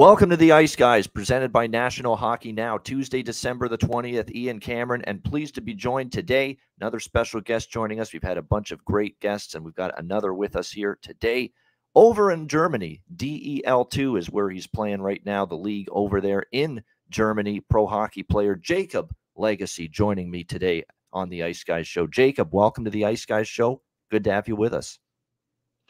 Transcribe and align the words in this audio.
Welcome 0.00 0.30
to 0.30 0.36
the 0.38 0.52
Ice 0.52 0.76
Guys, 0.76 1.06
presented 1.06 1.52
by 1.52 1.66
National 1.66 2.16
Hockey 2.16 2.52
Now, 2.52 2.78
Tuesday, 2.78 3.22
December 3.22 3.68
the 3.68 3.76
20th. 3.76 4.34
Ian 4.34 4.58
Cameron, 4.58 5.02
and 5.04 5.22
pleased 5.22 5.56
to 5.56 5.60
be 5.60 5.74
joined 5.74 6.10
today. 6.10 6.56
Another 6.80 6.98
special 6.98 7.42
guest 7.42 7.70
joining 7.70 8.00
us. 8.00 8.10
We've 8.10 8.22
had 8.22 8.38
a 8.38 8.42
bunch 8.42 8.70
of 8.70 8.82
great 8.82 9.20
guests, 9.20 9.54
and 9.54 9.62
we've 9.62 9.74
got 9.74 9.98
another 9.98 10.32
with 10.32 10.56
us 10.56 10.70
here 10.70 10.98
today. 11.02 11.52
Over 11.94 12.30
in 12.30 12.48
Germany, 12.48 13.02
DEL2 13.14 14.18
is 14.18 14.30
where 14.30 14.48
he's 14.48 14.66
playing 14.66 15.02
right 15.02 15.20
now, 15.26 15.44
the 15.44 15.54
league 15.54 15.88
over 15.92 16.22
there 16.22 16.46
in 16.50 16.82
Germany. 17.10 17.60
Pro 17.68 17.86
hockey 17.86 18.22
player 18.22 18.54
Jacob 18.54 19.14
Lagace 19.36 19.90
joining 19.90 20.30
me 20.30 20.44
today 20.44 20.82
on 21.12 21.28
the 21.28 21.42
Ice 21.42 21.62
Guys 21.62 21.86
Show. 21.86 22.06
Jacob, 22.06 22.54
welcome 22.54 22.86
to 22.86 22.90
the 22.90 23.04
Ice 23.04 23.26
Guys 23.26 23.48
Show. 23.48 23.82
Good 24.10 24.24
to 24.24 24.32
have 24.32 24.48
you 24.48 24.56
with 24.56 24.72
us. 24.72 24.98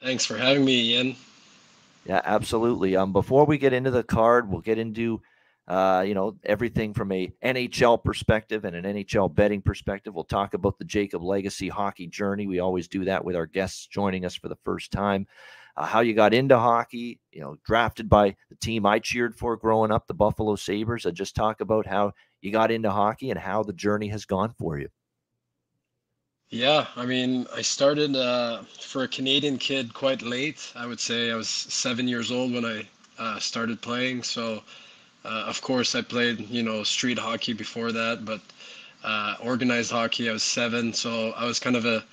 Thanks 0.03 0.25
for 0.25 0.37
having 0.37 0.65
me, 0.65 0.97
Ian. 0.97 1.17
Yeah, 2.05 2.21
absolutely. 2.25 2.97
Um, 2.97 3.13
before 3.13 3.45
we 3.45 3.59
get 3.59 3.73
into 3.73 3.91
the 3.91 4.03
card, 4.03 4.51
we'll 4.51 4.63
get 4.63 4.79
into 4.79 5.21
uh, 5.71 6.03
you 6.05 6.15
know, 6.15 6.37
everything 6.45 6.93
from 6.93 7.13
a 7.13 7.33
NHL 7.45 8.03
perspective 8.03 8.65
and 8.65 8.75
an 8.75 8.85
NHL 8.85 9.33
betting 9.33 9.63
perspective. 9.63 10.13
We'll 10.13 10.25
talk 10.25 10.53
about 10.55 10.79
the 10.79 10.85
Jacob 10.85 11.23
Lagace 11.23 11.71
hockey 11.71 12.09
journey. 12.09 12.49
We 12.49 12.59
always 12.59 12.89
do 12.89 13.05
that 13.05 13.25
with 13.25 13.37
our 13.37 13.47
guests 13.47 13.87
joining 13.87 14.25
us 14.25 14.35
for 14.35 14.49
the 14.49 14.59
first 14.65 14.91
time. 14.91 15.29
Uh, 15.77 15.87
how 15.87 16.01
you 16.01 16.13
got 16.13 16.35
into 16.35 16.59
hockey, 16.59 17.21
you 17.31 17.41
know, 17.41 17.57
drafted 17.65 18.09
by 18.09 18.35
the 18.49 18.57
team 18.57 18.85
I 18.85 18.99
cheered 18.99 19.37
for 19.37 19.57
growing 19.57 19.93
up, 19.93 20.09
the 20.09 20.15
Buffalo 20.15 20.57
Sabres. 20.57 21.07
I 21.07 21.13
just 21.13 21.37
talk 21.37 21.61
about 21.61 21.87
how 21.87 22.15
you 22.41 22.51
got 22.51 22.73
into 22.73 22.91
hockey 22.91 23.31
and 23.31 23.39
how 23.39 23.63
the 23.63 23.73
journey 23.73 24.09
has 24.09 24.25
gone 24.25 24.53
for 24.59 24.77
you. 24.77 24.89
Yeah, 26.51 26.87
I 26.97 27.07
mean, 27.07 27.47
I 27.55 27.63
started 27.63 28.17
uh, 28.17 28.63
for 28.81 29.03
a 29.05 29.09
Canadian 29.09 29.57
kid 29.59 29.95
quite 29.95 30.23
late. 30.23 30.73
I 30.77 30.87
would 30.87 31.01
say 31.01 31.31
I 31.31 31.37
was 31.37 31.49
seven 31.49 32.09
years 32.09 32.31
old 32.33 32.53
when 32.53 32.65
I 32.65 32.89
uh, 33.19 33.39
started 33.39 33.81
playing. 33.81 34.23
So, 34.25 34.63
uh, 35.25 35.45
of 35.47 35.61
course, 35.63 35.95
I 35.95 36.03
played, 36.03 36.49
you 36.51 36.63
know, 36.63 36.83
street 36.85 37.19
hockey 37.19 37.53
before 37.53 37.93
that, 37.93 38.25
but 38.25 38.41
uh, 39.05 39.37
organized 39.43 39.93
hockey, 39.93 40.29
I 40.29 40.33
was 40.33 40.43
seven. 40.43 40.93
So 40.93 41.33
I 41.33 41.45
was 41.47 41.59
kind 41.61 41.77
of 41.77 41.85
a, 41.87 42.05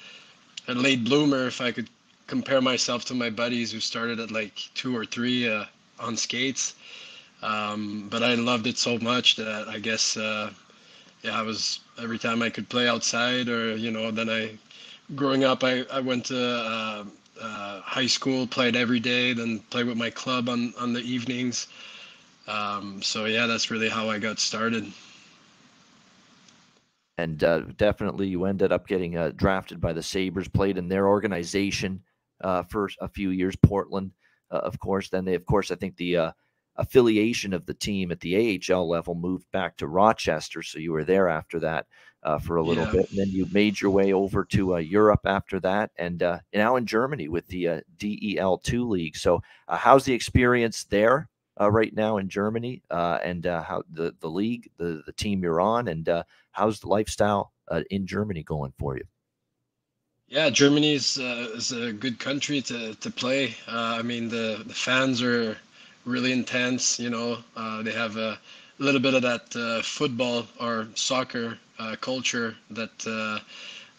a 0.67 0.73
late 0.75 1.03
bloomer, 1.03 1.47
if 1.47 1.61
I 1.61 1.71
could 1.71 1.89
compare 2.27 2.61
myself 2.61 3.05
to 3.05 3.15
my 3.15 3.29
buddies 3.29 3.71
who 3.71 3.79
started 3.79 4.19
at 4.19 4.31
like 4.31 4.55
two 4.75 4.95
or 4.95 5.05
three 5.05 5.49
uh, 5.49 5.65
on 5.99 6.17
skates. 6.17 6.75
Um, 7.43 8.07
but 8.09 8.23
I 8.23 8.35
loved 8.35 8.67
it 8.67 8.77
so 8.77 8.99
much 8.99 9.35
that 9.37 9.67
I 9.67 9.79
guess 9.79 10.17
uh, 10.17 10.51
yeah, 11.27 11.37
I 11.37 11.41
was 11.41 11.81
every 12.01 12.17
time 12.17 12.41
I 12.41 12.49
could 12.49 12.69
play 12.69 12.87
outside, 12.87 13.49
or 13.49 13.75
you 13.75 13.91
know, 13.91 14.11
then 14.11 14.29
I, 14.29 14.57
growing 15.15 15.43
up, 15.43 15.63
I 15.63 15.83
I 15.91 15.99
went 15.99 16.25
to 16.27 16.39
uh, 16.39 17.03
uh, 17.41 17.81
high 17.81 18.07
school, 18.07 18.47
played 18.47 18.75
every 18.75 18.99
day, 18.99 19.33
then 19.33 19.59
played 19.69 19.87
with 19.87 19.97
my 19.97 20.09
club 20.09 20.49
on 20.49 20.73
on 20.79 20.93
the 20.93 21.01
evenings. 21.01 21.67
Um, 22.47 23.01
so 23.01 23.25
yeah, 23.25 23.45
that's 23.45 23.69
really 23.69 23.89
how 23.89 24.09
I 24.09 24.19
got 24.19 24.39
started. 24.39 24.91
And 27.17 27.43
uh, 27.43 27.61
definitely, 27.77 28.27
you 28.27 28.45
ended 28.45 28.71
up 28.71 28.87
getting 28.87 29.17
uh, 29.17 29.31
drafted 29.35 29.81
by 29.81 29.91
the 29.91 30.03
Sabres, 30.03 30.47
played 30.47 30.77
in 30.77 30.87
their 30.87 31.07
organization 31.07 32.01
uh, 32.41 32.63
for 32.63 32.89
a 33.01 33.07
few 33.07 33.31
years, 33.31 33.55
Portland, 33.55 34.11
uh, 34.51 34.59
of 34.59 34.79
course. 34.79 35.09
Then 35.09 35.25
they, 35.25 35.33
of 35.33 35.45
course, 35.45 35.71
I 35.71 35.75
think 35.75 35.97
the 35.97 36.31
affiliation 36.77 37.53
of 37.53 37.65
the 37.65 37.73
team 37.73 38.11
at 38.11 38.19
the 38.19 38.61
AHL 38.71 38.87
level 38.87 39.15
moved 39.15 39.49
back 39.51 39.77
to 39.77 39.87
Rochester. 39.87 40.61
So 40.61 40.79
you 40.79 40.91
were 40.91 41.03
there 41.03 41.27
after 41.27 41.59
that 41.59 41.87
uh, 42.23 42.39
for 42.39 42.57
a 42.57 42.63
little 42.63 42.85
yeah. 42.85 42.91
bit. 42.91 43.09
And 43.09 43.19
then 43.19 43.29
you 43.29 43.47
made 43.51 43.79
your 43.79 43.91
way 43.91 44.13
over 44.13 44.43
to 44.45 44.75
uh, 44.75 44.79
Europe 44.79 45.21
after 45.25 45.59
that 45.61 45.91
and 45.97 46.21
uh, 46.21 46.39
now 46.53 46.75
in 46.75 46.85
Germany 46.85 47.27
with 47.27 47.47
the 47.47 47.67
uh, 47.67 47.81
DEL2 47.97 48.87
league. 48.87 49.15
So, 49.15 49.41
uh, 49.67 49.77
how's 49.77 50.05
the 50.05 50.13
experience 50.13 50.83
there 50.85 51.29
uh, 51.59 51.71
right 51.71 51.93
now 51.93 52.17
in 52.17 52.29
Germany 52.29 52.81
and 52.89 53.45
how 53.45 53.83
the, 53.91 54.13
the 54.19 54.29
league, 54.29 54.69
the, 54.77 55.01
the 55.05 55.13
team 55.13 55.41
you're 55.41 55.61
on, 55.61 55.87
and 55.87 56.23
how's 56.51 56.79
the 56.79 56.87
lifestyle 56.87 57.53
in 57.89 58.05
Germany 58.05 58.43
going 58.43 58.73
for 58.77 58.97
you? 58.97 59.03
Yeah, 60.27 60.49
Germany 60.49 60.93
is, 60.93 61.17
is 61.17 61.71
a 61.71 61.93
good 61.93 62.19
country 62.19 62.61
to, 62.63 62.93
to 62.95 63.09
play. 63.09 63.55
I 63.67 64.01
mean, 64.01 64.27
the, 64.27 64.63
the 64.67 64.73
fans 64.73 65.23
are 65.23 65.57
really 66.07 66.31
intense. 66.31 66.99
You 66.99 67.09
know, 67.11 67.39
uh, 67.55 67.83
they 67.83 67.91
have 67.93 68.17
a 68.17 68.39
little 68.79 69.01
bit 69.01 69.13
of 69.13 69.21
that 69.23 69.55
uh, 69.55 69.81
football 69.83 70.47
or 70.59 70.87
soccer 70.95 71.59
uh, 71.79 71.95
culture 72.01 72.55
that 72.71 73.05
uh, 73.07 73.39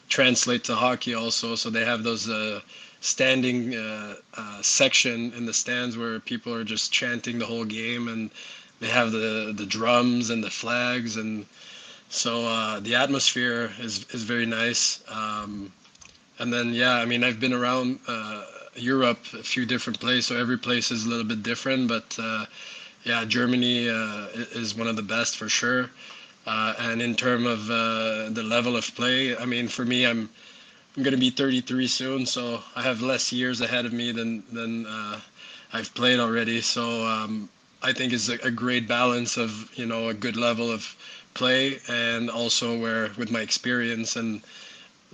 translate 0.09 0.65
to 0.65 0.75
hockey 0.75 1.15
also. 1.15 1.55
So 1.55 1.71
they 1.71 1.85
have 1.85 2.03
those 2.05 2.29
uh, 2.29 2.61
standing 3.01 3.75
uh, 3.77 4.17
section 4.63 5.33
in 5.35 5.47
the 5.47 5.55
stands 5.55 5.97
where 5.97 6.21
people 6.21 6.55
are 6.55 6.65
just 6.65 6.93
chanting 6.93 7.39
the 7.39 7.47
whole 7.47 7.65
game, 7.65 8.09
and 8.09 8.31
they 8.81 8.89
have 8.89 9.13
the 9.13 9.53
the 9.57 9.67
drums 9.67 10.31
and 10.31 10.43
the 10.43 10.51
flags, 10.51 11.17
and 11.17 11.47
so 12.09 12.81
the 12.81 12.95
atmosphere 12.95 13.73
is 13.81 14.07
is 14.11 14.25
very 14.25 14.47
nice. 14.47 15.01
Um, 15.09 15.73
and 16.39 16.53
then 16.53 16.75
yeah, 16.75 16.95
I 16.95 17.05
mean 17.05 17.25
I've 17.25 17.41
been 17.41 17.53
around 17.53 18.01
Europe, 18.81 19.19
a 19.35 19.43
few 19.43 19.67
different 19.67 20.01
places. 20.01 20.27
So 20.27 20.37
every 20.37 20.59
place 20.59 20.91
is 20.91 21.05
a 21.05 21.09
little 21.09 21.25
bit 21.25 21.43
different, 21.43 21.89
but 21.89 22.17
uh, 22.21 22.47
yeah, 23.05 23.25
Germany 23.25 23.89
uh, 23.89 24.29
is 24.53 24.75
one 24.75 24.87
of 24.89 24.97
the 24.97 25.03
best 25.03 25.37
for 25.37 25.49
sure. 25.49 25.91
Uh, 26.47 26.75
and 26.79 27.03
in 27.03 27.15
terms 27.15 27.47
of 27.47 27.67
the 27.67 28.43
level 28.43 28.77
of 28.77 28.87
play, 28.95 29.37
I 29.37 29.45
mean, 29.45 29.69
for 29.69 29.85
me, 29.85 30.07
I'm 30.07 30.31
I'm 30.97 31.03
going 31.05 31.13
to 31.15 31.19
be 31.21 31.31
33 31.31 31.87
soon, 31.87 32.27
so 32.27 32.63
I 32.75 32.83
have 32.83 33.03
less 33.03 33.33
years 33.33 33.61
ahead 33.61 33.87
of 33.87 33.93
me 33.93 34.11
than 34.13 34.43
than 34.53 34.87
I've 35.73 35.95
played 35.95 36.19
already. 36.19 36.61
So 36.61 37.07
um, 37.07 37.49
I 37.83 37.93
think 37.93 38.13
it's 38.13 38.29
a, 38.29 38.35
a 38.43 38.51
great 38.51 38.89
balance 38.89 39.37
of 39.37 39.71
you 39.79 39.87
know 39.87 40.09
a 40.09 40.15
good 40.15 40.37
level 40.37 40.71
of 40.71 40.97
play 41.35 41.81
and 41.89 42.29
also 42.31 42.77
where 42.79 43.11
with 43.17 43.31
my 43.31 43.41
experience 43.41 44.17
and 44.17 44.43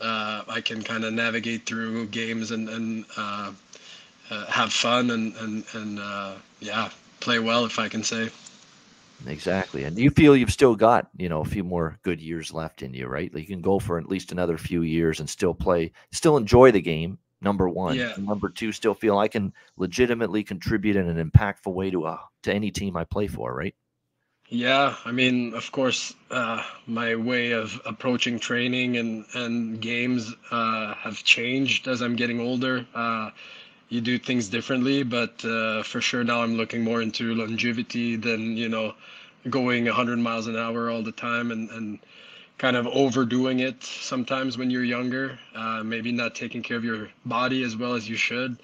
uh, 0.01 0.43
I 0.49 0.61
can 0.61 0.83
kind 0.83 1.05
of 1.05 1.13
navigate 1.13 1.67
through 1.67 2.07
games 2.07 2.51
and 2.51 2.69
and 2.69 3.05
uh, 3.17 3.53
uh, 4.31 4.47
have 4.47 4.73
fun 4.73 5.11
and 5.11 5.35
and 5.37 5.65
and 5.75 5.99
uh, 5.99 6.35
yeah, 6.61 6.91
play 7.21 7.39
well 7.39 7.65
if 7.65 7.79
I 7.79 7.89
can 7.89 8.03
say. 8.03 8.31
Exactly, 9.27 9.85
and 9.85 9.97
you 9.97 10.11
feel 10.11 10.37
you've 10.37 10.53
still 10.53 10.75
got 10.75 11.09
you 11.17 11.29
know 11.29 11.41
a 11.41 11.47
few 11.47 11.65
more 11.65 11.99
good 12.03 12.21
years 12.21 12.53
left 12.53 12.83
in 12.83 12.93
you, 12.93 13.07
right? 13.07 13.33
Like 13.33 13.43
you 13.49 13.55
can 13.55 13.63
go 13.63 13.79
for 13.79 13.99
at 13.99 14.09
least 14.09 14.33
another 14.33 14.59
few 14.59 14.83
years 14.83 15.21
and 15.21 15.29
still 15.29 15.55
play, 15.55 15.93
still 16.13 16.37
enjoy 16.37 16.73
the 16.73 16.83
game. 16.83 17.19
Number 17.41 17.69
one, 17.69 17.97
yeah. 17.97 18.15
number 18.19 18.49
two, 18.49 18.73
still 18.73 18.95
feel 18.95 19.19
I 19.19 19.29
can 19.29 19.53
legitimately 19.77 20.45
contribute 20.45 20.97
in 20.97 21.09
an 21.09 21.31
impactful 21.31 21.73
way 21.73 21.91
to 21.91 22.07
a 22.07 22.21
to 22.43 22.53
any 22.53 22.71
team 22.71 22.97
I 22.97 23.05
play 23.05 23.27
for, 23.27 23.55
right? 23.55 23.75
Yeah, 24.49 24.95
I 25.05 25.11
mean, 25.13 25.55
of 25.55 25.73
course, 25.73 26.15
uh, 26.31 26.63
my 26.87 27.15
way 27.17 27.53
of 27.53 27.81
approaching 27.85 28.39
training 28.39 28.97
and 28.97 29.25
and 29.35 29.81
games 29.81 30.35
uh, 30.51 30.95
have 30.95 31.23
changed 31.25 31.89
as 31.89 32.01
I'm 32.03 32.15
getting 32.17 32.41
older. 32.41 32.87
Uh, 32.95 33.31
you 33.89 34.01
do 34.01 34.19
things 34.19 34.49
differently, 34.49 35.03
but 35.03 35.45
uh, 35.45 35.83
for 35.83 36.01
sure 36.01 36.25
now 36.25 36.43
I'm 36.43 36.57
looking 36.57 36.83
more 36.85 37.03
into 37.03 37.35
longevity 37.35 38.17
than 38.17 38.57
you 38.57 38.69
know 38.69 38.95
going 39.51 39.85
100 39.87 40.19
miles 40.19 40.47
an 40.47 40.57
hour 40.57 40.91
all 40.91 41.03
the 41.03 41.13
time 41.13 41.51
and 41.51 41.71
and 41.71 41.99
kind 42.59 42.77
of 42.77 42.87
overdoing 42.89 43.61
it 43.61 43.83
sometimes 43.85 44.59
when 44.59 44.71
you're 44.71 44.85
younger. 44.85 45.39
Uh, 45.55 45.83
maybe 45.85 46.13
not 46.13 46.35
taking 46.35 46.63
care 46.63 46.77
of 46.79 46.85
your 46.85 47.09
body 47.27 47.63
as 47.65 47.77
well 47.77 47.95
as 47.95 48.09
you 48.09 48.17
should. 48.17 48.59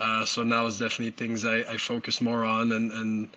Uh, 0.00 0.24
so 0.24 0.42
now 0.44 0.66
it's 0.66 0.78
definitely 0.78 1.12
things 1.12 1.44
I, 1.44 1.58
I 1.74 1.76
focus 1.78 2.20
more 2.20 2.44
on 2.44 2.72
and 2.72 2.92
and 2.92 3.28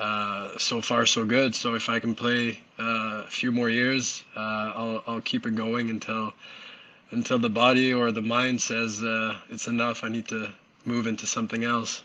uh, 0.00 0.56
so 0.58 0.80
far 0.80 1.04
so 1.04 1.24
good. 1.26 1.54
So 1.54 1.74
if 1.74 1.88
I 1.90 2.00
can 2.00 2.14
play 2.14 2.58
uh, 2.78 3.24
a 3.26 3.30
few 3.30 3.52
more 3.52 3.68
years, 3.68 4.24
uh, 4.34 4.72
I'll 4.74 5.04
I'll 5.06 5.20
keep 5.20 5.46
it 5.46 5.54
going 5.54 5.90
until 5.90 6.32
until 7.10 7.38
the 7.38 7.50
body 7.50 7.92
or 7.92 8.10
the 8.10 8.22
mind 8.22 8.62
says 8.62 9.02
uh, 9.02 9.36
it's 9.50 9.68
enough. 9.68 10.02
I 10.02 10.08
need 10.08 10.26
to 10.28 10.52
move 10.86 11.06
into 11.06 11.26
something 11.26 11.64
else. 11.64 12.02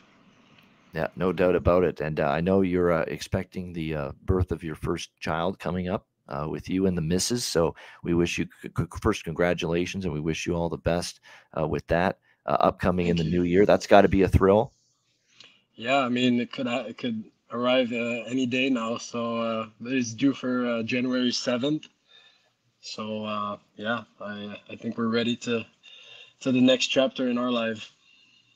Yeah, 0.93 1.07
no 1.15 1.31
doubt 1.31 1.55
about 1.55 1.83
it. 1.83 2.01
And 2.01 2.19
uh, 2.19 2.27
I 2.29 2.41
know 2.41 2.61
you're 2.61 2.91
uh, 2.91 3.05
expecting 3.07 3.73
the 3.73 4.13
birth 4.23 4.51
of 4.51 4.63
your 4.63 4.75
first 4.75 5.11
child 5.19 5.57
coming 5.59 5.87
up. 5.87 6.05
with 6.49 6.69
you 6.69 6.87
and 6.87 6.97
the 6.97 7.01
missus. 7.01 7.45
So 7.45 7.75
we 8.03 8.13
wish 8.13 8.37
you 8.39 8.47
first 9.01 9.23
congratulations 9.23 10.05
and 10.05 10.13
we 10.13 10.19
wish 10.19 10.45
you 10.45 10.55
all 10.55 10.69
the 10.69 10.77
best 10.77 11.21
with 11.55 11.85
that 11.87 12.19
upcoming 12.45 13.07
Thank 13.07 13.19
in 13.19 13.25
the 13.25 13.31
you. 13.31 13.39
new 13.39 13.43
year. 13.43 13.65
That's 13.65 13.87
got 13.87 14.01
to 14.01 14.09
be 14.09 14.23
a 14.23 14.27
thrill. 14.27 14.73
Yeah, 15.75 15.99
I 15.99 16.09
mean, 16.09 16.39
it 16.39 16.51
could 16.51 16.67
it 16.67 16.97
could 16.97 17.25
arrive 17.55 17.91
uh, 17.91 18.23
any 18.27 18.45
day 18.45 18.69
now. 18.69 18.97
So 18.97 19.37
uh, 19.37 19.67
it's 19.81 20.13
due 20.13 20.33
for 20.33 20.67
uh, 20.67 20.83
January 20.83 21.31
seventh. 21.31 21.87
So 22.81 23.59
yeah, 23.75 24.03
I 24.21 24.59
I 24.69 24.75
think 24.75 24.97
we're 24.97 25.07
ready 25.07 25.35
to 25.37 25.65
to 26.41 26.51
the 26.51 26.61
next 26.61 26.87
chapter 26.87 27.29
in 27.29 27.37
our 27.37 27.51
life. 27.51 27.91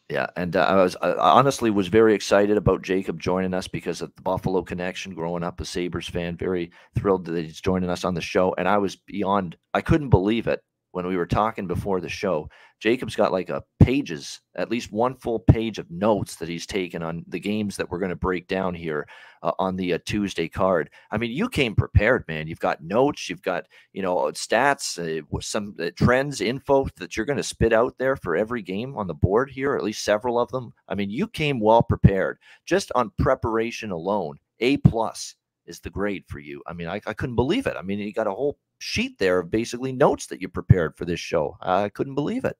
Yeah, 0.09 0.25
and 0.35 0.55
uh, 0.55 0.61
I 0.61 0.75
was 0.75 0.95
I 1.01 1.13
honestly 1.13 1.69
was 1.69 1.87
very 1.87 2.15
excited 2.15 2.57
about 2.57 2.81
Jacob 2.81 3.19
joining 3.19 3.53
us 3.53 3.67
because 3.67 4.01
of 4.01 4.13
the 4.15 4.23
Buffalo 4.23 4.63
connection. 4.63 5.13
Growing 5.13 5.43
up 5.43 5.61
a 5.61 5.65
Sabres 5.65 6.09
fan, 6.09 6.35
very 6.35 6.71
thrilled 6.97 7.25
that 7.25 7.43
he's 7.45 7.61
joining 7.61 7.91
us 7.91 8.03
on 8.03 8.15
the 8.15 8.21
show, 8.21 8.55
and 8.57 8.67
I 8.67 8.79
was 8.79 8.95
beyond. 8.95 9.55
I 9.73 9.81
couldn't 9.81 10.09
believe 10.09 10.47
it 10.47 10.61
when 10.91 11.05
we 11.05 11.17
were 11.17 11.25
talking 11.25 11.67
before 11.67 12.01
the 12.01 12.09
show. 12.09 12.49
Jacob's 12.79 13.15
got 13.15 13.31
like 13.31 13.49
a 13.49 13.63
pages, 13.79 14.39
at 14.55 14.71
least 14.71 14.91
one 14.91 15.15
full 15.15 15.39
page 15.39 15.79
of 15.79 15.91
notes 15.91 16.35
that 16.35 16.47
he's 16.47 16.65
taken 16.65 17.03
on 17.03 17.25
the 17.27 17.39
games 17.39 17.75
that 17.75 17.89
we're 17.89 17.99
going 17.99 18.09
to 18.09 18.15
break 18.15 18.47
down 18.47 18.73
here 18.73 19.07
uh, 19.43 19.51
on 19.59 19.75
the 19.75 19.93
uh, 19.93 19.99
Tuesday 20.05 20.47
card. 20.47 20.89
I 21.11 21.17
mean, 21.17 21.31
you 21.31 21.49
came 21.49 21.75
prepared, 21.75 22.23
man. 22.27 22.47
You've 22.47 22.59
got 22.59 22.81
notes, 22.81 23.29
you've 23.29 23.41
got 23.41 23.65
you 23.91 24.01
know 24.01 24.15
stats, 24.31 24.97
uh, 24.97 25.39
some 25.41 25.75
uh, 25.79 25.91
trends, 25.95 26.39
info 26.41 26.87
that 26.97 27.17
you're 27.17 27.25
going 27.25 27.37
to 27.37 27.43
spit 27.43 27.73
out 27.73 27.95
there 27.97 28.15
for 28.15 28.35
every 28.35 28.61
game 28.61 28.95
on 28.95 29.07
the 29.07 29.13
board 29.13 29.49
here, 29.49 29.75
at 29.75 29.83
least 29.83 30.03
several 30.03 30.39
of 30.39 30.49
them. 30.51 30.73
I 30.87 30.95
mean, 30.95 31.09
you 31.09 31.27
came 31.27 31.59
well 31.59 31.83
prepared 31.83 32.37
just 32.65 32.91
on 32.95 33.11
preparation 33.17 33.91
alone. 33.91 34.37
A 34.61 34.77
plus 34.77 35.35
is 35.69 35.79
the 35.79 35.89
grade 35.89 36.25
for 36.27 36.39
you. 36.39 36.61
I 36.67 36.73
mean, 36.73 36.87
I, 36.87 36.99
I 37.05 37.13
couldn't 37.13 37.35
believe 37.35 37.67
it. 37.67 37.77
I 37.77 37.81
mean, 37.81 37.99
you 37.99 38.11
got 38.11 38.27
a 38.27 38.31
whole 38.31 38.57
sheet 38.79 39.17
there 39.19 39.39
of 39.39 39.51
basically 39.51 39.93
notes 39.93 40.27
that 40.27 40.41
you 40.41 40.49
prepared 40.49 40.97
for 40.97 41.05
this 41.05 41.19
show. 41.19 41.55
I 41.61 41.89
couldn't 41.89 42.15
believe 42.15 42.43
it. 42.43 42.57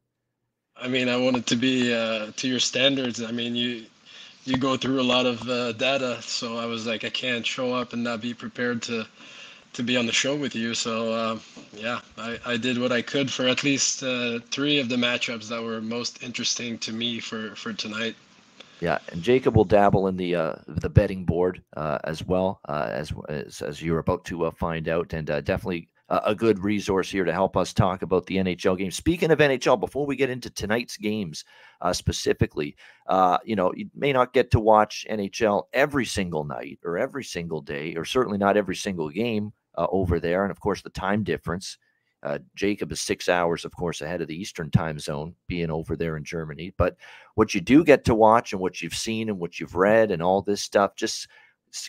I 0.77 0.87
mean, 0.87 1.09
I 1.09 1.17
wanted 1.17 1.45
to 1.47 1.55
be 1.55 1.93
uh, 1.93 2.31
to 2.37 2.47
your 2.47 2.59
standards. 2.59 3.21
I 3.21 3.31
mean, 3.31 3.55
you 3.55 3.85
you 4.45 4.57
go 4.57 4.77
through 4.77 5.01
a 5.01 5.03
lot 5.03 5.25
of 5.25 5.47
uh, 5.49 5.73
data, 5.73 6.21
so 6.21 6.57
I 6.57 6.65
was 6.65 6.87
like, 6.87 7.03
I 7.03 7.09
can't 7.09 7.45
show 7.45 7.73
up 7.73 7.93
and 7.93 8.03
not 8.03 8.21
be 8.21 8.33
prepared 8.33 8.81
to 8.83 9.05
to 9.73 9.83
be 9.83 9.97
on 9.97 10.05
the 10.05 10.13
show 10.13 10.35
with 10.35 10.55
you. 10.55 10.73
So 10.73 11.13
uh, 11.13 11.39
yeah, 11.73 11.99
I, 12.17 12.39
I 12.45 12.57
did 12.57 12.77
what 12.77 12.91
I 12.91 13.01
could 13.01 13.31
for 13.31 13.47
at 13.47 13.63
least 13.63 14.03
uh, 14.03 14.39
three 14.51 14.79
of 14.79 14.89
the 14.89 14.95
matchups 14.95 15.49
that 15.49 15.61
were 15.61 15.81
most 15.81 16.23
interesting 16.23 16.77
to 16.79 16.93
me 16.93 17.19
for 17.19 17.55
for 17.55 17.73
tonight. 17.73 18.15
Yeah, 18.79 18.99
and 19.11 19.21
Jacob 19.21 19.55
will 19.55 19.65
dabble 19.65 20.07
in 20.07 20.15
the 20.15 20.35
uh, 20.35 20.55
the 20.67 20.89
betting 20.89 21.25
board 21.25 21.61
uh, 21.75 21.99
as 22.05 22.23
well 22.23 22.61
uh, 22.69 22.89
as, 22.91 23.13
as 23.27 23.61
as 23.61 23.81
you're 23.81 23.99
about 23.99 24.23
to 24.25 24.45
uh, 24.45 24.51
find 24.51 24.87
out, 24.87 25.13
and 25.13 25.29
uh, 25.29 25.41
definitely 25.41 25.89
a 26.09 26.33
good 26.33 26.59
resource 26.63 27.09
here 27.11 27.23
to 27.23 27.31
help 27.31 27.55
us 27.55 27.71
talk 27.71 28.01
about 28.01 28.25
the 28.25 28.37
NHL 28.37 28.77
game. 28.77 28.89
Speaking 28.89 29.29
of 29.29 29.39
NHL, 29.39 29.79
before 29.79 30.07
we 30.07 30.15
get 30.15 30.29
into 30.29 30.49
tonight's 30.49 30.97
games 30.97 31.45
uh, 31.81 31.93
specifically, 31.93 32.75
uh, 33.07 33.37
you 33.45 33.55
know, 33.55 33.71
you 33.75 33.89
may 33.95 34.11
not 34.11 34.33
get 34.33 34.49
to 34.51 34.59
watch 34.59 35.05
NHL 35.09 35.65
every 35.71 36.05
single 36.05 36.43
night 36.43 36.79
or 36.83 36.97
every 36.97 37.23
single 37.23 37.61
day, 37.61 37.95
or 37.95 38.05
certainly 38.05 38.39
not 38.39 38.57
every 38.57 38.75
single 38.75 39.09
game 39.09 39.53
uh, 39.77 39.85
over 39.91 40.19
there. 40.19 40.43
And 40.43 40.51
of 40.51 40.59
course, 40.59 40.81
the 40.81 40.89
time 40.89 41.23
difference. 41.23 41.77
Uh, 42.21 42.39
Jacob 42.55 42.91
is 42.91 42.99
six 42.99 43.29
hours, 43.29 43.63
of 43.63 43.75
course, 43.75 44.01
ahead 44.01 44.21
of 44.21 44.27
the 44.27 44.39
Eastern 44.39 44.69
time 44.69 44.99
zone, 44.99 45.33
being 45.47 45.71
over 45.71 45.95
there 45.95 46.17
in 46.17 46.23
Germany. 46.23 46.73
But 46.77 46.97
what 47.35 47.53
you 47.53 47.61
do 47.61 47.83
get 47.83 48.03
to 48.05 48.15
watch 48.15 48.51
and 48.51 48.61
what 48.61 48.81
you've 48.81 48.95
seen 48.95 49.29
and 49.29 49.39
what 49.39 49.59
you've 49.59 49.75
read 49.75 50.11
and 50.11 50.21
all 50.21 50.41
this 50.41 50.61
stuff, 50.61 50.95
just 50.95 51.27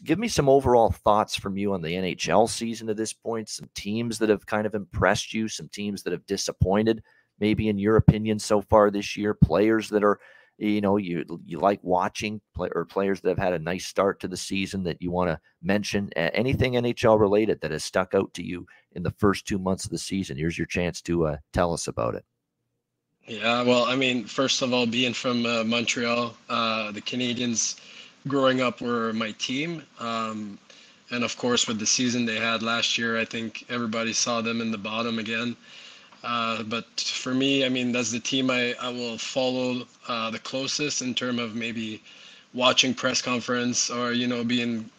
give 0.04 0.18
me 0.18 0.28
some 0.28 0.48
overall 0.48 0.90
thoughts 0.90 1.34
from 1.34 1.56
you 1.56 1.72
on 1.72 1.82
the 1.82 1.92
NHL 1.94 2.48
season 2.48 2.86
to 2.86 2.94
this 2.94 3.12
point. 3.12 3.48
Some 3.48 3.68
teams 3.74 4.18
that 4.18 4.28
have 4.28 4.46
kind 4.46 4.66
of 4.66 4.74
impressed 4.74 5.34
you, 5.34 5.48
some 5.48 5.68
teams 5.68 6.02
that 6.02 6.12
have 6.12 6.26
disappointed, 6.26 7.02
maybe 7.40 7.68
in 7.68 7.78
your 7.78 7.96
opinion 7.96 8.38
so 8.38 8.60
far 8.60 8.90
this 8.90 9.16
year. 9.16 9.34
Players 9.34 9.88
that 9.88 10.04
are, 10.04 10.20
you 10.60 10.80
know, 10.80 10.98
you 10.98 11.24
you 11.44 11.58
like 11.58 11.80
watching, 11.82 12.40
play, 12.54 12.68
or 12.74 12.84
players 12.84 13.20
that 13.20 13.30
have 13.30 13.38
had 13.38 13.52
a 13.54 13.58
nice 13.58 13.86
start 13.86 14.20
to 14.20 14.28
the 14.28 14.36
season 14.36 14.82
that 14.84 15.00
you 15.00 15.10
want 15.10 15.30
to 15.30 15.40
mention. 15.62 16.10
anything 16.14 16.74
NHL 16.74 17.18
related 17.18 17.60
that 17.60 17.70
has 17.70 17.82
stuck 17.82 18.14
out 18.14 18.32
to 18.34 18.44
you 18.44 18.66
in 18.92 19.02
the 19.02 19.12
first 19.12 19.46
two 19.46 19.58
months 19.58 19.84
of 19.84 19.90
the 19.90 19.98
season. 19.98 20.36
Here's 20.36 20.58
your 20.58 20.66
chance 20.66 21.00
to 21.02 21.26
uh, 21.26 21.36
tell 21.52 21.72
us 21.72 21.88
about 21.88 22.14
it. 22.14 22.24
Yeah, 23.26 23.62
well, 23.62 23.84
I 23.84 23.96
mean, 23.96 24.24
first 24.24 24.60
of 24.60 24.72
all, 24.72 24.86
being 24.86 25.14
from 25.14 25.46
uh, 25.46 25.64
Montreal, 25.64 26.34
uh, 26.48 26.90
the 26.92 27.00
Canadiens 27.00 27.80
growing 28.26 28.60
up 28.60 28.80
were 28.80 29.12
my 29.12 29.32
team. 29.32 29.82
Um, 29.98 30.58
and 31.10 31.24
of 31.24 31.36
course, 31.36 31.66
with 31.66 31.78
the 31.78 31.86
season 31.86 32.24
they 32.24 32.36
had 32.36 32.62
last 32.62 32.98
year, 32.98 33.18
I 33.18 33.24
think 33.24 33.64
everybody 33.68 34.12
saw 34.12 34.40
them 34.40 34.60
in 34.60 34.70
the 34.70 34.78
bottom 34.78 35.18
again. 35.18 35.56
Uh, 36.22 36.62
but 36.64 36.84
for 37.00 37.34
me, 37.34 37.64
I 37.64 37.68
mean, 37.68 37.92
that's 37.92 38.10
the 38.10 38.20
team 38.20 38.50
I, 38.50 38.74
I 38.80 38.90
will 38.90 39.16
follow 39.16 39.86
uh, 40.06 40.30
the 40.30 40.38
closest 40.38 41.00
in 41.02 41.14
terms 41.14 41.40
of 41.40 41.54
maybe 41.54 42.02
watching 42.52 42.92
press 42.94 43.22
conference 43.22 43.90
or, 43.90 44.12
you 44.12 44.26
know, 44.26 44.44
being 44.44 44.90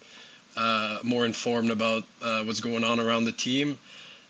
uh, 0.58 1.00
more 1.04 1.26
informed 1.26 1.70
about 1.70 2.04
uh, 2.22 2.44
what's 2.44 2.60
going 2.60 2.84
on 2.84 3.00
around 3.00 3.26
the 3.26 3.32
team. 3.32 3.78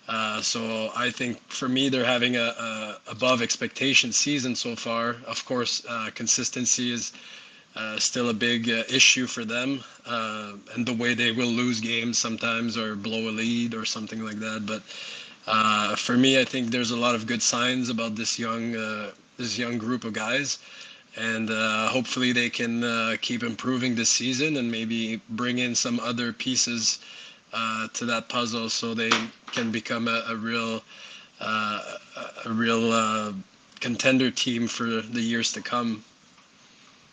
Uh, 0.07 0.41
so 0.41 0.91
I 0.95 1.09
think 1.09 1.39
for 1.49 1.69
me, 1.69 1.87
they're 1.87 2.03
having 2.03 2.35
a, 2.35 2.53
a, 2.59 2.97
above 3.07 3.41
expectation 3.41 4.11
season 4.11 4.55
so 4.55 4.75
far. 4.75 5.15
Of 5.25 5.45
course, 5.45 5.85
consistency 6.15 6.91
is 6.91 7.13
still 7.99 8.29
a 8.29 8.33
big 8.33 8.67
issue 8.67 9.27
for 9.27 9.45
them, 9.45 9.81
and 10.05 10.85
the 10.85 10.93
way 10.93 11.13
they 11.13 11.31
will 11.31 11.47
lose 11.47 11.79
games 11.79 12.17
sometimes 12.17 12.77
or 12.77 12.95
blow 12.95 13.29
a 13.29 13.31
lead 13.31 13.73
or 13.73 13.85
something 13.85 14.25
like 14.25 14.39
that. 14.39 14.65
But 14.65 14.81
uh, 15.47 15.95
for 15.95 16.17
me, 16.17 16.39
I 16.39 16.45
think 16.45 16.71
there's 16.71 16.91
a 16.91 16.97
lot 16.97 17.15
of 17.15 17.25
good 17.25 17.41
signs 17.41 17.89
about 17.89 18.15
this 18.15 18.37
young 18.39 18.75
uh, 18.75 19.11
this 19.37 19.57
young 19.57 19.77
group 19.77 20.03
of 20.03 20.13
guys, 20.13 20.59
and 21.17 21.49
uh, 21.49 21.87
hopefully 21.87 22.31
they 22.31 22.49
can 22.49 23.17
keep 23.21 23.43
improving 23.43 23.95
this 23.95 24.09
season 24.09 24.57
and 24.57 24.71
maybe 24.71 25.21
bring 25.29 25.59
in 25.59 25.75
some 25.75 25.99
other 25.99 26.31
pieces 26.33 26.99
to 27.93 28.05
that 28.05 28.29
puzzle 28.29 28.69
so 28.69 28.93
they 28.93 29.09
can 29.51 29.71
become 29.71 30.07
a, 30.07 30.23
a 30.29 30.35
real 30.35 30.81
a 31.41 32.49
real 32.49 33.33
contender 33.79 34.29
team 34.31 34.67
for 34.67 34.85
the 34.85 35.21
years 35.21 35.51
to 35.53 35.61
come. 35.61 36.03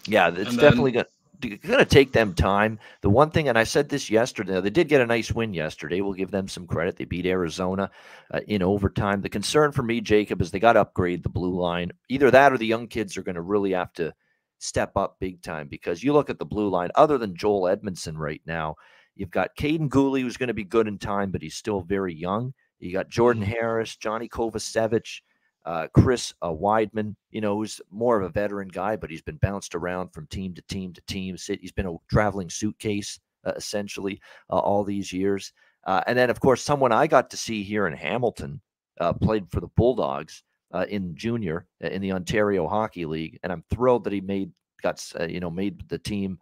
Yeah, 0.06 0.28
it's 0.28 0.50
and 0.50 0.58
definitely 0.58 0.92
then, 0.92 1.04
going 1.40 1.78
to 1.78 1.84
take 1.84 2.12
them 2.12 2.34
time. 2.34 2.78
The 3.02 3.10
one 3.10 3.30
thing, 3.30 3.48
and 3.48 3.58
I 3.58 3.64
said 3.64 3.88
this 3.88 4.10
yesterday, 4.10 4.60
they 4.60 4.70
did 4.70 4.88
get 4.88 5.00
a 5.00 5.06
nice 5.06 5.32
win 5.32 5.54
yesterday. 5.54 6.00
We'll 6.00 6.12
give 6.12 6.30
them 6.30 6.48
some 6.48 6.66
credit. 6.66 6.96
They 6.96 7.04
beat 7.04 7.26
Arizona 7.26 7.90
uh, 8.32 8.40
in 8.46 8.62
overtime. 8.62 9.20
The 9.20 9.28
concern 9.28 9.72
for 9.72 9.82
me, 9.82 10.00
Jacob, 10.00 10.42
is 10.42 10.50
they 10.50 10.58
got 10.58 10.74
to 10.74 10.80
upgrade 10.80 11.22
the 11.22 11.28
blue 11.28 11.58
line. 11.58 11.92
Either 12.08 12.30
that 12.30 12.52
or 12.52 12.58
the 12.58 12.66
young 12.66 12.88
kids 12.88 13.16
are 13.16 13.22
going 13.22 13.36
to 13.36 13.42
really 13.42 13.72
have 13.72 13.92
to 13.94 14.12
step 14.58 14.96
up 14.96 15.16
big 15.20 15.42
time 15.42 15.68
because 15.68 16.02
you 16.02 16.12
look 16.12 16.30
at 16.30 16.38
the 16.38 16.44
blue 16.44 16.68
line, 16.68 16.90
other 16.94 17.18
than 17.18 17.36
Joel 17.36 17.68
Edmondson 17.68 18.18
right 18.18 18.42
now, 18.46 18.74
you've 19.14 19.30
got 19.30 19.56
Kaiden 19.58 19.88
Guhle, 19.88 20.20
who's 20.20 20.36
going 20.36 20.48
to 20.48 20.54
be 20.54 20.64
good 20.64 20.88
in 20.88 20.98
time, 20.98 21.30
but 21.30 21.42
he's 21.42 21.56
still 21.56 21.80
very 21.80 22.14
young. 22.14 22.52
You 22.78 22.92
got 22.92 23.08
Jordan 23.08 23.42
mm-hmm. 23.42 23.52
Harris, 23.52 23.96
Johnny 23.96 24.28
Kovacevic, 24.28 25.20
uh, 25.68 25.86
Chris 25.92 26.32
uh, 26.40 26.48
Wideman, 26.48 27.14
you 27.30 27.42
know, 27.42 27.56
who's 27.56 27.78
more 27.90 28.18
of 28.18 28.24
a 28.24 28.32
veteran 28.32 28.68
guy, 28.68 28.96
but 28.96 29.10
he's 29.10 29.20
been 29.20 29.36
bounced 29.36 29.74
around 29.74 30.08
from 30.14 30.26
team 30.28 30.54
to 30.54 30.62
team 30.62 30.94
to 30.94 31.02
team. 31.02 31.36
He's 31.36 31.72
been 31.72 31.86
a 31.86 31.94
traveling 32.10 32.48
suitcase 32.48 33.20
uh, 33.46 33.52
essentially 33.54 34.18
uh, 34.48 34.58
all 34.58 34.82
these 34.82 35.12
years. 35.12 35.52
Uh, 35.86 36.00
and 36.06 36.16
then, 36.16 36.30
of 36.30 36.40
course, 36.40 36.62
someone 36.62 36.90
I 36.90 37.06
got 37.06 37.28
to 37.30 37.36
see 37.36 37.62
here 37.62 37.86
in 37.86 37.92
Hamilton 37.92 38.62
uh, 38.98 39.12
played 39.12 39.50
for 39.50 39.60
the 39.60 39.68
Bulldogs 39.76 40.42
in 40.88 41.14
junior 41.14 41.66
in 41.80 42.00
the 42.00 42.12
Ontario 42.12 42.66
Hockey 42.66 43.04
League, 43.04 43.38
and 43.42 43.52
I'm 43.52 43.64
thrilled 43.70 44.04
that 44.04 44.12
he 44.12 44.22
made 44.22 44.50
got 44.82 45.04
you 45.28 45.40
know 45.40 45.50
made 45.50 45.86
the 45.88 45.98
team 45.98 46.38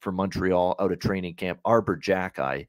for 0.00 0.12
Montreal 0.12 0.76
out 0.78 0.92
of 0.92 1.00
training 1.00 1.34
camp. 1.34 1.58
Arber 1.64 1.96
Xhekaj, 1.96 2.66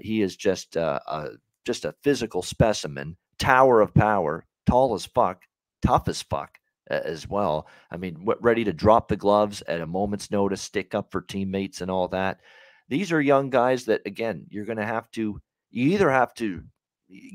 he 0.00 0.22
is 0.22 0.36
just 0.36 0.76
a, 0.76 1.38
just 1.66 1.84
a 1.84 1.94
physical 2.02 2.42
specimen, 2.42 3.16
tower 3.38 3.80
of 3.80 3.92
power 3.94 4.44
tall 4.66 4.94
as 4.94 5.06
fuck, 5.06 5.42
tough 5.82 6.08
as 6.08 6.22
fuck 6.22 6.58
as 6.88 7.28
well. 7.28 7.68
I 7.90 7.96
mean, 7.96 8.26
ready 8.40 8.64
to 8.64 8.72
drop 8.72 9.08
the 9.08 9.16
gloves 9.16 9.62
at 9.62 9.80
a 9.80 9.86
moment's 9.86 10.30
notice, 10.30 10.62
stick 10.62 10.94
up 10.94 11.10
for 11.10 11.22
teammates 11.22 11.80
and 11.80 11.90
all 11.90 12.08
that. 12.08 12.40
These 12.88 13.12
are 13.12 13.20
young 13.20 13.50
guys 13.50 13.84
that, 13.86 14.02
again, 14.04 14.46
you're 14.50 14.66
going 14.66 14.78
to 14.78 14.86
have 14.86 15.10
to, 15.12 15.40
you 15.70 15.90
either 15.92 16.10
have 16.10 16.34
to 16.34 16.62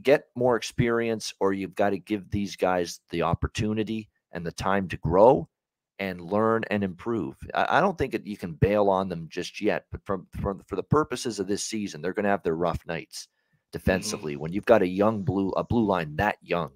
get 0.04 0.26
more 0.36 0.56
experience 0.56 1.34
or 1.40 1.54
you've 1.54 1.76
got 1.76 1.92
to 1.92 1.98
give 1.98 2.30
these 2.30 2.56
guys 2.56 3.00
the 3.10 3.24
opportunity 3.24 4.10
and 4.32 4.46
the 4.46 4.52
time 4.52 4.88
to 4.90 4.98
grow 4.98 5.48
and 5.98 6.22
learn 6.22 6.64
and 6.70 6.84
improve. 6.84 7.36
I, 7.54 7.82
don't 7.82 7.98
think 7.98 8.14
that 8.14 8.26
you 8.26 8.38
can 8.38 8.54
bail 8.54 8.90
on 8.90 9.10
them 9.10 9.28
just 9.30 9.60
yet, 9.60 9.86
but 9.92 10.06
from, 10.06 10.28
from 10.40 10.64
for 10.68 10.76
the 10.76 10.84
purposes 10.84 11.40
of 11.40 11.48
this 11.48 11.64
season, 11.64 12.02
they're 12.02 12.14
going 12.14 12.24
to 12.24 12.30
have 12.30 12.44
their 12.44 12.56
rough 12.56 12.86
nights 12.86 13.28
mm-hmm. 13.28 13.78
defensively. 13.78 14.34
Mm-hmm. 14.34 14.42
When 14.42 14.54
you've 14.54 14.66
got 14.66 14.82
a 14.82 14.88
young 14.88 15.24
blue, 15.24 15.50
a 15.52 15.64
blue 15.64 15.86
line 15.86 16.16
that 16.16 16.38
young, 16.42 16.72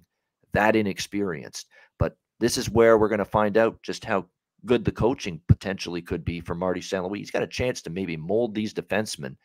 that 0.54 0.74
inexperienced. 0.74 1.66
But 1.98 2.16
this 2.40 2.58
is 2.58 2.70
where 2.70 2.98
we're 2.98 3.08
going 3.08 3.18
to 3.18 3.24
find 3.24 3.56
out 3.56 3.82
just 3.82 4.04
how 4.04 4.26
good 4.64 4.84
the 4.84 4.92
coaching 4.92 5.40
potentially 5.48 6.00
could 6.00 6.24
be 6.24 6.40
for 6.40 6.54
Marty 6.54 6.80
St. 6.80 7.04
Louis. 7.04 7.18
He's 7.18 7.30
got 7.30 7.42
a 7.42 7.46
chance 7.46 7.82
to 7.82 7.90
maybe 7.90 8.16
mold 8.16 8.54
these 8.54 8.72
defensemen, 8.72 9.36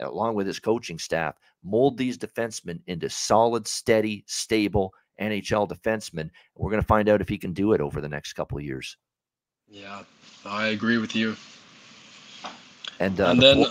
along 0.00 0.34
with 0.34 0.46
his 0.46 0.60
coaching 0.60 0.98
staff, 0.98 1.34
mold 1.64 1.98
these 1.98 2.16
defensemen 2.16 2.80
into 2.86 3.10
solid, 3.10 3.66
steady, 3.66 4.24
stable 4.26 4.92
NHL 5.20 5.68
defensemen. 5.68 6.30
We're 6.54 6.70
going 6.70 6.82
to 6.82 6.86
find 6.86 7.08
out 7.08 7.20
if 7.20 7.28
he 7.28 7.38
can 7.38 7.52
do 7.52 7.72
it 7.72 7.80
over 7.80 8.00
the 8.00 8.08
next 8.08 8.34
couple 8.34 8.58
of 8.58 8.64
years. 8.64 8.96
Yeah, 9.66 10.02
I 10.46 10.68
agree 10.68 10.98
with 10.98 11.14
you. 11.14 11.36
And, 13.00 13.20
uh, 13.20 13.30
and 13.30 13.42
the 13.42 13.54
then 13.54 13.66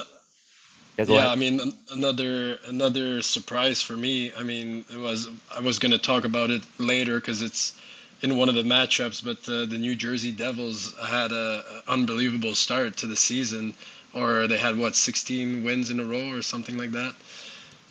yeah, 1.05 1.05
yeah. 1.07 1.29
I 1.29 1.35
mean 1.35 1.73
another 1.91 2.57
another 2.67 3.21
surprise 3.21 3.81
for 3.81 3.95
me. 3.97 4.31
I 4.37 4.43
mean, 4.43 4.85
it 4.91 4.97
was 4.97 5.29
I 5.55 5.59
was 5.61 5.79
going 5.79 5.91
to 5.91 5.97
talk 5.97 6.25
about 6.25 6.49
it 6.51 6.63
later 6.77 7.19
because 7.19 7.41
it's 7.41 7.73
in 8.21 8.37
one 8.37 8.49
of 8.49 8.55
the 8.55 8.63
matchups, 8.63 9.23
but 9.23 9.47
uh, 9.51 9.65
the 9.65 9.77
New 9.77 9.95
Jersey 9.95 10.31
Devils 10.31 10.95
had 11.07 11.31
a, 11.31 11.63
a 11.87 11.91
unbelievable 11.91 12.55
start 12.55 12.97
to 12.97 13.07
the 13.07 13.15
season, 13.15 13.73
or 14.13 14.47
they 14.47 14.57
had 14.57 14.77
what 14.77 14.95
16 14.95 15.63
wins 15.63 15.89
in 15.89 15.99
a 15.99 16.05
row 16.05 16.29
or 16.31 16.41
something 16.41 16.77
like 16.77 16.91
that. 16.91 17.15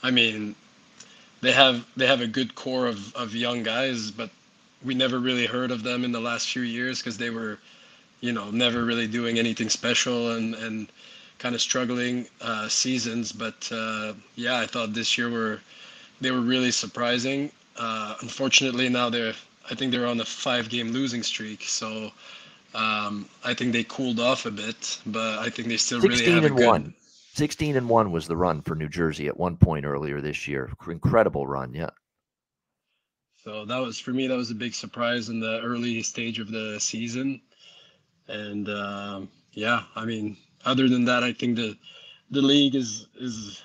I 0.03 0.11
mean, 0.11 0.57
they 1.41 1.53
have 1.53 1.87
they 1.97 2.07
have 2.07 2.21
a 2.21 2.27
good 2.27 2.55
core 2.55 2.87
of 2.87 3.15
of 3.15 3.35
young 3.35 3.63
guys, 3.63 4.11
but 4.11 4.31
we 4.83 4.95
never 4.95 5.19
really 5.19 5.47
heard 5.47 5.71
of 5.71 5.83
them 5.83 6.05
in 6.05 6.13
the 6.13 6.21
last 6.21 6.49
few 6.49 6.63
years 6.63 6.99
because 7.01 7.19
they 7.19 7.31
were, 7.31 7.59
you 8.21 8.33
know, 8.33 8.51
never 8.51 8.85
really 8.85 9.07
doing 9.07 9.39
anything 9.39 9.69
special 9.71 10.33
and 10.33 10.55
and 10.55 10.89
kind 11.39 11.55
of 11.55 11.61
struggling 11.61 12.27
uh, 12.41 12.69
seasons. 12.69 13.33
But 13.33 13.69
uh, 13.73 14.15
yeah, 14.35 14.59
I 14.59 14.67
thought 14.67 14.93
this 14.93 15.17
year 15.17 15.31
were 15.31 15.61
they 16.21 16.31
were 16.31 16.41
really 16.41 16.71
surprising. 16.71 17.51
Uh, 17.77 18.15
unfortunately, 18.21 18.89
now 18.89 19.11
they're 19.11 19.35
I 19.71 19.75
think 19.75 19.93
they're 19.93 20.07
on 20.07 20.21
a 20.21 20.25
five-game 20.25 20.91
losing 20.91 21.23
streak, 21.23 21.63
so 21.63 22.13
um, 22.75 23.29
I 23.45 23.53
think 23.55 23.73
they 23.73 23.85
cooled 23.85 24.21
off 24.21 24.47
a 24.47 24.51
bit. 24.51 24.99
But 25.07 25.39
I 25.39 25.51
think 25.51 25.69
they 25.69 25.77
still 25.77 26.01
really 26.01 26.17
16 26.17 26.35
have 26.35 26.45
a 26.45 26.51
good. 26.51 26.67
1. 26.67 26.95
16 27.35 27.77
and 27.77 27.87
1 27.87 28.13
was 28.13 28.27
the 28.27 28.37
run 28.37 28.63
for 28.63 28.75
New 28.75 28.89
Jersey 28.89 29.27
at 29.27 29.37
one 29.37 29.59
point 29.59 29.85
earlier 29.85 30.23
this 30.23 30.49
year. 30.49 30.73
Incredible 30.89 31.47
run, 31.47 31.75
yeah. 31.75 31.91
So 33.45 33.67
that 33.67 33.77
was 33.77 33.99
for 33.99 34.13
me. 34.13 34.27
That 34.27 34.39
was 34.39 34.51
a 34.51 34.55
big 34.55 34.75
surprise 34.75 35.29
in 35.29 35.39
the 35.39 35.61
early 35.61 36.03
stage 36.03 36.39
of 36.39 36.51
the 36.51 36.81
season, 36.81 37.43
and 38.27 38.69
um, 38.71 39.29
yeah, 39.53 39.83
I 39.95 40.05
mean, 40.05 40.37
other 40.67 40.89
than 40.89 41.07
that, 41.07 41.23
I 41.25 41.33
think 41.33 41.57
the 41.57 41.77
the 42.31 42.43
league 42.43 42.75
is 42.75 43.07
is 43.19 43.63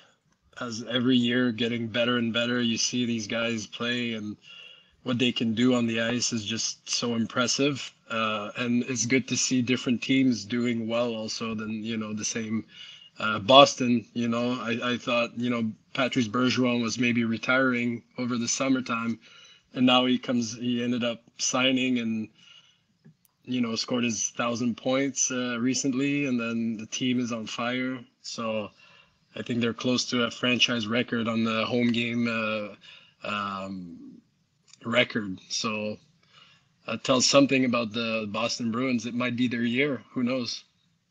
as 0.60 0.84
every 0.88 1.16
year 1.16 1.52
getting 1.52 1.88
better 1.88 2.18
and 2.18 2.32
better. 2.32 2.60
You 2.62 2.78
see 2.78 3.04
these 3.04 3.26
guys 3.26 3.66
play 3.66 4.14
and 4.14 4.36
what 5.02 5.18
they 5.18 5.32
can 5.32 5.54
do 5.54 5.74
on 5.74 5.86
the 5.86 6.00
ice 6.00 6.32
is 6.32 6.44
just 6.44 6.88
so 6.88 7.14
impressive. 7.14 7.92
Uh, 8.10 8.50
and 8.56 8.84
it's 8.84 9.06
good 9.06 9.26
to 9.28 9.36
see 9.36 9.62
different 9.62 10.02
teams 10.02 10.44
doing 10.44 10.86
well 10.86 11.14
also 11.14 11.54
than, 11.54 11.82
you 11.82 11.96
know, 11.96 12.12
the 12.12 12.24
same 12.24 12.64
uh, 13.18 13.38
Boston, 13.40 14.06
you 14.14 14.28
know, 14.28 14.52
I, 14.60 14.92
I 14.92 14.96
thought, 14.96 15.36
you 15.36 15.50
know, 15.50 15.70
Patrice 15.94 16.28
Bergeron 16.28 16.82
was 16.82 16.98
maybe 16.98 17.24
retiring 17.24 18.02
over 18.18 18.38
the 18.38 18.48
summertime 18.48 19.18
and 19.74 19.86
now 19.86 20.06
he 20.06 20.18
comes, 20.18 20.54
he 20.56 20.82
ended 20.82 21.04
up 21.04 21.22
signing 21.38 21.98
and, 21.98 22.28
you 23.44 23.60
know, 23.60 23.74
scored 23.74 24.04
his 24.04 24.30
thousand 24.30 24.76
points 24.76 25.30
uh, 25.30 25.58
recently 25.58 26.26
and 26.26 26.38
then 26.38 26.76
the 26.76 26.86
team 26.86 27.20
is 27.20 27.32
on 27.32 27.46
fire. 27.46 27.98
So 28.22 28.70
I 29.34 29.42
think 29.42 29.60
they're 29.60 29.72
close 29.72 30.04
to 30.10 30.24
a 30.24 30.30
franchise 30.30 30.86
record 30.86 31.28
on 31.28 31.44
the 31.44 31.64
home 31.64 31.90
game 31.92 32.28
uh, 32.28 33.26
um, 33.26 34.20
record. 34.84 35.40
So 35.48 35.96
that 36.86 37.04
tells 37.04 37.26
something 37.26 37.64
about 37.64 37.92
the 37.92 38.26
Boston 38.28 38.70
Bruins. 38.70 39.06
It 39.06 39.14
might 39.14 39.36
be 39.36 39.48
their 39.48 39.62
year. 39.62 40.02
Who 40.12 40.22
knows? 40.22 40.64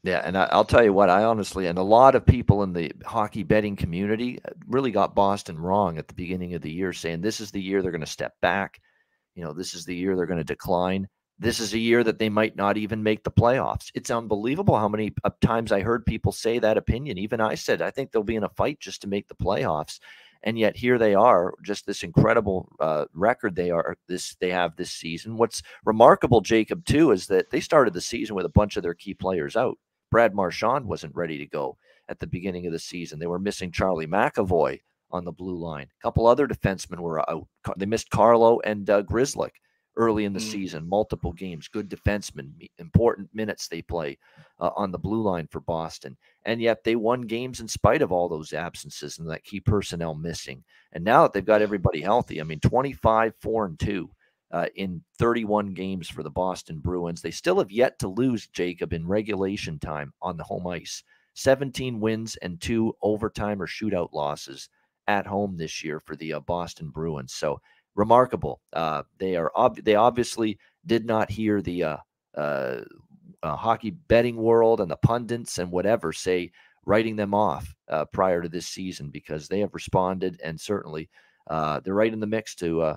Yeah, 0.04 0.22
and 0.26 0.36
I, 0.36 0.50
I'll 0.52 0.66
tell 0.66 0.84
you 0.84 0.94
what, 0.94 1.12
I 1.12 1.24
honestly, 1.26 1.68
and 1.68 1.78
a 1.78 1.84
lot 1.84 2.16
of 2.16 2.26
people 2.26 2.64
in 2.64 2.74
the 2.74 2.92
hockey 3.06 3.44
betting 3.44 3.76
community 3.76 4.40
uh, 4.44 4.50
really 4.68 4.90
got 4.90 5.14
Boston 5.14 5.60
wrong 5.60 6.00
at 6.00 6.08
the 6.08 6.16
beginning 6.16 6.56
of 6.56 6.62
the 6.64 6.72
year, 6.72 6.92
saying 6.92 7.22
this 7.22 7.40
is 7.40 7.52
the 7.52 7.62
year 7.62 7.82
they're 7.82 7.92
going 7.92 8.02
to 8.02 8.08
step 8.08 8.34
back. 8.42 8.82
You 9.36 9.44
know, 9.44 9.54
this 9.54 9.76
is 9.76 9.86
the 9.86 9.96
year 9.96 10.16
they're 10.16 10.26
going 10.26 10.40
to 10.40 10.44
decline. 10.44 11.08
This 11.42 11.60
is 11.60 11.74
a 11.74 11.80
year 11.80 12.04
that 12.04 12.20
they 12.20 12.30
might 12.30 12.56
not 12.56 12.78
even 12.78 13.02
make 13.02 13.24
the 13.24 13.32
playoffs. 13.32 13.90
It's 13.96 14.12
unbelievable 14.12 14.78
how 14.78 14.88
many 14.88 15.12
uh, 15.24 15.32
times 15.42 15.72
I 15.72 15.82
heard 15.82 16.06
people 16.06 16.32
say 16.32 16.60
that 16.60 16.78
opinion. 16.78 17.18
Even 17.18 17.42
I 17.42 17.56
said, 17.56 17.82
I 17.82 17.90
think 17.90 18.12
they'll 18.12 18.22
be 18.22 18.36
in 18.36 18.44
a 18.44 18.50
fight 18.50 18.80
just 18.80 19.02
to 19.02 19.08
make 19.08 19.28
the 19.28 19.34
playoffs. 19.34 20.00
And 20.44 20.60
yet 20.60 20.76
here 20.76 21.00
they 21.00 21.16
are, 21.16 21.56
just 21.64 21.88
this 21.88 22.04
incredible 22.04 22.72
uh, 22.80 23.06
record 23.16 23.56
they 23.56 23.72
are 23.72 23.98
this 24.08 24.36
they 24.36 24.52
have 24.52 24.76
this 24.76 24.92
season. 24.92 25.36
What's 25.36 25.64
remarkable, 25.84 26.42
Jacob, 26.42 26.86
too, 26.86 27.10
is 27.10 27.26
that 27.28 27.50
they 27.50 27.60
started 27.60 27.96
the 27.96 28.02
season 28.02 28.36
with 28.36 28.46
a 28.46 28.50
bunch 28.50 28.78
of 28.78 28.84
their 28.84 28.94
key 28.94 29.16
players 29.16 29.56
out. 29.56 29.80
Brad 30.12 30.36
Marchand 30.36 30.86
wasn't 30.86 31.16
ready 31.16 31.40
to 31.40 31.48
go 31.48 31.76
at 32.08 32.20
the 32.20 32.28
beginning 32.28 32.68
of 32.68 32.72
the 32.72 32.78
season. 32.78 33.18
They 33.18 33.26
were 33.26 33.40
missing 33.40 33.72
Charlie 33.72 34.06
McAvoy 34.06 34.80
on 35.10 35.26
the 35.26 35.32
blue 35.32 35.58
line. 35.58 35.88
A 35.88 36.04
couple 36.04 36.28
other 36.28 36.48
defensemen 36.48 37.00
were 37.00 37.28
out. 37.28 37.48
They 37.78 37.88
missed 37.88 38.12
Carlo 38.12 38.60
and 38.60 38.88
uh, 38.88 39.02
Grzelcyk 39.02 39.54
early 40.02 40.26
in 40.26 40.34
the 40.34 40.40
Mm. 40.40 40.52
season, 40.52 40.90
multiple 40.90 41.32
games, 41.32 41.68
good 41.68 41.88
defensemen, 41.90 42.52
important 42.80 43.30
minutes 43.34 43.68
they 43.68 43.82
play 43.84 44.18
uh, 44.60 44.72
on 44.76 44.92
the 44.92 44.98
blue 45.00 45.22
line 45.22 45.48
for 45.48 45.60
Boston. 45.62 46.18
And 46.46 46.60
yet 46.62 46.84
they 46.84 46.96
won 46.96 47.22
games 47.22 47.60
in 47.60 47.68
spite 47.68 48.02
of 48.02 48.12
all 48.12 48.28
those 48.28 48.52
absences 48.52 49.20
and 49.20 49.30
that 49.30 49.44
key 49.44 49.60
personnel 49.60 50.16
missing. 50.16 50.64
And 50.94 51.04
now 51.04 51.24
that 51.24 51.34
they've 51.34 51.46
got 51.46 51.62
everybody 51.62 52.02
healthy, 52.02 52.42
I 52.42 52.44
mean, 52.44 52.60
25, 52.60 53.36
4 53.40 53.66
and 53.66 53.80
2 53.80 54.10
uh, 54.52 54.66
in 54.76 55.04
31 55.20 55.74
games 55.74 56.10
for 56.10 56.24
the 56.24 56.30
Boston 56.30 56.80
Bruins. 56.80 57.22
They 57.22 57.32
still 57.32 57.60
have 57.60 57.72
yet 57.72 58.00
to 58.00 58.08
lose, 58.08 58.48
Jacob, 58.48 58.94
in 58.94 59.08
regulation 59.08 59.80
time 59.80 60.14
on 60.22 60.36
the 60.36 60.44
home 60.44 60.68
ice. 60.68 61.04
17 61.36 62.00
wins 62.00 62.36
and 62.38 62.60
two 62.60 62.94
overtime 63.02 63.62
or 63.62 63.68
shootout 63.68 64.12
losses 64.14 64.68
at 65.08 65.26
home 65.26 65.56
this 65.58 65.84
year 65.84 66.00
for 66.00 66.16
the 66.18 66.34
uh, 66.34 66.40
Boston 66.42 66.90
Bruins. 66.90 67.34
So 67.34 67.60
remarkable. 68.02 68.60
Uh, 68.74 69.04
they 69.20 69.36
are 69.36 69.52
ob- 69.56 69.84
they 69.84 69.94
obviously 69.94 70.58
did 70.88 71.06
not 71.06 71.30
hear 71.30 71.62
the 71.62 71.84
uh, 71.84 71.98
uh, 72.36 72.82
uh, 73.44 73.56
hockey 73.56 73.92
betting 73.92 74.38
world 74.38 74.82
and 74.82 74.90
the 74.90 74.98
pundits 74.98 75.60
and 75.60 75.72
whatever 75.72 76.12
say 76.12 76.52
writing 76.88 77.16
them 77.16 77.36
off 77.36 77.76
uh, 77.90 78.06
prior 78.06 78.42
to 78.42 78.50
this 78.50 78.68
season 78.68 79.12
because 79.12 79.48
they 79.48 79.60
have 79.60 79.76
responded 79.76 80.42
and 80.44 80.60
certainly 80.60 81.08
uh, 81.52 81.80
they're 81.82 81.94
right 81.94 82.14
in 82.14 82.20
the 82.20 82.26
mix 82.26 82.56
to 82.56 82.96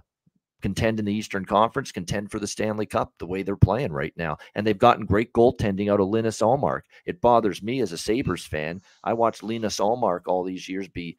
contend 0.62 0.98
in 0.98 1.04
the 1.04 1.12
Eastern 1.12 1.44
Conference, 1.44 1.92
contend 1.92 2.30
for 2.30 2.38
the 2.38 2.46
Stanley 2.46 2.86
Cup 2.86 3.12
the 3.18 3.26
way 3.26 3.42
they're 3.42 3.56
playing 3.56 3.92
right 3.92 4.14
now. 4.16 4.38
And 4.54 4.66
they've 4.66 4.78
gotten 4.78 5.04
great 5.04 5.30
goaltending 5.34 5.92
out 5.92 6.00
of 6.00 6.08
Linus 6.08 6.40
Ullmark. 6.40 6.82
It 7.04 7.20
bothers 7.20 7.62
me 7.62 7.82
as 7.82 7.92
a 7.92 7.98
Sabres 7.98 8.46
fan. 8.46 8.80
I 9.02 9.12
watched 9.12 9.42
Linus 9.42 9.78
Ullmark 9.78 10.20
all 10.26 10.42
these 10.42 10.66
years 10.66 10.88
be, 10.88 11.18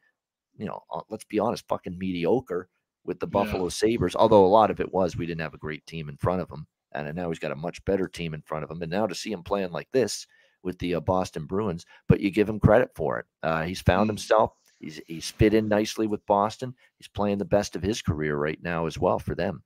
you 0.56 0.66
know, 0.66 0.80
let's 1.08 1.22
be 1.22 1.38
honest, 1.38 1.68
fucking 1.68 1.96
mediocre 1.96 2.68
with 3.06 3.20
the 3.20 3.26
Yeah. 3.26 3.30
Buffalo 3.32 3.68
Sabres, 3.68 4.16
although 4.16 4.44
a 4.44 4.48
lot 4.48 4.70
of 4.70 4.80
it 4.80 4.92
was 4.92 5.16
we 5.16 5.26
didn't 5.26 5.40
have 5.40 5.54
a 5.54 5.58
great 5.58 5.86
team 5.86 6.08
in 6.08 6.16
front 6.16 6.40
of 6.42 6.50
him. 6.50 6.66
And 6.92 7.14
now 7.14 7.28
he's 7.28 7.38
got 7.38 7.52
a 7.52 7.56
much 7.56 7.84
better 7.84 8.08
team 8.08 8.32
in 8.34 8.42
front 8.42 8.64
of 8.64 8.70
him. 8.70 8.80
And 8.82 8.90
now 8.90 9.06
to 9.06 9.14
see 9.14 9.30
him 9.32 9.42
playing 9.42 9.70
like 9.70 9.88
this 9.92 10.26
with 10.62 10.78
the 10.78 10.94
uh, 10.96 11.00
Boston 11.00 11.44
Bruins, 11.46 11.84
but 12.08 12.20
you 12.20 12.30
give 12.30 12.48
him 12.48 12.58
credit 12.58 12.90
for 12.94 13.18
it. 13.18 13.26
Uh, 13.42 13.62
he's 13.64 13.80
found 13.82 14.06
Mm. 14.06 14.14
himself. 14.14 14.52
He's 14.80 15.00
he's 15.06 15.30
fit 15.30 15.54
in 15.54 15.68
nicely 15.68 16.06
with 16.06 16.24
Boston. 16.26 16.74
He's 16.98 17.08
playing 17.08 17.38
the 17.38 17.44
best 17.44 17.76
of 17.76 17.82
his 17.82 18.02
career 18.02 18.36
right 18.36 18.62
now 18.62 18.86
as 18.86 18.98
well 18.98 19.18
for 19.18 19.34
them. 19.34 19.62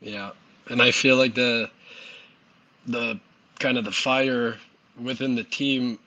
Yeah, 0.00 0.30
and 0.70 0.80
I 0.80 0.90
feel 0.90 1.16
like 1.16 1.34
the 1.34 1.70
the 2.86 3.20
kind 3.58 3.76
of 3.78 3.84
the 3.84 3.92
fire 3.92 4.56
within 5.00 5.34
the 5.34 5.44
team. 5.44 5.98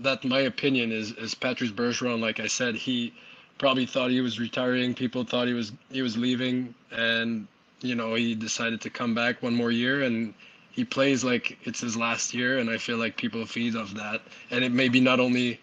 That 0.00 0.24
my 0.24 0.40
opinion 0.40 0.92
is 0.92 1.12
is 1.12 1.34
Patrice 1.34 1.72
Bergeron. 1.72 2.20
Like 2.20 2.40
I 2.40 2.46
said, 2.46 2.74
he 2.74 3.12
probably 3.60 3.86
thought 3.86 4.10
he 4.10 4.22
was 4.22 4.40
retiring. 4.40 4.94
People 4.94 5.22
thought 5.22 5.46
he 5.46 5.52
was 5.52 5.70
he 5.90 6.02
was 6.02 6.16
leaving, 6.16 6.74
and 6.90 7.46
you 7.82 7.94
know 7.94 8.14
he 8.14 8.34
decided 8.34 8.80
to 8.80 8.90
come 8.90 9.14
back 9.14 9.42
one 9.42 9.54
more 9.54 9.70
year, 9.70 10.02
and 10.02 10.34
he 10.72 10.84
plays 10.84 11.22
like 11.22 11.58
it's 11.62 11.80
his 11.80 11.96
last 11.96 12.34
year. 12.34 12.58
And 12.58 12.68
I 12.68 12.78
feel 12.78 12.96
like 12.96 13.16
people 13.16 13.46
feed 13.46 13.76
off 13.76 13.92
that, 13.94 14.22
and 14.50 14.64
it 14.64 14.72
may 14.72 14.88
be 14.88 14.98
not 14.98 15.20
only 15.20 15.60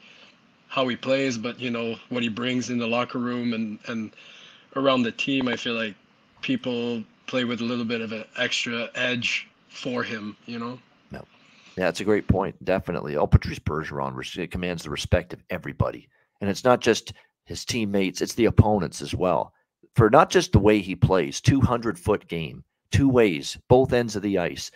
how 0.69 0.87
he 0.87 0.95
plays, 0.95 1.37
but 1.37 1.59
you 1.59 1.71
know 1.71 1.95
what 2.09 2.23
he 2.23 2.29
brings 2.29 2.69
in 2.69 2.77
the 2.77 2.87
locker 2.87 3.19
room 3.19 3.53
and 3.53 3.79
and 3.87 4.11
around 4.75 5.01
the 5.01 5.11
team. 5.11 5.47
I 5.47 5.57
feel 5.57 5.73
like 5.73 5.95
people 6.41 7.03
play 7.25 7.43
with 7.43 7.59
a 7.59 7.65
little 7.65 7.83
bit 7.83 7.99
of 7.99 8.13
an 8.13 8.23
extra 8.37 8.89
edge 8.95 9.47
for 9.67 10.01
him, 10.03 10.37
you 10.45 10.59
know? 10.59 10.79
Yeah, 11.77 11.89
it's 11.89 11.99
a 11.99 12.03
great 12.03 12.27
point. 12.27 12.55
Definitely. 12.65 13.17
Oh, 13.17 13.27
Patrice 13.27 13.59
Bergeron 13.59 14.49
commands 14.49 14.83
the 14.83 14.89
respect 14.89 15.31
of 15.31 15.43
everybody. 15.51 16.09
And 16.41 16.49
it's 16.49 16.63
not 16.63 16.81
just 16.81 17.13
his 17.47 17.63
teammates, 17.65 18.21
it's 18.21 18.35
the 18.35 18.45
opponents 18.45 19.01
as 19.01 19.15
well. 19.15 19.53
For 19.95 20.09
not 20.09 20.29
just 20.29 20.51
the 20.51 20.59
way 20.59 20.79
he 20.79 20.95
plays, 20.95 21.41
200 21.41 21.97
foot 21.97 22.27
game, 22.27 22.63
two 22.91 23.09
ways, 23.09 23.57
both 23.69 23.93
ends 23.93 24.15
of 24.15 24.21
the 24.21 24.37
ice. 24.37 24.69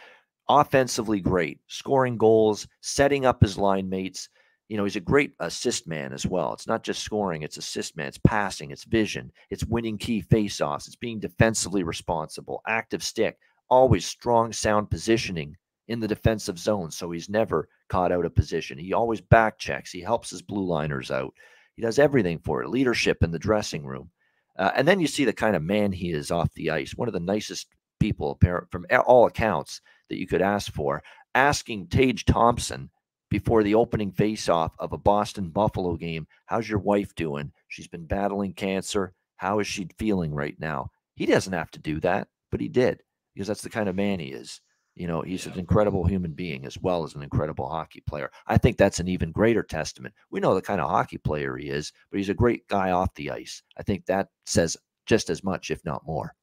Offensively 0.49 1.19
great, 1.19 1.59
scoring 1.67 2.17
goals, 2.17 2.67
setting 2.79 3.25
up 3.25 3.41
his 3.41 3.57
line 3.57 3.89
mates. 3.89 4.29
You 4.69 4.77
know, 4.77 4.85
he's 4.85 4.95
a 4.95 5.01
great 5.01 5.33
assist 5.41 5.85
man 5.85 6.13
as 6.13 6.25
well. 6.25 6.53
It's 6.53 6.65
not 6.65 6.83
just 6.83 7.03
scoring, 7.03 7.41
it's 7.41 7.57
assist 7.57 7.97
man, 7.97 8.07
it's 8.07 8.17
passing, 8.17 8.71
it's 8.71 8.85
vision, 8.85 9.31
it's 9.49 9.65
winning 9.65 9.97
key 9.97 10.23
faceoffs, 10.23 10.87
it's 10.87 10.95
being 10.95 11.19
defensively 11.19 11.83
responsible, 11.83 12.61
active 12.65 13.03
stick, 13.03 13.37
always 13.69 14.05
strong, 14.05 14.53
sound 14.53 14.89
positioning 14.89 15.57
in 15.89 15.99
the 15.99 16.07
defensive 16.07 16.57
zone. 16.57 16.89
So 16.89 17.11
he's 17.11 17.29
never 17.29 17.67
caught 17.89 18.13
out 18.13 18.23
of 18.23 18.33
position. 18.33 18.77
He 18.77 18.93
always 18.93 19.19
back 19.19 19.59
checks. 19.59 19.91
He 19.91 19.99
helps 19.99 20.29
his 20.29 20.41
blue 20.41 20.65
liners 20.65 21.11
out. 21.11 21.33
Does 21.81 21.99
everything 21.99 22.39
for 22.39 22.61
it. 22.61 22.69
Leadership 22.69 23.23
in 23.23 23.31
the 23.31 23.39
dressing 23.39 23.83
room. 23.85 24.11
Uh, 24.57 24.71
and 24.75 24.87
then 24.87 24.99
you 24.99 25.07
see 25.07 25.25
the 25.25 25.33
kind 25.33 25.55
of 25.55 25.63
man 25.63 25.91
he 25.91 26.11
is 26.11 26.29
off 26.29 26.53
the 26.53 26.69
ice. 26.69 26.95
One 26.95 27.07
of 27.07 27.13
the 27.13 27.19
nicest 27.19 27.67
people, 27.99 28.37
from 28.69 28.85
all 29.05 29.25
accounts, 29.25 29.81
that 30.09 30.19
you 30.19 30.27
could 30.27 30.41
ask 30.41 30.71
for. 30.73 31.01
Asking 31.33 31.87
Tage 31.87 32.25
Thompson 32.25 32.89
before 33.29 33.63
the 33.63 33.75
opening 33.75 34.11
face-off 34.11 34.73
of 34.77 34.91
a 34.91 34.97
Boston 34.97 35.49
Buffalo 35.49 35.95
game. 35.95 36.27
How's 36.45 36.69
your 36.69 36.79
wife 36.79 37.15
doing? 37.15 37.51
She's 37.69 37.87
been 37.87 38.05
battling 38.05 38.53
cancer. 38.53 39.13
How 39.37 39.59
is 39.59 39.67
she 39.67 39.87
feeling 39.97 40.33
right 40.33 40.59
now? 40.59 40.91
He 41.15 41.25
doesn't 41.25 41.53
have 41.53 41.71
to 41.71 41.79
do 41.79 41.99
that, 42.01 42.27
but 42.51 42.59
he 42.59 42.67
did 42.67 43.01
because 43.33 43.47
that's 43.47 43.61
the 43.61 43.69
kind 43.69 43.87
of 43.87 43.95
man 43.95 44.19
he 44.19 44.27
is. 44.27 44.59
You 45.01 45.07
know, 45.07 45.23
he's 45.23 45.47
an 45.47 45.57
incredible 45.57 46.05
human 46.05 46.33
being 46.33 46.63
as 46.63 46.77
well 46.77 47.03
as 47.03 47.15
an 47.15 47.23
incredible 47.23 47.67
hockey 47.67 48.01
player. 48.01 48.29
I 48.45 48.59
think 48.59 48.77
that's 48.77 48.99
an 48.99 49.07
even 49.07 49.31
greater 49.31 49.63
testament. 49.63 50.13
We 50.29 50.39
know 50.39 50.53
the 50.53 50.61
kind 50.61 50.79
of 50.79 50.91
hockey 50.91 51.17
player 51.17 51.57
he 51.57 51.69
is, 51.69 51.91
but 52.11 52.19
he's 52.19 52.29
a 52.29 52.35
great 52.35 52.67
guy 52.67 52.91
off 52.91 53.15
the 53.15 53.31
ice. 53.31 53.63
I 53.75 53.81
think 53.81 54.05
that 54.05 54.27
says 54.45 54.77
just 55.07 55.31
as 55.31 55.43
much, 55.43 55.71
if 55.71 55.83
not 55.83 56.05
more. 56.05 56.35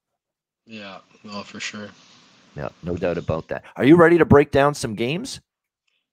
Yeah, 0.65 0.97
well, 1.23 1.43
for 1.43 1.61
sure. 1.61 1.87
Yeah, 2.57 2.67
no 2.83 2.97
doubt 2.97 3.17
about 3.17 3.47
that. 3.47 3.63
Are 3.77 3.85
you 3.85 3.95
ready 3.95 4.17
to 4.17 4.25
break 4.25 4.51
down 4.51 4.73
some 4.73 4.93
games? 4.93 5.39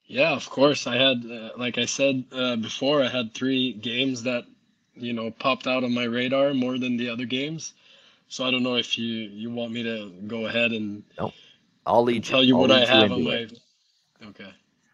Yeah, 0.04 0.30
of 0.30 0.48
course. 0.48 0.86
I 0.86 0.94
had, 0.94 1.26
uh, 1.28 1.50
like 1.58 1.78
I 1.78 1.86
said 1.86 2.26
uh, 2.30 2.54
before, 2.54 3.02
I 3.02 3.08
had 3.08 3.34
three 3.34 3.72
games 3.72 4.22
that, 4.22 4.44
you 4.94 5.14
know, 5.14 5.32
popped 5.32 5.66
out 5.66 5.82
on 5.82 5.92
my 5.92 6.04
radar 6.04 6.54
more 6.54 6.78
than 6.78 6.96
the 6.96 7.08
other 7.08 7.24
games. 7.24 7.72
So 8.28 8.44
I 8.44 8.52
don't 8.52 8.62
know 8.62 8.76
if 8.76 8.96
you 8.96 9.04
you 9.04 9.50
want 9.50 9.72
me 9.72 9.82
to 9.82 10.12
go 10.28 10.46
ahead 10.46 10.70
and. 10.70 11.02
Nope 11.18 11.32
I'll 11.86 12.02
lead 12.02 12.26
you. 12.26 12.30
tell 12.30 12.42
you. 12.42 12.48
you 12.48 12.56
what 12.56 12.70
I 12.70 12.84
have 12.84 13.12
on 13.12 13.24
my. 13.24 13.48
Okay. 14.24 14.52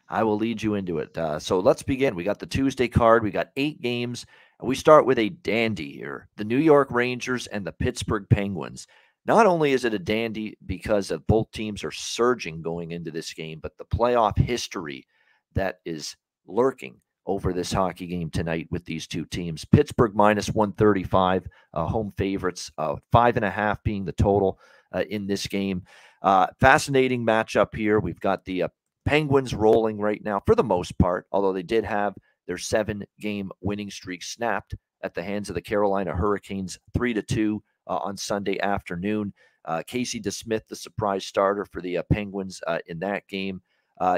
I 0.09 0.23
will 0.23 0.37
lead 0.37 0.63
you 0.63 0.75
into 0.75 0.99
it. 0.99 1.17
Uh, 1.17 1.39
so 1.39 1.59
let's 1.59 1.83
begin. 1.83 2.15
We 2.15 2.23
got 2.23 2.39
the 2.39 2.47
Tuesday 2.47 2.87
card. 2.87 3.23
We 3.23 3.31
got 3.31 3.51
eight 3.57 3.81
games. 3.81 4.27
And 4.61 4.69
we 4.69 4.75
start 4.75 5.07
with 5.07 5.19
a 5.19 5.31
dandy 5.31 5.93
here 5.93 6.29
the 6.37 6.45
New 6.45 6.59
York 6.59 6.91
Rangers 6.91 7.47
and 7.47 7.67
the 7.67 7.73
Pittsburgh 7.73 8.27
Penguins. 8.29 8.87
Not 9.25 9.47
only 9.47 9.73
is 9.73 9.85
it 9.85 9.95
a 9.95 9.99
dandy 9.99 10.57
because 10.67 11.11
of 11.11 11.27
both 11.27 11.51
teams 11.53 11.83
are 11.83 11.93
surging 11.93 12.61
going 12.61 12.91
into 12.91 13.11
this 13.11 13.33
game, 13.33 13.61
but 13.63 13.77
the 13.79 13.85
playoff 13.85 14.37
history 14.37 15.07
that 15.55 15.79
is 15.85 16.17
lurking 16.47 17.01
over 17.25 17.53
this 17.53 17.73
hockey 17.73 18.07
game 18.07 18.31
tonight 18.31 18.67
with 18.71 18.85
these 18.85 19.07
two 19.07 19.25
teams. 19.25 19.65
Pittsburgh 19.65 20.15
minus 20.15 20.51
135, 20.51 21.47
uh, 21.73 21.87
home 21.87 22.13
favorites, 22.19 22.71
uh, 22.79 22.97
five 23.13 23.37
and 23.37 23.45
a 23.45 23.51
half 23.51 23.83
being 23.85 24.05
the 24.05 24.13
total 24.13 24.59
uh, 24.93 25.05
in 25.11 25.27
this 25.27 25.47
game. 25.47 25.83
Uh, 26.23 26.47
fascinating 26.61 27.27
matchup 27.27 27.75
here. 27.75 27.99
We've 27.99 28.21
got 28.21 28.45
the 28.45 28.65
uh, 28.65 28.69
Penguins 29.05 29.55
rolling 29.55 29.99
right 29.99 30.23
now 30.23 30.41
for 30.47 30.55
the 30.55 30.63
most 30.63 30.97
part, 30.99 31.27
although 31.33 31.53
they 31.53 31.63
did 31.63 31.85
have 31.85 32.15
their 32.47 32.59
seven 32.59 33.05
game 33.21 33.51
winning 33.61 33.91
streak 33.91 34.23
snapped 34.23 34.75
at 35.03 35.15
the 35.15 35.23
hands 35.23 35.49
of 35.49 35.55
the 35.55 35.63
Carolina 35.63 36.15
Hurricanes, 36.15 36.79
three 36.95 37.13
to 37.15 37.23
two 37.23 37.63
uh, 37.89 37.97
on 37.97 38.17
Sunday 38.17 38.61
afternoon. 38.61 39.33
Uh, 39.65 39.83
Casey 39.87 40.21
DeSmith, 40.21 40.67
the 40.69 40.77
surprise 40.77 41.25
starter 41.25 41.65
for 41.65 41.81
the 41.81 41.99
uh, 41.99 42.03
Penguins 42.13 42.61
uh, 42.67 42.79
in 42.87 42.99
that 43.01 43.27
game. 43.29 43.61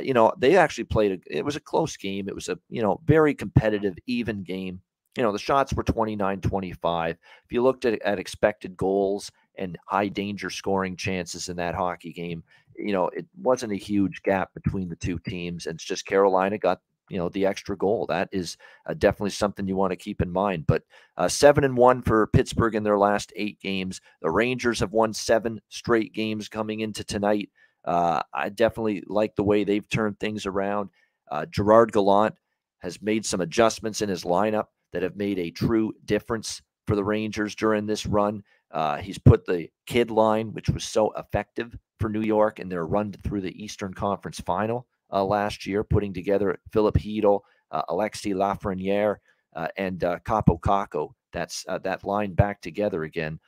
you 0.03 0.15
know, 0.15 0.33
they 0.39 0.57
actually 0.57 0.85
played. 0.85 1.13
A, 1.13 1.39
it 1.39 1.45
was 1.45 1.57
a 1.57 1.61
close 1.61 1.97
game. 1.97 2.29
It 2.29 2.35
was 2.35 2.49
a 2.49 2.59
you 2.69 2.83
know 2.83 3.01
very 3.05 3.35
competitive, 3.35 3.95
even 4.07 4.43
game. 4.43 4.81
You 5.17 5.23
know, 5.23 5.33
the 5.33 5.39
shots 5.39 5.73
were 5.73 5.85
29 5.85 6.41
25. 6.41 7.17
If 7.45 7.53
you 7.53 7.63
looked 7.63 7.85
at, 7.85 8.03
at 8.03 8.19
expected 8.19 8.77
goals 8.77 9.31
and 9.57 9.79
high 9.87 10.09
danger 10.09 10.51
scoring 10.51 10.97
chances 10.97 11.49
in 11.49 11.57
that 11.57 11.75
hockey 11.75 12.13
game. 12.13 12.43
You 12.77 12.93
know, 12.93 13.09
it 13.09 13.27
wasn't 13.41 13.73
a 13.73 13.77
huge 13.77 14.23
gap 14.23 14.53
between 14.55 14.89
the 14.89 14.97
two 14.97 15.19
teams. 15.19 15.67
And 15.67 15.77
it's 15.77 15.85
just 15.85 16.07
Carolina 16.07 16.59
got, 16.59 16.81
you 17.09 17.19
know, 17.19 17.29
the 17.29 17.47
extra 17.47 17.77
goal. 17.77 18.07
That 18.07 18.29
is 18.33 18.57
uh, 18.87 18.95
definitely 18.95 19.31
something 19.31 19.67
you 19.69 19.77
want 19.77 19.93
to 19.93 19.97
keep 19.97 20.21
in 20.21 20.31
mind. 20.31 20.67
But 20.67 20.83
uh, 21.17 21.29
seven 21.29 21.65
and 21.65 21.77
one 21.77 22.03
for 22.03 22.27
Pittsburgh 22.29 22.75
in 22.75 22.83
their 22.83 22.99
last 22.99 23.33
eight 23.37 23.61
games. 23.61 24.01
The 24.23 24.31
Rangers 24.31 24.81
have 24.81 24.93
won 24.93 25.13
seven 25.13 25.61
straight 25.69 26.13
games 26.13 26.49
coming 26.49 26.81
into 26.81 27.05
tonight. 27.05 27.51
Uh, 27.85 28.23
I 28.33 28.49
definitely 28.49 29.05
like 29.07 29.37
the 29.37 29.45
way 29.45 29.63
they've 29.63 29.89
turned 29.89 30.19
things 30.19 30.47
around. 30.47 30.91
Uh, 31.31 31.47
Gerard 31.47 31.93
Gallant 31.93 32.35
has 32.79 33.01
made 33.01 33.25
some 33.25 33.41
adjustments 33.41 34.03
in 34.03 34.09
his 34.09 34.25
lineup 34.25 34.67
that 34.93 35.03
have 35.03 35.17
made 35.17 35.39
a 35.39 35.51
true 35.51 35.93
difference 36.05 36.63
for 36.87 36.97
the 36.97 37.05
Rangers 37.05 37.55
during 37.55 37.87
this 37.87 38.07
run. 38.07 38.43
Uh, 38.75 38.97
he's 38.97 39.19
put 39.19 39.47
the 39.47 39.69
kid 39.87 40.11
line, 40.11 40.53
which 40.53 40.69
was 40.69 40.85
so 40.85 41.13
effective 41.13 41.79
for 42.01 42.11
New 42.11 42.23
York 42.23 42.59
in 42.59 42.69
their 42.69 42.87
run 42.87 43.13
through 43.13 43.41
the 43.41 43.63
Eastern 43.63 43.95
Conference 43.95 44.41
Final 44.41 44.87
uh, 45.13 45.25
last 45.25 45.65
year, 45.65 45.85
putting 45.85 46.13
together 46.13 46.59
Filip 46.73 46.97
Chytil, 46.97 47.41
uh, 47.71 47.83
Alexis 47.89 48.33
Lafreniere, 48.33 49.17
uh, 49.55 49.69
and 49.77 50.03
uh, 50.03 50.19
Kaapo 50.27 50.59
Kakko. 50.59 51.13
That's 51.33 51.65
uh, 51.69 51.79
that 51.79 52.05
line 52.05 52.35
back 52.35 52.61
together 52.61 53.05
again. 53.05 53.39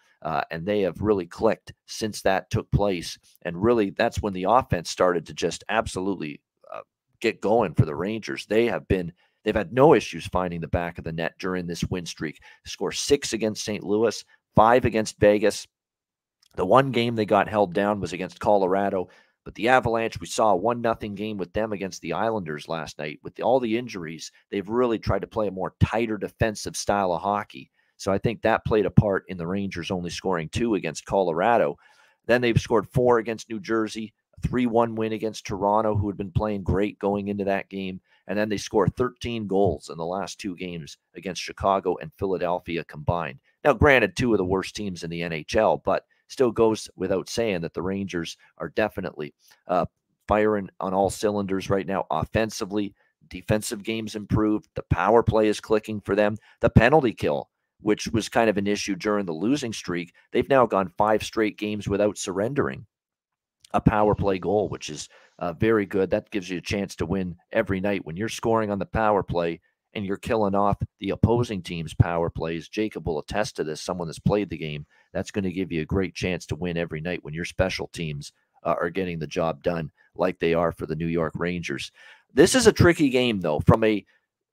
And 0.51 0.65
they 0.65 0.81
have 0.83 1.01
really 1.01 1.27
clicked 1.27 1.73
since 1.87 2.23
that 2.23 2.51
took 2.51 2.71
place. 2.71 3.19
And 3.43 3.61
really, 3.61 3.91
that's 3.91 4.23
when 4.23 4.33
the 4.33 4.47
offense 4.49 4.91
started 4.91 5.27
to 5.27 5.35
just 5.35 5.65
absolutely 5.69 6.41
get 7.21 7.41
going 7.41 7.75
for 7.75 7.85
the 7.85 7.95
Rangers. 7.95 8.47
They 8.47 8.67
have 8.67 8.87
been 8.87 9.13
They've 9.47 9.55
had 9.55 9.73
no 9.73 9.95
issues 9.95 10.27
finding 10.27 10.61
the 10.61 10.67
back 10.67 10.99
of 10.99 11.05
the 11.05 11.13
net 11.13 11.35
during 11.39 11.69
this 11.69 11.85
win 11.85 12.05
streak. 12.05 12.43
Score 12.65 12.91
six 12.91 13.33
against 13.33 13.65
St. 13.65 13.85
Louis, 13.85 14.25
five 14.57 14.85
against 14.85 15.21
Vegas. 15.21 15.69
The 16.57 16.67
one 16.67 16.91
game 16.91 17.15
they 17.15 17.27
got 17.27 17.49
held 17.49 17.75
down 17.75 18.01
was 18.01 18.15
against 18.15 18.41
Colorado, 18.41 19.09
but 19.45 19.55
the 19.55 19.69
Avalanche, 19.69 20.19
we 20.19 20.27
saw 20.27 20.53
a 20.53 20.57
one 20.57 20.81
nothing 20.81 21.15
game 21.15 21.37
with 21.37 21.53
them 21.53 21.73
against 21.73 22.01
the 22.01 22.15
Islanders 22.15 22.67
last 22.67 22.99
night. 22.99 23.21
With 23.23 23.39
all 23.41 23.61
the 23.61 23.79
injuries, 23.79 24.33
they've 24.51 24.69
really 24.69 24.99
tried 24.99 25.21
to 25.21 25.29
play 25.29 25.47
a 25.47 25.53
more 25.53 25.75
tighter 25.79 26.17
defensive 26.17 26.77
style 26.77 27.13
of 27.13 27.23
hockey. 27.23 27.71
So 27.99 28.11
I 28.11 28.19
think 28.19 28.43
that 28.43 28.65
played 28.65 28.87
a 28.87 28.91
part 28.91 29.25
in 29.29 29.37
the 29.37 29.47
Rangers 29.47 29.91
only 29.91 30.11
scoring 30.11 30.49
two 30.49 30.75
against 30.75 31.05
Colorado. 31.05 31.77
Then 32.27 32.41
they've 32.41 32.61
scored 32.61 32.89
four 32.89 33.19
against 33.19 33.49
New 33.49 33.61
Jersey, 33.61 34.13
a 34.43 34.49
3 34.49 34.67
1 34.67 34.95
win 34.97 35.13
against 35.13 35.47
Toronto, 35.47 35.95
who 35.95 36.09
had 36.09 36.17
been 36.17 36.33
playing 36.33 36.63
great 36.63 36.99
going 36.99 37.29
into 37.29 37.45
that 37.45 37.69
game. 37.69 38.01
And 38.27 38.37
then 38.37 38.49
they 38.49 38.57
score 38.57 38.89
13 38.89 39.47
goals 39.47 39.91
in 39.91 39.97
the 39.97 40.05
last 40.05 40.41
two 40.41 40.57
games 40.57 40.99
against 41.15 41.41
Chicago 41.41 41.97
and 41.99 42.13
Philadelphia 42.19 42.83
combined. 42.85 43.39
Now, 43.67 43.73
granted, 43.73 44.15
two 44.15 44.33
of 44.33 44.39
the 44.39 44.45
worst 44.45 44.77
teams 44.77 45.03
in 45.03 45.11
the 45.11 45.23
NHL, 45.23 45.83
but 45.83 46.05
still 46.29 46.53
goes 46.53 46.89
without 46.95 47.29
saying 47.29 47.63
that 47.63 47.75
the 47.75 47.83
Rangers 47.83 48.37
are 48.59 48.69
definitely 48.69 49.35
uh, 49.67 49.87
firing 50.29 50.71
on 50.79 50.95
all 50.95 51.11
cylinders 51.11 51.69
right 51.69 51.85
now 51.85 52.07
offensively. 52.09 52.95
Defensive 53.27 53.83
games 53.83 54.15
improved. 54.15 54.69
The 54.77 54.85
power 54.85 55.25
play 55.25 55.49
is 55.49 55.59
clicking 55.59 56.01
for 56.01 56.15
them. 56.15 56.37
The 56.61 56.71
penalty 56.71 57.13
kill, 57.13 57.51
which 57.81 58.07
was 58.07 58.29
kind 58.29 58.49
of 58.49 58.57
an 58.57 58.69
issue 58.69 58.95
during 58.95 59.27
the 59.27 59.33
losing 59.33 59.73
streak, 59.73 60.15
they've 60.31 60.49
now 60.49 60.65
gone 60.67 60.93
five 60.97 61.25
straight 61.25 61.59
games 61.59 61.89
without 61.89 62.19
surrendering 62.19 62.87
a 63.75 63.81
power 63.81 64.15
play 64.15 64.39
goal, 64.39 64.69
which 64.69 64.91
is 64.91 65.09
uh, 65.41 65.55
very 65.55 65.87
good. 65.87 66.11
That 66.11 66.31
gives 66.31 66.49
you 66.49 66.59
a 66.59 66.63
chance 66.63 66.95
to 66.97 67.07
win 67.07 67.35
every 67.51 67.81
night 67.81 68.07
when 68.07 68.17
you're 68.17 68.29
scoring 68.29 68.71
on 68.71 68.79
the 68.79 68.87
power 68.87 69.25
play 69.25 69.61
and 69.97 70.05
you're 70.05 70.19
killing 70.19 70.55
off 70.55 70.77
the 71.01 71.11
opposing 71.11 71.63
team's 71.63 71.95
power 71.95 72.29
plays, 72.29 72.69
Jacob 72.69 73.07
will 73.07 73.19
attest 73.19 73.57
to 73.57 73.65
this. 73.65 73.81
Someone 73.81 74.07
that's 74.07 74.19
played 74.19 74.51
the 74.51 74.59
game, 74.59 74.85
that's 75.15 75.31
going 75.31 75.45
to 75.45 75.51
give 75.51 75.73
you 75.73 75.81
a 75.81 75.87
great 75.87 76.15
chance 76.15 76.45
to 76.47 76.55
win 76.55 76.77
every 76.77 77.01
night 77.01 77.25
when 77.25 77.33
your 77.33 77.47
special 77.47 77.89
teams 77.89 78.33
uh, 78.63 78.75
are 78.79 78.91
getting 78.91 79.19
the 79.19 79.27
job 79.27 79.63
done 79.63 79.91
like 80.15 80.39
they 80.39 80.53
are 80.53 80.71
for 80.71 80.85
the 80.85 80.95
New 80.95 81.07
York 81.07 81.33
Rangers. 81.35 81.91
This 82.35 82.55
is 82.55 82.67
a 82.67 82.73
tricky 82.73 83.09
game, 83.09 83.41
though, 83.41 83.61
from 83.61 83.83
a 83.85 84.05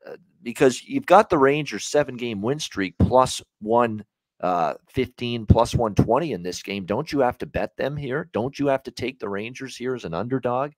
uh, 0.08 0.16
because 0.42 0.82
you've 0.84 1.06
got 1.06 1.30
the 1.30 1.38
Rangers 1.38 1.86
seven 1.86 2.16
game 2.16 2.42
win 2.42 2.60
streak 2.60 2.96
plus 2.98 3.42
one 3.62 4.06
uh, 4.40 4.76
15 4.90 5.46
plus 5.46 5.76
120 5.76 6.32
in 6.32 6.44
this 6.44 6.64
game. 6.64 6.86
Don't 6.86 7.12
you 7.12 7.20
have 7.20 7.38
to 7.40 7.46
bet 7.46 7.76
them 7.76 7.98
here? 7.98 8.30
Don't 8.32 8.58
you 8.58 8.68
have 8.68 8.84
to 8.84 8.92
take 8.92 9.20
the 9.20 9.30
Rangers 9.30 9.76
here 9.76 9.94
as 9.94 10.06
an 10.06 10.14
underdog? 10.14 10.72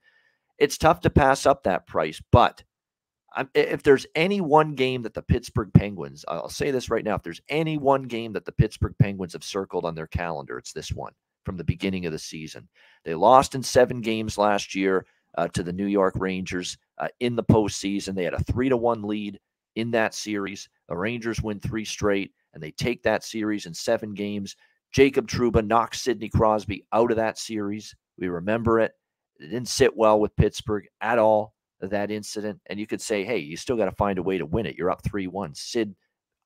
It's 0.58 0.78
tough 0.78 1.02
to 1.02 1.10
pass 1.10 1.46
up 1.46 1.64
that 1.64 1.86
price, 1.88 2.22
but 2.32 2.64
if 3.54 3.84
there's 3.84 4.06
any 4.16 4.42
one 4.42 4.76
game 4.76 5.02
that 5.04 5.14
the 5.14 5.22
Pittsburgh 5.22 5.72
Penguins, 5.74 6.24
I'll 6.28 6.50
say 6.50 6.72
this 6.72 6.90
right 6.90 7.04
now, 7.04 7.16
if 7.16 7.24
there's 7.24 7.42
any 7.50 7.78
one 7.78 8.04
game 8.04 8.34
that 8.34 8.46
the 8.46 8.52
Pittsburgh 8.52 8.96
Penguins 9.00 9.34
have 9.34 9.44
circled 9.44 9.86
on 9.86 9.96
their 9.96 10.08
calendar, 10.08 10.58
it's 10.58 10.74
this 10.74 10.92
one 10.92 11.14
from 11.46 11.58
the 11.58 11.64
beginning 11.64 12.06
of 12.06 12.12
the 12.12 12.20
season. 12.20 12.68
They 13.04 13.14
lost 13.14 13.56
in 13.56 13.64
seven 13.64 14.02
games 14.02 14.38
last 14.38 14.76
year 14.76 15.06
uh, 15.38 15.48
to 15.50 15.64
the 15.64 15.74
New 15.74 15.88
York 15.88 16.16
Rangers 16.18 16.78
uh, 16.98 17.08
in 17.20 17.36
the 17.36 17.44
postseason. 17.44 18.16
They 18.16 18.24
had 18.24 18.34
a 18.34 18.44
three 18.44 18.70
to 18.70 18.78
one 18.78 19.04
lead 19.04 19.40
in 19.76 19.92
that 19.92 20.14
series. 20.14 20.70
The 20.88 20.96
Rangers 20.96 21.42
win 21.42 21.60
three 21.60 21.86
straight, 21.86 22.32
and 22.54 22.64
they 22.64 22.72
take 22.72 23.04
that 23.04 23.24
series 23.24 23.66
in 23.66 23.74
seven 23.74 24.14
games. 24.14 24.56
Jacob 24.92 25.28
Trouba 25.28 25.66
knocks 25.66 26.02
Sidney 26.02 26.30
Crosby 26.30 26.86
out 26.94 27.12
of 27.12 27.18
that 27.18 27.38
series. 27.38 27.94
We 28.18 28.30
remember 28.30 28.80
it. 28.80 28.94
It 29.40 29.50
didn't 29.50 29.68
sit 29.68 29.96
well 29.96 30.20
with 30.20 30.36
Pittsburgh 30.38 30.88
at 31.02 31.20
all 31.20 31.55
that 31.82 32.12
incident. 32.12 32.60
And 32.68 32.80
you 32.80 32.88
could 32.88 33.02
say, 33.02 33.24
hey, 33.24 33.38
you 33.38 33.58
still 33.58 33.78
got 33.78 33.86
to 33.86 33.92
find 33.92 34.20
a 34.20 34.24
way 34.24 34.38
to 34.38 34.46
win 34.46 34.66
it. 34.66 34.76
You're 34.76 34.92
up 34.92 35.04
3 35.04 35.28
1. 35.28 35.54
Sid 35.54 35.96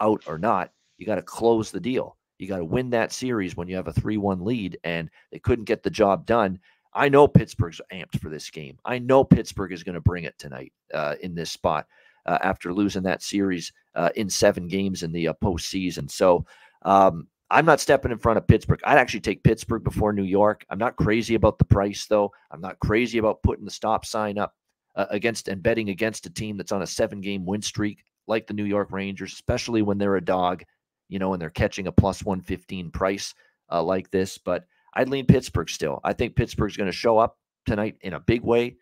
out 0.01 0.23
or 0.27 0.37
not, 0.37 0.71
you 0.97 1.05
got 1.05 1.15
to 1.15 1.21
close 1.21 1.71
the 1.71 1.79
deal. 1.79 2.17
You 2.37 2.47
got 2.47 2.57
to 2.57 2.65
win 2.65 2.89
that 2.91 3.11
series 3.11 3.57
when 3.57 3.67
you 3.67 3.75
have 3.75 3.87
a 3.87 3.93
3 3.93 4.17
1 4.17 4.43
lead. 4.43 4.77
And 4.83 5.09
they 5.31 5.39
couldn't 5.39 5.65
get 5.65 5.83
the 5.83 5.89
job 5.89 6.25
done. 6.25 6.59
I 6.93 7.09
know 7.09 7.27
Pittsburgh's 7.27 7.81
amped 7.93 8.19
for 8.19 8.29
this 8.29 8.49
game. 8.49 8.77
I 8.83 8.97
know 8.97 9.23
Pittsburgh 9.23 9.71
is 9.71 9.83
going 9.83 9.95
to 9.95 10.01
bring 10.01 10.23
it 10.23 10.37
tonight 10.39 10.73
uh, 10.93 11.15
in 11.21 11.35
this 11.35 11.51
spot 11.51 11.85
uh, 12.25 12.39
after 12.41 12.73
losing 12.73 13.03
that 13.03 13.21
series 13.21 13.71
uh, 13.95 14.09
in 14.15 14.29
seven 14.29 14.67
games 14.67 15.03
in 15.03 15.11
the 15.11 15.27
uh, 15.27 15.33
postseason. 15.41 16.09
So, 16.09 16.45
um, 16.83 17.27
I'm 17.51 17.65
not 17.65 17.79
stepping 17.79 18.11
in 18.11 18.19
front 18.19 18.37
of 18.37 18.47
Pittsburgh. 18.47 18.79
I'd 18.83 18.99
actually 18.99 19.21
take 19.21 19.43
Pittsburgh 19.43 19.83
before 19.83 20.13
New 20.13 20.23
York. 20.23 20.65
I'm 20.69 20.77
not 20.77 20.95
crazy 20.97 21.33
about 21.33 21.57
the 21.57 21.65
price, 21.65 22.05
though. 22.05 22.31
I'm 22.51 22.61
not 22.61 22.79
crazy 22.79 23.17
about 23.17 23.41
putting 23.41 23.65
the 23.65 23.71
stop 23.71 24.05
sign 24.05 24.37
up 24.37 24.53
uh, 24.99 25.05
against 25.11 25.47
and 25.47 25.63
betting 25.63 25.87
against 25.89 26.25
a 26.25 26.29
team 26.29 26.57
that's 26.57 26.73
on 26.73 26.81
a 26.81 26.87
seven 26.87 27.21
game 27.21 27.45
win 27.45 27.61
streak 27.61 28.03
like 28.27 28.47
the 28.47 28.53
New 28.53 28.65
York 28.65 28.91
Rangers, 28.91 29.31
especially 29.31 29.81
when 29.81 29.97
they're 29.97 30.17
a 30.17 30.23
dog, 30.23 30.63
you 31.07 31.19
know, 31.19 31.31
and 31.31 31.41
they're 31.41 31.49
catching 31.49 31.87
a 31.87 31.91
plus 31.91 32.21
115 32.21 32.91
price 32.91 33.33
uh, 33.71 33.81
like 33.81 34.11
this. 34.11 34.37
But 34.37 34.65
I'd 34.93 35.07
lean 35.07 35.25
Pittsburgh 35.25 35.69
still. 35.69 36.01
I 36.03 36.11
think 36.11 36.35
Pittsburgh's 36.35 36.75
going 36.75 36.91
to 36.91 36.97
show 36.97 37.17
up 37.17 37.37
tonight 37.65 37.95
in 38.01 38.11
a 38.11 38.19
big 38.19 38.41
way. 38.41 38.75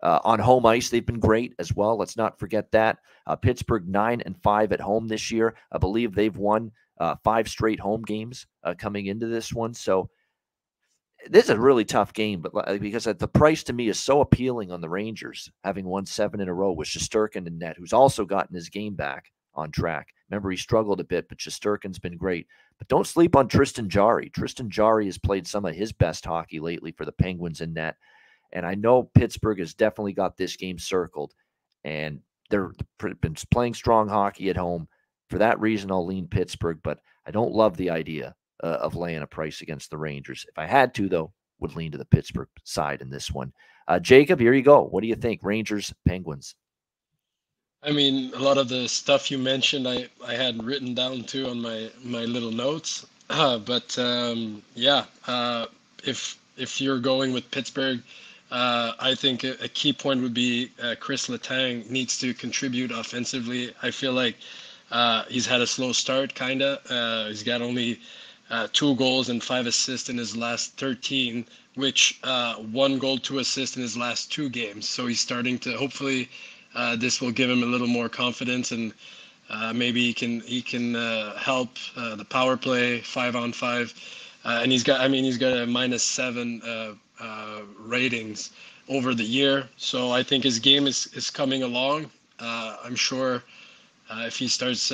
Uh, 0.00 0.20
on 0.22 0.38
home 0.38 0.64
ice, 0.64 0.90
they've 0.90 1.04
been 1.04 1.18
great 1.18 1.54
as 1.58 1.74
well. 1.74 1.98
Let's 1.98 2.16
not 2.16 2.38
forget 2.38 2.70
that. 2.70 2.98
Uh, 3.26 3.34
Pittsburgh 3.34 3.88
nine 3.88 4.20
and 4.20 4.40
five 4.40 4.70
at 4.72 4.80
home 4.80 5.08
this 5.08 5.32
year. 5.32 5.56
I 5.72 5.78
believe 5.78 6.14
they've 6.14 6.36
won 6.36 6.70
uh, 7.00 7.16
five 7.24 7.48
straight 7.48 7.80
home 7.80 8.02
games 8.02 8.46
uh, 8.62 8.74
coming 8.78 9.06
into 9.06 9.26
this 9.26 9.52
one. 9.52 9.74
So 9.74 10.08
this 11.28 11.44
is 11.44 11.50
a 11.50 11.60
really 11.60 11.84
tough 11.84 12.12
game, 12.12 12.40
but 12.40 12.80
because 12.80 13.06
uh, 13.06 13.12
the 13.12 13.28
price 13.28 13.62
to 13.64 13.72
me 13.72 13.88
is 13.88 13.98
so 13.98 14.20
appealing 14.20 14.70
on 14.70 14.80
the 14.80 14.88
Rangers, 14.88 15.50
having 15.62 15.86
won 15.86 16.06
seven 16.06 16.40
in 16.40 16.48
a 16.48 16.54
row 16.54 16.72
with 16.72 16.88
Shesterkin 16.88 17.46
and 17.46 17.58
net, 17.58 17.76
who's 17.78 17.92
also 17.92 18.24
gotten 18.24 18.54
his 18.54 18.68
game 18.68 18.94
back 18.94 19.32
on 19.54 19.70
track. 19.70 20.08
Remember, 20.30 20.50
he 20.50 20.56
struggled 20.56 21.00
a 21.00 21.04
bit, 21.04 21.28
but 21.28 21.38
Shesterkin's 21.38 21.98
been 21.98 22.16
great. 22.16 22.46
But 22.78 22.88
don't 22.88 23.06
sleep 23.06 23.36
on 23.36 23.48
Tristan 23.48 23.88
Jarry. 23.88 24.30
Tristan 24.30 24.70
Jarry 24.70 25.06
has 25.06 25.18
played 25.18 25.46
some 25.46 25.64
of 25.64 25.74
his 25.74 25.92
best 25.92 26.24
hockey 26.24 26.60
lately 26.60 26.92
for 26.92 27.04
the 27.04 27.12
Penguins 27.12 27.60
in 27.60 27.72
net. 27.72 27.96
And 28.52 28.66
I 28.66 28.74
know 28.74 29.10
Pittsburgh 29.14 29.58
has 29.58 29.74
definitely 29.74 30.12
got 30.12 30.36
this 30.36 30.56
game 30.56 30.78
circled, 30.78 31.34
and 31.84 32.20
they're 32.50 32.72
been 33.20 33.36
playing 33.50 33.74
strong 33.74 34.08
hockey 34.08 34.50
at 34.50 34.56
home. 34.56 34.88
For 35.30 35.38
that 35.38 35.60
reason, 35.60 35.90
I'll 35.90 36.06
lean 36.06 36.28
Pittsburgh, 36.28 36.80
but 36.82 36.98
I 37.26 37.30
don't 37.30 37.52
love 37.52 37.76
the 37.76 37.90
idea 37.90 38.34
uh, 38.64 38.78
of 38.80 38.96
laying 38.96 39.22
a 39.22 39.26
price 39.26 39.60
against 39.60 39.90
the 39.90 39.98
Rangers. 39.98 40.46
If 40.48 40.58
I 40.58 40.66
had 40.66 40.94
to, 40.94 41.08
though, 41.08 41.32
would 41.60 41.76
lean 41.76 41.92
to 41.92 41.98
the 41.98 42.06
Pittsburgh 42.06 42.48
side 42.64 43.02
in 43.02 43.10
this 43.10 43.30
one. 43.30 43.52
Uh, 43.86 43.98
Jacob, 43.98 44.40
here 44.40 44.54
you 44.54 44.62
go. 44.62 44.84
What 44.84 45.02
do 45.02 45.06
you 45.06 45.14
think? 45.14 45.40
Rangers, 45.42 45.92
Penguins. 46.06 46.54
I 47.82 47.92
mean, 47.92 48.32
a 48.34 48.38
lot 48.38 48.56
of 48.56 48.70
the 48.70 48.88
stuff 48.88 49.30
you 49.30 49.36
mentioned, 49.36 49.86
I, 49.86 50.08
I 50.26 50.34
had 50.34 50.64
written 50.64 50.94
down 50.94 51.24
too 51.24 51.48
on 51.48 51.60
my 51.60 51.90
my 52.02 52.24
little 52.24 52.50
notes. 52.50 53.06
Uh, 53.28 53.58
but 53.72 53.98
um, 53.98 54.62
yeah, 54.74 55.04
uh, 55.26 55.66
if 56.02 56.38
if 56.56 56.80
you're 56.80 56.98
going 56.98 57.34
with 57.34 57.50
Pittsburgh, 57.50 58.00
uh, 58.50 58.92
I 58.98 59.14
think 59.14 59.44
a, 59.44 59.62
a, 59.62 59.68
key 59.68 59.92
point 59.92 60.22
would 60.22 60.32
be 60.32 60.70
uh, 60.82 60.94
Chris 60.98 61.28
Letang 61.28 61.90
needs 61.90 62.18
to 62.20 62.32
contribute 62.32 62.90
offensively. 62.90 63.74
I 63.82 63.90
feel 63.90 64.12
like 64.12 64.36
uh, 64.90 65.24
he's 65.28 65.46
had 65.46 65.60
a 65.60 65.66
slow 65.66 65.92
start, 65.92 66.34
kinda. 66.34 66.80
Uh, 66.88 67.28
he's 67.28 67.42
got 67.42 67.60
only 67.60 68.00
two 68.72 68.94
goals 68.96 69.28
and 69.28 69.42
five 69.42 69.66
assists 69.66 70.08
in 70.08 70.18
his 70.18 70.36
last 70.36 70.76
13, 70.78 71.44
which 71.74 72.20
one 72.72 72.98
goal, 72.98 73.18
two 73.18 73.38
assists 73.38 73.76
in 73.76 73.82
his 73.82 73.96
last 73.96 74.32
two 74.32 74.48
games. 74.48 74.88
So 74.88 75.06
he's 75.06 75.20
starting 75.20 75.58
to 75.60 75.76
hopefully 75.76 76.28
uh, 76.74 76.96
this 76.96 77.20
will 77.20 77.30
give 77.30 77.48
him 77.48 77.62
a 77.62 77.66
little 77.66 77.86
more 77.86 78.08
confidence 78.08 78.72
and 78.72 78.92
uh, 79.50 79.72
maybe 79.72 80.00
he 80.00 80.12
can 80.12 80.40
he 80.40 80.62
can 80.62 80.96
uh, 80.96 81.36
help 81.36 81.76
uh, 81.96 82.16
the 82.16 82.24
power 82.24 82.56
play 82.56 83.00
five 83.00 83.36
on 83.36 83.52
five. 83.52 83.94
Uh, 84.44 84.60
and 84.62 84.72
he's 84.72 84.82
got 84.82 85.00
I 85.00 85.08
mean 85.08 85.24
he's 85.24 85.38
got 85.38 85.56
a 85.56 85.66
minus 85.66 86.02
seven 86.02 86.60
uh, 86.62 86.94
ratings 87.78 88.50
over 88.88 89.14
the 89.14 89.24
year. 89.24 89.68
So 89.76 90.10
I 90.10 90.22
think 90.22 90.44
his 90.44 90.58
game 90.58 90.86
is 90.86 91.06
is 91.14 91.30
coming 91.30 91.62
along. 91.62 92.10
I'm 92.40 92.96
sure 92.96 93.42
if 94.10 94.36
he 94.36 94.48
starts 94.48 94.92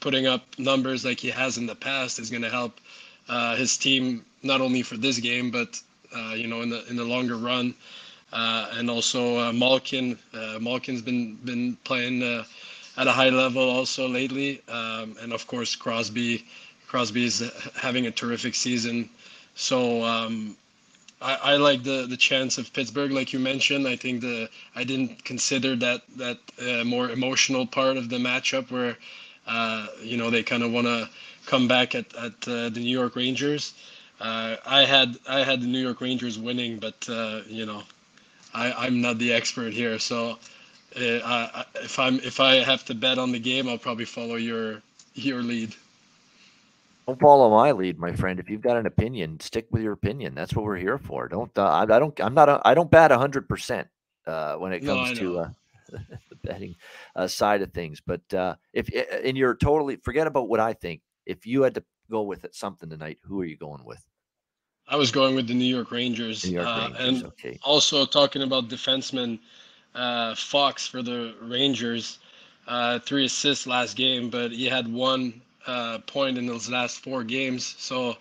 putting 0.00 0.26
up 0.26 0.42
numbers 0.58 1.04
like 1.04 1.18
he 1.20 1.30
has 1.30 1.58
in 1.58 1.66
the 1.66 1.74
past, 1.74 2.18
is 2.18 2.30
going 2.30 2.42
to 2.42 2.50
help 2.50 2.80
his 3.56 3.76
team 3.76 4.24
not 4.42 4.60
only 4.60 4.82
for 4.82 4.96
this 4.96 5.18
game 5.18 5.50
but 5.50 5.80
you 6.36 6.46
know 6.46 6.62
in 6.62 6.70
the 6.70 6.86
in 6.88 6.96
the 6.96 7.04
longer 7.04 7.36
run. 7.36 7.74
Uh, 8.32 8.68
and 8.74 8.88
also 8.88 9.38
uh, 9.38 9.52
Malkin. 9.52 10.16
Uh, 10.32 10.58
Malkin's 10.60 11.02
been 11.02 11.34
been 11.44 11.76
playing 11.84 12.22
at 12.96 13.06
a 13.06 13.12
high 13.12 13.30
level 13.30 13.68
also 13.68 14.06
lately, 14.08 14.62
um, 14.68 15.16
and 15.20 15.32
of 15.32 15.46
course 15.46 15.74
Crosby. 15.74 16.44
Crosby 16.86 17.24
is 17.24 17.42
having 17.76 18.06
a 18.06 18.10
terrific 18.10 18.54
season. 18.54 19.08
So 19.54 20.04
um, 20.04 20.56
I, 21.22 21.34
I, 21.34 21.56
like 21.56 21.82
the 21.82 22.06
the 22.06 22.16
chance 22.16 22.56
of 22.58 22.72
Pittsburgh, 22.72 23.12
like 23.12 23.32
you 23.32 23.38
mentioned. 23.38 23.86
I 23.86 23.96
think 23.96 24.22
the 24.22 24.48
I 24.74 24.84
didn't 24.84 25.24
consider 25.24 25.76
that 25.76 26.02
that 26.16 26.38
uh, 26.60 26.84
more 26.84 27.10
emotional 27.10 27.66
part 27.66 27.96
of 27.96 28.08
the 28.08 28.16
matchup 28.16 28.70
where 28.70 28.96
uh, 29.46 29.86
you 30.02 30.16
know 30.16 30.30
they 30.30 30.42
kind 30.42 30.62
of 30.62 30.72
want 30.72 30.86
to 30.86 31.08
come 31.46 31.68
back 31.68 31.94
at 31.94 32.14
at 32.16 32.48
uh, 32.48 32.68
the 32.70 32.80
New 32.80 32.96
York 32.98 33.16
Rangers. 33.16 33.74
I 34.22 34.84
had 34.86 35.16
I 35.28 35.40
had 35.44 35.62
the 35.62 35.66
New 35.66 35.80
York 35.80 36.00
Rangers 36.00 36.38
winning, 36.38 36.78
but 36.78 37.06
you 37.48 37.66
know 37.66 37.82
I, 38.54 38.72
I'm 38.72 39.00
not 39.00 39.18
the 39.18 39.32
expert 39.32 39.72
here, 39.72 39.98
so 39.98 40.38
uh, 40.96 41.20
I, 41.24 41.64
if 41.76 41.98
I'm 41.98 42.16
if 42.20 42.40
I 42.40 42.56
have 42.56 42.84
to 42.86 42.94
bet 42.94 43.18
on 43.18 43.32
the 43.32 43.38
game, 43.38 43.68
I'll 43.68 43.78
probably 43.78 44.04
follow 44.04 44.36
your 44.36 44.82
your 45.14 45.42
lead. 45.42 45.74
Don't 47.10 47.18
follow 47.18 47.50
my 47.50 47.72
lead, 47.72 47.98
my 47.98 48.12
friend. 48.12 48.38
If 48.38 48.48
you've 48.48 48.60
got 48.60 48.76
an 48.76 48.86
opinion, 48.86 49.40
stick 49.40 49.66
with 49.72 49.82
your 49.82 49.94
opinion. 49.94 50.32
That's 50.32 50.54
what 50.54 50.64
we're 50.64 50.76
here 50.76 50.96
for. 50.96 51.26
Don't 51.26 51.50
uh, 51.58 51.64
I, 51.64 51.82
I, 51.82 51.98
don't 51.98 52.16
I'm 52.20 52.34
not 52.34 52.48
a, 52.48 52.60
I 52.64 52.72
don't 52.72 52.88
bat 52.88 53.10
hundred 53.10 53.48
percent 53.48 53.88
uh, 54.28 54.54
when 54.54 54.72
it 54.72 54.84
comes 54.84 55.10
no, 55.10 55.14
to 55.16 55.38
uh, 55.40 55.48
the 55.90 56.36
betting 56.44 56.76
uh, 57.16 57.26
side 57.26 57.62
of 57.62 57.72
things. 57.72 58.00
But 58.00 58.32
uh, 58.32 58.54
if 58.72 58.88
and 59.24 59.36
you're 59.36 59.56
totally 59.56 59.96
forget 59.96 60.28
about 60.28 60.48
what 60.48 60.60
I 60.60 60.72
think. 60.72 61.00
If 61.26 61.46
you 61.46 61.62
had 61.62 61.74
to 61.74 61.84
go 62.08 62.22
with 62.22 62.44
it 62.44 62.54
something 62.54 62.88
tonight, 62.88 63.18
who 63.24 63.40
are 63.40 63.44
you 63.44 63.56
going 63.56 63.84
with? 63.84 64.04
I 64.86 64.94
was 64.94 65.10
going 65.10 65.34
with 65.34 65.48
the 65.48 65.54
New 65.54 65.64
York 65.64 65.90
Rangers. 65.90 66.46
New 66.46 66.52
York 66.52 66.68
uh, 66.68 66.90
Rangers 66.92 67.08
and 67.08 67.24
okay. 67.24 67.58
also 67.64 68.06
talking 68.06 68.42
about 68.42 68.68
defenseman 68.68 69.40
uh, 69.96 70.36
Fox 70.36 70.86
for 70.86 71.02
the 71.02 71.34
Rangers. 71.42 72.20
Uh, 72.68 73.00
three 73.00 73.24
assists 73.24 73.66
last 73.66 73.96
game, 73.96 74.30
but 74.30 74.52
he 74.52 74.66
had 74.66 74.86
one 74.86 75.42
uh, 75.66 75.98
point 76.06 76.38
in 76.38 76.46
those 76.46 76.68
last 76.68 77.00
four 77.00 77.24
games. 77.24 77.74
So 77.78 78.16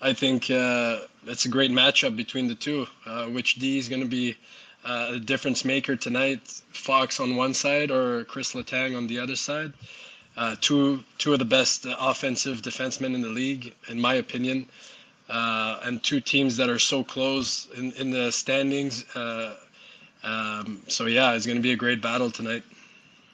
I 0.00 0.12
think 0.12 0.50
uh, 0.50 1.00
it's 1.26 1.44
a 1.44 1.48
great 1.48 1.70
matchup 1.70 2.16
between 2.16 2.48
the 2.48 2.54
two. 2.54 2.86
Uh, 3.06 3.26
which 3.26 3.56
D 3.56 3.78
is 3.78 3.88
going 3.88 4.02
to 4.02 4.08
be 4.08 4.36
a 4.84 5.18
difference 5.18 5.64
maker 5.64 5.96
tonight? 5.96 6.40
Fox 6.72 7.20
on 7.20 7.36
one 7.36 7.52
side 7.52 7.90
or 7.90 8.24
Chris 8.24 8.54
Letang 8.54 8.96
on 8.96 9.06
the 9.06 9.18
other 9.18 9.36
side? 9.36 9.72
two 10.60 11.02
two 11.18 11.32
of 11.32 11.38
the 11.40 11.44
best 11.44 11.84
offensive 11.98 12.62
defensemen 12.62 13.14
in 13.14 13.22
the 13.22 13.28
league, 13.28 13.74
in 13.88 14.00
my 14.00 14.14
opinion 14.14 14.68
uh, 15.28 15.80
and 15.82 16.02
two 16.02 16.20
teams 16.20 16.56
that 16.56 16.68
are 16.68 16.78
so 16.78 17.04
close 17.04 17.68
in, 17.76 17.92
in 17.92 18.10
the 18.10 18.30
standings. 18.32 19.04
Uh, 19.14 19.54
um, 20.24 20.82
so 20.88 21.06
yeah, 21.06 21.32
it's 21.32 21.46
going 21.46 21.56
to 21.58 21.62
be 21.62 21.72
a 21.72 21.76
great 21.76 22.00
battle 22.00 22.30
tonight. 22.30 22.62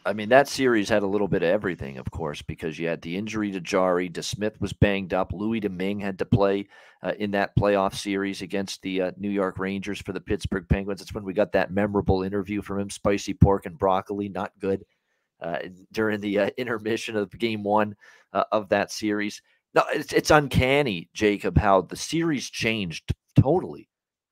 I 0.06 0.12
mean, 0.12 0.28
that 0.28 0.48
series 0.48 0.90
had 0.90 1.02
a 1.02 1.06
little 1.06 1.28
bit 1.28 1.42
of 1.42 1.48
everything, 1.48 1.96
of 1.96 2.10
course, 2.10 2.42
because 2.42 2.78
you 2.78 2.88
had 2.88 3.00
the 3.00 3.16
injury 3.16 3.50
to 3.52 3.60
Jarry. 3.60 4.10
DeSmith 4.10 4.60
was 4.60 4.74
banged 4.74 5.14
up. 5.14 5.32
Louis 5.32 5.60
Domingue 5.60 6.00
had 6.00 6.18
to 6.18 6.26
play 6.26 6.66
uh, 7.02 7.12
in 7.18 7.30
that 7.30 7.56
playoff 7.56 7.94
series 7.94 8.42
against 8.42 8.82
the 8.82 9.00
uh, 9.00 9.12
New 9.16 9.30
York 9.30 9.58
Rangers 9.58 10.00
for 10.00 10.12
the 10.12 10.20
Pittsburgh 10.20 10.68
Penguins. 10.68 11.00
It's 11.00 11.14
when 11.14 11.24
we 11.24 11.32
got 11.32 11.52
that 11.52 11.70
memorable 11.70 12.22
interview 12.22 12.60
from 12.60 12.80
him 12.80 12.90
spicy 12.90 13.32
pork 13.32 13.64
and 13.64 13.78
broccoli, 13.78 14.28
not 14.28 14.52
good, 14.60 14.84
uh, 15.40 15.58
during 15.92 16.20
the 16.20 16.38
uh, 16.38 16.50
intermission 16.58 17.16
of 17.16 17.30
game 17.38 17.62
one 17.62 17.96
uh, 18.34 18.44
of 18.52 18.68
that 18.68 18.92
series. 18.92 19.40
No, 19.74 19.84
it's 19.92 20.12
it's 20.12 20.30
uncanny, 20.30 21.08
Jacob, 21.14 21.58
how 21.58 21.80
the 21.82 21.96
series 21.96 22.48
changed 22.48 23.12
totally 23.40 23.88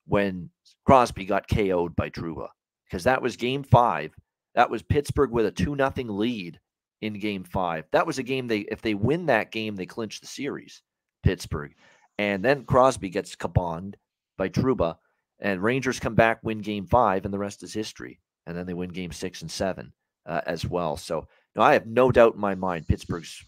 when 0.06 0.50
Crosby 0.84 1.24
got 1.24 1.48
KO'd 1.48 1.96
by 1.96 2.10
Trouba. 2.10 2.48
Because 2.84 3.04
that 3.04 3.22
was 3.22 3.36
game 3.36 3.64
five. 3.64 4.14
That 4.54 4.70
was 4.70 4.82
Pittsburgh 4.82 5.30
with 5.30 5.46
a 5.46 5.50
2 5.50 5.76
nothing 5.76 6.08
lead 6.08 6.60
in 7.00 7.18
game 7.18 7.44
five. 7.44 7.84
That 7.92 8.06
was 8.06 8.18
a 8.18 8.22
game 8.22 8.46
they 8.46 8.60
if 8.60 8.80
they 8.82 8.94
win 8.94 9.26
that 9.26 9.50
game, 9.50 9.76
they 9.76 9.86
clinch 9.86 10.20
the 10.20 10.26
series, 10.26 10.82
Pittsburgh. 11.22 11.74
And 12.18 12.44
then 12.44 12.64
Crosby 12.64 13.08
gets 13.08 13.34
kabonged 13.34 13.94
by 14.36 14.48
Trouba, 14.48 14.96
and 15.40 15.62
Rangers 15.62 15.98
come 15.98 16.14
back, 16.14 16.40
win 16.42 16.60
game 16.60 16.86
five, 16.86 17.24
and 17.24 17.34
the 17.34 17.38
rest 17.38 17.62
is 17.62 17.72
history. 17.72 18.20
And 18.46 18.56
then 18.56 18.66
they 18.66 18.74
win 18.74 18.90
game 18.90 19.12
six 19.12 19.42
and 19.42 19.50
seven 19.50 19.92
uh, 20.26 20.42
as 20.46 20.66
well. 20.66 20.96
So 20.96 21.26
I 21.56 21.72
have 21.72 21.86
no 21.86 22.10
doubt 22.10 22.34
in 22.34 22.40
my 22.40 22.54
mind 22.54 22.88
Pittsburgh's 22.88 23.44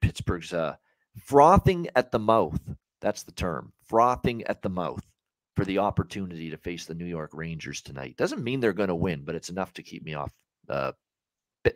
Pittsburgh's 0.00 0.52
uh, 0.52 0.76
frothing 1.24 1.88
at 1.96 2.12
the 2.12 2.18
mouth. 2.18 2.60
That's 3.00 3.22
the 3.22 3.32
term. 3.32 3.72
Frothing 3.86 4.44
at 4.44 4.62
the 4.62 4.68
mouth 4.68 5.02
for 5.60 5.66
the 5.66 5.76
opportunity 5.76 6.48
to 6.48 6.56
face 6.56 6.86
the 6.86 6.94
New 6.94 7.04
York 7.04 7.32
Rangers 7.34 7.82
tonight. 7.82 8.16
Doesn't 8.16 8.42
mean 8.42 8.60
they're 8.60 8.72
going 8.72 8.88
to 8.88 8.94
win, 8.94 9.24
but 9.26 9.34
it's 9.34 9.50
enough 9.50 9.74
to 9.74 9.82
keep 9.82 10.02
me 10.02 10.14
off 10.14 10.32
uh, 10.70 10.92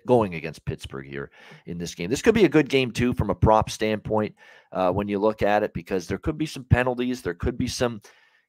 going 0.06 0.36
against 0.36 0.64
Pittsburgh 0.64 1.06
here 1.06 1.30
in 1.66 1.76
this 1.76 1.94
game. 1.94 2.08
This 2.08 2.22
could 2.22 2.34
be 2.34 2.46
a 2.46 2.48
good 2.48 2.70
game 2.70 2.92
too 2.92 3.12
from 3.12 3.28
a 3.28 3.34
prop 3.34 3.68
standpoint 3.68 4.36
uh, 4.72 4.90
when 4.90 5.06
you 5.06 5.18
look 5.18 5.42
at 5.42 5.62
it 5.62 5.74
because 5.74 6.08
there 6.08 6.16
could 6.16 6.38
be 6.38 6.46
some 6.46 6.64
penalties. 6.64 7.20
There 7.20 7.34
could 7.34 7.58
be 7.58 7.66
some, 7.66 8.00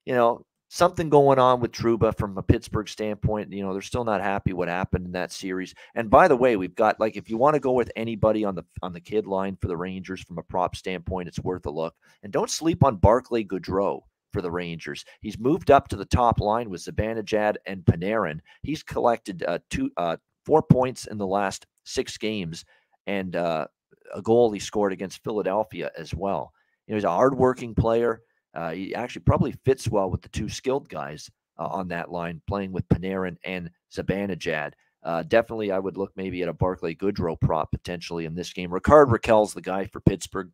you 0.06 0.14
know, 0.14 0.46
something 0.70 1.10
going 1.10 1.38
on 1.38 1.60
with 1.60 1.74
Trouba 1.74 2.18
from 2.18 2.38
a 2.38 2.42
Pittsburgh 2.42 2.88
standpoint. 2.88 3.52
You 3.52 3.62
know, 3.62 3.74
they're 3.74 3.82
still 3.82 4.06
not 4.06 4.22
happy 4.22 4.54
what 4.54 4.70
happened 4.70 5.06
in 5.06 5.12
that 5.12 5.34
series. 5.34 5.76
And 5.96 6.10
by 6.10 6.30
the 6.30 6.38
way, 6.38 6.56
we've 6.56 6.76
got 6.76 6.98
like 6.98 7.18
if 7.18 7.30
you 7.30 7.36
want 7.36 7.56
to 7.56 7.60
go 7.60 7.74
with 7.74 7.92
anybody 7.98 8.46
on 8.46 8.56
the 8.56 8.64
on 8.82 8.94
the 8.94 9.02
kid 9.02 9.28
line 9.28 9.58
for 9.60 9.68
the 9.68 9.76
Rangers 9.76 10.22
from 10.22 10.38
a 10.38 10.44
prop 10.44 10.78
standpoint, 10.78 11.28
it's 11.28 11.42
worth 11.42 11.66
a 11.66 11.72
look. 11.72 11.94
And 12.24 12.32
don't 12.32 12.50
sleep 12.50 12.86
on 12.86 12.96
Barclay 12.96 13.44
Goodrow 13.44 14.04
for 14.36 14.42
the 14.42 14.52
Rangers. 14.52 15.06
He's 15.22 15.40
moved 15.40 15.72
up 15.72 15.88
to 15.88 15.96
the 15.96 16.04
top 16.04 16.42
line 16.42 16.70
with 16.70 16.84
Zibanejad 16.84 17.56
and 17.66 17.86
Panarin. 17.86 18.42
He's 18.64 18.84
collected 18.84 19.46
uh, 19.48 19.60
two, 19.70 19.90
uh, 19.96 20.18
four 20.46 20.62
points 20.62 21.08
in 21.08 21.18
the 21.18 21.26
last 21.26 21.66
six 21.86 22.18
games, 22.18 22.66
and 23.08 23.38
uh, 23.38 23.68
a 24.14 24.22
goal 24.22 24.52
he 24.52 24.60
scored 24.60 24.92
against 24.92 25.24
Philadelphia 25.24 25.90
as 25.98 26.14
well. 26.14 26.52
You 26.86 26.92
know, 26.92 26.98
he's 26.98 27.06
a 27.06 27.10
hardworking 27.10 27.74
player. 27.76 28.20
Uh, 28.54 28.72
he 28.72 28.94
actually 28.94 29.22
probably 29.22 29.54
fits 29.64 29.88
well 29.88 30.12
with 30.12 30.22
the 30.22 30.30
two 30.30 30.50
skilled 30.50 30.90
guys 30.90 31.32
uh, 31.58 31.68
on 31.68 31.88
that 31.88 32.12
line, 32.12 32.42
playing 32.46 32.74
with 32.74 32.88
Panarin 32.90 33.38
and 33.46 33.72
Zibanejad. 33.96 34.74
Uh, 35.02 35.24
definitely, 35.24 35.72
I 35.72 35.80
would 35.80 35.96
look 35.96 36.12
maybe 36.18 36.44
at 36.44 36.50
a 36.50 36.54
Barclay 36.54 36.96
Goodrow 36.96 37.40
prop 37.40 37.72
potentially 37.72 38.26
in 38.26 38.36
this 38.36 38.52
game. 38.52 38.74
Rickard 38.74 39.08
Rakell's 39.08 39.54
the 39.54 39.62
guy 39.62 39.86
for 39.86 40.02
Pittsburgh. 40.02 40.52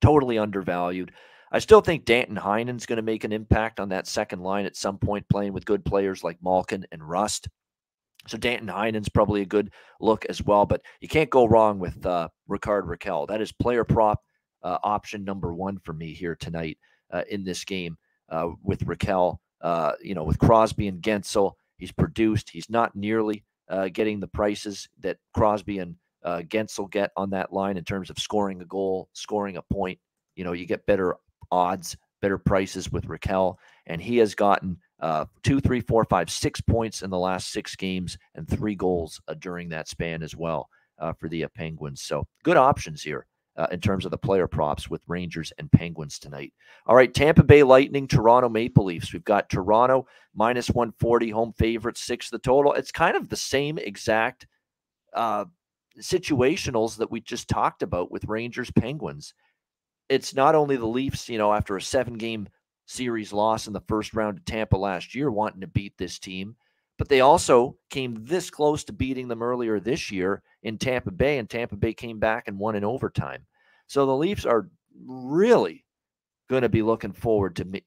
Totally 0.00 0.38
undervalued. 0.38 1.12
I 1.52 1.58
still 1.58 1.80
think 1.80 2.04
Danton 2.04 2.36
Heinen's 2.36 2.86
going 2.86 2.98
to 2.98 3.02
make 3.02 3.24
an 3.24 3.32
impact 3.32 3.80
on 3.80 3.88
that 3.88 4.06
second 4.06 4.40
line 4.40 4.66
at 4.66 4.76
some 4.76 4.98
point, 4.98 5.28
playing 5.28 5.52
with 5.52 5.64
good 5.64 5.84
players 5.84 6.22
like 6.22 6.38
Malkin 6.42 6.86
and 6.92 7.08
Rust. 7.08 7.48
So 8.28 8.38
Danton 8.38 8.68
Heinen's 8.68 9.08
probably 9.08 9.42
a 9.42 9.46
good 9.46 9.72
look 10.00 10.24
as 10.26 10.42
well, 10.42 10.66
but 10.66 10.82
you 11.00 11.08
can't 11.08 11.30
go 11.30 11.46
wrong 11.46 11.78
with 11.78 12.04
uh, 12.04 12.28
Rickard 12.46 12.86
Rakell. 12.86 13.26
That 13.26 13.40
is 13.40 13.50
player 13.50 13.84
prop 13.84 14.20
uh, 14.62 14.78
option 14.84 15.24
number 15.24 15.54
one 15.54 15.78
for 15.78 15.92
me 15.92 16.12
here 16.12 16.36
tonight 16.36 16.78
uh, 17.10 17.22
in 17.30 17.44
this 17.44 17.64
game 17.64 17.96
uh, 18.28 18.50
with 18.62 18.86
Rakell. 18.86 19.38
Uh, 19.60 19.92
you 20.02 20.14
know, 20.14 20.24
with 20.24 20.38
Crosby 20.38 20.88
and 20.88 21.02
Guentzel, 21.02 21.52
he's 21.78 21.92
produced. 21.92 22.50
He's 22.50 22.70
not 22.70 22.94
nearly 22.94 23.44
uh, 23.68 23.88
getting 23.88 24.20
the 24.20 24.28
prices 24.28 24.88
that 25.00 25.18
Crosby 25.34 25.78
and 25.78 25.96
uh, 26.24 26.42
Guentzel 26.46 26.90
get 26.90 27.10
on 27.16 27.30
that 27.30 27.52
line 27.52 27.76
in 27.76 27.84
terms 27.84 28.10
of 28.10 28.18
scoring 28.18 28.60
a 28.60 28.66
goal, 28.66 29.08
scoring 29.12 29.56
a 29.56 29.62
point. 29.62 29.98
You 30.36 30.44
know, 30.44 30.52
you 30.52 30.66
get 30.66 30.86
better 30.86 31.16
odds, 31.50 31.96
better 32.20 32.38
prices 32.38 32.90
with 32.90 33.06
Rakell. 33.06 33.56
and 33.86 34.00
he 34.00 34.18
has 34.18 34.34
gotten 34.34 34.78
uh, 35.00 35.24
two, 35.42 35.60
three, 35.60 35.80
four, 35.80 36.04
five, 36.04 36.30
six 36.30 36.60
points 36.60 37.02
in 37.02 37.10
the 37.10 37.18
last 37.18 37.50
six 37.50 37.74
games 37.74 38.18
and 38.34 38.48
three 38.48 38.74
goals 38.74 39.20
uh, 39.28 39.34
during 39.34 39.68
that 39.70 39.88
span 39.88 40.22
as 40.22 40.36
well 40.36 40.68
uh, 40.98 41.12
for 41.14 41.28
the 41.28 41.44
uh, 41.44 41.48
Penguins. 41.54 42.02
So 42.02 42.26
good 42.42 42.56
options 42.56 43.02
here. 43.02 43.26
Uh, 43.56 43.66
in 43.72 43.80
terms 43.80 44.04
of 44.04 44.10
the 44.10 44.16
player 44.16 44.46
props 44.46 44.88
with 44.88 45.02
Rangers 45.08 45.52
and 45.58 45.70
Penguins 45.70 46.18
tonight. 46.18 46.54
All 46.86 46.94
right, 46.96 47.12
Tampa 47.12 47.42
Bay 47.42 47.62
Lightning, 47.62 48.06
Toronto 48.06 48.48
Maple 48.48 48.84
Leafs. 48.84 49.12
We've 49.12 49.24
got 49.24 49.50
Toronto 49.50 50.06
minus 50.34 50.70
140, 50.70 51.30
home 51.30 51.52
favorite, 51.58 51.98
six 51.98 52.30
the 52.30 52.38
total. 52.38 52.72
It's 52.72 52.92
kind 52.92 53.16
of 53.16 53.28
the 53.28 53.36
same 53.36 53.76
exact 53.76 54.46
uh, 55.12 55.46
situationals 55.98 56.96
that 56.98 57.10
we 57.10 57.20
just 57.20 57.48
talked 57.48 57.82
about 57.82 58.10
with 58.10 58.24
Rangers 58.24 58.70
Penguins. 58.70 59.34
It's 60.10 60.34
not 60.34 60.56
only 60.56 60.76
the 60.76 60.86
Leafs, 60.86 61.28
you 61.28 61.38
know, 61.38 61.54
after 61.54 61.76
a 61.76 61.82
seven 61.82 62.14
game 62.18 62.48
series 62.86 63.32
loss 63.32 63.68
in 63.68 63.72
the 63.72 63.80
first 63.82 64.12
round 64.12 64.38
of 64.38 64.44
Tampa 64.44 64.76
last 64.76 65.14
year, 65.14 65.30
wanting 65.30 65.60
to 65.60 65.68
beat 65.68 65.96
this 65.96 66.18
team, 66.18 66.56
but 66.98 67.08
they 67.08 67.20
also 67.20 67.76
came 67.88 68.24
this 68.24 68.50
close 68.50 68.82
to 68.84 68.92
beating 68.92 69.28
them 69.28 69.42
earlier 69.42 69.78
this 69.78 70.10
year 70.10 70.42
in 70.64 70.76
Tampa 70.76 71.12
Bay, 71.12 71.38
and 71.38 71.48
Tampa 71.48 71.76
Bay 71.76 71.94
came 71.94 72.18
back 72.18 72.48
and 72.48 72.58
won 72.58 72.74
in 72.74 72.84
overtime. 72.84 73.46
So 73.86 74.04
the 74.04 74.16
Leafs 74.16 74.44
are 74.44 74.68
really 75.06 75.86
going 76.50 76.62
to 76.62 76.68
be 76.68 76.82
looking 76.82 77.12
forward 77.12 77.56
to 77.56 77.82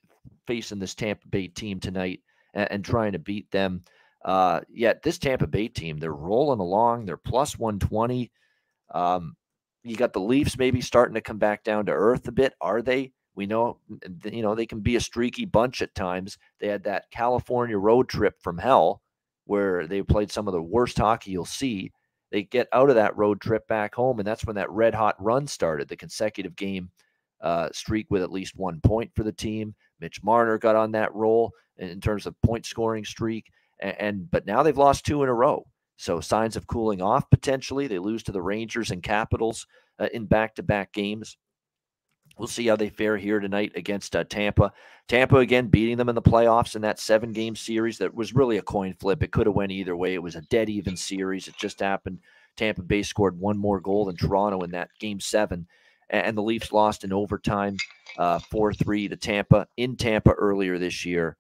facing 0.47 0.79
this 0.79 0.95
Tampa 0.95 1.27
Bay 1.27 1.49
team 1.49 1.81
tonight 1.81 2.21
and, 2.53 2.71
and 2.71 2.85
trying 2.85 3.11
to 3.11 3.19
beat 3.19 3.51
them. 3.51 3.83
Uh, 4.23 4.61
yet 4.69 5.03
this 5.03 5.17
Tampa 5.17 5.45
Bay 5.45 5.67
team, 5.67 5.97
they're 5.97 6.13
rolling 6.13 6.61
along. 6.61 7.05
They're 7.05 7.17
plus 7.17 7.59
120. 7.59 8.31
Um, 8.93 9.35
you 9.83 9.95
got 9.95 10.13
the 10.13 10.19
Leafs 10.19 10.57
maybe 10.57 10.81
starting 10.81 11.15
to 11.15 11.21
come 11.21 11.37
back 11.37 11.63
down 11.63 11.85
to 11.85 11.91
earth 11.91 12.27
a 12.27 12.31
bit. 12.31 12.53
Are 12.61 12.81
they? 12.81 13.11
We 13.35 13.45
know, 13.47 13.79
you 14.25 14.43
know, 14.43 14.53
they 14.53 14.65
can 14.65 14.79
be 14.79 14.95
a 14.95 15.01
streaky 15.01 15.45
bunch 15.45 15.81
at 15.81 15.95
times. 15.95 16.37
They 16.59 16.67
had 16.67 16.83
that 16.83 17.09
California 17.11 17.77
road 17.77 18.07
trip 18.07 18.35
from 18.41 18.57
hell 18.57 19.01
where 19.45 19.87
they 19.87 20.03
played 20.03 20.31
some 20.31 20.47
of 20.47 20.53
the 20.53 20.61
worst 20.61 20.97
hockey 20.97 21.31
you'll 21.31 21.45
see. 21.45 21.91
They 22.31 22.43
get 22.43 22.67
out 22.71 22.89
of 22.89 22.95
that 22.95 23.17
road 23.17 23.41
trip 23.41 23.67
back 23.67 23.93
home, 23.93 24.19
and 24.19 24.27
that's 24.27 24.45
when 24.45 24.55
that 24.55 24.69
red 24.69 24.95
hot 24.95 25.15
run 25.19 25.47
started, 25.47 25.87
the 25.87 25.95
consecutive 25.95 26.55
game 26.55 26.89
uh, 27.41 27.69
streak 27.71 28.07
with 28.09 28.23
at 28.23 28.31
least 28.31 28.55
one 28.55 28.79
point 28.81 29.11
for 29.15 29.23
the 29.23 29.31
team. 29.31 29.75
Mitch 29.99 30.23
Marner 30.23 30.57
got 30.57 30.75
on 30.75 30.91
that 30.93 31.13
roll 31.13 31.51
in 31.77 31.99
terms 32.01 32.25
of 32.25 32.39
point 32.41 32.65
scoring 32.65 33.05
streak, 33.05 33.51
and, 33.79 33.95
and 33.99 34.31
but 34.31 34.45
now 34.45 34.63
they've 34.63 34.77
lost 34.77 35.05
two 35.05 35.23
in 35.23 35.29
a 35.29 35.33
row. 35.33 35.65
So 35.95 36.19
signs 36.19 36.55
of 36.55 36.67
cooling 36.67 37.01
off 37.01 37.29
potentially. 37.29 37.87
They 37.87 37.99
lose 37.99 38.23
to 38.23 38.31
the 38.31 38.41
Rangers 38.41 38.91
and 38.91 39.03
Capitals 39.03 39.67
uh, 39.99 40.09
in 40.13 40.25
back-to-back 40.25 40.91
games. 40.93 41.37
We'll 42.37 42.47
see 42.47 42.65
how 42.65 42.75
they 42.75 42.89
fare 42.89 43.15
here 43.15 43.39
tonight 43.39 43.73
against 43.75 44.15
uh, 44.15 44.23
Tampa. 44.23 44.73
Tampa 45.07 45.37
again 45.37 45.67
beating 45.67 45.97
them 45.97 46.09
in 46.09 46.15
the 46.15 46.21
playoffs 46.21 46.75
in 46.75 46.81
that 46.81 46.99
seven-game 46.99 47.55
series 47.55 47.99
that 47.99 48.15
was 48.15 48.33
really 48.33 48.57
a 48.57 48.63
coin 48.63 48.93
flip. 48.93 49.21
It 49.21 49.31
could 49.31 49.45
have 49.45 49.55
went 49.55 49.71
either 49.71 49.95
way. 49.95 50.15
It 50.15 50.23
was 50.23 50.35
a 50.35 50.41
dead 50.41 50.67
even 50.67 50.97
series. 50.97 51.47
It 51.47 51.55
just 51.57 51.79
happened. 51.79 52.19
Tampa 52.57 52.81
Bay 52.81 53.03
scored 53.03 53.39
one 53.39 53.57
more 53.57 53.79
goal 53.79 54.05
than 54.05 54.15
Toronto 54.15 54.61
in 54.61 54.71
that 54.71 54.89
game 54.99 55.19
seven, 55.19 55.67
and 56.09 56.37
the 56.37 56.41
Leafs 56.43 56.71
lost 56.71 57.03
in 57.03 57.13
overtime, 57.13 57.77
uh, 58.17 58.39
four 58.39 58.71
uh, 58.71 58.73
three 58.73 59.07
to 59.07 59.15
Tampa 59.15 59.67
in 59.77 59.95
Tampa 59.95 60.31
earlier 60.31 60.79
this 60.79 61.05
year. 61.05 61.37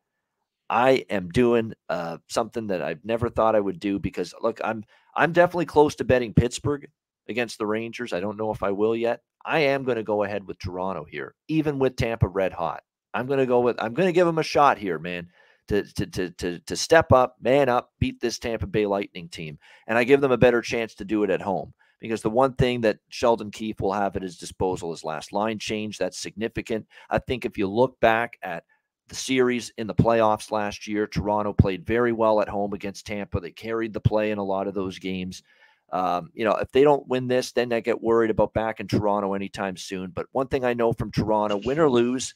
I 0.73 1.05
am 1.11 1.29
doing 1.29 1.73
uh, 1.87 2.17
something 2.29 2.65
that 2.67 2.81
I've 2.81 3.05
never 3.05 3.29
thought 3.29 3.55
I 3.55 3.59
would 3.59 3.79
do 3.79 3.99
because 3.99 4.33
look, 4.41 4.59
I'm 4.63 4.83
I'm 5.15 5.31
definitely 5.31 5.67
close 5.67 5.93
to 5.95 6.03
betting 6.03 6.33
Pittsburgh 6.33 6.89
against 7.29 7.59
the 7.59 7.67
Rangers. 7.67 8.11
I 8.11 8.19
don't 8.19 8.37
know 8.37 8.49
if 8.49 8.63
I 8.63 8.71
will 8.71 8.95
yet. 8.95 9.21
I 9.45 9.59
am 9.59 9.83
going 9.83 9.97
to 9.97 10.03
go 10.03 10.23
ahead 10.23 10.47
with 10.47 10.57
Toronto 10.57 11.05
here, 11.07 11.35
even 11.47 11.77
with 11.77 11.95
Tampa 11.95 12.27
red 12.27 12.53
hot. 12.53 12.81
I'm 13.13 13.27
going 13.27 13.37
to 13.37 13.45
go 13.45 13.59
with 13.59 13.75
I'm 13.79 13.93
going 13.93 14.07
to 14.07 14.13
give 14.13 14.25
them 14.25 14.39
a 14.39 14.43
shot 14.43 14.79
here, 14.79 14.97
man, 14.97 15.27
to 15.67 15.83
to 15.93 16.07
to 16.07 16.31
to 16.31 16.59
to 16.59 16.75
step 16.75 17.11
up, 17.11 17.35
man 17.39 17.69
up, 17.69 17.91
beat 17.99 18.19
this 18.19 18.39
Tampa 18.39 18.65
Bay 18.65 18.87
Lightning 18.87 19.29
team, 19.29 19.59
and 19.85 19.95
I 19.95 20.03
give 20.03 20.21
them 20.21 20.31
a 20.31 20.37
better 20.39 20.63
chance 20.63 20.95
to 20.95 21.05
do 21.05 21.23
it 21.23 21.29
at 21.29 21.41
home 21.41 21.75
because 21.99 22.23
the 22.23 22.31
one 22.31 22.55
thing 22.55 22.81
that 22.81 22.97
Sheldon 23.09 23.51
Keefe 23.51 23.79
will 23.79 23.93
have 23.93 24.15
at 24.15 24.23
his 24.23 24.37
disposal 24.37 24.91
is 24.91 25.03
last 25.03 25.31
line 25.33 25.59
change. 25.59 25.99
That's 25.99 26.17
significant. 26.17 26.87
I 27.11 27.19
think 27.19 27.45
if 27.45 27.59
you 27.59 27.67
look 27.67 27.99
back 27.99 28.39
at 28.41 28.63
the 29.09 29.15
series 29.15 29.71
in 29.77 29.87
the 29.87 29.95
playoffs 29.95 30.51
last 30.51 30.87
year, 30.87 31.07
Toronto 31.07 31.53
played 31.53 31.85
very 31.85 32.11
well 32.11 32.41
at 32.41 32.49
home 32.49 32.73
against 32.73 33.05
Tampa. 33.05 33.39
They 33.39 33.51
carried 33.51 33.93
the 33.93 33.99
play 33.99 34.31
in 34.31 34.37
a 34.37 34.43
lot 34.43 34.67
of 34.67 34.73
those 34.73 34.99
games. 34.99 35.43
Um, 35.91 36.31
you 36.33 36.43
know, 36.43 36.55
if 36.55 36.71
they 36.71 36.83
don't 36.83 37.07
win 37.07 37.27
this, 37.27 37.51
then 37.51 37.71
I 37.71 37.79
get 37.79 38.01
worried 38.01 38.31
about 38.31 38.53
back 38.53 38.79
in 38.79 38.87
Toronto 38.87 39.33
anytime 39.33 39.77
soon. 39.77 40.09
But 40.09 40.25
one 40.31 40.47
thing 40.47 40.65
I 40.65 40.73
know 40.73 40.93
from 40.93 41.11
Toronto, 41.11 41.61
win 41.63 41.79
or 41.79 41.89
lose, 41.89 42.33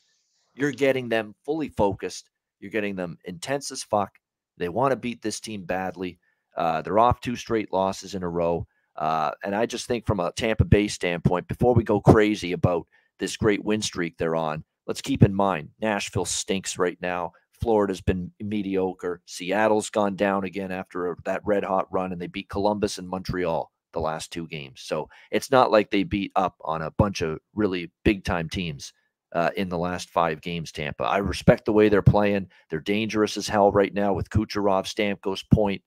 you're 0.53 0.71
getting 0.71 1.09
them 1.09 1.33
fully 1.43 1.69
focused. 1.69 2.29
You're 2.59 2.71
getting 2.71 2.95
them 2.95 3.17
intense 3.25 3.71
as 3.71 3.83
fuck. 3.83 4.11
They 4.57 4.69
want 4.69 4.91
to 4.91 4.95
beat 4.97 5.21
this 5.21 5.39
team 5.39 5.63
badly. 5.63 6.19
Uh, 6.55 6.81
they're 6.81 6.99
off 6.99 7.21
two 7.21 7.35
straight 7.35 7.71
losses 7.71 8.15
in 8.15 8.23
a 8.23 8.29
row. 8.29 8.67
Uh, 8.95 9.31
and 9.43 9.55
I 9.55 9.65
just 9.65 9.87
think 9.87 10.05
from 10.05 10.19
a 10.19 10.31
Tampa 10.31 10.65
Bay 10.65 10.87
standpoint, 10.87 11.47
before 11.47 11.75
we 11.75 11.83
go 11.83 12.01
crazy 12.01 12.51
about 12.51 12.87
this 13.19 13.37
great 13.37 13.63
win 13.63 13.81
streak 13.81 14.17
they're 14.17 14.35
on, 14.35 14.63
let's 14.87 15.01
keep 15.01 15.23
in 15.23 15.33
mind 15.33 15.69
Nashville 15.79 16.25
stinks 16.25 16.77
right 16.77 16.97
now. 17.01 17.33
Florida's 17.61 18.01
been 18.01 18.31
mediocre. 18.39 19.21
Seattle's 19.25 19.89
gone 19.89 20.15
down 20.15 20.43
again 20.43 20.71
after 20.71 21.17
that 21.25 21.41
red 21.45 21.63
hot 21.63 21.87
run, 21.91 22.11
and 22.11 22.21
they 22.21 22.27
beat 22.27 22.49
Columbus 22.49 22.97
and 22.97 23.09
Montreal 23.09 23.71
the 23.93 23.99
last 23.99 24.31
two 24.31 24.47
games. 24.47 24.81
So 24.81 25.09
it's 25.31 25.51
not 25.51 25.71
like 25.71 25.89
they 25.89 26.03
beat 26.03 26.31
up 26.35 26.55
on 26.61 26.81
a 26.81 26.91
bunch 26.91 27.21
of 27.21 27.39
really 27.55 27.91
big 28.05 28.23
time 28.23 28.47
teams 28.49 28.93
uh, 29.33 29.49
in 29.57 29.69
the 29.69 29.77
last 29.77 30.09
five 30.09 30.41
games, 30.41 30.71
Tampa. 30.71 31.03
I 31.03 31.17
respect 31.17 31.65
the 31.65 31.73
way 31.73 31.89
they're 31.89 32.01
playing. 32.01 32.47
They're 32.69 32.79
dangerous 32.79 33.37
as 33.37 33.47
hell 33.47 33.71
right 33.71 33.93
now 33.93 34.13
with 34.13 34.29
Kucherov, 34.29 34.85
Stamkos, 34.85 35.43
Point. 35.51 35.81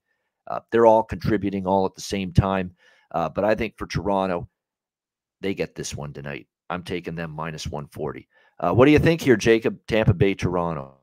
Uh, 0.46 0.60
they're 0.72 0.86
all 0.86 1.04
contributing 1.04 1.66
all 1.66 1.86
at 1.86 1.94
the 1.94 2.00
same 2.00 2.32
time. 2.32 2.72
Uh, 3.12 3.28
but 3.28 3.44
I 3.44 3.54
think 3.54 3.76
for 3.76 3.86
Toronto, 3.86 4.48
they 5.40 5.54
get 5.54 5.74
this 5.74 5.94
one 5.94 6.12
tonight. 6.12 6.46
I'm 6.70 6.83
taking 6.83 7.16
them 7.16 7.33
minus 7.33 7.66
140. 7.66 8.28
Uh, 8.59 8.72
what 8.72 8.87
do 8.87 8.92
you 8.92 8.98
think 8.98 9.20
here, 9.20 9.37
Jacob? 9.37 9.78
Tampa 9.87 10.14
Bay, 10.14 10.35
Toronto. 10.35 10.94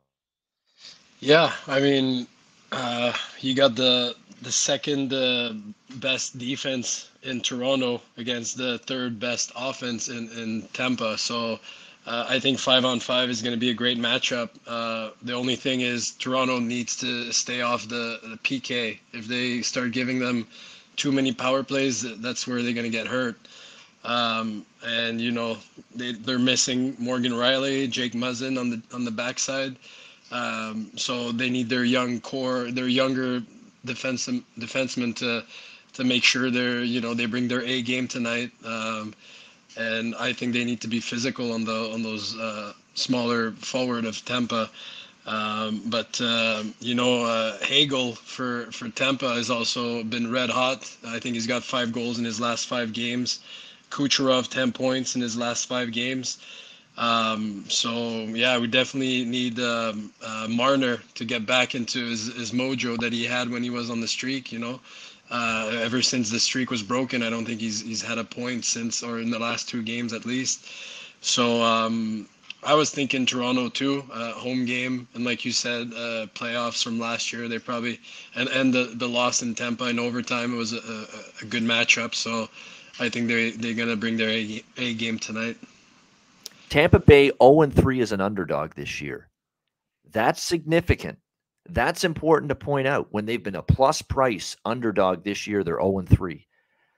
Yeah, 1.19 1.51
I 1.67 1.79
mean, 1.79 2.27
uh, 2.71 3.13
you 3.39 3.53
got 3.53 3.75
the 3.75 4.15
the 4.43 4.51
second 4.51 5.13
uh, 5.13 5.53
best 5.95 6.37
defense 6.37 7.09
in 7.23 7.41
Toronto 7.41 8.01
against 8.17 8.55
the 8.55 8.77
third 8.79 9.19
best 9.19 9.51
offense 9.55 10.09
in 10.09 10.29
in 10.29 10.61
Tampa. 10.73 11.17
So 11.17 11.59
uh, 12.05 12.25
I 12.29 12.39
think 12.39 12.59
five 12.59 12.85
on 12.85 12.99
five 12.99 13.29
is 13.29 13.41
going 13.41 13.53
to 13.53 13.59
be 13.59 13.71
a 13.71 13.73
great 13.73 13.97
matchup. 13.97 14.49
Uh, 14.65 15.09
the 15.23 15.33
only 15.33 15.55
thing 15.55 15.81
is 15.81 16.11
Toronto 16.11 16.59
needs 16.59 16.95
to 16.97 17.31
stay 17.33 17.61
off 17.61 17.87
the, 17.89 18.19
the 18.23 18.37
PK. 18.43 18.99
If 19.11 19.27
they 19.27 19.61
start 19.61 19.91
giving 19.91 20.19
them 20.19 20.47
too 20.95 21.11
many 21.11 21.33
power 21.33 21.63
plays, 21.63 22.05
that's 22.21 22.47
where 22.47 22.61
they're 22.61 22.73
going 22.73 22.89
to 22.91 22.97
get 22.97 23.07
hurt. 23.07 23.37
Um, 24.07 24.65
and 24.85 25.21
you 25.21 25.31
know 25.31 25.57
they 25.95 26.13
they're 26.13 26.39
missing 26.39 26.95
Morgan 26.97 27.33
Rielly, 27.33 27.89
Jake 27.89 28.13
Muzzin 28.13 28.59
on 28.59 28.69
the 28.71 28.81
on 28.93 29.05
the 29.05 29.11
backside. 29.11 29.77
Um, 30.31 30.91
so 30.97 31.31
they 31.31 31.49
need 31.49 31.69
their 31.69 31.85
young 31.85 32.19
core, 32.21 32.71
their 32.71 32.87
younger 32.87 33.43
defense 33.85 34.27
defensemen 34.57 35.15
to 35.17 35.43
to 35.93 36.03
make 36.05 36.23
sure 36.23 36.49
they're 36.51 36.83
you 36.83 37.01
know 37.01 37.13
they 37.13 37.25
bring 37.27 37.47
their 37.49 37.63
A 37.63 37.81
game 37.81 38.07
tonight. 38.07 38.51
Um, 38.65 39.13
and 39.77 40.15
I 40.15 40.33
think 40.33 40.53
they 40.53 40.63
need 40.65 40.81
to 40.81 40.87
be 40.87 40.99
physical 40.99 41.53
on 41.53 41.65
the 41.65 41.91
on 41.93 42.03
those 42.03 42.37
uh, 42.37 42.73
smaller 42.95 43.51
forward 43.53 44.05
of 44.05 44.23
Tampa. 44.25 44.69
Um, 45.25 45.81
but 45.87 46.19
uh, 46.23 46.63
you 46.79 46.95
know, 46.95 47.25
uh, 47.25 47.57
Hagel 47.59 48.15
for 48.15 48.71
for 48.71 48.89
Tampa 48.89 49.33
has 49.35 49.49
also 49.51 50.03
been 50.03 50.31
red 50.31 50.49
hot. 50.49 50.89
I 51.05 51.19
think 51.19 51.35
he's 51.35 51.47
got 51.47 51.63
five 51.63 51.91
goals 51.91 52.17
in 52.19 52.25
his 52.25 52.39
last 52.39 52.67
five 52.67 52.93
games. 52.93 53.39
Kucherov 53.89 54.47
ten 54.49 54.71
points 54.71 55.15
in 55.15 55.21
his 55.21 55.37
last 55.37 55.67
five 55.67 55.91
games. 55.91 56.37
Um, 56.97 57.63
so 57.67 57.91
yeah, 58.23 58.57
we 58.57 58.67
definitely 58.67 59.23
need 59.23 59.59
um, 59.59 60.11
uh, 60.23 60.47
Marner 60.49 60.97
to 61.13 61.25
get 61.25 61.45
back 61.45 61.75
into 61.75 62.05
his, 62.05 62.33
his 62.33 62.51
mojo 62.51 62.97
that 62.97 63.13
he 63.13 63.23
had 63.23 63.49
when 63.49 63.61
he 63.61 63.69
was 63.69 63.89
on 63.89 64.01
the 64.01 64.07
streak. 64.07 64.51
You 64.51 64.59
know, 64.59 64.79
uh, 65.29 65.79
ever 65.81 66.01
since 66.01 66.31
the 66.31 66.39
streak 66.39 66.71
was 66.71 66.81
broken, 66.81 67.21
I 67.21 67.29
don't 67.29 67.45
think 67.45 67.61
he's 67.61 67.81
he's 67.81 68.01
had 68.01 68.17
a 68.17 68.23
point 68.23 68.65
since, 68.65 69.03
or 69.03 69.19
in 69.19 69.29
the 69.29 69.39
last 69.39 69.69
two 69.69 69.83
games 69.83 70.11
at 70.11 70.25
least. 70.25 70.65
So 71.21 71.61
um, 71.61 72.27
I 72.63 72.73
was 72.73 72.89
thinking 72.89 73.25
Toronto 73.25 73.69
too, 73.69 74.03
uh, 74.11 74.31
home 74.31 74.65
game, 74.65 75.07
and 75.13 75.23
like 75.23 75.45
you 75.45 75.51
said, 75.51 75.93
uh, 75.93 76.25
playoffs 76.33 76.83
from 76.83 76.99
last 76.99 77.31
year. 77.31 77.47
They 77.47 77.59
probably 77.59 77.99
and 78.35 78.49
and 78.49 78.73
the 78.73 78.91
the 78.95 79.07
loss 79.07 79.43
in 79.43 79.53
Tampa 79.53 79.85
in 79.85 79.99
overtime 79.99 80.53
it 80.53 80.57
was 80.57 80.73
a, 80.73 81.07
a 81.41 81.45
good 81.45 81.63
matchup. 81.63 82.15
So 82.15 82.49
I 82.99 83.09
think 83.09 83.27
they 83.27 83.51
they're 83.51 83.73
gonna 83.73 83.95
bring 83.95 84.17
their 84.17 84.29
A, 84.29 84.63
a 84.77 84.93
game 84.93 85.19
tonight. 85.19 85.57
Tampa 86.69 86.99
Bay 86.99 87.31
0 87.41 87.69
3 87.69 87.99
is 88.01 88.11
an 88.11 88.21
underdog 88.21 88.73
this 88.73 88.99
year. 89.01 89.29
That's 90.11 90.41
significant. 90.41 91.19
That's 91.69 92.03
important 92.03 92.49
to 92.49 92.55
point 92.55 92.87
out. 92.87 93.07
When 93.11 93.25
they've 93.25 93.43
been 93.43 93.55
a 93.55 93.61
plus 93.61 94.01
price 94.01 94.55
underdog 94.65 95.23
this 95.23 95.47
year, 95.47 95.63
they're 95.63 95.81
0 95.81 96.03
3. 96.07 96.47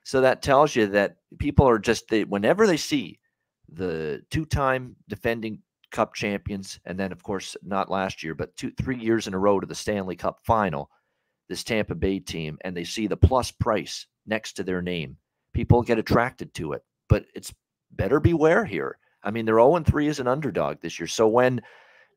So 0.03 0.21
that 0.21 0.41
tells 0.41 0.75
you 0.75 0.87
that 0.87 1.17
people 1.37 1.67
are 1.67 1.77
just, 1.77 2.07
they, 2.07 2.23
whenever 2.23 2.65
they 2.65 2.77
see 2.77 3.19
the 3.71 4.23
two 4.31 4.45
time 4.45 4.95
defending 5.07 5.61
cup 5.91 6.13
champions, 6.13 6.79
and 6.85 6.99
then, 6.99 7.11
of 7.11 7.21
course, 7.21 7.55
not 7.63 7.91
last 7.91 8.23
year, 8.23 8.33
but 8.33 8.55
two, 8.55 8.71
three 8.71 8.97
years 8.97 9.27
in 9.27 9.33
a 9.33 9.39
row 9.39 9.59
to 9.59 9.67
the 9.67 9.75
Stanley 9.75 10.15
Cup 10.15 10.39
final, 10.43 10.89
this 11.47 11.63
Tampa 11.63 11.95
Bay 11.95 12.19
team, 12.19 12.57
and 12.61 12.75
they 12.75 12.83
see 12.83 13.07
the 13.07 13.17
plus 13.17 13.51
price 13.51 14.07
next 14.25 14.53
to 14.53 14.63
their 14.63 14.81
name, 14.81 15.17
people 15.53 15.81
get 15.81 15.99
attracted 15.99 16.53
to 16.55 16.73
it. 16.73 16.83
But 17.07 17.25
it's 17.33 17.53
better 17.91 18.19
beware 18.19 18.65
here 18.65 18.99
I 19.23 19.31
mean, 19.31 19.45
they're 19.45 19.55
0 19.55 19.83
3 19.83 20.07
as 20.07 20.19
an 20.19 20.27
underdog 20.27 20.79
this 20.79 20.99
year. 20.99 21.07
So 21.07 21.27
when 21.27 21.61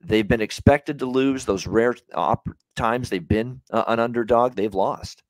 they've 0.00 0.26
been 0.26 0.40
expected 0.40 0.98
to 0.98 1.06
lose 1.06 1.44
those 1.44 1.66
rare 1.66 1.94
op- 2.14 2.48
times 2.76 3.08
they've 3.08 3.26
been 3.26 3.60
uh, 3.70 3.84
an 3.88 4.00
underdog, 4.00 4.54
they've 4.54 4.74
lost 4.74 5.22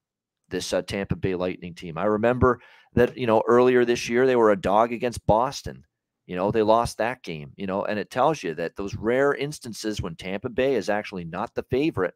this 0.48 0.72
uh, 0.72 0.82
Tampa 0.82 1.16
Bay 1.16 1.34
Lightning 1.34 1.74
team. 1.74 1.96
I 1.96 2.04
remember 2.04 2.60
that, 2.94 3.16
you 3.16 3.26
know, 3.26 3.42
earlier 3.48 3.84
this 3.84 4.08
year 4.08 4.26
they 4.26 4.36
were 4.36 4.50
a 4.50 4.60
dog 4.60 4.92
against 4.92 5.26
Boston. 5.26 5.84
You 6.26 6.36
know, 6.36 6.50
they 6.50 6.62
lost 6.62 6.98
that 6.98 7.22
game, 7.22 7.52
you 7.56 7.66
know, 7.66 7.84
and 7.84 7.98
it 7.98 8.10
tells 8.10 8.42
you 8.42 8.54
that 8.54 8.76
those 8.76 8.94
rare 8.94 9.34
instances 9.34 10.00
when 10.00 10.14
Tampa 10.14 10.48
Bay 10.48 10.76
is 10.76 10.88
actually 10.88 11.24
not 11.24 11.54
the 11.54 11.64
favorite, 11.64 12.14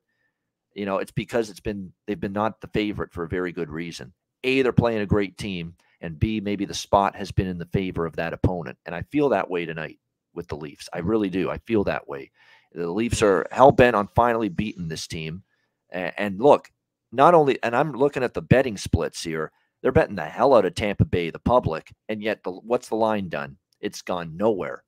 you 0.74 0.86
know, 0.86 0.98
it's 0.98 1.10
because 1.10 1.50
it's 1.50 1.60
been, 1.60 1.92
they've 2.06 2.20
been 2.20 2.32
not 2.32 2.60
the 2.60 2.68
favorite 2.68 3.12
for 3.12 3.24
a 3.24 3.28
very 3.28 3.52
good 3.52 3.68
reason. 3.68 4.12
A, 4.46 4.62
they're 4.62 4.72
playing 4.72 5.00
a 5.00 5.06
great 5.06 5.36
team 5.36 5.74
and 6.00 6.18
B, 6.18 6.40
maybe 6.40 6.64
the 6.64 6.74
spot 6.74 7.16
has 7.16 7.32
been 7.32 7.46
in 7.46 7.58
the 7.58 7.66
favor 7.66 8.06
of 8.06 8.16
that 8.16 8.32
opponent. 8.32 8.78
And 8.86 8.94
I 8.94 9.02
feel 9.02 9.28
that 9.30 9.50
way 9.50 9.66
tonight 9.66 9.98
with 10.34 10.46
the 10.48 10.56
Leafs. 10.56 10.88
I 10.92 10.98
really 10.98 11.30
do. 11.30 11.50
I 11.50 11.58
feel 11.58 11.84
that 11.84 12.08
way. 12.08 12.30
The 12.72 12.90
Leafs 12.90 13.22
are 13.22 13.46
hell 13.50 13.72
bent 13.72 13.96
on 13.96 14.08
finally 14.14 14.48
beating 14.48 14.88
this 14.88 15.06
team. 15.06 15.42
And, 15.90 16.40
look, 16.40 16.70
not 17.12 17.34
only, 17.34 17.58
and 17.62 17.74
I'm 17.74 17.92
looking 17.92 18.22
at 18.22 18.34
the 18.34 18.42
betting 18.42 18.76
splits 18.76 19.22
here, 19.22 19.52
they're 19.80 19.92
betting 19.92 20.16
the 20.16 20.24
hell 20.24 20.54
out 20.54 20.66
of 20.66 20.74
Tampa 20.74 21.04
Bay, 21.04 21.30
the 21.30 21.38
public, 21.38 21.92
and 22.08 22.22
yet 22.22 22.42
the, 22.42 22.50
what's 22.50 22.88
the 22.88 22.96
line 22.96 23.28
done? 23.28 23.56
It's 23.80 24.02
gone 24.02 24.36
nowhere. 24.36 24.84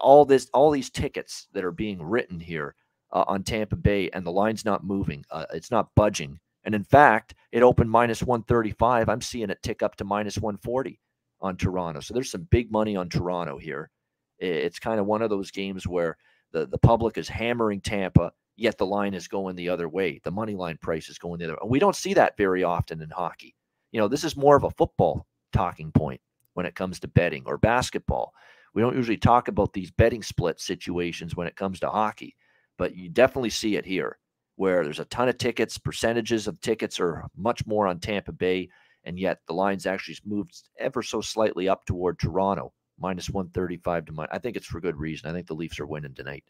All 0.00 0.24
this, 0.24 0.50
all 0.52 0.70
these 0.70 0.90
tickets 0.90 1.46
that 1.52 1.64
are 1.64 1.72
being 1.72 2.02
written 2.02 2.40
here 2.40 2.74
uh, 3.12 3.24
on 3.26 3.42
Tampa 3.42 3.76
Bay, 3.76 4.10
and 4.10 4.26
the 4.26 4.32
line's 4.32 4.64
not 4.64 4.84
moving. 4.84 5.24
Uh, 5.30 5.46
it's 5.52 5.70
not 5.70 5.94
budging. 5.94 6.38
And 6.64 6.74
in 6.74 6.84
fact, 6.84 7.34
it 7.50 7.62
opened 7.62 7.90
minus 7.90 8.22
135. 8.22 9.08
I'm 9.08 9.20
seeing 9.20 9.50
it 9.50 9.62
tick 9.62 9.82
up 9.82 9.96
to 9.96 10.04
minus 10.04 10.38
140 10.38 11.00
on 11.40 11.56
Toronto. 11.56 12.00
So 12.00 12.14
there's 12.14 12.30
some 12.30 12.46
big 12.50 12.70
money 12.70 12.96
on 12.96 13.08
Toronto 13.08 13.58
here. 13.58 13.90
It's 14.38 14.78
kind 14.78 15.00
of 15.00 15.06
one 15.06 15.22
of 15.22 15.30
those 15.30 15.50
games 15.50 15.86
where 15.86 16.16
the, 16.52 16.66
the 16.66 16.78
public 16.78 17.18
is 17.18 17.28
hammering 17.28 17.80
Tampa, 17.80 18.32
yet 18.56 18.78
the 18.78 18.86
line 18.86 19.14
is 19.14 19.28
going 19.28 19.56
the 19.56 19.68
other 19.68 19.88
way. 19.88 20.20
The 20.22 20.30
money 20.30 20.54
line 20.54 20.78
price 20.80 21.08
is 21.08 21.18
going 21.18 21.38
the 21.38 21.44
other 21.44 21.54
way. 21.54 21.58
And 21.62 21.70
we 21.70 21.78
don't 21.78 21.96
see 21.96 22.14
that 22.14 22.36
very 22.36 22.64
often 22.64 23.00
in 23.00 23.10
hockey. 23.10 23.54
You 23.90 24.00
know, 24.00 24.08
this 24.08 24.24
is 24.24 24.36
more 24.36 24.56
of 24.56 24.64
a 24.64 24.70
football 24.70 25.26
talking 25.52 25.92
point 25.92 26.20
when 26.54 26.66
it 26.66 26.74
comes 26.74 27.00
to 27.00 27.08
betting 27.08 27.44
or 27.46 27.58
basketball. 27.58 28.32
We 28.74 28.82
don't 28.82 28.96
usually 28.96 29.18
talk 29.18 29.48
about 29.48 29.72
these 29.72 29.90
betting 29.90 30.22
split 30.22 30.60
situations 30.60 31.36
when 31.36 31.46
it 31.46 31.56
comes 31.56 31.80
to 31.80 31.90
hockey, 31.90 32.36
but 32.78 32.96
you 32.96 33.08
definitely 33.08 33.50
see 33.50 33.76
it 33.76 33.84
here 33.84 34.18
where 34.62 34.84
there's 34.84 35.00
a 35.00 35.04
ton 35.06 35.28
of 35.28 35.36
tickets, 35.38 35.76
percentages 35.76 36.46
of 36.46 36.60
tickets 36.60 37.00
are 37.00 37.26
much 37.36 37.66
more 37.66 37.88
on 37.88 37.98
Tampa 37.98 38.30
Bay, 38.30 38.68
and 39.02 39.18
yet 39.18 39.40
the 39.48 39.52
line's 39.52 39.86
actually 39.86 40.16
moved 40.24 40.56
ever 40.78 41.02
so 41.02 41.20
slightly 41.20 41.68
up 41.68 41.84
toward 41.84 42.16
Toronto, 42.16 42.72
minus 42.96 43.28
135 43.28 44.04
to 44.04 44.12
minus. 44.12 44.30
I 44.32 44.38
think 44.38 44.56
it's 44.56 44.66
for 44.66 44.80
good 44.80 44.96
reason. 44.96 45.28
I 45.28 45.32
think 45.32 45.48
the 45.48 45.54
Leafs 45.54 45.80
are 45.80 45.86
winning 45.86 46.14
tonight 46.14 46.44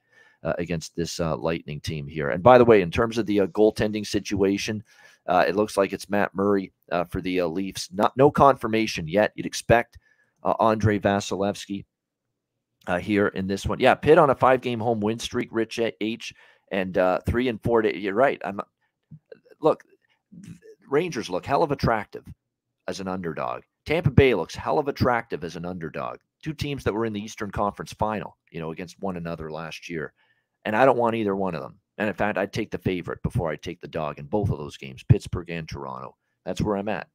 uh, 0.45 0.53
against 0.59 0.95
this 0.95 1.21
uh, 1.21 1.35
Lightning 1.39 1.81
team 1.81 2.07
here. 2.07 2.29
And 2.29 2.43
by 2.43 2.59
the 2.59 2.67
way, 2.67 2.83
in 2.83 2.91
terms 2.91 3.17
of 3.17 3.25
the 3.25 3.41
uh, 3.41 3.47
goaltending 3.47 4.07
situation, 4.07 4.85
uh, 5.27 5.47
it 5.49 5.57
looks 5.57 5.79
like 5.79 5.95
it's 5.95 6.11
Matt 6.11 6.35
Murray 6.35 6.71
uh, 6.91 7.05
for 7.05 7.23
the 7.23 7.41
uh, 7.41 7.47
Leafs. 7.47 7.89
Not 7.95 8.15
no 8.15 8.31
confirmation 8.31 9.09
yet. 9.09 9.33
You'd 9.37 9.47
expect 9.47 9.97
Andrei 10.61 10.99
Vasilevskiy 10.99 11.87
here 13.01 13.29
in 13.29 13.47
this 13.47 13.65
one. 13.65 13.81
Yeah, 13.81 13.95
Pitt 13.95 14.19
on 14.19 14.29
a 14.29 14.35
five-game 14.35 14.81
home 14.81 15.01
win 15.01 15.19
streak. 15.19 15.49
Rich 15.51 15.81
H 16.03 16.35
and 16.73 16.99
uh, 16.99 17.21
three 17.27 17.49
and 17.49 17.63
four 17.63 17.83
days. 17.83 18.03
You're 18.03 18.15
right. 18.15 18.41
I'm 18.45 18.61
look. 19.61 19.85
Rangers 20.91 21.31
look 21.31 21.47
hell 21.47 21.63
of 21.63 21.71
attractive 21.71 22.25
as 22.89 22.99
an 22.99 23.07
underdog. 23.07 23.63
Tampa 23.87 24.11
Bay 24.11 24.35
looks 24.35 24.55
hell 24.55 24.79
of 24.79 24.89
attractive 24.89 25.45
as 25.45 25.57
an 25.57 25.65
underdog. 25.65 26.19
Two 26.43 26.53
teams 26.53 26.83
that 26.83 26.93
were 26.93 27.05
in 27.05 27.13
the 27.13 27.23
Eastern 27.23 27.51
Conference 27.51 27.93
Final, 27.93 28.37
you 28.51 28.61
know, 28.61 28.73
against 28.73 29.01
one 29.01 29.17
another 29.17 29.51
last 29.51 29.89
year, 29.89 30.13
and 30.65 30.75
I 30.75 30.85
don't 30.85 30.99
want 30.99 31.15
either 31.15 31.37
one 31.37 31.55
of 31.55 31.63
them. 31.63 31.79
And 31.99 32.09
in 32.09 32.15
fact, 32.15 32.39
I'd 32.39 32.53
take 32.53 32.71
the 32.71 32.79
favorite 32.79 33.23
before 33.23 33.51
I 33.51 33.57
take 33.57 33.81
the 33.81 33.89
dog 33.89 34.19
in 34.19 34.27
both 34.27 34.51
of 34.51 34.59
those 34.59 34.77
games, 34.77 35.05
Pittsburgh 35.05 35.51
and 35.51 35.69
Toronto. 35.69 36.17
That's 36.45 36.61
where 36.61 36.77
I'm 36.77 36.89
at 36.89 37.07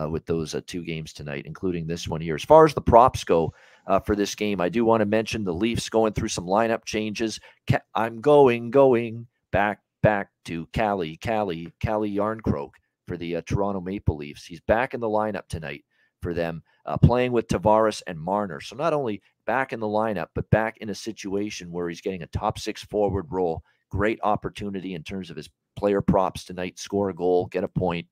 uh, 0.00 0.08
with 0.08 0.26
those 0.26 0.54
uh, 0.54 0.60
two 0.66 0.82
games 0.82 1.12
tonight, 1.12 1.44
including 1.46 1.86
this 1.86 2.06
one 2.08 2.20
here. 2.20 2.34
As 2.34 2.44
far 2.44 2.64
as 2.64 2.74
the 2.74 2.80
props 2.80 3.24
go 3.24 3.52
uh, 3.86 4.00
for 4.00 4.16
this 4.16 4.34
game, 4.34 4.60
I 4.60 4.68
do 4.68 4.84
want 4.84 5.00
to 5.00 5.06
mention 5.06 5.44
the 5.44 5.54
Leafs 5.54 5.88
going 5.88 6.12
through 6.12 6.28
some 6.28 6.46
lineup 6.46 6.84
changes. 6.84 7.40
Ca- 7.68 7.80
I'm 7.94 8.20
going, 8.20 8.70
going 8.70 9.26
back, 9.52 9.80
back 10.02 10.28
to 10.46 10.66
Calle, 10.72 11.16
Calle, 11.20 11.66
Calle 11.80 12.08
Jarnkrok 12.08 12.70
for 13.06 13.16
the 13.16 13.36
uh, 13.36 13.42
Toronto 13.46 13.80
Maple 13.80 14.16
Leafs. 14.16 14.44
He's 14.44 14.60
back 14.60 14.94
in 14.94 15.00
the 15.00 15.08
lineup 15.08 15.48
tonight 15.48 15.84
for 16.22 16.34
them, 16.34 16.62
uh, 16.86 16.96
playing 16.96 17.32
with 17.32 17.48
Tavares 17.48 18.02
and 18.06 18.18
Marner. 18.18 18.60
So 18.60 18.76
not 18.76 18.92
only 18.92 19.22
back 19.46 19.72
in 19.72 19.80
the 19.80 19.86
lineup, 19.86 20.28
but 20.34 20.50
back 20.50 20.78
in 20.78 20.90
a 20.90 20.94
situation 20.94 21.70
where 21.70 21.88
he's 21.88 22.00
getting 22.00 22.22
a 22.22 22.26
top 22.28 22.58
six 22.58 22.82
forward 22.84 23.26
role. 23.30 23.62
Great 23.90 24.18
opportunity 24.22 24.94
in 24.94 25.02
terms 25.02 25.30
of 25.30 25.36
his 25.36 25.48
player 25.76 26.00
props 26.00 26.44
tonight. 26.44 26.78
Score 26.78 27.10
a 27.10 27.14
goal, 27.14 27.46
get 27.46 27.64
a 27.64 27.68
point. 27.68 28.06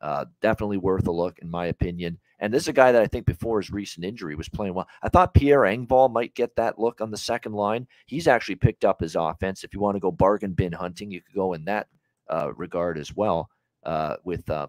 Uh, 0.00 0.26
definitely 0.40 0.76
worth 0.76 1.06
a 1.06 1.12
look, 1.12 1.38
in 1.40 1.50
my 1.50 1.66
opinion. 1.66 2.18
And 2.40 2.54
this 2.54 2.64
is 2.64 2.68
a 2.68 2.72
guy 2.72 2.92
that 2.92 3.02
I 3.02 3.06
think 3.06 3.26
before 3.26 3.60
his 3.60 3.70
recent 3.70 4.06
injury 4.06 4.36
was 4.36 4.48
playing 4.48 4.74
well. 4.74 4.88
I 5.02 5.08
thought 5.08 5.34
Pierre 5.34 5.62
Engvall 5.62 6.12
might 6.12 6.34
get 6.34 6.54
that 6.56 6.78
look 6.78 7.00
on 7.00 7.10
the 7.10 7.16
second 7.16 7.52
line. 7.52 7.88
He's 8.06 8.28
actually 8.28 8.54
picked 8.54 8.84
up 8.84 9.00
his 9.00 9.16
offense. 9.16 9.64
If 9.64 9.74
you 9.74 9.80
want 9.80 9.96
to 9.96 10.00
go 10.00 10.12
bargain 10.12 10.52
bin 10.52 10.72
hunting, 10.72 11.10
you 11.10 11.20
could 11.20 11.34
go 11.34 11.52
in 11.54 11.64
that 11.64 11.88
uh, 12.30 12.52
regard 12.54 12.96
as 12.96 13.14
well 13.16 13.50
uh, 13.84 14.16
with 14.24 14.48
uh, 14.50 14.68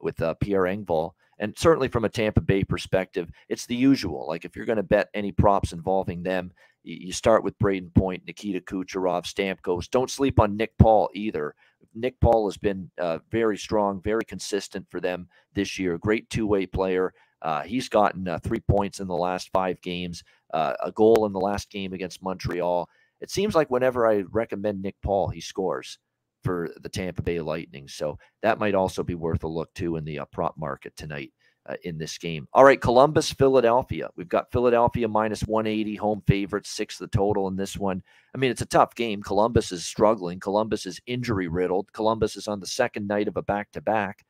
with 0.00 0.20
uh, 0.22 0.34
Pierre 0.34 0.62
Engvall. 0.62 1.12
And 1.38 1.56
certainly 1.58 1.88
from 1.88 2.04
a 2.04 2.08
Tampa 2.08 2.40
Bay 2.40 2.64
perspective, 2.64 3.30
it's 3.48 3.66
the 3.66 3.76
usual. 3.76 4.26
Like 4.28 4.44
if 4.44 4.56
you're 4.56 4.66
going 4.66 4.76
to 4.76 4.82
bet 4.82 5.08
any 5.14 5.32
props 5.32 5.72
involving 5.72 6.22
them, 6.22 6.52
you 6.82 7.12
start 7.12 7.44
with 7.44 7.58
Brayden 7.58 7.94
Point, 7.94 8.22
Nikita 8.26 8.60
Kucherov, 8.60 9.24
Stamkos. 9.24 9.90
Don't 9.90 10.10
sleep 10.10 10.40
on 10.40 10.56
Nick 10.56 10.76
Paul 10.78 11.10
either. 11.14 11.54
Nick 11.94 12.20
Paul 12.20 12.46
has 12.48 12.56
been 12.56 12.90
uh, 12.98 13.18
very 13.30 13.58
strong, 13.58 14.00
very 14.00 14.24
consistent 14.24 14.86
for 14.90 15.00
them 15.00 15.28
this 15.54 15.78
year. 15.78 15.98
Great 15.98 16.30
two 16.30 16.46
way 16.46 16.66
player. 16.66 17.12
Uh, 17.42 17.62
he's 17.62 17.88
gotten 17.88 18.28
uh, 18.28 18.38
three 18.38 18.60
points 18.60 19.00
in 19.00 19.08
the 19.08 19.16
last 19.16 19.50
five 19.52 19.80
games, 19.80 20.22
uh, 20.52 20.74
a 20.82 20.92
goal 20.92 21.26
in 21.26 21.32
the 21.32 21.40
last 21.40 21.70
game 21.70 21.92
against 21.92 22.22
Montreal. 22.22 22.88
It 23.20 23.30
seems 23.30 23.54
like 23.54 23.70
whenever 23.70 24.06
I 24.06 24.24
recommend 24.30 24.82
Nick 24.82 24.96
Paul, 25.02 25.28
he 25.28 25.40
scores 25.40 25.98
for 26.42 26.70
the 26.80 26.88
Tampa 26.88 27.22
Bay 27.22 27.40
Lightning. 27.40 27.88
So 27.88 28.18
that 28.42 28.58
might 28.58 28.74
also 28.74 29.02
be 29.02 29.14
worth 29.14 29.44
a 29.44 29.48
look 29.48 29.72
too 29.74 29.96
in 29.96 30.04
the 30.04 30.20
uh, 30.20 30.24
prop 30.26 30.56
market 30.56 30.96
tonight 30.96 31.32
uh, 31.70 31.76
in 31.84 31.98
this 31.98 32.18
game. 32.18 32.48
All 32.52 32.64
right, 32.64 32.80
Columbus, 32.80 33.32
Philadelphia. 33.32 34.10
We've 34.16 34.28
got 34.28 34.50
Philadelphia 34.50 35.06
minus 35.08 35.42
180, 35.42 35.94
home 35.96 36.22
favorites, 36.26 36.70
six 36.70 36.98
the 36.98 37.06
total 37.06 37.48
in 37.48 37.56
this 37.56 37.76
one. 37.76 38.02
I 38.34 38.38
mean, 38.38 38.50
it's 38.50 38.62
a 38.62 38.66
tough 38.66 38.94
game. 38.94 39.22
Columbus 39.22 39.72
is 39.72 39.84
struggling. 39.84 40.40
Columbus 40.40 40.86
is 40.86 41.00
injury 41.06 41.48
riddled. 41.48 41.92
Columbus 41.92 42.36
is 42.36 42.48
on 42.48 42.60
the 42.60 42.66
second 42.66 43.06
night 43.06 43.28
of 43.28 43.36
a 43.36 43.42
back 43.42 43.70
to 43.72 43.80
back 43.80 44.24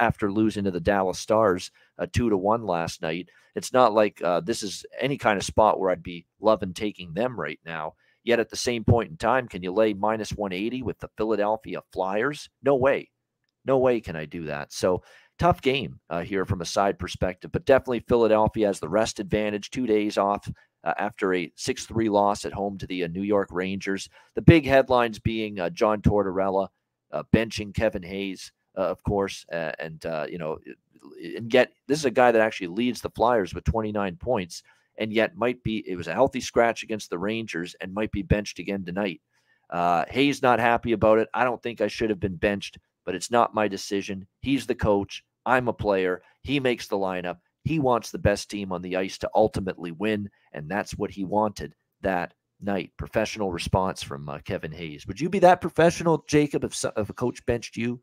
after 0.00 0.30
losing 0.32 0.64
to 0.64 0.70
the 0.70 0.80
Dallas 0.80 1.18
Stars 1.18 1.70
uh, 1.98 2.06
two 2.12 2.30
to 2.30 2.36
one 2.36 2.64
last 2.64 3.02
night. 3.02 3.28
It's 3.54 3.72
not 3.72 3.92
like 3.92 4.22
uh, 4.22 4.40
this 4.40 4.62
is 4.62 4.84
any 5.00 5.16
kind 5.16 5.38
of 5.38 5.44
spot 5.44 5.78
where 5.78 5.90
I'd 5.90 6.02
be 6.02 6.26
loving 6.40 6.74
taking 6.74 7.14
them 7.14 7.38
right 7.38 7.60
now. 7.64 7.94
Yet 8.24 8.40
at 8.40 8.50
the 8.50 8.56
same 8.56 8.84
point 8.84 9.10
in 9.10 9.16
time, 9.16 9.46
can 9.46 9.62
you 9.62 9.72
lay 9.72 9.94
minus 9.94 10.32
180 10.32 10.82
with 10.82 10.98
the 10.98 11.10
Philadelphia 11.16 11.80
Flyers? 11.92 12.48
No 12.62 12.74
way. 12.74 13.08
No 13.64 13.78
way 13.78 14.00
can 14.00 14.16
I 14.16 14.24
do 14.24 14.44
that. 14.46 14.72
So 14.72 15.02
tough 15.38 15.60
game 15.60 16.00
uh, 16.10 16.22
here 16.22 16.44
from 16.44 16.60
a 16.60 16.66
side 16.66 16.98
perspective, 16.98 17.52
but 17.52 17.66
definitely 17.66 18.00
Philadelphia 18.00 18.66
has 18.66 18.80
the 18.80 18.88
rest 18.88 19.20
advantage, 19.20 19.70
two 19.70 19.86
days 19.86 20.18
off 20.18 20.50
uh, 20.84 20.94
after 20.98 21.34
a 21.34 21.52
6 21.56 21.86
3 21.86 22.08
loss 22.08 22.44
at 22.44 22.52
home 22.52 22.78
to 22.78 22.86
the 22.86 23.04
uh, 23.04 23.08
New 23.08 23.22
York 23.22 23.48
Rangers. 23.50 24.08
The 24.34 24.42
big 24.42 24.64
headlines 24.64 25.18
being 25.18 25.58
uh, 25.58 25.70
John 25.70 26.00
Tortorella 26.00 26.68
uh, 27.12 27.22
benching 27.34 27.74
Kevin 27.74 28.02
Hayes, 28.04 28.52
uh, 28.78 28.82
of 28.82 29.02
course, 29.02 29.44
and, 29.50 30.04
you 30.30 30.38
know, 30.38 30.58
and 31.36 31.52
yet 31.52 31.72
this 31.88 31.98
is 31.98 32.04
a 32.04 32.10
guy 32.10 32.32
that 32.32 32.42
actually 32.42 32.68
leads 32.68 33.00
the 33.00 33.10
Flyers 33.10 33.54
with 33.54 33.64
29 33.64 34.16
points 34.16 34.62
and 34.98 35.12
yet 35.12 35.36
might 35.36 35.62
be 35.62 35.84
it 35.86 35.96
was 35.96 36.08
a 36.08 36.14
healthy 36.14 36.40
scratch 36.40 36.82
against 36.82 37.10
the 37.10 37.18
Rangers 37.18 37.76
and 37.80 37.92
might 37.92 38.12
be 38.12 38.22
benched 38.22 38.58
again 38.58 38.84
tonight. 38.84 39.20
Hayes 40.08 40.42
not 40.42 40.58
happy 40.58 40.92
about 40.92 41.18
it. 41.18 41.28
I 41.34 41.44
don't 41.44 41.62
think 41.62 41.80
I 41.80 41.88
should 41.88 42.10
have 42.10 42.20
been 42.20 42.36
benched, 42.36 42.78
but 43.04 43.14
it's 43.14 43.30
not 43.30 43.54
my 43.54 43.68
decision. 43.68 44.26
He's 44.40 44.66
the 44.66 44.74
coach. 44.74 45.24
I'm 45.46 45.68
a 45.68 45.72
player. 45.72 46.22
He 46.42 46.60
makes 46.60 46.88
the 46.88 46.96
lineup. 46.96 47.38
He 47.64 47.78
wants 47.78 48.10
the 48.10 48.18
best 48.18 48.50
team 48.50 48.72
on 48.72 48.82
the 48.82 48.96
ice 48.96 49.18
to 49.18 49.30
ultimately 49.34 49.92
win, 49.92 50.28
and 50.52 50.68
that's 50.68 50.92
what 50.92 51.10
he 51.10 51.24
wanted 51.24 51.74
that 52.02 52.34
night. 52.60 52.92
Professional 52.96 53.50
response 53.50 54.02
from 54.02 54.28
uh, 54.28 54.38
Kevin 54.44 54.72
Hayes. 54.72 55.06
Would 55.06 55.20
you 55.20 55.28
be 55.28 55.38
that 55.40 55.60
professional, 55.60 56.24
Jacob, 56.28 56.64
if, 56.64 56.84
if 56.96 57.10
a 57.10 57.14
coach 57.14 57.44
benched 57.46 57.76
you? 57.76 58.00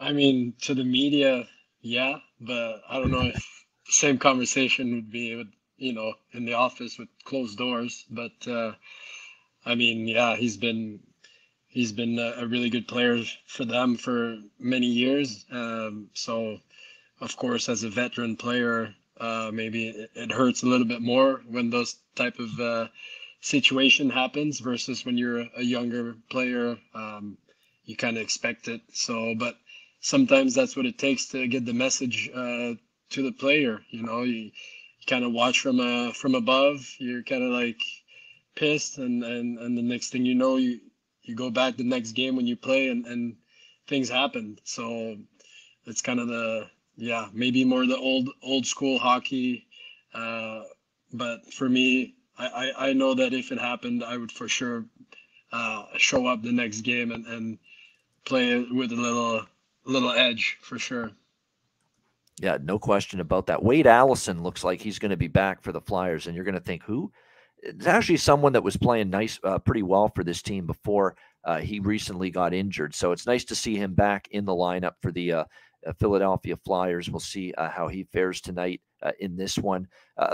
I 0.00 0.12
mean, 0.12 0.54
to 0.62 0.74
the 0.74 0.84
media, 0.84 1.46
yeah, 1.82 2.16
but 2.40 2.80
I 2.88 2.98
don't 2.98 3.12
know 3.12 3.22
if 3.22 3.34
the 3.86 3.92
same 3.92 4.18
conversation 4.18 4.94
would 4.94 5.10
be 5.10 5.36
with 5.36 5.48
you 5.82 5.92
know, 5.92 6.14
in 6.32 6.44
the 6.44 6.54
office 6.54 6.96
with 6.96 7.08
closed 7.24 7.58
doors. 7.58 8.04
But 8.08 8.46
uh, 8.46 8.72
I 9.66 9.74
mean, 9.74 10.06
yeah, 10.06 10.36
he's 10.36 10.56
been 10.56 11.00
he's 11.72 11.92
been 11.92 12.18
a, 12.18 12.46
really 12.46 12.70
good 12.70 12.86
player 12.86 13.22
for 13.46 13.64
them 13.64 13.96
for 13.96 14.36
many 14.58 14.86
years. 14.86 15.44
Um, 15.50 16.10
so, 16.12 16.58
of 17.20 17.36
course, 17.36 17.68
as 17.68 17.82
a 17.82 17.88
veteran 17.88 18.36
player, 18.36 18.94
uh, 19.18 19.50
maybe 19.52 19.88
it, 19.88 20.10
it, 20.14 20.32
hurts 20.32 20.62
a 20.62 20.66
little 20.66 20.86
bit 20.86 21.00
more 21.00 21.42
when 21.48 21.70
those 21.70 21.96
type 22.14 22.38
of 22.38 22.60
uh, 22.60 22.88
situation 23.40 24.10
happens 24.10 24.60
versus 24.60 25.04
when 25.04 25.16
you're 25.16 25.46
a 25.56 25.62
younger 25.62 26.14
player. 26.30 26.76
Um, 26.94 27.38
you 27.84 27.96
kind 27.96 28.16
of 28.16 28.22
expect 28.22 28.68
it. 28.68 28.82
So, 28.92 29.34
but 29.34 29.56
sometimes 30.00 30.54
that's 30.54 30.76
what 30.76 30.86
it 30.86 30.98
takes 30.98 31.26
to 31.28 31.46
get 31.46 31.64
the 31.64 31.72
message 31.72 32.30
uh, 32.34 32.74
to 33.10 33.22
the 33.22 33.32
player. 33.32 33.80
You 33.90 34.02
know, 34.02 34.22
you, 34.22 34.50
kind 35.06 35.24
of 35.24 35.32
watch 35.32 35.58
from 35.58 35.80
uh 35.80 36.12
from 36.12 36.36
above. 36.36 36.78
You're 36.98 37.24
kind 37.24 37.42
of 37.42 37.50
like 37.50 37.80
pissed, 38.54 38.98
and 38.98 39.24
and 39.24 39.58
and 39.58 39.76
the 39.76 39.82
next 39.82 40.10
thing 40.10 40.24
you 40.24 40.34
know, 40.34 40.56
you 40.56 40.80
you 41.22 41.34
go 41.34 41.50
back 41.50 41.76
the 41.76 41.84
next 41.84 42.12
game 42.12 42.36
when 42.36 42.46
you 42.46 42.56
play, 42.56 42.88
and 42.88 43.06
and 43.06 43.36
things 43.86 44.08
happen. 44.08 44.58
So 44.64 45.16
it's 45.86 46.02
kind 46.02 46.20
of 46.20 46.28
the 46.28 46.68
yeah 46.96 47.28
maybe 47.32 47.64
more 47.64 47.86
the 47.86 47.96
old 47.96 48.28
old 48.42 48.66
school 48.66 48.98
hockey. 48.98 49.66
Uh, 50.14 50.62
but 51.12 51.52
for 51.52 51.68
me, 51.68 52.14
I, 52.38 52.46
I, 52.46 52.88
I 52.88 52.92
know 52.92 53.14
that 53.14 53.32
if 53.32 53.52
it 53.52 53.58
happened, 53.58 54.04
I 54.04 54.16
would 54.16 54.32
for 54.32 54.48
sure 54.48 54.84
uh, 55.52 55.84
show 55.96 56.26
up 56.26 56.42
the 56.42 56.52
next 56.52 56.80
game 56.80 57.12
and, 57.12 57.26
and 57.26 57.58
play 58.24 58.58
with 58.70 58.92
a 58.92 58.96
little 58.96 59.46
little 59.84 60.12
edge 60.12 60.58
for 60.62 60.78
sure. 60.78 61.10
Yeah, 62.40 62.58
no 62.62 62.78
question 62.78 63.20
about 63.20 63.46
that. 63.46 63.62
Wade 63.62 63.86
Allison 63.86 64.42
looks 64.42 64.64
like 64.64 64.80
he's 64.80 64.98
going 64.98 65.10
to 65.10 65.16
be 65.16 65.28
back 65.28 65.62
for 65.62 65.70
the 65.70 65.80
Flyers, 65.80 66.26
and 66.26 66.34
you're 66.34 66.44
going 66.44 66.54
to 66.54 66.60
think 66.60 66.82
who? 66.82 67.12
It's 67.62 67.86
actually 67.86 68.16
someone 68.16 68.52
that 68.54 68.64
was 68.64 68.76
playing 68.76 69.10
nice, 69.10 69.38
uh, 69.44 69.58
pretty 69.58 69.84
well 69.84 70.08
for 70.08 70.24
this 70.24 70.42
team 70.42 70.66
before 70.66 71.14
uh, 71.44 71.58
he 71.58 71.78
recently 71.78 72.30
got 72.30 72.52
injured. 72.52 72.94
So 72.94 73.12
it's 73.12 73.26
nice 73.26 73.44
to 73.44 73.54
see 73.54 73.76
him 73.76 73.94
back 73.94 74.28
in 74.32 74.44
the 74.44 74.52
lineup 74.52 74.94
for 75.00 75.12
the 75.12 75.32
uh, 75.32 75.44
uh 75.86 75.92
Philadelphia 75.98 76.56
Flyers. 76.64 77.08
We'll 77.08 77.20
see 77.20 77.52
uh, 77.54 77.68
how 77.68 77.86
he 77.86 78.04
fares 78.12 78.40
tonight 78.40 78.80
uh, 79.02 79.12
in 79.20 79.36
this 79.36 79.58
one. 79.58 79.86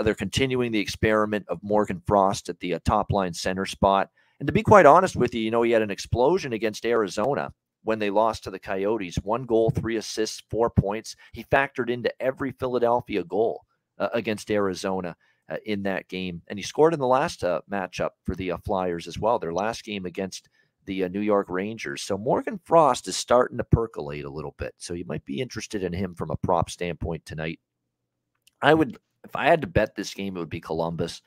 they're 0.03 0.15
continuing 0.15 0.71
the 0.71 0.79
experiment 0.79 1.45
of 1.47 1.61
Morgan 1.61 2.01
Frost 2.07 2.49
at 2.49 2.59
the 2.59 2.79
top 2.83 3.11
line 3.11 3.33
center 3.33 3.65
spot. 3.65 4.09
And 4.39 4.47
to 4.47 4.53
be 4.53 4.63
quite 4.63 4.85
honest 4.85 5.15
with 5.15 5.35
you, 5.35 5.41
you 5.41 5.51
know, 5.51 5.61
he 5.61 5.71
had 5.71 5.81
an 5.81 5.91
explosion 5.91 6.53
against 6.53 6.85
Arizona 6.85 7.51
when 7.83 7.99
they 7.99 8.09
lost 8.09 8.43
to 8.43 8.51
the 8.51 8.59
Coyotes. 8.59 9.17
One 9.17 9.43
goal, 9.43 9.69
three 9.69 9.97
assists, 9.97 10.41
four 10.49 10.69
points. 10.69 11.15
He 11.33 11.43
factored 11.43 11.89
into 11.89 12.13
every 12.21 12.51
Philadelphia 12.51 13.23
goal 13.23 13.65
against 13.97 14.49
Arizona 14.49 15.15
uh, 15.49 15.57
in 15.65 15.83
that 15.83 16.07
game. 16.07 16.41
And 16.47 16.57
he 16.59 16.63
scored 16.63 16.93
in 16.93 16.99
the 16.99 17.07
last 17.07 17.43
uh, 17.43 17.61
matchup 17.71 18.11
for 18.23 18.35
the 18.35 18.51
uh, 18.51 18.57
Flyers 18.57 19.07
as 19.07 19.19
well, 19.19 19.39
their 19.39 19.53
last 19.53 19.83
game 19.83 20.05
against 20.05 20.49
the 20.85 21.03
uh, 21.03 21.07
New 21.07 21.21
York 21.21 21.47
Rangers. 21.49 22.01
So 22.01 22.17
Morgan 22.17 22.59
Frost 22.63 23.07
is 23.07 23.17
starting 23.17 23.57
to 23.57 23.63
percolate 23.63 24.25
a 24.25 24.29
little 24.29 24.55
bit. 24.57 24.73
So 24.77 24.93
you 24.93 25.05
might 25.05 25.25
be 25.25 25.41
interested 25.41 25.83
in 25.83 25.93
him 25.93 26.15
from 26.15 26.31
a 26.31 26.37
prop 26.37 26.69
standpoint 26.69 27.25
tonight. 27.25 27.59
I 28.61 28.73
would, 28.73 28.97
if 29.23 29.35
I 29.35 29.45
had 29.45 29.61
to 29.61 29.67
bet 29.67 29.95
this 29.95 30.13
game, 30.13 30.35
it 30.35 30.39
would 30.39 30.49
be 30.49 30.61
Columbus 30.61 31.21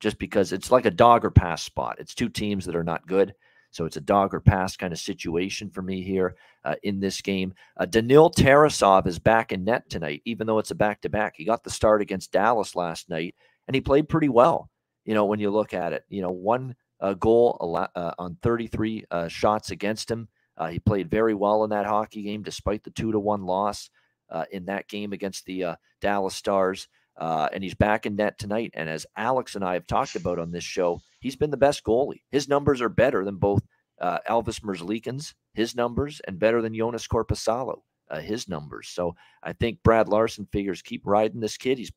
just 0.00 0.18
because 0.18 0.52
it's 0.52 0.70
like 0.70 0.86
a 0.86 0.90
dog 0.90 1.24
or 1.24 1.30
pass 1.30 1.62
spot. 1.62 1.96
It's 1.98 2.14
two 2.14 2.28
teams 2.28 2.66
that 2.66 2.76
are 2.76 2.84
not 2.84 3.06
good. 3.06 3.34
So 3.70 3.84
it's 3.84 3.96
a 3.96 4.00
dog 4.02 4.32
or 4.32 4.40
pass 4.40 4.76
kind 4.76 4.92
of 4.92 4.98
situation 4.98 5.68
for 5.70 5.82
me 5.82 6.02
here 6.02 6.36
uh, 6.64 6.76
in 6.82 7.00
this 7.00 7.20
game. 7.20 7.52
Uh, 7.76 7.84
Danil 7.84 8.34
Tarasov 8.34 9.06
is 9.06 9.18
back 9.18 9.52
in 9.52 9.64
net 9.64 9.88
tonight, 9.90 10.22
even 10.24 10.46
though 10.46 10.58
it's 10.58 10.70
a 10.70 10.74
back 10.74 11.02
to 11.02 11.10
back. 11.10 11.34
He 11.36 11.44
got 11.44 11.62
the 11.62 11.70
start 11.70 12.00
against 12.00 12.32
Dallas 12.32 12.74
last 12.74 13.10
night, 13.10 13.34
and 13.66 13.74
he 13.74 13.80
played 13.80 14.08
pretty 14.08 14.28
well. 14.28 14.70
You 15.04 15.14
know, 15.14 15.24
when 15.24 15.40
you 15.40 15.50
look 15.50 15.74
at 15.74 15.92
it, 15.92 16.04
you 16.08 16.22
know, 16.22 16.30
one 16.30 16.74
uh, 17.00 17.14
goal 17.14 17.78
uh, 17.94 18.12
on 18.18 18.36
33 18.42 19.04
uh, 19.10 19.28
shots 19.28 19.70
against 19.70 20.10
him. 20.10 20.28
Uh, 20.56 20.68
he 20.68 20.78
played 20.78 21.10
very 21.10 21.34
well 21.34 21.64
in 21.64 21.70
that 21.70 21.86
hockey 21.86 22.22
game, 22.22 22.42
despite 22.42 22.82
the 22.82 22.90
two 22.90 23.12
to 23.12 23.20
one 23.20 23.44
loss 23.44 23.90
in 24.50 24.64
that 24.64 24.88
game 24.88 25.12
against 25.12 25.44
the 25.44 25.76
Dallas 26.00 26.34
Stars. 26.34 26.88
Uh, 27.18 27.48
and 27.52 27.62
he's 27.62 27.74
back 27.74 28.06
in 28.06 28.16
net 28.16 28.38
tonight. 28.38 28.70
And 28.74 28.88
as 28.88 29.06
Alex 29.16 29.54
and 29.54 29.64
I 29.64 29.74
have 29.74 29.86
talked 29.86 30.16
about 30.16 30.38
on 30.38 30.50
this 30.50 30.64
show, 30.64 31.00
he's 31.20 31.36
been 31.36 31.50
the 31.50 31.56
best 31.56 31.82
goalie. 31.84 32.22
His 32.30 32.48
numbers 32.48 32.80
are 32.80 32.88
better 32.88 33.24
than 33.24 33.36
both 33.36 33.62
uh, 34.00 34.18
Elvis 34.28 34.60
Merzlikins, 34.60 35.32
his 35.54 35.74
numbers, 35.74 36.20
and 36.26 36.38
better 36.38 36.60
than 36.60 36.74
Jonas 36.74 37.08
Korpisalo, 37.08 37.80
uh, 38.10 38.20
his 38.20 38.48
numbers. 38.48 38.88
So 38.88 39.14
I 39.42 39.54
think 39.54 39.82
Brad 39.82 40.08
Larsen 40.08 40.46
figures 40.52 40.82
keep 40.82 41.06
riding 41.06 41.40
this 41.40 41.56
kid. 41.56 41.78
He's 41.78 41.92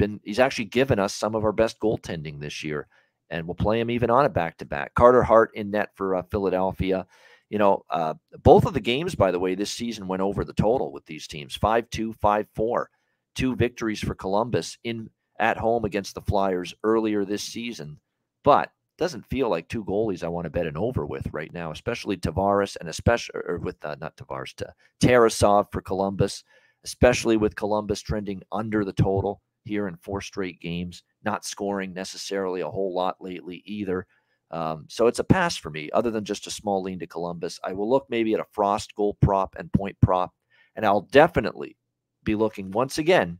been 0.00 0.20
he's 0.24 0.40
actually 0.40 0.64
given 0.64 0.98
us 0.98 1.14
some 1.14 1.36
of 1.36 1.44
our 1.44 1.52
best 1.52 1.78
goaltending 1.78 2.40
this 2.40 2.64
year, 2.64 2.88
and 3.28 3.46
we'll 3.46 3.54
play 3.54 3.78
him 3.78 3.90
even 3.90 4.10
on 4.10 4.24
a 4.24 4.30
back 4.30 4.56
to 4.58 4.64
back. 4.64 4.94
Carter 4.94 5.22
Hart 5.22 5.50
in 5.54 5.70
net 5.70 5.90
for 5.94 6.16
uh, 6.16 6.22
Philadelphia. 6.22 7.06
You 7.50 7.58
know, 7.58 7.84
uh, 7.90 8.14
both 8.42 8.64
of 8.64 8.74
the 8.74 8.80
games, 8.80 9.14
by 9.14 9.30
the 9.30 9.38
way, 9.38 9.54
this 9.54 9.72
season 9.72 10.08
went 10.08 10.22
over 10.22 10.44
the 10.44 10.52
total 10.52 10.92
with 10.92 11.04
these 11.06 11.26
teams 11.26 11.54
5 11.54 11.90
2, 11.90 12.12
5 12.14 12.46
4 12.54 12.90
two 13.36 13.54
victories 13.54 14.00
for 14.00 14.14
Columbus 14.14 14.76
in 14.84 15.08
at 15.38 15.56
home 15.56 15.84
against 15.84 16.14
the 16.14 16.20
Flyers 16.20 16.74
earlier 16.82 17.24
this 17.24 17.42
season. 17.42 17.98
But 18.42 18.70
doesn't 18.98 19.26
feel 19.26 19.48
like 19.48 19.66
two 19.68 19.84
goalies 19.84 20.22
I 20.22 20.28
want 20.28 20.44
to 20.44 20.50
bet 20.50 20.66
an 20.66 20.76
over 20.76 21.06
with 21.06 21.26
right 21.32 21.52
now, 21.52 21.70
especially 21.70 22.18
Tavares 22.18 22.76
and 22.78 22.88
especially 22.88 23.40
or 23.46 23.58
with 23.58 23.82
uh, 23.84 23.96
not 24.00 24.16
Tavares 24.16 24.54
to 24.56 24.74
Tarasov 25.02 25.72
for 25.72 25.80
Columbus, 25.80 26.44
especially 26.84 27.36
with 27.36 27.56
Columbus 27.56 28.00
trending 28.00 28.42
under 28.52 28.84
the 28.84 28.92
total 28.92 29.40
here 29.64 29.88
in 29.88 29.96
four 29.96 30.20
straight 30.20 30.60
games, 30.60 31.02
not 31.24 31.44
scoring 31.44 31.92
necessarily 31.92 32.60
a 32.60 32.68
whole 32.68 32.94
lot 32.94 33.16
lately 33.20 33.62
either. 33.66 34.06
Um, 34.50 34.86
so 34.88 35.06
it's 35.06 35.18
a 35.18 35.24
pass 35.24 35.56
for 35.56 35.70
me, 35.70 35.90
other 35.92 36.10
than 36.10 36.24
just 36.24 36.46
a 36.46 36.50
small 36.50 36.82
lean 36.82 36.98
to 36.98 37.06
Columbus. 37.06 37.60
I 37.62 37.72
will 37.72 37.88
look 37.88 38.06
maybe 38.08 38.34
at 38.34 38.40
a 38.40 38.46
Frost 38.52 38.94
goal 38.94 39.16
prop 39.20 39.54
and 39.58 39.72
point 39.72 39.96
prop, 40.00 40.32
and 40.74 40.84
I'll 40.84 41.02
definitely 41.02 41.76
be 42.24 42.34
looking 42.34 42.70
once 42.70 42.98
again. 42.98 43.38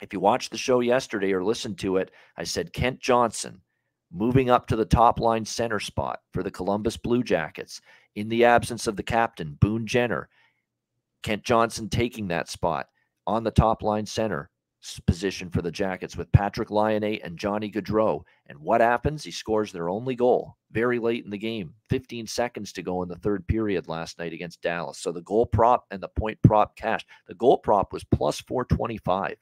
If 0.00 0.12
you 0.12 0.20
watched 0.20 0.50
the 0.50 0.58
show 0.58 0.80
yesterday 0.80 1.32
or 1.32 1.42
listened 1.42 1.78
to 1.78 1.96
it, 1.96 2.10
I 2.36 2.44
said 2.44 2.72
Kent 2.72 3.00
Johnson 3.00 3.60
moving 4.12 4.48
up 4.48 4.66
to 4.68 4.76
the 4.76 4.84
top 4.84 5.18
line 5.18 5.44
center 5.44 5.80
spot 5.80 6.20
for 6.32 6.42
the 6.42 6.50
Columbus 6.50 6.96
Blue 6.96 7.22
Jackets 7.22 7.80
in 8.14 8.28
the 8.28 8.44
absence 8.44 8.86
of 8.86 8.96
the 8.96 9.02
captain, 9.02 9.56
Boone 9.60 9.86
Jenner. 9.86 10.28
Kent 11.22 11.42
Johnson 11.42 11.88
taking 11.88 12.28
that 12.28 12.48
spot 12.48 12.86
on 13.26 13.44
the 13.44 13.50
top 13.50 13.82
line 13.82 14.06
center 14.06 14.50
position 15.06 15.50
for 15.50 15.60
the 15.60 15.70
Jackets 15.70 16.16
with 16.16 16.30
Patrick 16.32 16.70
Laine 16.70 17.20
and 17.22 17.38
Johnny 17.38 17.70
Gaudreau. 17.70 18.22
And 18.46 18.58
what 18.58 18.80
happens? 18.80 19.24
He 19.24 19.30
scores 19.30 19.72
their 19.72 19.88
only 19.88 20.14
goal 20.14 20.56
very 20.70 20.98
late 20.98 21.24
in 21.24 21.30
the 21.30 21.38
game, 21.38 21.74
15 21.90 22.26
seconds 22.26 22.72
to 22.74 22.82
go 22.82 23.02
in 23.02 23.08
the 23.08 23.16
third 23.16 23.46
period 23.48 23.88
last 23.88 24.18
night 24.18 24.32
against 24.32 24.62
Dallas. 24.62 24.98
So 24.98 25.10
the 25.12 25.22
goal 25.22 25.46
prop 25.46 25.84
and 25.90 26.00
the 26.02 26.08
point 26.08 26.38
prop 26.42 26.76
cash. 26.76 27.04
The 27.26 27.34
goal 27.34 27.58
prop 27.58 27.92
was 27.92 28.04
plus 28.04 28.40
425 28.42 29.36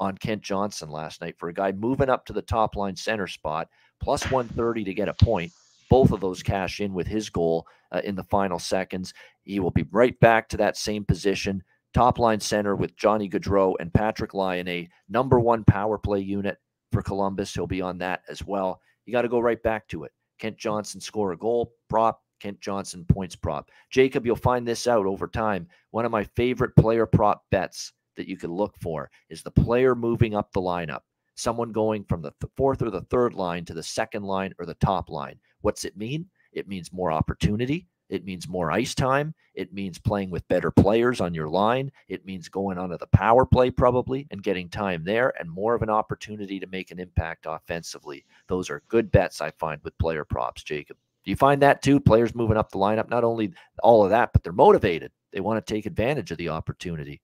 on 0.00 0.16
Kent 0.18 0.42
Johnson 0.42 0.88
last 0.90 1.20
night 1.20 1.36
for 1.38 1.48
a 1.48 1.54
guy 1.54 1.72
moving 1.72 2.08
up 2.08 2.24
to 2.26 2.32
the 2.32 2.42
top 2.42 2.74
line 2.74 2.96
center 2.96 3.26
spot, 3.26 3.68
plus 4.00 4.24
130 4.30 4.84
to 4.84 4.94
get 4.94 5.08
a 5.08 5.14
point. 5.14 5.52
both 5.90 6.10
of 6.10 6.20
those 6.20 6.42
cash 6.42 6.80
in 6.80 6.94
with 6.94 7.06
his 7.06 7.28
goal 7.28 7.66
uh, 7.90 8.00
in 8.02 8.14
the 8.14 8.24
final 8.24 8.58
seconds. 8.58 9.12
He 9.44 9.60
will 9.60 9.70
be 9.70 9.84
right 9.90 10.18
back 10.20 10.48
to 10.48 10.56
that 10.56 10.78
same 10.78 11.04
position, 11.04 11.62
top 11.94 12.18
line 12.18 12.40
center 12.40 12.74
with 12.76 12.96
Johnny 12.96 13.28
Gaudreau 13.28 13.74
and 13.80 13.92
Patrick 13.92 14.34
Laine, 14.34 14.68
a 14.68 14.88
number 15.08 15.38
one 15.38 15.64
power 15.64 15.98
play 15.98 16.20
unit 16.20 16.58
for 16.90 17.02
Columbus. 17.02 17.54
He'll 17.54 17.66
be 17.66 17.82
on 17.82 17.98
that 17.98 18.22
as 18.28 18.44
well. 18.44 18.80
You 19.06 19.12
got 19.12 19.22
to 19.22 19.28
go 19.28 19.40
right 19.40 19.62
back 19.62 19.88
to 19.88 20.04
it. 20.04 20.12
Kent 20.38 20.58
Johnson 20.58 21.00
score 21.00 21.32
a 21.32 21.36
goal 21.36 21.72
prop. 21.88 22.20
Kent 22.40 22.60
Johnson 22.60 23.04
points 23.08 23.36
prop. 23.36 23.70
Jacob, 23.90 24.26
you'll 24.26 24.34
find 24.34 24.66
this 24.66 24.88
out 24.88 25.06
over 25.06 25.28
time. 25.28 25.68
One 25.92 26.04
of 26.04 26.10
my 26.10 26.24
favorite 26.24 26.74
player 26.74 27.06
prop 27.06 27.44
bets 27.52 27.92
that 28.16 28.26
you 28.28 28.36
can 28.36 28.50
look 28.50 28.74
for 28.80 29.10
is 29.30 29.42
the 29.42 29.50
player 29.50 29.94
moving 29.94 30.34
up 30.34 30.52
the 30.52 30.60
lineup. 30.60 31.00
Someone 31.36 31.72
going 31.72 32.04
from 32.04 32.20
the 32.20 32.32
fourth 32.56 32.82
or 32.82 32.90
the 32.90 33.02
third 33.02 33.34
line 33.34 33.64
to 33.66 33.74
the 33.74 33.82
second 33.82 34.24
line 34.24 34.52
or 34.58 34.66
the 34.66 34.74
top 34.74 35.08
line. 35.08 35.38
What's 35.60 35.84
it 35.84 35.96
mean? 35.96 36.26
It 36.52 36.68
means 36.68 36.92
more 36.92 37.12
opportunity. 37.12 37.86
It 38.08 38.24
means 38.24 38.48
more 38.48 38.70
ice 38.70 38.94
time. 38.94 39.34
It 39.54 39.72
means 39.72 39.98
playing 39.98 40.30
with 40.30 40.46
better 40.48 40.70
players 40.70 41.20
on 41.20 41.34
your 41.34 41.48
line. 41.48 41.92
It 42.08 42.26
means 42.26 42.48
going 42.48 42.78
onto 42.78 42.98
the 42.98 43.06
power 43.06 43.46
play 43.46 43.70
probably 43.70 44.26
and 44.30 44.42
getting 44.42 44.68
time 44.68 45.04
there 45.04 45.32
and 45.38 45.50
more 45.50 45.74
of 45.74 45.82
an 45.82 45.90
opportunity 45.90 46.60
to 46.60 46.66
make 46.66 46.90
an 46.90 47.00
impact 47.00 47.46
offensively. 47.48 48.24
Those 48.48 48.70
are 48.70 48.82
good 48.88 49.10
bets 49.10 49.40
I 49.40 49.50
find 49.52 49.80
with 49.82 49.96
player 49.98 50.24
props, 50.24 50.62
Jacob. 50.62 50.96
Do 51.24 51.30
you 51.30 51.36
find 51.36 51.62
that 51.62 51.82
too? 51.82 52.00
Players 52.00 52.34
moving 52.34 52.56
up 52.56 52.70
the 52.70 52.78
lineup, 52.78 53.08
not 53.08 53.24
only 53.24 53.52
all 53.82 54.04
of 54.04 54.10
that, 54.10 54.32
but 54.32 54.42
they're 54.42 54.52
motivated. 54.52 55.12
They 55.32 55.40
want 55.40 55.64
to 55.64 55.74
take 55.74 55.86
advantage 55.86 56.30
of 56.30 56.38
the 56.38 56.48
opportunity. 56.48 57.20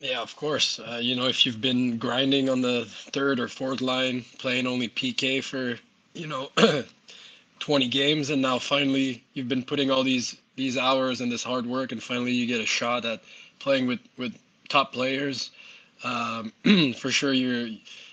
Yeah, 0.00 0.22
of 0.22 0.34
course. 0.34 0.78
Uh, 0.78 0.98
you 1.02 1.14
know, 1.14 1.26
if 1.26 1.44
you've 1.44 1.60
been 1.60 1.98
grinding 1.98 2.48
on 2.48 2.62
the 2.62 2.86
third 3.12 3.38
or 3.38 3.48
fourth 3.48 3.82
line, 3.82 4.24
playing 4.38 4.66
only 4.66 4.88
PK 4.88 5.44
for, 5.44 5.78
you 6.14 6.26
know, 6.26 6.50
20 7.60 7.88
games, 7.88 8.30
and 8.30 8.42
now 8.42 8.58
finally 8.58 9.22
you've 9.34 9.48
been 9.48 9.62
putting 9.62 9.90
all 9.90 10.02
these 10.02 10.36
these 10.56 10.76
hours 10.76 11.20
and 11.20 11.30
this 11.30 11.42
hard 11.42 11.66
work, 11.66 11.92
and 11.92 12.02
finally 12.02 12.32
you 12.32 12.46
get 12.46 12.60
a 12.60 12.66
shot 12.66 13.04
at 13.04 13.22
playing 13.58 13.86
with 13.86 14.00
with 14.16 14.36
top 14.68 14.92
players. 14.92 15.50
Um, 16.02 16.52
for 16.98 17.10
sure, 17.10 17.32
you're 17.32 17.68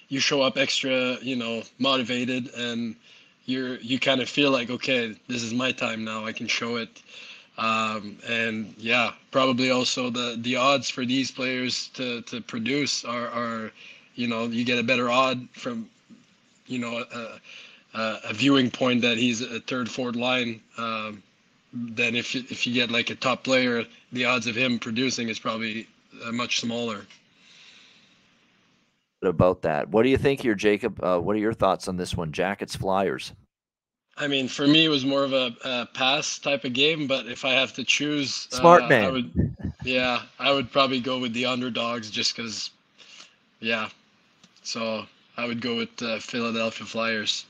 you 0.09 0.19
show 0.19 0.41
up 0.41 0.57
extra, 0.57 1.17
you 1.21 1.35
know, 1.35 1.63
motivated, 1.79 2.53
and 2.55 2.95
you're 3.45 3.75
you 3.77 3.99
kind 3.99 4.21
of 4.21 4.29
feel 4.29 4.51
like, 4.51 4.69
okay, 4.69 5.15
this 5.27 5.43
is 5.43 5.53
my 5.53 5.71
time 5.71 6.03
now. 6.03 6.25
I 6.25 6.33
can 6.33 6.47
show 6.47 6.75
it. 6.75 7.01
Um, 7.57 8.19
and 8.27 8.75
yeah, 8.77 9.13
probably 9.31 9.71
also 9.71 10.09
the 10.09 10.37
the 10.39 10.57
odds 10.57 10.89
for 10.89 11.05
these 11.05 11.31
players 11.31 11.87
to 11.95 12.21
to 12.23 12.41
produce 12.41 13.03
are 13.03 13.27
are, 13.29 13.71
you 14.15 14.27
know, 14.27 14.45
you 14.45 14.63
get 14.63 14.79
a 14.79 14.83
better 14.83 15.09
odd 15.09 15.47
from, 15.53 15.89
you 16.67 16.79
know, 16.79 17.03
a, 17.11 17.39
a, 17.93 18.17
a 18.29 18.33
viewing 18.33 18.71
point 18.71 19.01
that 19.01 19.17
he's 19.17 19.41
a 19.41 19.59
third, 19.61 19.89
fourth 19.89 20.15
line. 20.15 20.61
Um, 20.77 21.23
than 21.73 22.15
if 22.15 22.35
if 22.35 22.65
you 22.65 22.73
get 22.73 22.91
like 22.91 23.09
a 23.09 23.15
top 23.15 23.43
player, 23.43 23.83
the 24.11 24.25
odds 24.25 24.47
of 24.47 24.55
him 24.55 24.79
producing 24.79 25.29
is 25.29 25.39
probably 25.39 25.87
uh, 26.25 26.31
much 26.31 26.59
smaller. 26.59 27.05
About 29.23 29.63
that, 29.63 29.89
what 29.89 30.03
do 30.03 30.09
you 30.09 30.17
think 30.17 30.41
here, 30.41 30.55
Jacob? 30.55 31.03
Uh, 31.03 31.19
what 31.19 31.35
are 31.35 31.39
your 31.39 31.53
thoughts 31.53 31.87
on 31.87 31.97
this 31.97 32.15
one, 32.15 32.31
Jackets 32.31 32.75
Flyers? 32.75 33.33
I 34.15 34.27
mean, 34.27 34.47
for 34.47 34.65
me, 34.65 34.85
it 34.85 34.89
was 34.89 35.05
more 35.05 35.23
of 35.23 35.33
a, 35.33 35.55
a, 35.63 35.85
pass 35.93 36.39
type 36.39 36.65
of 36.65 36.73
game. 36.73 37.05
But 37.05 37.27
if 37.27 37.45
I 37.45 37.51
have 37.51 37.73
to 37.73 37.83
choose, 37.83 38.47
smart 38.49 38.83
uh, 38.83 38.87
man, 38.87 39.05
I 39.05 39.09
would, 39.11 39.55
yeah, 39.83 40.21
I 40.39 40.51
would 40.51 40.71
probably 40.71 40.99
go 40.99 41.19
with 41.19 41.33
the 41.33 41.45
underdogs 41.45 42.09
just 42.09 42.35
because, 42.35 42.71
yeah. 43.59 43.89
So 44.63 45.05
I 45.35 45.45
would 45.45 45.61
go 45.61 45.77
with 45.77 46.01
uh, 46.01 46.19
Philadelphia 46.19 46.85
Flyers. 46.85 47.45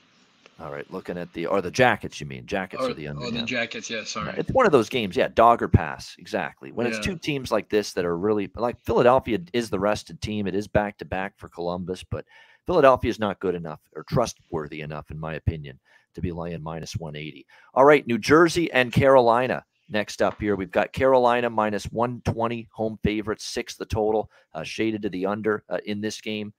All 0.60 0.72
right, 0.72 0.92
looking 0.92 1.20
at 1.20 1.32
the 1.34 1.46
or 1.46 1.62
the 1.62 1.70
jackets, 1.70 2.20
you 2.20 2.26
mean 2.26 2.48
jackets 2.48 2.82
or, 2.82 2.90
are 2.90 2.94
the 2.94 3.08
under. 3.08 3.26
Oh, 3.26 3.30
the 3.30 3.44
jackets, 3.44 3.92
yeah. 3.92 4.04
Sorry, 4.04 4.34
it's 4.38 4.50
one 4.50 4.66
of 4.66 4.72
those 4.72 4.90
games, 4.90 5.16
yeah. 5.16 5.28
Dog 5.28 5.62
or 5.62 5.68
pass, 5.68 6.16
exactly. 6.18 6.72
When 6.72 6.88
yeah. 6.88 6.96
it's 6.96 7.06
two 7.06 7.16
teams 7.16 7.52
like 7.52 7.70
this 7.70 7.94
that 7.94 8.06
are 8.06 8.18
really 8.18 8.50
like 8.56 8.80
Philadelphia 8.80 9.38
is 9.54 9.70
the 9.70 9.80
rested 9.80 10.20
team. 10.20 10.48
It 10.48 10.56
is 10.56 10.68
back 10.68 10.98
to 10.98 11.06
back 11.06 11.38
for 11.38 11.48
Columbus, 11.48 12.04
but 12.04 12.26
Philadelphia 12.66 13.10
is 13.10 13.20
not 13.20 13.40
good 13.40 13.54
enough 13.54 13.82
or 13.96 14.04
trustworthy 14.04 14.82
enough, 14.82 15.12
in 15.12 15.20
my 15.20 15.36
opinion, 15.36 15.80
to 16.16 16.22
be 16.22 16.32
laying 16.32 16.64
minus 16.64 16.96
180. 16.96 17.46
All 17.76 17.86
right, 17.86 18.08
New 18.08 18.18
Jersey 18.18 18.72
and 18.72 18.92
Carolina. 18.92 19.64
Next 19.90 20.22
up 20.22 20.42
here, 20.42 20.56
we've 20.56 20.72
got 20.72 20.92
Carolina 20.92 21.50
minus 21.52 21.86
120 21.86 22.68
home 22.74 23.00
favorites, 23.04 23.46
six 23.46 23.76
the 23.76 23.86
total, 23.86 24.30
uh, 24.54 24.64
shaded 24.64 25.04
to 25.04 25.10
the 25.10 25.28
under 25.28 25.64
uh, 25.70 25.78
in 25.86 26.02
this 26.02 26.20
game. 26.20 26.54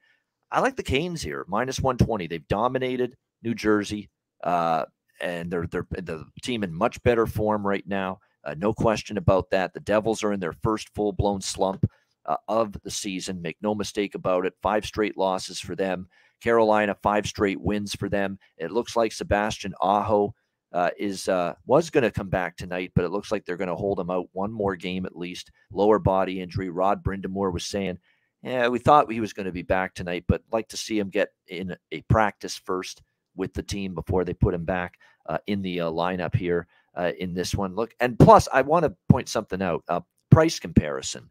I 0.50 0.60
like 0.60 0.76
the 0.76 0.82
Canes 0.82 1.20
here, 1.20 1.44
minus 1.46 1.80
120. 1.80 2.26
They've 2.26 2.48
dominated 2.48 3.16
New 3.42 3.54
Jersey, 3.54 4.10
uh, 4.42 4.84
and 5.20 5.50
they're 5.50 5.66
they're 5.66 5.86
the 5.90 6.24
team 6.42 6.62
in 6.62 6.72
much 6.72 7.02
better 7.02 7.26
form 7.26 7.66
right 7.66 7.86
now. 7.86 8.18
Uh, 8.44 8.54
no 8.56 8.72
question 8.72 9.18
about 9.18 9.50
that. 9.50 9.74
The 9.74 9.80
Devils 9.80 10.22
are 10.22 10.32
in 10.32 10.40
their 10.40 10.54
first 10.62 10.88
full 10.94 11.12
blown 11.12 11.40
slump 11.40 11.84
uh, 12.26 12.36
of 12.46 12.76
the 12.82 12.90
season. 12.90 13.42
Make 13.42 13.56
no 13.60 13.74
mistake 13.74 14.14
about 14.14 14.46
it. 14.46 14.54
Five 14.62 14.84
straight 14.84 15.16
losses 15.16 15.58
for 15.58 15.74
them. 15.74 16.08
Carolina, 16.40 16.96
five 17.02 17.26
straight 17.26 17.60
wins 17.60 17.94
for 17.94 18.08
them. 18.08 18.38
It 18.58 18.70
looks 18.70 18.94
like 18.94 19.12
Sebastian 19.12 19.74
Aho 19.80 20.34
uh, 20.72 20.90
is 20.98 21.28
uh, 21.28 21.54
was 21.66 21.90
going 21.90 22.04
to 22.04 22.10
come 22.10 22.28
back 22.28 22.56
tonight, 22.56 22.92
but 22.94 23.04
it 23.04 23.10
looks 23.10 23.32
like 23.32 23.44
they're 23.44 23.56
going 23.56 23.68
to 23.68 23.74
hold 23.74 23.98
him 23.98 24.10
out 24.10 24.28
one 24.32 24.52
more 24.52 24.76
game 24.76 25.06
at 25.06 25.16
least. 25.16 25.50
Lower 25.72 25.98
body 25.98 26.40
injury. 26.40 26.68
Rod 26.68 27.02
Brind'Amour 27.02 27.52
was 27.52 27.64
saying, 27.64 27.98
"Yeah, 28.42 28.68
we 28.68 28.78
thought 28.78 29.10
he 29.10 29.20
was 29.20 29.32
going 29.32 29.46
to 29.46 29.52
be 29.52 29.62
back 29.62 29.94
tonight, 29.94 30.24
but 30.28 30.42
like 30.52 30.68
to 30.68 30.76
see 30.76 30.98
him 30.98 31.08
get 31.08 31.30
in 31.48 31.74
a 31.90 32.02
practice 32.02 32.56
first 32.56 33.02
with 33.38 33.54
the 33.54 33.62
team 33.62 33.94
before 33.94 34.24
they 34.24 34.34
put 34.34 34.54
him 34.54 34.64
back 34.64 34.98
uh, 35.26 35.38
in 35.46 35.62
the 35.62 35.80
uh, 35.80 35.90
lineup 35.90 36.34
here 36.34 36.66
uh, 36.94 37.12
in 37.18 37.32
this 37.32 37.54
one. 37.54 37.74
Look, 37.74 37.94
and 38.00 38.18
plus, 38.18 38.48
I 38.52 38.62
want 38.62 38.84
to 38.84 38.94
point 39.08 39.28
something 39.28 39.62
out: 39.62 39.84
uh, 39.88 40.00
price 40.30 40.58
comparison. 40.58 41.30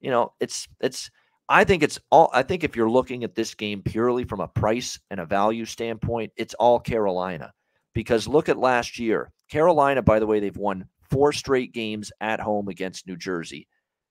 You 0.00 0.10
know, 0.10 0.32
it's 0.38 0.68
it's 0.80 1.10
I 1.48 1.64
think 1.64 1.82
it's 1.82 1.98
all. 2.10 2.30
I 2.32 2.42
think 2.42 2.62
if 2.62 2.76
you're 2.76 2.90
looking 2.90 3.24
at 3.24 3.34
this 3.34 3.54
game 3.54 3.82
purely 3.82 4.24
from 4.24 4.40
a 4.40 4.48
price 4.48 5.00
and 5.10 5.18
a 5.18 5.26
value 5.26 5.64
standpoint, 5.64 6.32
it's 6.36 6.54
all 6.54 6.78
Carolina. 6.78 7.52
Because 7.92 8.28
look 8.28 8.48
at 8.48 8.56
last 8.56 9.00
year. 9.00 9.32
Carolina, 9.50 10.00
by 10.00 10.20
the 10.20 10.26
way, 10.26 10.38
they've 10.38 10.56
won 10.56 10.86
four 11.10 11.32
straight 11.32 11.72
games 11.72 12.12
at 12.20 12.38
home 12.38 12.68
against 12.68 13.08
New 13.08 13.16
Jersey. 13.16 13.66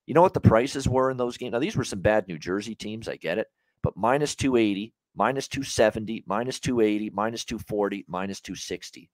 You 0.06 0.14
know 0.14 0.22
what 0.22 0.34
the 0.34 0.42
prices 0.42 0.90
were 0.90 1.12
in 1.12 1.18
those 1.18 1.38
games? 1.38 1.54
Now, 1.54 1.60
these 1.60 1.78
were 1.78 1.86
some 1.86 2.02
bad 2.02 2.28
New 2.28 2.38
Jersey 2.38 2.76
teams. 2.76 3.08
I 3.08 3.16
get 3.16 3.38
it. 3.38 3.48
But 3.84 3.96
minus 3.96 4.36
280, 4.36 4.92
minus 5.20 5.50
270, 5.50 6.24
minus 6.28 6.62
280, 6.62 7.10
minus 7.10 7.44
240, 7.44 8.06
minus 8.08 8.40
260. 8.40 9.10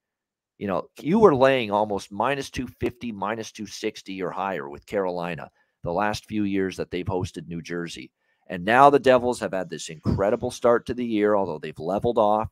You 0.59 0.67
know, 0.67 0.87
you 1.01 1.17
were 1.17 1.35
laying 1.35 1.71
almost 1.71 2.11
minus 2.11 2.51
250, 2.51 3.11
minus 3.11 3.51
260 3.51 4.21
or 4.21 4.29
higher 4.29 4.69
with 4.69 4.85
Carolina 4.85 5.49
the 5.83 5.91
last 5.91 6.25
few 6.25 6.43
years 6.43 6.77
that 6.77 6.91
they've 6.91 7.05
hosted 7.05 7.47
New 7.47 7.59
Jersey. 7.59 8.11
And 8.47 8.63
now 8.63 8.91
the 8.91 8.99
Devils 8.99 9.39
have 9.39 9.53
had 9.53 9.67
this 9.67 9.89
incredible 9.89 10.51
start 10.51 10.85
to 10.85 10.93
the 10.93 11.03
year, 11.03 11.35
although 11.35 11.57
they've 11.57 11.77
leveled 11.79 12.19
off 12.19 12.49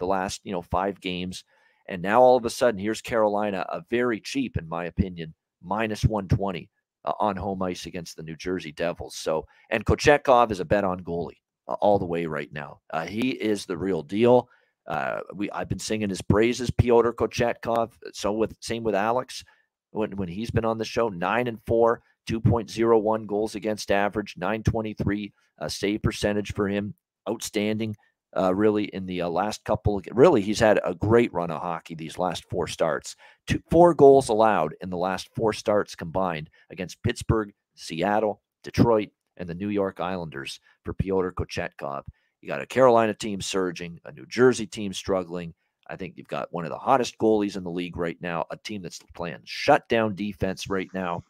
the 0.00 0.06
last, 0.06 0.40
you 0.42 0.50
know, 0.50 0.62
five 0.62 1.00
games. 1.00 1.44
And 1.88 2.02
now 2.02 2.20
all 2.20 2.36
of 2.36 2.44
a 2.44 2.50
sudden, 2.50 2.80
here's 2.80 3.00
Carolina, 3.00 3.64
a 3.68 3.80
very 3.88 4.18
cheap, 4.20 4.56
in 4.56 4.68
my 4.68 4.86
opinion, 4.86 5.34
minus 5.62 6.04
120 6.04 6.68
uh, 7.04 7.12
on 7.20 7.36
home 7.36 7.62
ice 7.62 7.86
against 7.86 8.16
the 8.16 8.24
New 8.24 8.36
Jersey 8.36 8.72
Devils. 8.72 9.14
So, 9.14 9.46
and 9.70 9.86
Kochetkov 9.86 10.50
is 10.50 10.58
a 10.58 10.64
bet 10.64 10.82
on 10.82 11.00
goalie 11.04 11.38
all 11.74 11.98
the 11.98 12.06
way 12.06 12.26
right 12.26 12.52
now. 12.52 12.80
Uh, 12.90 13.06
he 13.06 13.30
is 13.30 13.66
the 13.66 13.76
real 13.76 14.02
deal. 14.02 14.48
Uh, 14.86 15.20
we 15.34 15.50
I've 15.50 15.68
been 15.68 15.78
singing 15.78 16.08
his 16.08 16.22
praises, 16.22 16.70
Pyotr 16.70 17.12
Kochetkov. 17.12 17.92
So 18.12 18.32
with 18.32 18.56
same 18.60 18.82
with 18.82 18.94
Alex 18.94 19.44
when 19.90 20.16
when 20.16 20.28
he's 20.28 20.50
been 20.50 20.64
on 20.64 20.78
the 20.78 20.84
show, 20.84 21.08
nine 21.08 21.46
and 21.46 21.60
four 21.66 22.02
2.01 22.28 23.26
goals 23.26 23.54
against 23.54 23.90
average, 23.90 24.34
923 24.36 25.32
uh, 25.60 25.68
save 25.68 26.02
percentage 26.02 26.52
for 26.52 26.68
him. 26.68 26.94
Outstanding, 27.28 27.94
uh, 28.36 28.54
really, 28.54 28.84
in 28.84 29.06
the 29.06 29.22
uh, 29.22 29.28
last 29.28 29.64
couple. 29.64 30.00
Really, 30.12 30.40
he's 30.40 30.60
had 30.60 30.80
a 30.84 30.94
great 30.94 31.32
run 31.32 31.50
of 31.50 31.60
hockey 31.60 31.94
these 31.94 32.18
last 32.18 32.44
four 32.48 32.66
starts. 32.66 33.16
Two, 33.46 33.60
four 33.70 33.92
goals 33.94 34.28
allowed 34.28 34.74
in 34.80 34.88
the 34.90 34.96
last 34.96 35.28
four 35.34 35.52
starts 35.52 35.94
combined 35.94 36.48
against 36.70 37.02
Pittsburgh, 37.02 37.52
Seattle, 37.74 38.40
Detroit, 38.64 39.10
and 39.38 39.48
the 39.48 39.54
New 39.54 39.70
York 39.70 40.00
Islanders 40.00 40.60
for 40.84 40.92
Pyotr 40.92 41.32
Kochetkov. 41.32 42.02
You 42.40 42.48
got 42.48 42.60
a 42.60 42.66
Carolina 42.66 43.14
team 43.14 43.40
surging, 43.40 43.98
a 44.04 44.12
New 44.12 44.26
Jersey 44.26 44.66
team 44.66 44.92
struggling. 44.92 45.54
I 45.88 45.96
think 45.96 46.14
you've 46.16 46.28
got 46.28 46.52
one 46.52 46.64
of 46.64 46.70
the 46.70 46.78
hottest 46.78 47.16
goalies 47.18 47.56
in 47.56 47.64
the 47.64 47.70
league 47.70 47.96
right 47.96 48.18
now, 48.20 48.44
a 48.50 48.56
team 48.58 48.82
that's 48.82 49.00
playing 49.14 49.40
shutdown 49.44 50.14
defense 50.14 50.68
right 50.68 50.88
now 50.92 51.24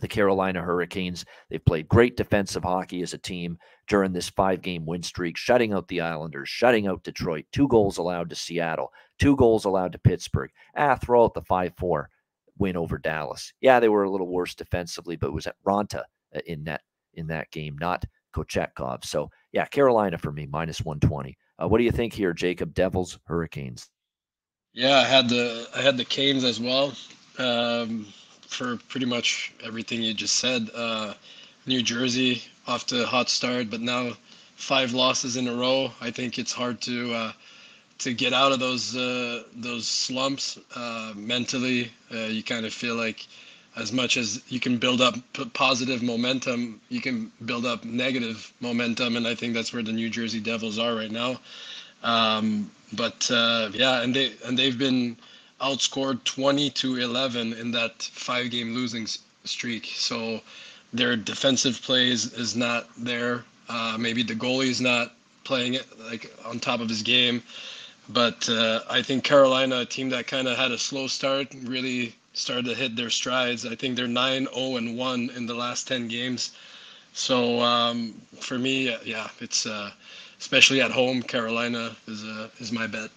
the 0.00 0.08
Carolina 0.08 0.60
Hurricanes. 0.60 1.24
They've 1.48 1.64
played 1.64 1.88
great 1.88 2.16
defensive 2.16 2.64
hockey 2.64 3.02
as 3.02 3.14
a 3.14 3.18
team 3.18 3.58
during 3.86 4.12
this 4.12 4.28
five 4.28 4.62
game 4.62 4.86
win 4.86 5.02
streak, 5.02 5.36
shutting 5.36 5.72
out 5.72 5.88
the 5.88 6.00
Islanders, 6.00 6.48
shutting 6.48 6.86
out 6.86 7.04
Detroit, 7.04 7.44
two 7.52 7.68
goals 7.68 7.98
allowed 7.98 8.30
to 8.30 8.36
Seattle, 8.36 8.92
two 9.18 9.36
goals 9.36 9.64
allowed 9.64 9.92
to 9.92 9.98
Pittsburgh. 9.98 10.50
Ah, 10.76 10.96
throw 10.96 11.24
out 11.24 11.34
the 11.34 11.42
5 11.42 11.72
4 11.76 12.10
win 12.58 12.76
over 12.76 12.98
Dallas. 12.98 13.52
Yeah, 13.60 13.80
they 13.80 13.88
were 13.88 14.04
a 14.04 14.10
little 14.10 14.28
worse 14.28 14.54
defensively, 14.54 15.16
but 15.16 15.28
it 15.28 15.34
was 15.34 15.46
Antti 15.46 15.52
Raanta 15.66 16.02
uh, 16.34 16.40
in 16.46 16.64
that 16.64 16.82
in 17.16 17.26
that 17.28 17.50
game, 17.50 17.76
not 17.80 18.04
Kochetkov. 18.34 19.04
So 19.04 19.30
yeah, 19.52 19.66
Carolina 19.66 20.18
for 20.18 20.32
me, 20.32 20.46
minus 20.46 20.80
120. 20.80 21.36
Uh, 21.62 21.68
what 21.68 21.78
do 21.78 21.84
you 21.84 21.92
think 21.92 22.12
here, 22.12 22.32
Jacob? 22.32 22.74
Devils, 22.74 23.18
Hurricanes? 23.26 23.88
Yeah, 24.72 24.98
I 24.98 25.04
had 25.04 25.28
the 25.28 25.68
I 25.74 25.82
had 25.82 25.96
the 25.96 26.04
Canes 26.04 26.44
as 26.44 26.60
well. 26.60 26.92
Um, 27.38 28.06
for 28.54 28.76
pretty 28.88 29.06
much 29.06 29.52
everything 29.62 30.02
you 30.02 30.14
just 30.14 30.36
said. 30.36 30.70
Uh, 30.74 31.14
New 31.66 31.82
Jersey 31.82 32.42
off 32.66 32.86
to 32.86 33.02
a 33.02 33.06
hot 33.06 33.28
start, 33.28 33.70
but 33.70 33.80
now 33.80 34.12
five 34.56 34.92
losses 34.92 35.36
in 35.36 35.48
a 35.48 35.54
row. 35.54 35.90
I 36.00 36.10
think 36.10 36.38
it's 36.38 36.52
hard 36.52 36.80
to 36.82 37.12
uh, 37.12 37.32
to 37.98 38.14
get 38.14 38.32
out 38.32 38.52
of 38.52 38.60
those 38.60 38.96
uh, 38.96 39.44
those 39.56 39.86
slumps 39.86 40.58
uh, 40.74 41.12
mentally. 41.16 41.90
Uh, 42.12 42.26
you 42.26 42.42
kind 42.42 42.66
of 42.66 42.72
feel 42.72 42.94
like 42.94 43.26
as 43.76 43.92
much 43.92 44.16
as 44.16 44.40
you 44.48 44.60
can 44.60 44.78
build 44.78 45.00
up 45.00 45.16
positive 45.52 46.02
momentum, 46.02 46.80
you 46.88 47.00
can 47.00 47.32
build 47.44 47.66
up 47.66 47.84
negative 47.84 48.52
momentum, 48.60 49.16
and 49.16 49.26
I 49.26 49.34
think 49.34 49.54
that's 49.54 49.72
where 49.72 49.82
the 49.82 49.92
New 49.92 50.08
Jersey 50.08 50.40
Devils 50.40 50.78
are 50.78 50.94
right 50.94 51.10
now. 51.10 51.40
Um, 52.02 52.70
but 52.92 53.28
uh, 53.30 53.70
yeah, 53.72 54.02
and 54.02 54.14
they 54.14 54.32
and 54.44 54.58
they've 54.58 54.78
been 54.78 55.16
outscored 55.60 56.22
20 56.24 56.70
to 56.70 56.96
11 56.96 57.54
in 57.54 57.70
that 57.72 58.02
five 58.02 58.50
game 58.50 58.74
losing 58.74 59.06
streak. 59.44 59.86
So 59.94 60.40
their 60.92 61.16
defensive 61.16 61.80
plays 61.82 62.32
is 62.34 62.54
not 62.54 62.88
there. 62.96 63.44
Uh, 63.68 63.96
maybe 63.98 64.22
the 64.22 64.34
goalie 64.34 64.68
is 64.68 64.80
not 64.80 65.14
playing 65.42 65.74
it 65.74 65.86
like 66.00 66.32
on 66.44 66.60
top 66.60 66.80
of 66.80 66.88
his 66.88 67.02
game. 67.02 67.42
But 68.10 68.48
uh, 68.48 68.80
I 68.90 69.00
think 69.00 69.24
Carolina, 69.24 69.80
a 69.80 69.86
team 69.86 70.10
that 70.10 70.26
kind 70.26 70.46
of 70.46 70.58
had 70.58 70.70
a 70.70 70.78
slow 70.78 71.06
start, 71.06 71.48
really 71.62 72.14
started 72.34 72.66
to 72.66 72.74
hit 72.74 72.94
their 72.96 73.10
strides. 73.10 73.64
I 73.64 73.74
think 73.74 73.96
they're 73.96 74.06
9 74.06 74.48
0 74.54 74.76
and 74.76 74.98
1 74.98 75.30
in 75.36 75.46
the 75.46 75.54
last 75.54 75.88
10 75.88 76.08
games. 76.08 76.52
So 77.14 77.60
um, 77.60 78.20
for 78.40 78.58
me, 78.58 78.94
yeah, 79.04 79.28
it's 79.40 79.66
uh, 79.66 79.90
especially 80.38 80.82
at 80.82 80.90
home, 80.90 81.22
Carolina 81.22 81.96
is, 82.06 82.24
uh, 82.24 82.48
is 82.58 82.72
my 82.72 82.86
bet. 82.86 83.10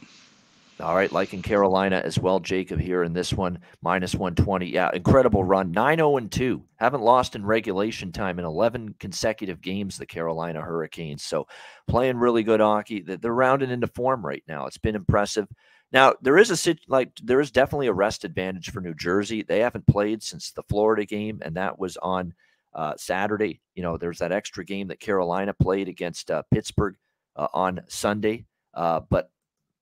All 0.80 0.95
right, 0.95 1.11
like 1.11 1.34
in 1.34 1.41
Carolina 1.41 1.99
as 2.05 2.20
well, 2.20 2.39
Jacob 2.39 2.80
here 2.80 3.01
in 3.01 3.11
this 3.11 3.34
one, 3.34 3.57
minus 3.82 4.13
120. 4.13 4.68
Yeah, 4.68 4.91
incredible 4.93 5.43
run. 5.43 5.72
9 5.72 5.97
0 5.97 6.18
and 6.18 6.32
2. 6.32 6.63
Haven't 6.76 7.01
lost 7.01 7.36
in 7.36 7.43
regulation 7.43 8.11
time 8.11 8.38
in 8.38 8.45
11 8.45 8.93
consecutive 8.99 9.59
games, 9.59 9.97
the 9.97 10.05
Carolina 10.05 10.61
Hurricanes. 10.61 11.24
So 11.24 11.47
playing 11.88 12.18
really 12.18 12.43
good 12.43 12.59
hockey. 12.59 13.01
They're 13.01 13.34
rounding 13.34 13.72
into 13.72 13.88
form 13.88 14.24
right 14.24 14.43
now. 14.47 14.68
It's 14.68 14.78
been 14.78 14.95
impressive. 14.95 15.47
Now, 15.92 16.14
there 16.22 16.38
is 16.38 16.68
a 16.68 16.76
like 16.88 17.12
there 17.24 17.40
is 17.40 17.52
definitely 17.52 17.88
a 17.88 17.94
rest 17.94 18.26
advantage 18.26 18.72
for 18.72 18.82
New 18.82 18.94
Jersey. 18.94 19.42
They 19.42 19.60
haven't 19.60 19.88
played 19.88 20.22
since 20.22 20.52
the 20.52 20.64
Florida 20.64 21.06
game, 21.06 21.40
and 21.42 21.56
that 21.56 21.80
was 21.80 21.98
on 21.98 22.34
uh, 22.74 22.94
Saturday. 22.98 23.62
You 23.74 23.84
know, 23.84 23.98
there's 23.98 24.20
that 24.20 24.34
extra 24.34 24.66
game 24.66 24.88
that 24.88 25.00
Carolina 25.00 25.54
played 25.54 25.88
against 25.88 26.30
uh, 26.30 26.44
Pittsburgh 26.52 26.96
uh, 27.36 27.48
on 27.54 27.82
Sunday. 27.88 28.46
Uh, 28.74 29.02
but 29.10 29.32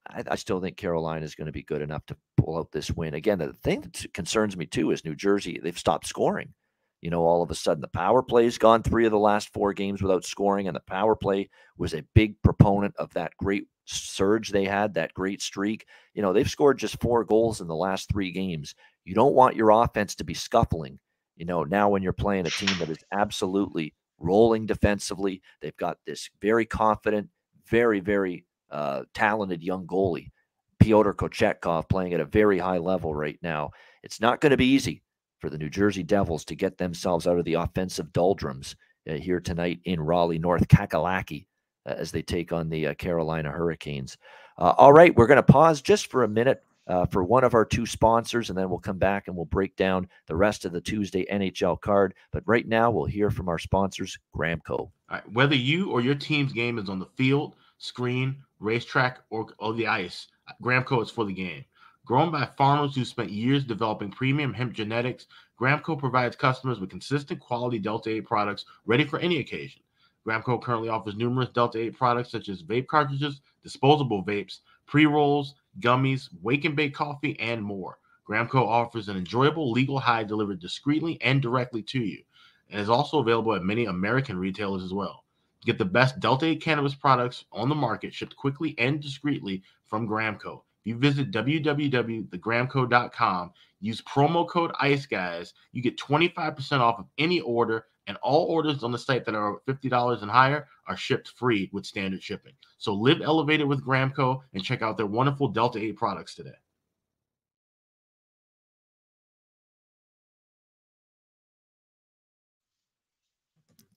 I, 0.08 0.24
I 0.28 0.36
still 0.36 0.62
think 0.62 0.78
Carolina 0.78 1.26
is 1.26 1.36
going 1.36 1.48
to 1.48 1.52
be 1.52 1.64
good 1.64 1.82
enough 1.82 2.06
to 2.08 2.18
pull 2.38 2.58
out 2.58 2.72
this 2.72 2.92
win. 2.92 3.16
Again, 3.16 3.40
the 3.40 3.54
thing 3.54 3.82
that 3.82 4.14
concerns 4.14 4.56
me 4.56 4.66
too 4.66 4.92
is 4.92 5.04
New 5.04 5.16
Jersey. 5.16 5.60
They've 5.62 5.78
stopped 5.78 6.08
scoring. 6.08 6.54
You 7.02 7.10
know, 7.10 7.24
all 7.24 7.44
of 7.44 7.52
a 7.52 7.56
sudden 7.56 7.82
the 7.82 7.88
power 7.88 8.24
play's 8.24 8.58
gone 8.58 8.82
three 8.82 9.06
of 9.06 9.12
the 9.12 9.20
last 9.20 9.54
four 9.54 9.74
games 9.74 10.02
without 10.02 10.24
scoring, 10.24 10.68
and 10.68 10.76
the 10.76 10.82
power 10.82 11.16
play 11.16 11.50
was 11.78 11.94
a 11.94 12.04
big 12.14 12.42
proponent 12.42 12.96
of 12.98 13.14
that 13.14 13.36
great 13.38 13.68
surge 13.86 14.50
they 14.50 14.66
had, 14.66 14.94
that 14.94 15.14
great 15.14 15.42
streak. 15.42 15.86
You 16.14 16.22
know, 16.22 16.34
they've 16.34 16.50
scored 16.50 16.78
just 16.78 17.00
four 17.00 17.24
goals 17.24 17.62
in 17.62 17.68
the 17.68 17.76
last 17.76 18.10
three 18.10 18.32
games. 18.32 18.76
You 19.04 19.14
don't 19.14 19.36
want 19.36 19.56
your 19.56 19.70
offense 19.70 20.16
to 20.16 20.24
be 20.24 20.34
scuffling. 20.34 21.00
You 21.36 21.46
know, 21.46 21.64
now 21.64 21.90
when 21.90 22.02
you're 22.02 22.14
playing 22.14 22.48
a 22.48 22.52
team 22.52 22.76
that 22.80 22.90
is 22.90 23.04
absolutely 23.12 23.94
rolling 24.18 24.66
defensively, 24.66 25.42
they've 25.62 25.76
got 25.78 25.98
this 26.06 26.30
very 26.42 26.66
confident, 26.66 27.30
very, 27.68 28.00
very 28.00 28.46
uh, 28.72 29.04
talented 29.14 29.62
young 29.62 29.86
goalie, 29.86 30.32
Pyotr 30.80 31.14
Kochetkov, 31.14 31.90
playing 31.90 32.14
at 32.14 32.20
a 32.20 32.26
very 32.26 32.58
high 32.58 32.78
level 32.78 33.14
right 33.14 33.38
now. 33.42 33.72
It's 34.04 34.22
not 34.22 34.42
going 34.42 34.52
to 34.52 34.58
be 34.58 34.68
easy 34.68 35.04
for 35.40 35.50
the 35.50 35.58
New 35.58 35.70
Jersey 35.70 36.04
Devils 36.04 36.46
to 36.46 36.56
get 36.56 36.78
themselves 36.78 37.28
out 37.28 37.38
of 37.38 37.46
the 37.46 37.56
offensive 37.56 38.14
doldrums 38.14 38.76
uh, 39.10 39.14
here 39.14 39.40
tonight 39.40 39.80
in 39.84 40.00
Raleigh, 40.00 40.40
North 40.40 40.68
Kakalaki, 40.68 41.48
as 41.86 42.12
they 42.12 42.22
take 42.22 42.52
on 42.52 42.70
the 42.70 42.88
uh, 42.88 42.94
Carolina 42.96 43.52
Hurricanes. 43.52 44.18
Uh, 44.58 44.74
all 44.78 44.94
right, 44.94 45.16
we're 45.16 45.28
going 45.28 45.38
to 45.38 45.44
pause 45.44 45.82
just 45.82 46.08
for 46.08 46.24
a 46.24 46.28
minute. 46.28 46.64
Uh, 46.88 47.04
for 47.08 47.24
one 47.24 47.44
of 47.44 47.56
our 47.56 47.66
two 47.66 47.88
sponsors, 47.88 48.52
and 48.52 48.60
then 48.60 48.70
we'll 48.70 48.78
come 48.78 49.00
back 49.00 49.28
and 49.28 49.36
we'll 49.36 49.46
break 49.46 49.76
down 49.76 50.08
the 50.28 50.36
rest 50.36 50.66
of 50.66 50.72
the 50.72 50.80
Tuesday 50.80 51.26
NHL 51.32 51.82
card. 51.82 52.14
But 52.32 52.44
right 52.46 52.68
now, 52.68 52.92
we'll 52.92 53.06
hear 53.06 53.32
from 53.32 53.50
our 53.50 53.58
sponsors, 53.58 54.20
Gramco. 54.36 54.92
whether 55.34 55.56
you 55.56 55.90
or 55.90 56.02
your 56.02 56.14
team's 56.14 56.54
game 56.54 56.78
is 56.78 56.88
on 56.88 57.00
the 57.00 57.08
field, 57.18 57.56
screen, 57.80 58.36
racetrack, 58.60 59.22
or, 59.32 59.48
or 59.58 59.74
the 59.74 59.88
ice, 59.88 60.28
Gramco 60.62 61.02
is 61.02 61.10
for 61.10 61.26
the 61.26 61.34
game. 61.34 61.66
Grown 62.06 62.32
by 62.32 62.46
farmers 62.56 62.96
who 62.96 63.04
spent 63.04 63.32
years 63.32 63.64
developing 63.64 64.12
premium 64.12 64.54
hemp 64.54 64.74
genetics, 64.74 65.26
Gramco 65.60 65.98
provides 65.98 66.36
customers 66.36 66.80
with 66.80 66.92
consistent 66.92 67.40
quality 67.40 67.80
Delta 67.80 68.12
8 68.12 68.26
products 68.26 68.66
ready 68.86 69.06
for 69.06 69.18
any 69.20 69.40
occasion. 69.40 69.82
Gramco 70.26 70.62
currently 70.62 70.90
offers 70.90 71.16
numerous 71.16 71.50
Delta 71.50 71.80
8 71.80 71.98
products 71.98 72.32
such 72.32 72.50
as 72.50 72.64
vape 72.64 72.88
cartridges, 72.88 73.42
disposable 73.64 74.24
vapes, 74.24 74.60
pre 74.88 75.06
rolls, 75.06 75.56
gummies, 75.80 76.30
wake 76.42 76.66
and 76.66 76.76
bake 76.76 76.94
coffee, 76.94 77.40
and 77.40 77.62
more. 77.62 78.00
Gramco 78.28 78.66
offers 78.66 79.08
an 79.08 79.18
enjoyable 79.18 79.72
legal 79.72 80.00
high 80.00 80.24
delivered 80.24 80.60
discreetly 80.60 81.22
and 81.22 81.40
directly 81.42 81.84
to 81.84 82.00
you, 82.00 82.24
and 82.70 82.82
is 82.82 82.90
also 82.90 83.20
available 83.20 83.54
at 83.54 83.64
many 83.64 83.86
American 83.86 84.40
retailers 84.40 84.84
as 84.84 84.94
well. 84.94 85.24
Get 85.64 85.78
the 85.78 85.86
best 85.86 86.20
Delta 86.20 86.48
8 86.48 86.62
cannabis 86.62 86.96
products 86.96 87.46
on 87.52 87.70
the 87.70 87.76
market 87.76 88.14
shipped 88.14 88.36
quickly 88.36 88.76
and 88.78 89.00
discreetly 89.00 89.64
from 89.86 90.08
Gramco. 90.08 90.64
If 90.84 90.90
you 90.90 90.98
visit 90.98 91.32
www.thegramco.com, 91.32 93.52
use 93.86 94.02
promo 94.02 94.48
code 94.48 94.72
ICE 94.80 95.06
guys, 95.06 95.54
you 95.72 95.82
get 95.82 95.98
25% 95.98 96.80
off 96.80 97.00
of 97.00 97.06
any 97.18 97.40
order, 97.42 97.86
and 98.08 98.18
all 98.22 98.46
orders 98.46 98.84
on 98.84 98.92
the 98.92 98.98
site 98.98 99.26
that 99.26 99.36
are 99.36 99.60
$50 99.68 100.22
and 100.22 100.32
higher 100.32 100.68
are 100.88 100.98
shipped 100.98 101.30
free 101.30 101.70
with 101.72 101.86
standard 101.86 102.22
shipping. 102.22 102.54
So 102.78 102.94
live 102.94 103.22
elevated 103.22 103.68
with 103.68 103.86
Gramco 103.86 104.42
and 104.54 104.64
check 104.64 104.82
out 104.82 104.98
their 104.98 105.06
wonderful 105.06 105.48
Delta 105.48 105.80
8 105.80 105.96
products 105.96 106.36
today. 106.36 106.52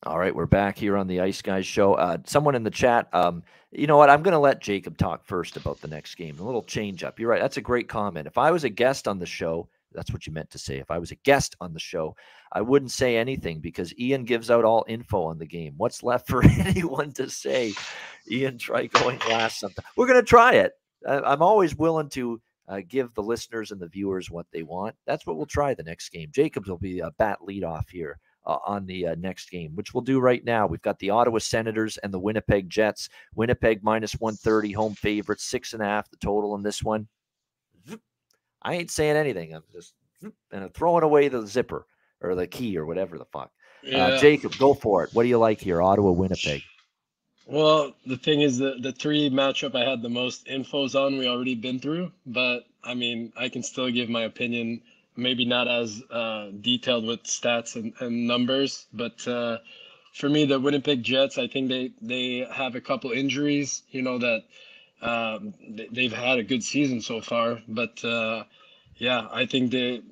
All 0.05 0.19
right, 0.19 0.35
we're 0.35 0.47
back 0.47 0.79
here 0.79 0.97
on 0.97 1.09
the 1.09 1.21
Ice 1.21 1.43
Guys 1.43 1.67
show. 1.67 1.95
Uh, 1.95 2.19
someone 2.25 2.55
in 2.55 2.63
the 2.63 2.71
chat, 2.71 3.13
um, 3.13 3.43
you 3.73 3.87
know 3.87 3.97
what? 3.97 4.09
I'm 4.09 4.23
going 4.23 4.33
to 4.33 4.39
let 4.39 4.61
Jacob 4.61 4.97
talk 4.97 5.25
first 5.25 5.57
about 5.57 5.81
the 5.81 5.89
next 5.89 6.15
game. 6.15 6.39
A 6.39 6.45
little 6.45 6.63
change 6.63 7.03
up. 7.03 7.19
You're 7.19 7.29
right. 7.29 7.41
That's 7.41 7.57
a 7.57 7.63
great 7.63 7.89
comment. 7.89 8.27
If 8.27 8.39
I 8.39 8.53
was 8.53 8.65
a 8.65 8.69
guest 8.69 9.09
on 9.09 9.19
the 9.19 9.27
show, 9.27 9.69
that's 9.93 10.13
what 10.13 10.27
you 10.27 10.33
meant 10.33 10.51
to 10.51 10.59
say. 10.59 10.79
If 10.79 10.91
I 10.91 10.99
was 10.99 11.11
a 11.11 11.17
guest 11.17 11.57
on 11.61 11.73
the 11.73 11.81
show, 11.81 12.15
I 12.53 12.61
wouldn't 12.61 12.91
say 12.91 13.17
anything 13.17 13.61
because 13.61 13.97
Ian 13.99 14.25
gives 14.25 14.51
out 14.51 14.65
all 14.65 14.85
info 14.89 15.25
on 15.25 15.39
the 15.39 15.47
game. 15.47 15.75
What's 15.77 16.03
left 16.03 16.29
for 16.29 16.45
anyone 16.59 17.13
to 17.13 17.31
say? 17.31 17.73
Ian, 18.31 18.59
try 18.59 18.87
going 18.87 19.19
last 19.29 19.61
sometime. 19.61 19.85
We're 19.97 20.07
going 20.07 20.21
to 20.21 20.27
try 20.27 20.55
it. 20.55 20.73
I'm 21.07 21.43
always 21.43 21.77
willing 21.77 22.09
to 22.11 22.41
uh, 22.69 22.81
give 22.87 23.15
the 23.15 23.23
listeners 23.23 23.71
and 23.71 23.81
the 23.81 23.89
viewers 23.89 24.31
what 24.31 24.47
they 24.53 24.63
want. 24.63 24.95
That's 25.07 25.27
what 25.27 25.37
we'll 25.37 25.47
try 25.47 25.75
the 25.75 25.83
next 25.83 26.11
game. 26.11 26.29
Jacobs 26.33 26.69
will 26.69 26.79
be 26.79 27.01
a 27.01 27.11
bat 27.13 27.39
lead 27.43 27.65
off 27.65 27.89
here 27.89 28.19
uh, 28.47 28.59
on 28.67 28.85
the 28.87 29.09
uh, 29.09 29.15
next 29.19 29.51
game, 29.51 29.75
which 29.75 29.95
we'll 29.95 30.03
do 30.03 30.21
right 30.21 30.45
now. 30.45 30.67
We've 30.67 30.83
got 30.83 30.99
the 30.99 31.11
Ottawa 31.11 31.39
Senators 31.39 31.99
and 31.99 32.13
the 32.13 32.19
Winnipeg 32.19 32.69
Jets. 32.69 33.09
Winnipeg 33.35 33.83
minus 33.83 34.13
130, 34.15 34.73
home 34.73 34.95
favorite, 34.95 35.41
six 35.41 35.73
and 35.73 35.83
a 35.83 35.87
half 35.87 36.11
the 36.11 36.17
total 36.19 36.55
in 36.55 36.63
this 36.63 36.83
one. 36.83 37.09
I 38.63 38.75
ain't 38.75 38.91
saying 38.91 39.17
anything. 39.17 39.55
I'm 39.55 39.65
just 39.73 39.95
and 40.23 40.65
I'm 40.65 40.71
throwing 40.71 41.05
away 41.05 41.29
the 41.29 41.47
zipper 41.47 41.87
or 42.21 42.35
the 42.35 42.47
key 42.47 42.77
or 42.77 42.87
whatever 42.87 43.19
the 43.19 43.25
fuck. 43.27 43.51
Uh, 43.85 43.91
yeah. 43.91 44.07
Uh, 44.07 44.19
Jacob, 44.19 44.57
go 44.59 44.75
for 44.75 45.05
it. 45.05 45.11
What 45.13 45.23
do 45.23 45.29
you 45.29 45.39
like 45.39 45.61
here? 45.61 45.81
Ottawa, 45.81 46.11
Winnipeg. 46.11 46.63
Well, 47.47 47.95
the 48.05 48.17
thing 48.17 48.43
is 48.43 48.59
the 48.59 48.77
the 48.81 48.93
three 48.93 49.31
matchup 49.31 49.75
I 49.75 49.89
had 49.89 50.03
the 50.03 50.09
most 50.09 50.47
infos 50.47 50.95
on 50.95 51.19
we 51.19 51.29
already 51.29 51.55
been 51.55 51.79
through, 51.79 52.13
but 52.27 52.67
I 52.85 52.95
mean 52.95 53.33
I 53.37 53.49
can 53.49 53.63
still 53.63 53.91
give 53.91 54.09
my 54.09 54.23
opinion 54.23 54.83
maybe 55.17 55.45
not 55.45 55.67
as 55.67 56.03
uh, 56.11 56.51
detailed 56.61 57.05
with 57.05 57.25
stats 57.25 57.75
and, 57.75 57.93
and 58.01 58.29
numbers, 58.29 58.87
but 58.93 59.27
uh, 59.27 59.59
for 60.19 60.29
me, 60.29 60.45
the 60.47 60.59
Winnipeg 60.59 61.03
Jets, 61.03 61.39
I 61.39 61.47
think 61.47 61.69
they 61.69 61.93
they 62.03 62.47
have 62.51 62.75
a 62.75 62.81
couple 62.81 63.11
injuries. 63.13 63.83
You 63.91 64.03
know 64.03 64.19
that 64.19 64.45
um, 65.03 65.55
they've 65.93 66.13
had 66.13 66.39
a 66.39 66.43
good 66.43 66.63
season 66.63 67.01
so 67.01 67.21
far, 67.21 67.61
but 67.69 68.05
uh, 68.05 68.45
yeah, 68.97 69.29
I 69.31 69.47
think 69.47 69.71
the 69.71 70.03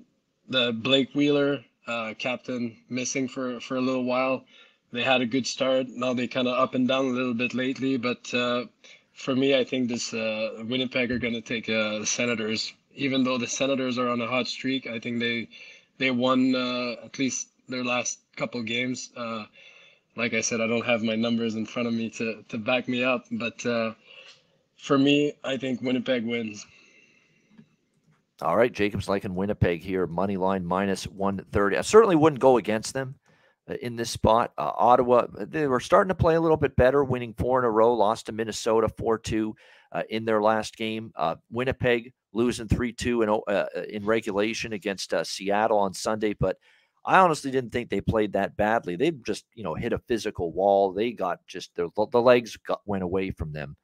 the 0.49 0.73
Blake 0.73 1.15
Wheeler 1.15 1.65
uh, 1.87 2.15
captain 2.19 2.77
missing 2.89 3.29
for 3.29 3.61
for 3.61 3.77
a 3.77 3.81
little 3.81 4.05
while. 4.05 4.45
They 4.93 5.03
had 5.03 5.21
a 5.21 5.27
good 5.27 5.47
start. 5.47 5.89
Now 5.89 6.15
they 6.15 6.29
kind 6.29 6.49
of 6.49 6.55
up 6.55 6.75
and 6.75 6.87
down 6.87 7.07
a 7.07 7.11
little 7.11 7.35
bit 7.35 7.55
lately, 7.55 7.97
but 7.97 8.33
uh, 8.33 8.65
for 9.13 9.35
me, 9.35 9.59
I 9.59 9.65
think 9.65 9.89
this 9.89 10.15
uh, 10.15 10.63
Winnipeg 10.65 11.11
are 11.11 11.19
going 11.19 11.35
to 11.35 11.41
take 11.41 11.67
the 11.67 12.05
Senators 12.05 12.73
even 12.97 13.23
though 13.25 13.39
the 13.39 13.47
Senators 13.47 13.99
are 13.99 14.09
on 14.09 14.21
a 14.21 14.27
hot 14.27 14.49
streak, 14.49 14.87
I 14.87 14.99
think 14.99 15.21
they 15.21 15.49
they 15.99 16.11
won 16.11 16.55
uh, 16.55 16.97
at 17.05 17.19
least 17.19 17.49
their 17.69 17.85
last 17.85 18.19
couple 18.37 18.63
games. 18.63 19.11
Uh, 19.17 19.45
like 20.17 20.35
I 20.35 20.41
said, 20.41 20.61
I 20.61 20.67
don't 20.67 20.85
have 20.85 21.03
my 21.03 21.15
numbers 21.15 21.55
in 21.55 21.67
front 21.67 21.89
of 21.89 21.95
me 21.95 22.11
to 22.11 22.43
to 22.49 22.59
back 22.59 22.89
me 22.89 23.05
up, 23.05 23.27
but 23.31 23.65
uh, 23.65 23.93
for 24.77 24.99
me, 24.99 25.33
I 25.45 25.57
think 25.57 25.83
Winnipeg 25.83 26.25
wins. 26.25 26.67
All 28.43 28.57
right, 28.57 28.73
Jacob's 28.73 29.09
liking 29.09 29.35
Winnipeg 29.35 29.83
here, 29.83 30.07
money 30.07 30.37
line 30.37 30.65
minus 30.65 31.07
130. 31.07 31.79
I 31.79 31.81
certainly 31.81 32.17
wouldn't 32.17 32.41
go 32.41 32.59
against 32.59 32.93
them 32.93 33.15
uh, 33.69 33.75
in 33.81 33.97
this 33.97 34.11
spot. 34.11 34.53
Uh, 34.59 34.73
Ottawa, 34.77 35.27
they 35.39 35.67
were 35.67 35.81
starting 35.81 36.11
to 36.11 36.15
play 36.15 36.35
a 36.35 36.41
little 36.41 36.59
bit 36.59 36.77
better, 36.77 37.03
winning 37.03 37.33
four 37.33 37.59
in 37.59 37.65
a 37.65 37.71
row, 37.71 37.95
lost 37.95 38.27
to 38.27 38.33
Minnesota 38.33 38.91
4 38.99 39.19
2 39.19 39.57
uh, 39.93 40.03
in 40.11 40.27
their 40.27 40.43
last 40.43 40.77
game. 40.77 41.13
Uh, 41.17 41.37
Winnipeg 41.51 42.13
losing 42.35 42.69
3 42.69 42.93
2 42.93 43.23
in, 43.23 43.31
uh, 43.49 43.67
in 43.89 44.05
regulation 44.05 44.75
against 44.75 45.15
uh, 45.15 45.25
Seattle 45.25 45.79
on 45.79 45.95
Sunday. 45.95 46.35
But 46.39 46.59
I 47.07 47.21
honestly 47.21 47.51
didn't 47.51 47.71
think 47.71 47.89
they 47.89 48.03
played 48.03 48.35
that 48.35 48.55
badly. 48.55 48.97
They 48.97 49.13
just, 49.13 49.47
you 49.55 49.65
know, 49.65 49.75
hit 49.75 49.95
a 49.95 49.99
physical 50.01 50.53
wall. 50.53 50.93
They 50.93 51.13
got 51.13 51.39
just 51.47 51.75
the, 51.75 51.89
the 52.11 52.21
legs 52.21 52.59
got, 52.67 52.83
went 52.85 53.03
away 53.03 53.31
from 53.31 53.53
them 53.53 53.79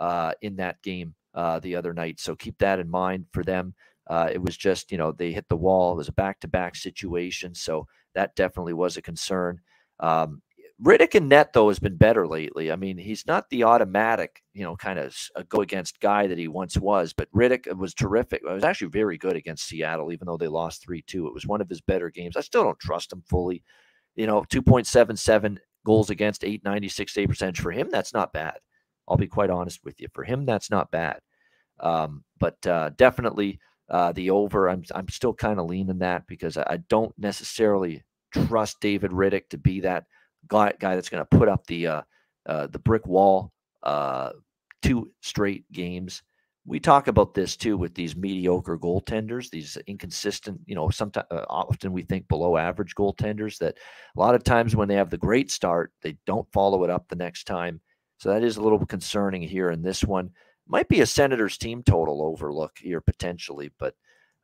uh, 0.00 0.32
in 0.42 0.56
that 0.56 0.82
game 0.82 1.14
the 1.34 1.76
other 1.76 1.94
night. 1.94 2.18
So 2.18 2.34
keep 2.34 2.58
that 2.58 2.80
in 2.80 2.90
mind 2.90 3.26
for 3.32 3.44
them. 3.44 3.74
it 4.10 4.42
was 4.42 4.56
just, 4.56 4.90
you 4.90 4.98
know, 4.98 5.12
they 5.12 5.30
hit 5.30 5.48
the 5.48 5.56
wall. 5.56 5.92
It 5.92 5.96
was 5.96 6.08
a 6.08 6.12
back 6.12 6.40
to 6.40 6.48
back 6.48 6.74
situation. 6.74 7.54
So 7.54 7.86
that 8.14 8.34
definitely 8.34 8.72
was 8.72 8.96
a 8.96 9.02
concern. 9.02 9.60
Um, 10.00 10.42
Rittich 10.82 11.14
and 11.14 11.28
net 11.28 11.52
though 11.52 11.68
has 11.68 11.78
been 11.78 11.96
better 11.96 12.26
lately. 12.26 12.72
I 12.72 12.76
mean, 12.76 12.96
he's 12.96 13.26
not 13.26 13.50
the 13.50 13.64
automatic, 13.64 14.42
you 14.54 14.62
know, 14.62 14.76
kind 14.76 14.98
of 14.98 15.14
go 15.48 15.60
against 15.60 16.00
guy 16.00 16.26
that 16.26 16.38
he 16.38 16.48
once 16.48 16.78
was, 16.78 17.12
but 17.12 17.30
Rittich 17.32 17.76
was 17.76 17.92
terrific. 17.92 18.42
It 18.42 18.50
was 18.50 18.64
actually 18.64 18.88
very 18.88 19.18
good 19.18 19.36
against 19.36 19.68
Seattle, 19.68 20.10
even 20.10 20.26
though 20.26 20.38
they 20.38 20.48
lost 20.48 20.82
three 20.82 21.02
two. 21.02 21.26
It 21.26 21.34
was 21.34 21.46
one 21.46 21.60
of 21.60 21.68
his 21.68 21.82
better 21.82 22.08
games. 22.08 22.34
I 22.36 22.40
still 22.40 22.64
don't 22.64 22.78
trust 22.78 23.12
him 23.12 23.22
fully. 23.28 23.62
You 24.16 24.26
know, 24.26 24.44
two 24.48 24.62
point 24.62 24.86
seven 24.86 25.16
seven 25.16 25.60
goals 25.84 26.08
against, 26.08 26.44
eight 26.44 26.64
ninety 26.64 26.88
six 26.88 27.12
save 27.12 27.28
percentage 27.28 27.60
for 27.60 27.72
him. 27.72 27.90
That's 27.90 28.14
not 28.14 28.32
bad. 28.32 28.58
I'll 29.10 29.16
be 29.16 29.26
quite 29.26 29.50
honest 29.50 29.80
with 29.84 30.00
you. 30.00 30.08
For 30.14 30.24
him, 30.24 30.46
that's 30.46 30.70
not 30.70 30.90
bad. 30.90 31.20
Um, 31.80 32.24
but 32.38 32.64
uh, 32.66 32.90
definitely 32.96 33.58
uh, 33.90 34.12
the 34.12 34.30
over. 34.30 34.68
I'm 34.68 34.84
I'm 34.94 35.08
still 35.08 35.34
kind 35.34 35.58
of 35.58 35.66
leaning 35.66 35.98
that 35.98 36.26
because 36.26 36.56
I, 36.56 36.78
don't 36.88 37.12
necessarily 37.18 38.04
trust 38.32 38.80
David 38.80 39.10
Rittich 39.10 39.48
to 39.50 39.58
be 39.58 39.80
that 39.80 40.04
guy, 40.46 40.72
guy 40.78 40.94
that's 40.94 41.08
going 41.08 41.24
to 41.24 41.36
put 41.36 41.48
up 41.48 41.66
the 41.66 41.86
uh, 41.86 42.02
uh, 42.46 42.68
the 42.68 42.78
brick 42.78 43.06
wall 43.06 43.52
uh, 43.82 44.30
two 44.82 45.10
straight 45.20 45.70
games. 45.72 46.22
We 46.66 46.78
talk 46.78 47.08
about 47.08 47.34
this 47.34 47.56
too 47.56 47.76
with 47.76 47.94
these 47.94 48.14
mediocre 48.14 48.78
goaltenders, 48.78 49.50
these 49.50 49.76
inconsistent, 49.86 50.60
you 50.66 50.74
know, 50.74 50.90
sometimes 50.90 51.26
uh, 51.30 51.46
often 51.48 51.92
we 51.92 52.02
think 52.02 52.28
below 52.28 52.56
average 52.56 52.94
goaltenders 52.94 53.58
that 53.58 53.78
a 54.16 54.20
lot 54.20 54.34
of 54.34 54.44
times 54.44 54.76
when 54.76 54.86
they 54.86 54.94
have 54.94 55.10
the 55.10 55.18
great 55.18 55.50
start, 55.50 55.92
they 56.02 56.16
don't 56.26 56.50
follow 56.52 56.84
it 56.84 56.90
up 56.90 57.08
the 57.08 57.16
next 57.16 57.44
time. 57.44 57.80
So 58.20 58.28
that 58.28 58.44
is 58.44 58.58
a 58.58 58.62
little 58.62 58.84
concerning 58.84 59.40
here 59.40 59.70
in 59.70 59.80
this 59.80 60.04
one. 60.04 60.30
Might 60.68 60.88
be 60.88 61.00
a 61.00 61.06
Senators 61.06 61.56
team 61.56 61.82
total 61.82 62.22
overlook 62.22 62.72
here 62.78 63.00
potentially, 63.00 63.72
but 63.78 63.94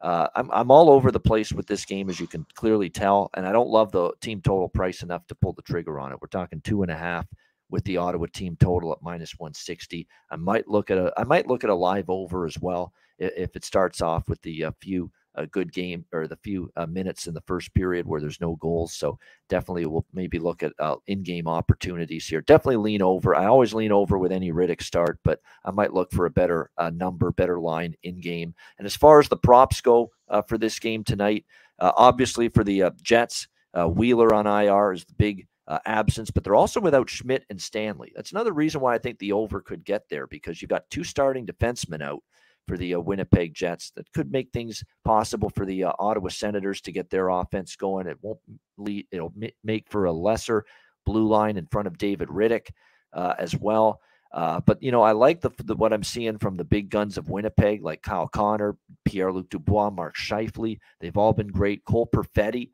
uh, 0.00 0.28
I'm, 0.34 0.50
I'm 0.50 0.70
all 0.70 0.88
over 0.88 1.10
the 1.10 1.20
place 1.20 1.52
with 1.52 1.66
this 1.66 1.84
game, 1.84 2.08
as 2.08 2.18
you 2.18 2.26
can 2.26 2.46
clearly 2.54 2.88
tell, 2.88 3.28
and 3.34 3.46
I 3.46 3.52
don't 3.52 3.68
love 3.68 3.92
the 3.92 4.12
team 4.22 4.40
total 4.40 4.70
price 4.70 5.02
enough 5.02 5.26
to 5.26 5.34
pull 5.34 5.52
the 5.52 5.62
trigger 5.62 6.00
on 6.00 6.10
it. 6.10 6.18
We're 6.22 6.28
talking 6.28 6.62
two 6.62 6.82
and 6.82 6.90
a 6.90 6.96
half 6.96 7.26
with 7.68 7.84
the 7.84 7.98
Ottawa 7.98 8.26
team 8.32 8.56
total 8.58 8.92
at 8.92 9.02
minus 9.02 9.38
160. 9.38 10.08
I 10.30 10.36
might 10.36 10.66
look 10.68 10.90
at 10.90 10.96
a 10.96 11.12
I 11.18 11.24
might 11.24 11.46
look 11.46 11.62
at 11.62 11.70
a 11.70 11.74
live 11.74 12.08
over 12.08 12.46
as 12.46 12.58
well 12.58 12.94
if 13.18 13.56
it 13.56 13.64
starts 13.64 14.00
off 14.00 14.26
with 14.28 14.40
the 14.40 14.64
uh, 14.64 14.72
few 14.80 15.10
a 15.36 15.46
good 15.46 15.72
game 15.72 16.04
or 16.12 16.26
the 16.26 16.36
few 16.36 16.70
uh, 16.76 16.86
minutes 16.86 17.26
in 17.26 17.34
the 17.34 17.40
first 17.42 17.72
period 17.74 18.06
where 18.06 18.20
there's 18.20 18.40
no 18.40 18.56
goals. 18.56 18.94
So 18.94 19.18
definitely 19.48 19.86
we'll 19.86 20.06
maybe 20.12 20.38
look 20.38 20.62
at 20.62 20.72
uh, 20.78 20.96
in-game 21.06 21.46
opportunities 21.46 22.26
here. 22.26 22.40
Definitely 22.40 22.76
lean 22.76 23.02
over. 23.02 23.34
I 23.34 23.46
always 23.46 23.74
lean 23.74 23.92
over 23.92 24.18
with 24.18 24.32
any 24.32 24.52
Rittich 24.52 24.82
start, 24.82 25.18
but 25.24 25.40
I 25.64 25.70
might 25.70 25.92
look 25.94 26.10
for 26.10 26.26
a 26.26 26.30
better 26.30 26.70
uh, 26.78 26.90
number, 26.90 27.30
better 27.32 27.60
line 27.60 27.94
in 28.02 28.20
game. 28.20 28.54
And 28.78 28.86
as 28.86 28.96
far 28.96 29.20
as 29.20 29.28
the 29.28 29.36
props 29.36 29.80
go 29.80 30.10
uh, 30.28 30.42
for 30.42 30.58
this 30.58 30.78
game 30.78 31.04
tonight, 31.04 31.44
uh, 31.78 31.92
obviously 31.96 32.48
for 32.48 32.64
the 32.64 32.84
uh, 32.84 32.90
Jets, 33.02 33.48
Wheeler 33.74 34.32
on 34.32 34.46
IR 34.46 34.92
is 34.92 35.04
the 35.04 35.12
big. 35.18 35.46
absence, 35.84 36.30
but 36.30 36.44
they're 36.44 36.54
also 36.54 36.80
without 36.80 37.10
Schmidt 37.10 37.44
and 37.50 37.60
Stanley. 37.60 38.10
That's 38.16 38.30
another 38.32 38.52
reason 38.52 38.80
why 38.80 38.94
I 38.94 38.98
think 38.98 39.18
the 39.18 39.32
over 39.32 39.60
could 39.60 39.84
get 39.84 40.08
there 40.08 40.26
because 40.26 40.62
you've 40.62 40.70
got 40.70 40.88
two 40.88 41.04
starting 41.04 41.44
defensemen 41.44 42.00
out 42.00 42.22
for 42.66 42.76
the 42.76 42.94
uh, 42.94 43.00
Winnipeg 43.00 43.54
Jets. 43.54 43.90
That 43.96 44.12
could 44.12 44.30
make 44.30 44.50
things 44.52 44.84
possible 45.04 45.50
for 45.50 45.64
the 45.64 45.84
uh, 45.84 45.92
Ottawa 45.98 46.28
Senators 46.28 46.80
to 46.82 46.92
get 46.92 47.10
their 47.10 47.28
offense 47.28 47.76
going. 47.76 48.06
It 48.06 48.18
won't 48.22 48.40
lead, 48.76 49.06
it'll 49.10 49.34
make 49.64 49.88
for 49.88 50.04
a 50.04 50.12
lesser 50.12 50.64
blue 51.04 51.28
line 51.28 51.56
in 51.56 51.66
front 51.66 51.86
of 51.86 51.98
David 51.98 52.28
Rittich 52.28 52.68
uh, 53.12 53.34
as 53.38 53.56
well. 53.56 54.00
Uh, 54.32 54.60
but 54.60 54.82
you 54.82 54.90
know, 54.90 55.02
I 55.02 55.12
like 55.12 55.40
the, 55.40 55.50
the, 55.64 55.74
what 55.74 55.92
I'm 55.92 56.02
seeing 56.02 56.38
from 56.38 56.56
the 56.56 56.64
big 56.64 56.90
guns 56.90 57.16
of 57.16 57.30
Winnipeg, 57.30 57.82
like 57.82 58.02
Kyle 58.02 58.28
Connor, 58.28 58.76
Pierre 59.04 59.32
Luc 59.32 59.48
Dubois, 59.48 59.90
Mark 59.90 60.16
Scheifele. 60.16 60.78
They've 61.00 61.16
all 61.16 61.32
been 61.32 61.48
great. 61.48 61.84
Cole 61.84 62.08
Perfetti 62.12 62.70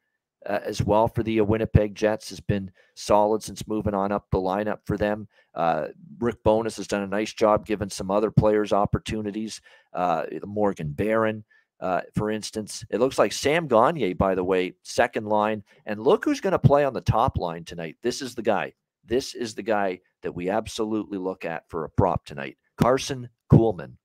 uh, 0.46 0.60
as 0.64 0.82
well 0.82 1.08
for 1.08 1.22
the 1.22 1.40
uh, 1.40 1.44
Winnipeg 1.44 1.94
Jets 1.94 2.30
has 2.30 2.40
been 2.40 2.70
solid 2.94 3.42
since 3.42 3.66
moving 3.66 3.94
on 3.94 4.12
up 4.12 4.26
the 4.30 4.38
lineup 4.38 4.78
for 4.84 4.96
them. 4.96 5.28
Uh, 5.54 5.88
Rick 6.18 6.42
Bowness 6.42 6.76
has 6.76 6.86
done 6.86 7.02
a 7.02 7.06
nice 7.06 7.32
job 7.32 7.66
giving 7.66 7.90
some 7.90 8.10
other 8.10 8.30
players 8.30 8.72
opportunities. 8.72 9.60
Uh, 9.92 10.24
Morgan 10.44 10.92
Barron, 10.92 11.44
uh, 11.80 12.00
for 12.14 12.30
instance. 12.30 12.84
It 12.90 13.00
looks 13.00 13.18
like 13.18 13.32
Sam 13.32 13.66
Gagner, 13.68 14.14
by 14.14 14.34
the 14.34 14.44
way, 14.44 14.74
second 14.82 15.26
line. 15.26 15.62
And 15.86 16.00
look 16.00 16.24
who's 16.24 16.40
going 16.40 16.52
to 16.52 16.58
play 16.58 16.84
on 16.84 16.94
the 16.94 17.00
top 17.00 17.38
line 17.38 17.64
tonight. 17.64 17.96
This 18.02 18.22
is 18.22 18.34
the 18.34 18.42
guy. 18.42 18.72
This 19.04 19.34
is 19.34 19.54
the 19.54 19.62
guy 19.62 20.00
that 20.22 20.34
we 20.34 20.48
absolutely 20.48 21.18
look 21.18 21.44
at 21.44 21.68
for 21.68 21.84
a 21.84 21.90
prop 21.90 22.24
tonight. 22.24 22.56
Karson 22.80 23.28
Kuhlman 23.52 23.96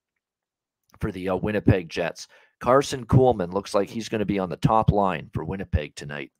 for 0.99 1.11
the 1.11 1.29
uh, 1.29 1.35
Winnipeg 1.35 1.89
Jets. 1.89 2.27
Karson 2.61 3.05
Kuhlman 3.05 3.53
looks 3.53 3.73
like 3.73 3.89
he's 3.89 4.09
going 4.09 4.19
to 4.19 4.25
be 4.25 4.39
on 4.39 4.49
the 4.49 4.57
top 4.57 4.91
line 4.91 5.29
for 5.33 5.43
Winnipeg 5.43 5.95
tonight. 5.95 6.31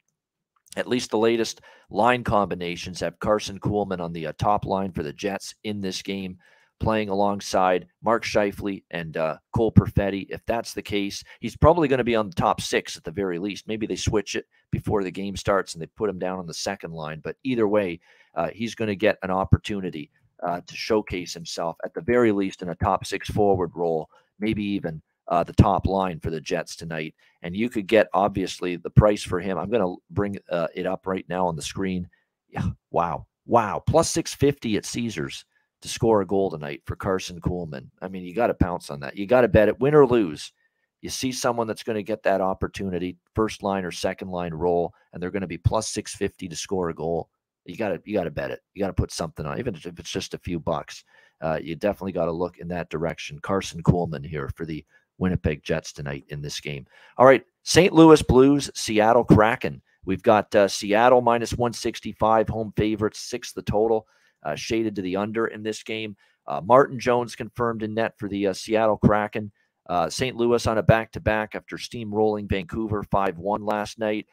At 0.76 0.88
least 0.88 1.12
the 1.12 1.18
latest 1.18 1.62
line 1.90 2.24
combinations 2.24 3.00
have 3.00 3.20
Karson 3.20 3.60
Kuhlman 3.60 4.00
on 4.00 4.14
the 4.14 4.28
uh, 4.28 4.34
top 4.38 4.66
line 4.66 4.92
for 4.92 5.04
the 5.04 5.14
Jets 5.14 5.56
in 5.64 5.80
this 5.80 6.02
game, 6.02 6.38
playing 6.80 7.10
alongside 7.10 7.88
Mark 8.04 8.24
Scheifele 8.24 8.84
and 8.92 9.18
uh, 9.18 9.38
Cole 9.56 9.72
Perfetti. 9.72 10.28
If 10.30 10.42
that's 10.46 10.74
the 10.74 10.82
case, 10.82 11.24
he's 11.40 11.58
probably 11.58 11.88
going 11.88 11.98
to 12.00 12.04
be 12.04 12.16
on 12.16 12.28
the 12.28 12.36
top 12.36 12.62
six 12.62 12.98
at 12.98 13.04
the 13.04 13.12
very 13.12 13.40
least. 13.40 13.68
Maybe 13.68 13.88
they 13.88 13.96
switch 13.96 14.36
it 14.36 14.46
before 14.72 15.04
the 15.04 15.12
game 15.12 15.36
starts 15.36 15.74
and 15.74 15.82
they 15.82 15.88
put 15.88 16.10
him 16.10 16.20
down 16.20 16.40
on 16.40 16.46
the 16.48 16.54
second 16.54 16.92
line. 16.92 17.22
But 17.24 17.38
either 17.44 17.68
way, 17.68 18.00
uh, 18.36 18.50
he's 18.54 18.76
going 18.76 18.90
to 18.90 18.96
get 18.96 19.18
an 19.24 19.32
opportunity 19.32 20.12
uh, 20.44 20.62
to 20.66 20.76
showcase 20.76 21.34
himself 21.34 21.78
at 21.84 21.94
the 21.94 22.02
very 22.02 22.32
least 22.32 22.62
in 22.62 22.70
a 22.70 22.76
top 22.76 23.06
six 23.06 23.30
forward 23.30 23.72
role, 23.74 24.10
maybe 24.40 24.64
even 24.64 25.02
uh, 25.28 25.44
the 25.44 25.54
top 25.54 25.86
line 25.88 26.20
for 26.20 26.30
the 26.30 26.42
Jets 26.42 26.76
tonight. 26.76 27.16
And 27.42 27.56
you 27.56 27.70
could 27.70 27.88
get 27.88 28.08
obviously 28.14 28.76
the 28.76 28.90
price 28.90 29.24
for 29.24 29.40
him. 29.40 29.58
I'm 29.58 29.70
going 29.70 29.82
to 29.82 30.02
bring 30.10 30.38
uh, 30.50 30.68
it 30.74 30.86
up 30.86 31.06
right 31.06 31.26
now 31.30 31.48
on 31.48 31.56
the 31.56 31.62
screen. 31.62 32.08
Yeah, 32.50 32.68
wow, 32.92 33.28
wow, 33.46 33.84
plus 33.86 34.10
650 34.12 34.78
at 34.78 34.86
Caesars 34.86 35.46
to 35.82 35.88
score 35.88 36.22
a 36.22 36.26
goal 36.26 36.50
tonight 36.50 36.82
for 36.86 36.96
Karson 36.96 37.40
Kuhlman. 37.40 37.90
I 38.02 38.08
mean, 38.08 38.24
you 38.24 38.34
got 38.34 38.48
to 38.48 38.54
pounce 38.54 38.90
on 38.90 39.00
that. 39.02 39.18
You 39.18 39.28
got 39.28 39.42
to 39.42 39.48
bet 39.48 39.68
it, 39.68 39.80
win 39.80 39.94
or 39.94 40.08
lose. 40.08 40.52
You 41.02 41.10
see 41.10 41.32
someone 41.32 41.68
that's 41.68 41.84
going 41.84 41.98
to 41.98 42.04
get 42.04 42.24
that 42.24 42.42
opportunity, 42.42 43.18
first 43.36 43.62
line 43.62 43.86
or 43.86 43.92
second 43.92 44.30
line 44.30 44.54
role, 44.54 44.94
and 45.14 45.22
they're 45.22 45.32
going 45.32 45.42
to 45.42 45.48
be 45.48 45.58
plus 45.58 45.90
650 45.90 46.48
to 46.48 46.56
score 46.56 46.90
a 46.90 46.94
goal. 46.94 47.30
You 47.66 47.76
got 47.76 47.90
to 47.90 48.02
you 48.06 48.14
got 48.14 48.24
to 48.24 48.32
bet 48.32 48.50
it. 48.50 48.62
You 48.74 48.80
got 48.80 48.88
to 48.88 48.94
put 48.94 49.12
something 49.12 49.46
on, 49.46 49.60
even 49.60 49.76
if 49.76 49.86
it's 49.86 50.10
just 50.10 50.34
a 50.34 50.40
few 50.40 50.60
bucks. 50.60 51.04
Uh, 51.42 51.60
you 51.62 51.76
definitely 51.76 52.14
got 52.14 52.26
to 52.26 52.32
look 52.32 52.58
in 52.58 52.68
that 52.70 52.90
direction. 52.90 53.40
Karson 53.42 53.82
Kuhlman 53.82 54.26
here 54.26 54.50
for 54.56 54.66
the 54.66 54.84
Winnipeg 55.18 55.64
Jets 55.64 55.92
tonight 55.94 56.26
in 56.30 56.42
this 56.42 56.60
game. 56.60 56.86
All 57.18 57.26
right, 57.26 57.44
St. 57.64 57.94
Louis 57.94 58.22
Blues, 58.22 58.70
Seattle 58.76 59.24
Kraken. 59.24 59.82
We've 60.06 60.24
got 60.24 60.54
uh, 60.56 60.68
Seattle 60.68 61.22
minus 61.22 61.54
165, 61.54 62.48
home 62.48 62.74
favorites, 62.78 63.20
six 63.20 63.52
the 63.52 63.62
total, 63.62 64.08
uh, 64.44 64.56
shaded 64.56 64.96
to 64.96 65.02
the 65.02 65.18
under 65.18 65.48
in 65.48 65.64
this 65.64 65.84
game. 65.84 66.16
Uh, 66.48 66.62
Martin 66.64 67.00
Jones 67.00 67.36
confirmed 67.36 67.84
in 67.84 67.94
net 67.94 68.14
for 68.18 68.30
the 68.30 68.48
uh, 68.48 68.54
Seattle 68.54 68.98
Kraken. 68.98 69.52
Uh, 69.90 70.10
St. 70.10 70.36
Louis 70.36 70.66
on 70.66 70.78
a 70.78 70.84
back 70.84 71.12
to 71.14 71.20
back 71.20 71.56
after 71.56 71.78
steamrolling 71.78 72.48
Vancouver 72.48 73.04
5 73.04 73.38
1 73.38 73.66
last 73.66 74.00
night. 74.00 74.28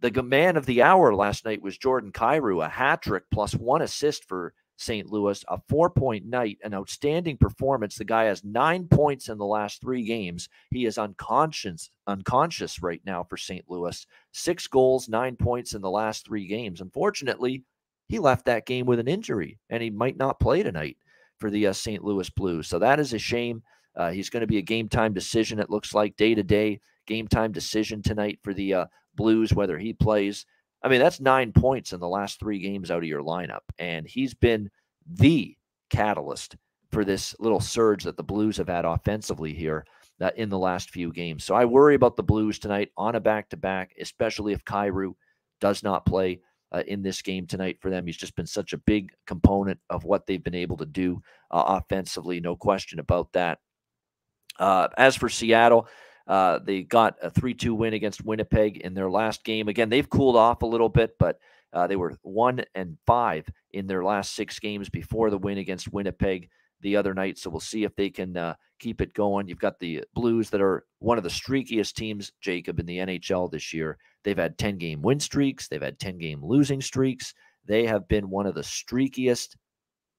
The 0.00 0.22
man 0.22 0.56
of 0.56 0.64
the 0.64 0.82
hour 0.82 1.14
last 1.14 1.44
night 1.44 1.60
was 1.60 1.76
Jordan 1.76 2.12
Kyrou, 2.12 2.64
a 2.64 2.68
hat 2.68 3.02
trick 3.02 3.24
plus 3.32 3.54
one 3.54 3.82
assist 3.82 4.24
for 4.28 4.54
St. 4.78 5.10
Louis, 5.10 5.44
a 5.48 5.60
four 5.68 5.90
point 5.90 6.24
night, 6.24 6.58
an 6.62 6.72
outstanding 6.72 7.36
performance. 7.36 7.96
The 7.96 8.04
guy 8.04 8.24
has 8.24 8.44
nine 8.44 8.86
points 8.86 9.28
in 9.28 9.36
the 9.36 9.44
last 9.44 9.80
three 9.80 10.04
games. 10.04 10.48
He 10.70 10.86
is 10.86 10.98
unconscious, 10.98 11.90
unconscious 12.06 12.80
right 12.80 13.02
now 13.04 13.24
for 13.24 13.36
St. 13.36 13.64
Louis. 13.68 14.06
Six 14.32 14.68
goals, 14.68 15.08
nine 15.08 15.34
points 15.36 15.74
in 15.74 15.82
the 15.82 15.90
last 15.90 16.24
three 16.24 16.46
games. 16.46 16.80
Unfortunately, 16.80 17.64
he 18.08 18.20
left 18.20 18.46
that 18.46 18.66
game 18.66 18.86
with 18.86 19.00
an 19.00 19.08
injury 19.08 19.58
and 19.68 19.82
he 19.82 19.90
might 19.90 20.16
not 20.16 20.40
play 20.40 20.62
tonight 20.62 20.96
for 21.40 21.50
the 21.50 21.66
uh, 21.66 21.72
St. 21.72 22.04
Louis 22.04 22.30
Blues. 22.30 22.68
So 22.68 22.78
that 22.78 23.00
is 23.00 23.12
a 23.12 23.18
shame. 23.18 23.62
Uh, 23.96 24.12
he's 24.12 24.30
going 24.30 24.42
to 24.42 24.46
be 24.46 24.58
a 24.58 24.62
game 24.62 24.88
time 24.88 25.12
decision, 25.12 25.58
it 25.58 25.70
looks 25.70 25.92
like, 25.92 26.16
day 26.16 26.36
to 26.36 26.44
day 26.44 26.80
game 27.08 27.26
time 27.26 27.50
decision 27.50 28.00
tonight 28.00 28.38
for 28.44 28.54
the 28.54 28.74
uh, 28.74 28.86
Blues, 29.16 29.52
whether 29.52 29.76
he 29.76 29.92
plays. 29.92 30.46
I 30.82 30.88
mean, 30.88 31.00
that's 31.00 31.20
nine 31.20 31.52
points 31.52 31.92
in 31.92 32.00
the 32.00 32.08
last 32.08 32.38
three 32.38 32.58
games 32.58 32.90
out 32.90 32.98
of 32.98 33.08
your 33.08 33.22
lineup. 33.22 33.62
And 33.78 34.06
he's 34.06 34.34
been 34.34 34.70
the 35.06 35.56
catalyst 35.90 36.56
for 36.90 37.04
this 37.04 37.34
little 37.38 37.60
surge 37.60 38.04
that 38.04 38.16
the 38.16 38.22
Blues 38.22 38.56
have 38.56 38.68
had 38.68 38.84
offensively 38.84 39.52
here 39.52 39.84
uh, 40.20 40.30
in 40.36 40.48
the 40.48 40.58
last 40.58 40.90
few 40.90 41.12
games. 41.12 41.44
So 41.44 41.54
I 41.54 41.64
worry 41.64 41.94
about 41.94 42.16
the 42.16 42.22
Blues 42.22 42.58
tonight 42.58 42.90
on 42.96 43.14
a 43.14 43.20
back 43.20 43.48
to 43.50 43.56
back, 43.56 43.94
especially 44.00 44.52
if 44.52 44.64
Kyrou 44.64 45.14
does 45.60 45.82
not 45.82 46.06
play 46.06 46.40
uh, 46.72 46.82
in 46.86 47.02
this 47.02 47.22
game 47.22 47.46
tonight 47.46 47.78
for 47.80 47.90
them. 47.90 48.06
He's 48.06 48.16
just 48.16 48.36
been 48.36 48.46
such 48.46 48.72
a 48.72 48.78
big 48.78 49.10
component 49.26 49.78
of 49.90 50.04
what 50.04 50.26
they've 50.26 50.42
been 50.42 50.54
able 50.54 50.76
to 50.78 50.86
do 50.86 51.22
uh, 51.50 51.64
offensively, 51.66 52.40
no 52.40 52.56
question 52.56 52.98
about 52.98 53.32
that. 53.32 53.58
Uh, 54.58 54.88
as 54.96 55.16
for 55.16 55.28
Seattle, 55.28 55.88
uh, 56.28 56.58
they 56.62 56.82
got 56.82 57.16
a 57.22 57.30
3 57.30 57.54
2 57.54 57.74
win 57.74 57.94
against 57.94 58.24
Winnipeg 58.24 58.76
in 58.76 58.92
their 58.92 59.10
last 59.10 59.44
game. 59.44 59.68
Again, 59.68 59.88
they've 59.88 60.08
cooled 60.08 60.36
off 60.36 60.62
a 60.62 60.66
little 60.66 60.90
bit, 60.90 61.12
but 61.18 61.38
uh, 61.72 61.86
they 61.86 61.96
were 61.96 62.16
1 62.22 62.64
and 62.74 62.98
5 63.06 63.46
in 63.72 63.86
their 63.86 64.04
last 64.04 64.34
six 64.34 64.58
games 64.58 64.90
before 64.90 65.30
the 65.30 65.38
win 65.38 65.58
against 65.58 65.92
Winnipeg 65.92 66.50
the 66.82 66.96
other 66.96 67.14
night. 67.14 67.38
So 67.38 67.48
we'll 67.48 67.60
see 67.60 67.84
if 67.84 67.96
they 67.96 68.10
can 68.10 68.36
uh, 68.36 68.54
keep 68.78 69.00
it 69.00 69.14
going. 69.14 69.48
You've 69.48 69.58
got 69.58 69.78
the 69.80 70.04
Blues 70.14 70.50
that 70.50 70.60
are 70.60 70.84
one 70.98 71.16
of 71.16 71.24
the 71.24 71.30
streakiest 71.30 71.94
teams, 71.94 72.30
Jacob, 72.42 72.78
in 72.78 72.86
the 72.86 72.98
NHL 72.98 73.50
this 73.50 73.72
year. 73.72 73.96
They've 74.22 74.36
had 74.36 74.58
10 74.58 74.76
game 74.76 75.00
win 75.00 75.20
streaks, 75.20 75.66
they've 75.66 75.82
had 75.82 75.98
10 75.98 76.18
game 76.18 76.44
losing 76.44 76.82
streaks. 76.82 77.32
They 77.64 77.86
have 77.86 78.08
been 78.08 78.30
one 78.30 78.46
of 78.46 78.54
the 78.54 78.62
streakiest 78.62 79.56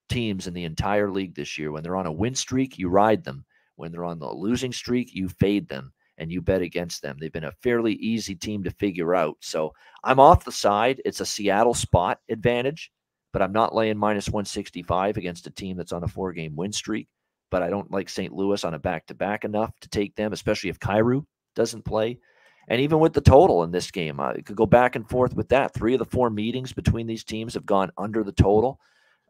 teams 0.08 0.46
in 0.46 0.54
the 0.54 0.64
entire 0.64 1.10
league 1.10 1.34
this 1.34 1.58
year. 1.58 1.72
When 1.72 1.82
they're 1.82 1.96
on 1.96 2.06
a 2.06 2.12
win 2.12 2.34
streak, 2.34 2.78
you 2.78 2.88
ride 2.88 3.24
them. 3.24 3.44
When 3.76 3.90
they're 3.90 4.04
on 4.04 4.18
the 4.18 4.30
losing 4.30 4.72
streak, 4.72 5.14
you 5.14 5.28
fade 5.28 5.68
them 5.68 5.92
and 6.20 6.30
you 6.30 6.40
bet 6.40 6.62
against 6.62 7.02
them. 7.02 7.16
They've 7.18 7.32
been 7.32 7.44
a 7.44 7.52
fairly 7.62 7.94
easy 7.94 8.36
team 8.36 8.62
to 8.62 8.70
figure 8.70 9.16
out. 9.16 9.36
So 9.40 9.72
I'm 10.04 10.20
off 10.20 10.44
the 10.44 10.52
side. 10.52 11.02
It's 11.04 11.20
a 11.20 11.26
Seattle 11.26 11.74
spot 11.74 12.20
advantage 12.28 12.92
but 13.32 13.42
I'm 13.42 13.52
not 13.52 13.74
laying 13.74 13.98
minus 13.98 14.28
165 14.28 15.16
against 15.16 15.46
a 15.46 15.50
team 15.50 15.76
that's 15.76 15.92
on 15.92 16.04
a 16.04 16.08
four 16.08 16.32
game 16.32 16.56
win 16.56 16.72
streak. 16.72 17.08
But 17.50 17.62
I 17.62 17.70
don't 17.70 17.90
like 17.90 18.08
St. 18.08 18.32
Louis 18.32 18.62
on 18.64 18.74
a 18.74 18.78
back 18.78 19.06
to 19.06 19.14
back 19.14 19.44
enough 19.44 19.72
to 19.80 19.88
take 19.88 20.14
them, 20.14 20.32
especially 20.32 20.70
if 20.70 20.78
Kyrou 20.78 21.24
doesn't 21.56 21.84
play. 21.84 22.18
And 22.68 22.80
even 22.80 23.00
with 23.00 23.12
the 23.12 23.20
total 23.20 23.64
in 23.64 23.72
this 23.72 23.90
game, 23.90 24.20
uh, 24.20 24.34
could 24.44 24.54
go 24.54 24.66
back 24.66 24.94
and 24.94 25.08
forth 25.08 25.34
with 25.34 25.48
that. 25.48 25.74
Three 25.74 25.94
of 25.94 25.98
the 25.98 26.04
four 26.04 26.30
meetings 26.30 26.72
between 26.72 27.08
these 27.08 27.24
teams 27.24 27.54
have 27.54 27.66
gone 27.66 27.90
under 27.98 28.22
the 28.22 28.32
total. 28.32 28.78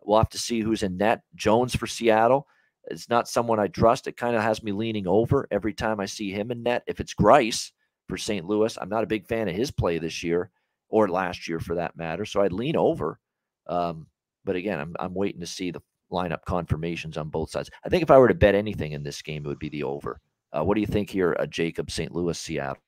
We'll 0.03 0.19
have 0.19 0.29
to 0.31 0.39
see 0.39 0.61
who's 0.61 0.83
in 0.83 0.99
net. 0.99 1.23
Jones 1.35 1.75
for 1.75 1.87
Seattle 1.87 2.47
is 2.89 3.09
not 3.09 3.29
someone 3.29 3.61
I 3.61 3.67
trust. 3.67 4.07
It 4.07 4.17
kind 4.17 4.37
of 4.37 4.43
has 4.43 4.63
me 4.63 4.73
leaning 4.73 5.07
over 5.07 5.47
every 5.51 5.75
time 5.75 6.01
I 6.01 6.07
see 6.07 6.31
him 6.31 6.51
in 6.51 6.63
net. 6.63 6.83
If 6.87 7.01
it's 7.01 7.15
Greiss 7.15 7.73
for 8.09 8.17
St. 8.17 8.47
Louis, 8.47 8.77
I'm 8.81 8.89
not 8.89 9.05
a 9.05 9.09
big 9.09 9.27
fan 9.27 9.49
of 9.49 9.55
his 9.55 9.71
play 9.71 9.99
this 9.99 10.23
year 10.23 10.51
or 10.89 11.09
last 11.09 11.49
year 11.49 11.61
for 11.61 11.77
that 11.77 11.97
matter. 11.97 12.25
So 12.25 12.43
I'd 12.43 12.53
lean 12.53 12.77
over. 12.77 13.19
Um, 13.67 14.07
but 14.45 14.57
again, 14.57 14.81
I'm 14.81 14.97
I'm 14.99 15.15
waiting 15.15 15.41
to 15.41 15.47
see 15.47 15.71
the 15.71 15.83
lineup 16.11 16.45
confirmations 16.45 17.17
on 17.17 17.29
both 17.29 17.51
sides. 17.51 17.71
I 17.85 17.89
think 17.89 18.03
if 18.03 18.11
I 18.11 18.19
were 18.19 18.29
to 18.29 18.35
bet 18.35 18.55
anything 18.55 18.93
in 18.93 19.03
this 19.03 19.23
game, 19.23 19.45
it 19.45 19.49
would 19.49 19.59
be 19.59 19.69
the 19.69 19.85
over. 19.85 20.21
Uh, 20.53 20.65
what 20.65 20.75
do 20.75 20.81
you 20.81 20.87
think 20.87 21.11
here, 21.11 21.37
uh, 21.39 21.47
Jacob, 21.47 21.91
St. 21.91 22.13
Louis, 22.13 22.37
Seattle? 22.39 22.83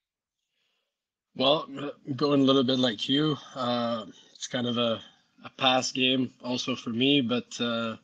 Well, 1.37 1.69
going 2.17 2.41
a 2.41 2.45
little 2.45 2.65
bit 2.65 2.79
like 2.79 3.09
you, 3.09 3.37
uh, 3.55 4.07
it's 4.35 4.47
kind 4.47 4.67
of 4.67 4.77
a, 4.77 5.01
a 5.45 5.51
pass 5.57 5.93
game 5.93 6.33
also 6.43 6.75
for 6.75 6.91
me. 6.91 7.21
But 7.21 7.59
uh, 7.61 7.97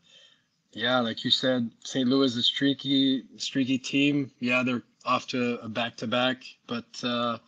yeah, 0.72 1.00
like 1.00 1.24
you 1.24 1.30
said, 1.30 1.70
St. 1.84 2.08
Louis 2.08 2.32
is 2.32 2.36
a 2.36 2.42
streaky, 2.42 3.24
streaky 3.36 3.78
team. 3.78 4.30
Yeah, 4.40 4.62
they're 4.62 4.82
off 5.04 5.26
to 5.28 5.58
a 5.60 5.68
back 5.68 5.96
to 5.98 6.06
back, 6.06 6.42
but 6.66 6.86
uh, 7.02 7.38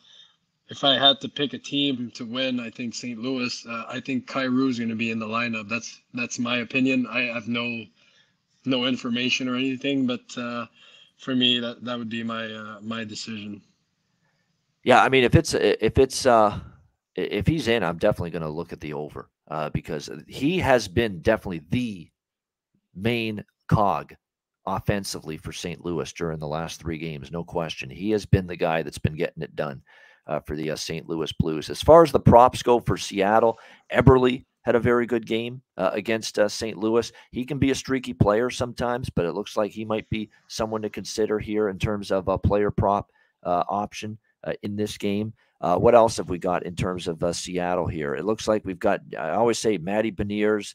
if 0.69 0.85
I 0.85 0.95
had 0.95 1.21
to 1.21 1.29
pick 1.29 1.53
a 1.53 1.59
team 1.59 2.11
to 2.15 2.25
win, 2.25 2.61
I 2.61 2.71
think 2.71 2.95
St. 2.95 3.19
Louis. 3.19 3.67
Uh, 3.69 3.85
I 3.89 4.01
think 4.01 4.31
is 4.35 4.79
going 4.79 4.89
to 4.89 4.95
be 4.95 5.11
in 5.11 5.19
the 5.19 5.27
lineup. 5.27 5.69
That's 5.69 6.01
that's 6.15 6.39
my 6.39 6.59
opinion. 6.59 7.07
I 7.09 7.23
have 7.23 7.49
no 7.49 7.85
no 8.65 8.85
information 8.85 9.49
or 9.49 9.57
anything, 9.57 10.07
but 10.07 10.23
uh, 10.37 10.67
for 11.19 11.35
me, 11.35 11.59
that 11.59 11.85
that 11.85 11.99
would 11.99 12.09
be 12.09 12.23
my 12.23 12.47
uh, 12.47 12.79
my 12.81 13.05
decision. 13.05 13.61
Yeah, 14.85 15.03
I 15.03 15.09
mean, 15.09 15.25
if 15.25 15.35
it's 15.35 15.55
if 15.55 15.99
it's 15.99 16.25
uh, 16.25 16.59
if 17.17 17.47
he's 17.47 17.69
in, 17.69 17.83
I'm 17.83 17.99
definitely 17.99 18.31
going 18.31 18.43
to 18.43 18.49
look 18.49 18.73
at 18.73 18.81
the 18.81 18.95
over 18.95 19.29
uh, 19.49 19.69
because 19.71 20.09
he 20.27 20.59
has 20.59 20.89
been 20.89 21.21
definitely 21.21 21.63
the 21.69 22.11
main 22.95 23.45
cog 23.69 24.15
offensively 24.67 25.37
for 25.37 25.53
St. 25.53 25.85
Louis 25.85 26.13
during 26.13 26.39
the 26.39 26.47
last 26.47 26.81
three 26.81 26.99
games. 26.99 27.31
No 27.31 27.45
question, 27.45 27.91
he 27.91 28.11
has 28.11 28.27
been 28.27 28.47
the 28.47 28.57
guy 28.57 28.83
that's 28.83 28.99
been 28.99 29.17
getting 29.17 29.43
it 29.43 29.57
done 29.57 29.83
uh, 30.27 30.41
for 30.41 30.57
the 30.57 30.71
uh, 30.71 30.77
St. 30.77 31.09
Louis 31.09 31.33
Blues. 31.33 31.71
As 31.71 31.83
far 31.83 32.03
as 32.03 32.13
the 32.13 32.21
props 32.21 32.63
go 32.63 32.81
for 32.81 32.97
Seattle, 32.97 33.59
Eberle 33.93 34.45
had 34.63 34.75
a 34.75 34.81
very 34.81 35.07
good 35.07 35.27
game 35.27 35.63
uh, 35.79 35.91
against 35.93 36.39
uh, 36.39 36.49
St. 36.49 36.77
Louis. 36.77 37.11
He 37.33 37.45
can 37.45 37.59
be 37.59 37.71
a 37.71 37.75
streaky 37.75 38.13
player 38.13 38.51
sometimes, 38.51 39.09
but 39.11 39.25
it 39.25 39.33
looks 39.33 39.57
like 39.57 39.71
he 39.71 39.85
might 39.85 40.09
be 40.11 40.31
someone 40.49 40.83
to 40.83 40.91
consider 40.91 41.39
here 41.39 41.69
in 41.69 41.79
terms 41.79 42.11
of 42.11 42.29
a 42.29 42.39
player 42.39 42.71
prop 42.71 43.11
uh, 43.43 43.65
option 43.69 44.19
uh, 44.45 44.53
in 44.63 44.77
this 44.77 44.99
game. 44.99 45.33
what 45.61 45.95
else 45.95 46.19
have 46.19 46.29
we 46.29 46.39
got 46.39 46.65
in 46.65 46.77
terms 46.77 47.09
of 47.09 47.25
Seattle 47.35 47.87
here? 47.87 48.15
It 48.15 48.27
looks 48.27 48.47
like 48.47 48.65
we've 48.65 48.79
got, 48.79 49.01
I 49.19 49.31
always 49.31 49.59
say, 49.59 49.79
Matty 49.79 50.13
Beniers. 50.13 50.75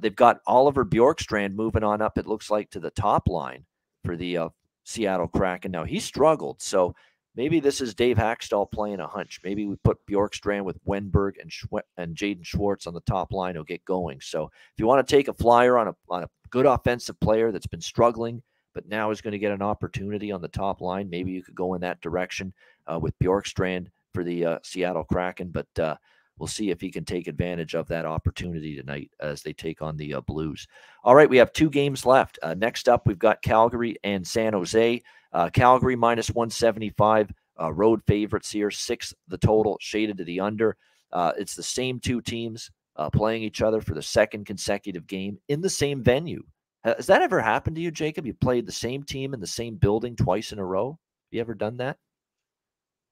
They've 0.00 0.14
got 0.14 0.40
Oliver 0.46 0.84
Bjorkstrand 0.84 1.54
moving 1.54 1.84
on 1.84 2.02
up, 2.02 2.18
it 2.18 2.26
looks 2.26 2.50
like, 2.50 2.70
to 2.70 2.80
the 2.80 2.90
top 2.90 3.28
line 3.28 3.64
for 4.04 4.16
the 4.16 4.50
Seattle 4.84 5.28
Kraken. 5.28 5.70
Now, 5.70 5.84
he 5.84 6.00
struggled. 6.00 6.60
So 6.60 6.94
maybe 7.34 7.60
this 7.60 7.80
is 7.80 7.94
Dave 7.94 8.16
Hakstol 8.16 8.70
playing 8.70 9.00
a 9.00 9.06
hunch. 9.06 9.40
Maybe 9.44 9.66
we 9.66 9.76
put 9.76 10.04
Bjorkstrand 10.06 10.64
with 10.64 10.84
Wennberg 10.84 11.34
and 11.40 11.50
and 11.96 12.16
Jaden 12.16 12.44
Schwartz 12.44 12.86
on 12.86 12.94
the 12.94 13.00
top 13.02 13.32
line. 13.32 13.54
He'll 13.54 13.64
get 13.64 13.84
going. 13.84 14.20
So 14.20 14.44
if 14.44 14.78
you 14.78 14.86
want 14.86 15.06
to 15.06 15.16
take 15.16 15.28
a 15.28 15.34
flyer 15.34 15.78
on 15.78 15.88
a 15.88 15.94
on 16.08 16.24
a 16.24 16.30
good 16.50 16.66
offensive 16.66 17.18
player 17.20 17.52
that's 17.52 17.66
been 17.66 17.80
struggling, 17.80 18.42
but 18.74 18.88
now 18.88 19.10
is 19.10 19.20
going 19.20 19.32
to 19.32 19.38
get 19.38 19.52
an 19.52 19.62
opportunity 19.62 20.32
on 20.32 20.42
the 20.42 20.48
top 20.48 20.80
line, 20.80 21.08
maybe 21.08 21.32
you 21.32 21.42
could 21.42 21.54
go 21.54 21.74
in 21.74 21.80
that 21.82 22.00
direction 22.00 22.52
uh, 22.86 22.98
with 22.98 23.18
Bjorkstrand 23.18 23.88
for 24.12 24.24
the 24.24 24.44
uh, 24.44 24.58
Seattle 24.62 25.04
Kraken. 25.04 25.48
But 25.48 25.78
uh, 25.78 25.96
we'll 26.38 26.46
see 26.46 26.70
if 26.70 26.80
he 26.80 26.90
can 26.90 27.04
take 27.04 27.28
advantage 27.28 27.74
of 27.74 27.88
that 27.88 28.04
opportunity 28.04 28.76
tonight 28.76 29.10
as 29.20 29.42
they 29.42 29.52
take 29.52 29.82
on 29.82 29.96
the 29.96 30.14
uh, 30.14 30.20
Blues. 30.22 30.66
All 31.04 31.14
right, 31.14 31.30
we 31.30 31.36
have 31.36 31.52
two 31.52 31.70
games 31.70 32.06
left. 32.06 32.38
Uh, 32.42 32.54
next 32.54 32.88
up, 32.88 33.06
we've 33.06 33.18
got 33.18 33.42
Calgary 33.42 33.96
and 34.04 34.26
San 34.26 34.52
Jose. 34.52 35.02
Uh, 35.32 35.48
Calgary 35.50 35.96
minus 35.96 36.30
175, 36.30 37.30
uh, 37.60 37.72
road 37.72 38.02
favorites 38.06 38.50
here, 38.50 38.70
six 38.70 39.14
the 39.28 39.38
total, 39.38 39.78
shaded 39.80 40.18
to 40.18 40.24
the 40.24 40.40
under. 40.40 40.76
Uh, 41.12 41.32
it's 41.38 41.54
the 41.54 41.62
same 41.62 42.00
two 42.00 42.20
teams 42.20 42.70
uh, 42.96 43.08
playing 43.10 43.42
each 43.42 43.62
other 43.62 43.80
for 43.80 43.94
the 43.94 44.02
second 44.02 44.46
consecutive 44.46 45.06
game 45.06 45.38
in 45.48 45.60
the 45.60 45.70
same 45.70 46.02
venue. 46.02 46.42
Has 46.84 47.06
that 47.06 47.22
ever 47.22 47.40
happened 47.40 47.76
to 47.76 47.82
you, 47.82 47.90
Jacob? 47.90 48.26
You 48.26 48.34
played 48.34 48.66
the 48.66 48.72
same 48.72 49.04
team 49.04 49.34
in 49.34 49.40
the 49.40 49.46
same 49.46 49.76
building 49.76 50.16
twice 50.16 50.52
in 50.52 50.58
a 50.58 50.64
row? 50.64 50.90
Have 50.90 51.36
you 51.36 51.40
ever 51.40 51.54
done 51.54 51.76
that? 51.76 51.96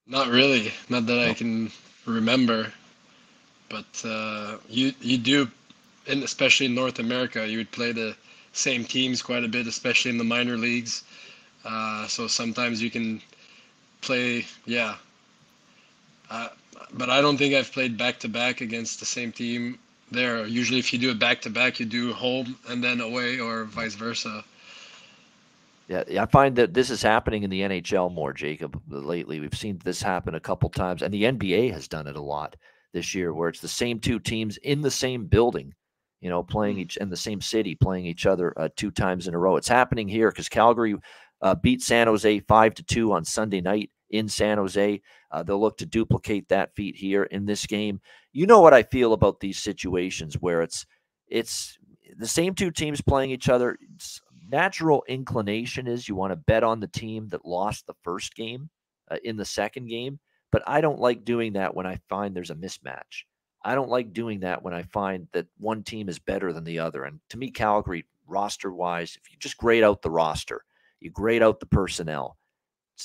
Not 0.07 0.29
really. 0.29 0.73
Not 0.89 1.07
that. 1.07 1.29
I 1.29 1.35
can 1.35 1.71
remember. 2.05 2.73
But 3.71 4.05
uh, 4.05 4.57
you 4.69 4.93
you 5.01 5.17
do, 5.17 5.49
and 6.07 6.23
especially 6.25 6.67
in 6.67 6.75
North 6.75 6.99
America, 6.99 7.49
you 7.49 7.59
would 7.59 7.71
play 7.71 7.93
the 7.93 8.17
same 8.53 8.85
teams 8.85 9.23
quite 9.23 9.45
a 9.45 9.49
bit, 9.49 9.67
especially 9.67 10.11
in 10.11 10.19
the 10.19 10.25
minor 10.25 10.59
leagues. 10.59 11.05
Uh, 11.65 12.07
so 12.09 12.27
sometimes 12.27 12.83
you 12.83 12.91
can 12.91 13.23
play, 14.01 14.45
yeah. 14.67 14.97
Uh, 16.31 16.49
but 16.95 17.11
I 17.11 17.21
don't 17.21 17.37
think 17.37 17.55
I've 17.55 17.71
played 17.71 17.97
back 17.97 18.19
to 18.21 18.29
back 18.29 18.61
against 18.61 18.99
the 18.99 19.07
same 19.07 19.31
team 19.31 19.79
there. 20.11 20.47
Usually, 20.47 20.81
if 20.81 20.93
you 20.93 20.99
do 20.99 21.11
it 21.11 21.21
back 21.21 21.41
to 21.43 21.51
back, 21.51 21.79
you 21.79 21.87
do 21.87 22.13
home 22.13 22.57
and 22.69 22.83
then 22.83 23.01
away, 23.01 23.39
or 23.39 23.65
vice 23.65 23.95
versa. 23.95 24.45
Yeah, 25.87 26.05
I 26.21 26.27
find 26.27 26.57
that 26.57 26.75
this 26.75 26.91
is 26.91 27.03
happening 27.03 27.45
in 27.45 27.51
the 27.51 27.61
NHL 27.63 28.13
more, 28.13 28.33
Jacob. 28.33 28.81
Lately, 28.89 29.39
we've 29.39 29.57
seen 29.57 29.81
this 29.85 30.03
happen 30.03 30.35
a 30.35 30.41
couple 30.41 30.71
times, 30.71 31.03
and 31.03 31.15
the 31.15 31.25
NBA 31.25 31.73
has 31.73 31.87
done 31.87 32.09
it 32.09 32.17
a 32.17 32.21
lot 32.21 32.57
this 32.93 33.15
year, 33.15 33.33
where 33.33 33.49
it's 33.49 33.61
the 33.61 33.69
same 33.69 33.99
two 33.99 34.19
teams 34.19 34.57
in 34.59 34.81
the 34.81 34.91
same 34.91 35.27
building, 35.27 35.75
you 36.21 36.29
know, 36.29 36.43
playing 36.43 36.77
mm. 36.77 36.81
each 36.81 36.97
in 36.97 37.11
the 37.11 37.17
same 37.17 37.41
city, 37.41 37.75
playing 37.75 38.07
each 38.07 38.27
other 38.27 38.53
uh, 38.59 38.69
two 38.77 38.91
times 38.91 39.29
in 39.29 39.35
a 39.35 39.39
row. 39.39 39.57
It's 39.57 39.69
happening 39.69 40.09
here 40.09 40.31
because 40.31 40.49
Calgary 40.49 40.97
uh, 41.43 41.55
beat 41.55 41.83
San 41.83 42.07
Jose 42.07 42.41
five 42.41 42.75
to 42.75 42.83
two 42.83 43.13
on 43.13 43.25
Sunday 43.25 43.61
night 43.61 43.91
in 44.11 44.29
San 44.29 44.59
Jose. 44.59 45.01
Uh, 45.31 45.43
they'll 45.43 45.61
look 45.61 45.79
to 45.79 45.87
duplicate 45.87 46.49
that 46.49 46.75
feat 46.75 46.97
here 46.97 47.25
in 47.25 47.47
this 47.47 47.67
game. 47.67 48.01
You 48.33 48.47
know 48.47 48.61
what 48.61 48.75
I 48.75 48.83
feel 48.83 49.13
about 49.13 49.41
these 49.41 49.59
situations 49.59 50.35
where 50.35 50.63
it's 50.63 50.87
it's 51.29 51.79
the 52.19 52.27
same 52.27 52.55
two 52.55 52.71
teams 52.71 53.01
playing 53.01 53.31
each 53.31 53.49
other. 53.49 53.79
It's 53.95 54.21
natural 54.51 55.05
inclination 55.09 55.87
is 55.87 56.09
you 56.09 56.15
want 56.15 56.33
to 56.33 56.37
bet 56.37 56.65
on 56.65 56.81
the 56.81 56.89
team 56.89 57.29
that 57.29 57.47
lost 57.47 57.87
the 57.87 57.95
first 58.03 58.35
game 58.35 58.69
uh, 59.11 59.17
in 59.25 59.37
the 59.37 59.45
second 59.45 59.87
game, 59.89 60.19
but 60.53 60.63
I 60.67 60.81
don't 60.81 61.01
like 61.01 61.25
doing 61.25 61.55
that 61.55 61.75
when 61.75 61.87
I 61.87 62.01
find 62.09 62.35
there's 62.35 62.51
a 62.51 62.55
mismatch. 62.55 63.25
I 63.63 63.75
don't 63.75 63.91
like 63.91 64.13
doing 64.13 64.41
that 64.41 64.63
when 64.63 64.75
I 64.75 64.83
find 64.85 65.29
that 65.33 65.47
one 65.59 65.83
team 65.83 66.09
is 66.09 66.19
better 66.19 66.53
than 66.53 66.65
the 66.65 66.79
other. 66.79 67.05
And 67.05 67.21
to 67.31 67.39
me, 67.39 67.51
Calgary 67.51 68.07
roster 68.27 68.73
wise, 68.73 69.19
if 69.23 69.31
you 69.31 69.39
just 69.39 69.59
grade 69.59 69.83
out 69.83 70.03
the 70.03 70.11
roster, 70.11 70.65
you 71.01 71.11
grade 71.11 71.43
out 71.43 71.61
the 71.61 71.67
personnel. 71.67 72.37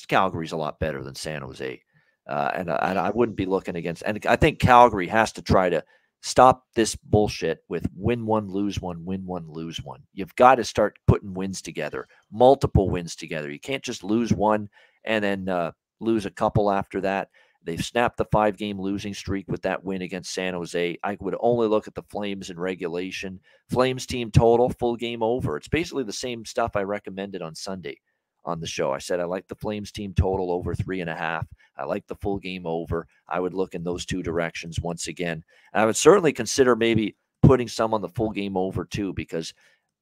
Calgary's 0.08 0.54
a 0.54 0.58
lot 0.58 0.80
better 0.80 1.04
than 1.04 1.16
San 1.16 1.42
Jose. 1.42 1.82
Uh, 2.28 2.52
and, 2.56 2.70
uh, 2.70 2.80
and 2.82 2.98
I 2.98 3.12
wouldn't 3.12 3.38
be 3.38 3.46
looking 3.46 3.76
against. 3.76 4.04
And 4.06 4.26
I 4.28 4.36
think 4.36 4.60
Calgary 4.60 5.08
has 5.08 5.32
to 5.34 5.42
try 5.42 5.70
to 5.70 5.84
stop 6.22 6.64
this 6.74 6.96
bullshit 6.96 7.60
with 7.70 7.88
win 7.96 8.26
one, 8.26 8.50
lose 8.50 8.82
one, 8.82 9.06
win 9.06 9.26
one, 9.26 9.48
lose 9.48 9.78
one. 9.84 10.02
You've 10.14 10.36
got 10.36 10.56
to 10.56 10.64
start 10.64 10.98
putting 11.06 11.34
wins 11.34 11.62
together, 11.62 12.08
multiple 12.32 12.90
wins 12.90 13.16
together. 13.16 13.52
You 13.52 13.60
can't 13.60 13.84
just 13.84 14.04
lose 14.04 14.34
one 14.34 14.70
and 15.06 15.24
then 15.24 15.50
uh, 15.50 15.72
lose 16.00 16.26
a 16.26 16.32
couple 16.32 16.72
after 16.72 17.02
that. 17.02 17.30
They've 17.64 17.84
snapped 17.84 18.18
the 18.18 18.26
five 18.26 18.58
game 18.58 18.80
losing 18.80 19.14
streak 19.14 19.48
with 19.48 19.64
that 19.64 19.84
win 19.84 20.04
against 20.04 20.34
San 20.34 20.54
Jose. 20.54 20.98
I 21.04 21.18
would 21.20 21.36
only 21.40 21.68
look 21.68 21.88
at 21.88 21.96
the 21.96 22.04
Flames 22.04 22.52
in 22.52 22.60
regulation. 22.60 23.40
Flames 23.70 24.06
team 24.06 24.30
total, 24.30 24.70
full 24.70 24.96
game 24.96 25.24
over. 25.24 25.58
It's 25.58 25.68
basically 25.68 26.04
the 26.04 26.14
same 26.14 26.46
stuff 26.46 26.76
I 26.76 26.84
recommended 26.84 27.42
on 27.42 27.56
Sunday 27.56 27.98
on 28.46 28.60
the 28.60 28.68
show. 28.68 28.92
I 28.92 29.00
said 29.00 29.20
I 29.20 29.24
like 29.24 29.48
the 29.48 29.56
Flames 29.56 29.92
team 29.92 30.14
total 30.14 30.52
over 30.52 30.76
three 30.76 31.02
and 31.02 31.10
a 31.10 31.16
half. 31.16 31.48
I 31.76 31.86
like 31.86 32.06
the 32.06 32.16
full 32.16 32.38
game 32.38 32.68
over. 32.68 33.08
I 33.28 33.40
would 33.40 33.56
look 33.56 33.74
in 33.74 33.84
those 33.84 34.06
two 34.06 34.22
directions 34.22 34.80
once 34.80 35.08
again. 35.08 35.44
And 35.74 35.82
I 35.82 35.86
would 35.88 35.98
certainly 35.98 36.34
consider 36.34 36.76
maybe 36.76 37.16
putting 37.42 37.68
some 37.68 37.94
on 37.96 38.02
the 38.02 38.10
full 38.10 38.30
game 38.30 38.56
over 38.56 38.86
too, 38.86 39.14
because 39.14 39.54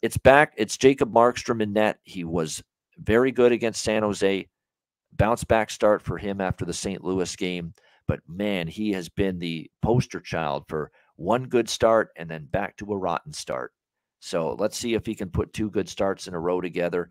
it's 0.02 0.18
back. 0.18 0.54
It's 0.58 0.78
Jacob 0.78 1.14
Markstrom 1.14 1.62
in 1.62 1.72
net. 1.72 2.00
He 2.04 2.26
was 2.26 2.62
very 2.98 3.32
good 3.32 3.54
against 3.54 3.84
San 3.84 4.04
Jose. 4.04 4.48
Bounce 5.16 5.44
back 5.44 5.70
start 5.70 6.02
for 6.02 6.18
him 6.18 6.42
after 6.42 6.66
the 6.66 6.74
St. 6.74 7.04
Louis 7.04 7.36
game. 7.36 7.74
But 8.08 8.20
man, 8.28 8.68
he 8.68 8.92
has 8.94 9.10
been 9.10 9.40
the 9.40 9.70
poster 9.82 10.20
child 10.20 10.66
for 10.68 10.92
one 11.16 11.46
good 11.46 11.70
start 11.70 12.10
and 12.18 12.30
then 12.30 12.46
back 12.46 12.76
to 12.78 12.92
a 12.92 12.98
rotten 12.98 13.32
start. 13.32 13.72
So 14.20 14.56
let's 14.60 14.78
see 14.78 14.94
if 14.94 15.06
he 15.06 15.16
can 15.16 15.30
put 15.30 15.54
two 15.54 15.70
good 15.70 15.88
starts 15.90 16.28
in 16.28 16.34
a 16.34 16.40
row 16.40 16.62
together 16.62 17.10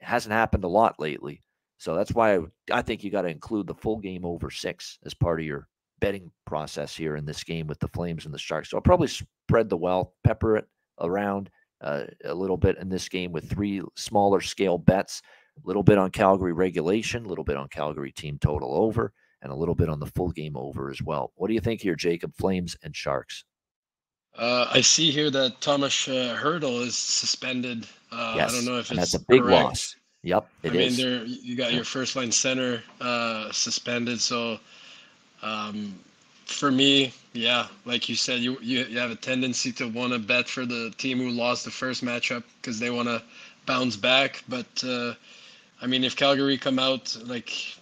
It 0.00 0.04
hasn't 0.04 0.32
happened 0.32 0.64
a 0.64 0.68
lot 0.68 0.98
lately. 0.98 1.42
So 1.78 1.94
that's 1.94 2.12
why 2.12 2.38
I, 2.72 2.82
think 2.82 3.04
you 3.04 3.10
got 3.10 3.22
to 3.22 3.28
include 3.28 3.66
the 3.66 3.74
full 3.74 3.98
game 3.98 4.24
over 4.24 4.50
six 4.50 4.98
as 5.04 5.12
part 5.12 5.40
of 5.40 5.46
your 5.46 5.68
betting 6.00 6.30
process 6.46 6.96
here 6.96 7.16
in 7.16 7.26
this 7.26 7.44
game 7.44 7.66
with 7.66 7.78
the 7.80 7.88
Flames 7.88 8.24
and 8.24 8.32
the 8.32 8.38
Sharks. 8.38 8.70
So 8.70 8.76
I'll 8.76 8.82
probably 8.82 9.08
spread 9.08 9.68
the 9.68 9.76
wealth, 9.76 10.10
pepper 10.22 10.56
it 10.56 10.66
around 11.00 11.50
uh, 11.80 12.04
a 12.24 12.34
little 12.34 12.56
bit 12.56 12.78
in 12.78 12.88
this 12.88 13.08
game 13.08 13.32
with 13.32 13.48
three 13.48 13.82
smaller 13.96 14.40
scale 14.40 14.78
bets, 14.78 15.20
a 15.62 15.66
little 15.66 15.82
bit 15.82 15.98
on 15.98 16.10
Calgary 16.10 16.52
regulation, 16.52 17.24
a 17.24 17.28
little 17.28 17.44
bit 17.44 17.56
on 17.56 17.68
Calgary 17.68 18.12
team 18.12 18.38
total 18.38 18.74
over, 18.74 19.12
and 19.42 19.52
a 19.52 19.56
little 19.56 19.74
bit 19.74 19.88
on 19.88 20.00
the 20.00 20.06
full 20.06 20.30
game 20.30 20.56
over 20.56 20.90
as 20.90 21.02
well. 21.02 21.32
What 21.36 21.48
do 21.48 21.54
you 21.54 21.60
think 21.60 21.80
here, 21.80 21.94
Jacob? 21.94 22.34
Flames 22.34 22.76
and 22.82 22.94
Sharks. 22.94 23.44
Uh, 24.36 24.66
I 24.70 24.80
see 24.80 25.10
here 25.10 25.30
that 25.30 25.60
Thomas 25.60 26.08
uh, 26.08 26.36
Hertl 26.40 26.80
is 26.82 26.96
suspended. 26.96 27.86
Uh, 28.10 28.34
yes, 28.36 28.50
I 28.50 28.56
don't 28.56 28.64
know 28.64 28.78
if 28.78 28.90
and 28.90 28.98
it's 28.98 29.12
that's 29.12 29.22
a 29.22 29.26
big 29.26 29.42
correct. 29.42 29.64
loss. 29.64 29.96
Yep, 30.22 30.48
it 30.62 30.70
I 30.70 30.72
mean, 30.72 30.80
is. 30.82 30.96
there 30.96 31.24
you 31.24 31.54
got 31.54 31.72
your 31.72 31.84
first 31.84 32.16
line 32.16 32.32
center 32.32 32.82
uh, 33.00 33.52
suspended. 33.52 34.20
So, 34.20 34.58
um, 35.42 35.94
for 36.46 36.70
me, 36.70 37.12
yeah, 37.32 37.68
like 37.84 38.08
you 38.08 38.16
said, 38.16 38.40
you 38.40 38.56
you, 38.60 38.84
you 38.86 38.98
have 38.98 39.10
a 39.10 39.16
tendency 39.16 39.70
to 39.72 39.88
want 39.88 40.14
to 40.14 40.18
bet 40.18 40.48
for 40.48 40.66
the 40.66 40.92
team 40.96 41.18
who 41.18 41.30
lost 41.30 41.64
the 41.64 41.70
first 41.70 42.02
matchup 42.02 42.42
because 42.60 42.80
they 42.80 42.90
want 42.90 43.06
to 43.06 43.22
bounce 43.66 43.96
back. 43.96 44.42
But 44.48 44.66
uh, 44.82 45.14
I 45.82 45.86
mean, 45.86 46.04
if 46.04 46.16
Calgary 46.16 46.56
come 46.58 46.78
out 46.78 47.16
like 47.26 47.76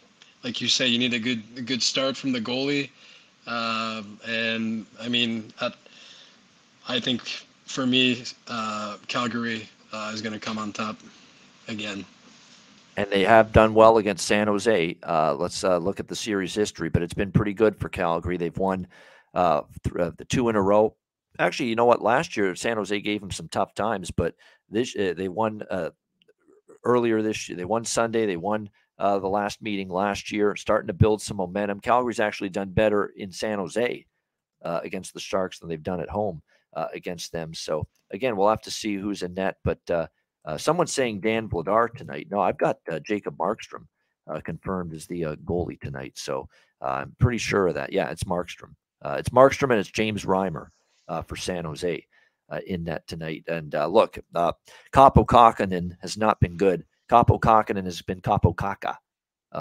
like 0.45 0.61
you 0.61 0.69
say, 0.69 0.87
you 0.89 0.99
need 0.99 1.15
a 1.15 1.19
good 1.19 1.43
a 1.57 1.63
good 1.63 1.83
start 1.83 2.17
from 2.17 2.33
the 2.33 2.41
goalie. 2.41 2.91
Um 3.47 4.19
and 4.27 4.87
I 5.01 5.09
mean, 5.09 5.53
at, 5.61 5.75
I 6.89 7.01
think 7.01 7.23
for 7.67 7.87
me, 7.87 8.25
uh, 8.49 8.97
Calgary 9.09 9.69
uh, 9.93 10.11
is 10.13 10.21
going 10.21 10.33
to 10.35 10.41
come 10.41 10.59
on 10.59 10.73
top 10.73 10.99
again. 11.69 12.05
and 12.97 13.11
they 13.11 13.25
have 13.25 13.53
done 13.53 13.75
well 13.75 13.99
against 13.99 14.27
San 14.27 14.47
Jose. 14.49 14.97
Uh, 15.03 15.35
let's 15.35 15.65
uh, 15.65 15.79
look 15.79 16.01
at 16.01 16.09
the 16.09 16.17
series 16.17 16.55
history, 16.55 16.89
but 16.91 17.03
it's 17.03 17.15
been 17.15 17.33
pretty 17.33 17.55
good 17.55 17.77
for 17.79 17.89
Calgary. 17.89 18.37
They've 18.37 18.57
won 18.57 18.87
uh, 19.35 19.63
th- 19.85 19.97
uh, 19.97 20.11
the 20.17 20.25
two 20.27 20.49
in 20.49 20.57
a 20.57 20.63
row. 20.63 20.95
Actually, 21.39 21.71
you 21.71 21.77
know 21.77 21.87
what? 21.87 22.03
Last 22.03 22.37
year, 22.37 22.55
San 22.55 22.77
Jose 22.77 23.01
gave 23.01 23.21
them 23.21 23.31
some 23.31 23.49
tough 23.49 23.75
times, 23.75 24.11
but 24.11 24.35
this 24.69 24.95
uh, 24.97 25.15
they 25.17 25.29
won 25.29 25.63
uh, 25.71 25.91
earlier 26.85 27.23
this 27.23 27.49
year. 27.49 27.57
They 27.57 27.65
won 27.65 27.85
Sunday. 27.85 28.27
They 28.27 28.37
won 28.37 28.71
uh, 28.99 29.19
the 29.19 29.29
last 29.29 29.63
meeting 29.63 29.89
last 29.89 30.31
year, 30.31 30.57
starting 30.57 30.87
to 30.87 30.93
build 30.93 31.23
some 31.23 31.37
momentum. 31.37 31.81
Calgary's 31.81 32.21
actually 32.21 32.51
done 32.51 32.71
better 32.71 33.07
in 33.17 33.33
San 33.33 33.59
Jose 33.59 34.07
uh, 34.63 34.81
against 34.85 35.15
the 35.15 35.21
Sharks 35.21 35.59
than 35.59 35.69
they've 35.69 35.83
done 35.83 36.01
at 36.01 36.09
home 36.09 36.43
uh, 36.75 36.87
against 36.95 37.33
them. 37.33 37.55
So 37.55 37.87
again, 38.11 38.37
we'll 38.37 38.49
have 38.49 38.63
to 38.63 38.71
see 38.71 38.95
who's 38.95 39.23
in 39.23 39.35
net, 39.35 39.57
but. 39.65 39.79
Uh, 39.91 40.07
uh, 40.45 40.59
someone's 40.59 40.93
saying 40.93 41.21
Dan 41.21 41.49
Vladar 41.49 41.89
tonight. 41.95 42.27
No, 42.29 42.41
I've 42.41 42.59
got 42.59 42.79
uh, 42.91 42.99
Jacob 42.99 43.37
Markstrom 43.37 43.87
confirmed 44.43 44.93
as 44.93 45.07
the 45.07 45.23
goalie 45.45 45.81
tonight. 45.81 46.19
So 46.19 46.49
I'm 46.81 47.15
pretty 47.21 47.39
sure 47.39 47.69
of 47.69 47.77
that. 47.77 47.93
Yeah, 47.93 48.11
it's 48.11 48.25
Markstrom. 48.25 48.75
It's 49.05 49.29
Markstrom 49.29 49.71
and 49.71 49.79
it's 49.79 49.89
James 49.89 50.25
Reimer 50.25 50.67
for 51.29 51.37
San 51.37 51.65
Jose 51.65 52.05
in 52.67 52.85
net 52.85 53.07
tonight. 53.07 53.45
And 53.49 53.73
look, 53.73 54.19
uh, 54.35 54.53
Kahkonen 54.93 55.97
has 56.01 56.17
not 56.17 56.41
been 56.41 56.57
good. 56.57 56.85
Kahkonen 57.11 57.85
has 57.85 58.03
been 58.03 58.21
Kaapo 58.21 58.57
Kaka 58.57 58.99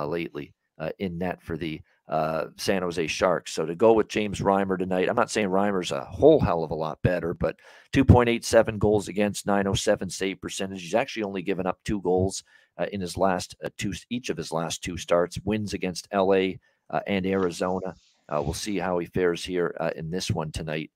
lately 0.06 0.54
in 1.00 1.18
net 1.18 1.42
for 1.42 1.58
the 1.58 1.82
uh, 2.12 2.48
San 2.58 2.82
Jose 2.82 3.08
Sharks. 3.08 3.54
So 3.54 3.66
to 3.66 3.74
go 3.74 3.94
with 3.94 4.10
James 4.10 4.42
Reimer 4.42 4.78
tonight, 4.78 5.10
I'm 5.10 5.16
not 5.16 5.32
saying 5.32 5.48
Reimer's 5.48 5.94
a 5.94 6.04
whole 6.04 6.42
hell 6.42 6.64
of 6.64 6.72
a 6.72 6.76
lot 6.76 7.02
better, 7.02 7.34
but 7.34 7.56
2.87 7.94 8.78
goals 8.78 9.08
against, 9.08 9.48
907 9.48 10.10
save 10.10 10.42
percentage. 10.42 10.82
He's 10.82 10.94
actually 10.94 11.24
only 11.24 11.42
given 11.42 11.66
up 11.66 11.80
two 11.86 12.02
goals 12.02 12.44
uh, 12.78 12.88
in 12.92 13.00
his 13.00 13.18
last 13.18 13.56
uh, 13.64 13.70
two, 13.78 13.94
each 14.10 14.30
of 14.30 14.36
his 14.36 14.52
last 14.52 14.84
two 14.84 14.98
starts. 14.98 15.40
Wins 15.46 15.74
against 15.74 16.08
LA 16.14 16.56
uh, 16.90 17.00
and 17.08 17.26
Arizona. 17.26 17.96
Uh, 18.28 18.42
we'll 18.42 18.54
see 18.54 18.78
how 18.78 19.00
he 19.00 19.08
fares 19.08 19.44
here 19.46 19.76
uh, 19.80 19.92
in 19.96 20.12
this 20.12 20.30
one 20.30 20.52
tonight 20.52 20.92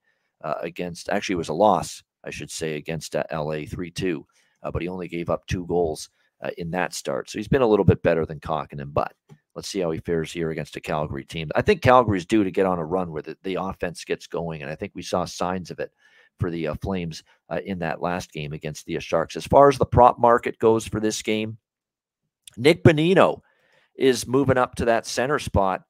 against. 0.62 1.10
Actually, 1.10 1.34
it 1.34 1.38
was 1.38 1.50
a 1.50 1.54
loss, 1.54 2.04
I 2.24 2.30
should 2.30 2.52
say, 2.52 2.76
against 2.76 3.16
LA 3.16 3.66
3-2, 3.66 4.24
but 4.72 4.82
he 4.82 4.88
only 4.88 5.08
gave 5.08 5.30
up 5.30 5.46
two 5.48 5.66
goals 5.66 6.10
in 6.58 6.72
that 6.72 6.94
start. 6.94 7.30
So 7.30 7.40
he's 7.40 7.48
been 7.48 7.62
a 7.62 7.68
little 7.68 7.86
bit 7.86 8.04
better 8.04 8.26
than 8.26 8.40
Kahkonen, 8.40 8.94
but 8.94 9.14
Let's 9.56 9.70
see 9.70 9.80
how 9.80 9.92
he 9.92 10.00
fares 10.00 10.34
here 10.34 10.52
against 10.52 10.76
a 10.76 10.82
Calgary 10.82 11.24
team. 11.24 11.50
I 11.56 11.62
think 11.62 11.82
Calgary's 11.82 12.26
due 12.26 12.44
to 12.44 12.52
get 12.52 12.66
on 12.66 12.78
a 12.78 12.86
run 12.86 13.12
where 13.12 13.22
the, 13.22 13.38
the 13.44 13.56
offense 13.56 14.04
gets 14.04 14.28
going, 14.28 14.62
and 14.62 14.70
I 14.70 14.76
think 14.76 14.92
we 14.94 15.02
saw 15.02 15.24
signs 15.24 15.72
of 15.72 15.80
it 15.80 15.92
for 16.40 16.52
the 16.52 16.68
uh, 16.68 16.76
Flames 16.82 17.24
uh, 17.50 17.62
in 17.66 17.80
that 17.80 18.02
last 18.02 18.34
game 18.34 18.52
against 18.52 18.86
the 18.86 18.98
uh, 18.98 19.00
Sharks. 19.00 19.38
As 19.38 19.48
far 19.48 19.70
as 19.70 19.78
the 19.78 19.86
prop 19.86 20.20
market 20.20 20.60
goes 20.60 20.86
for 20.86 21.00
this 21.00 21.22
game, 21.22 21.58
Nick 22.58 22.84
Bonino 22.84 23.40
is 23.96 24.28
moving 24.28 24.58
up 24.58 24.76
to 24.76 24.86
that 24.86 25.06
center 25.06 25.40
spot 25.40 25.84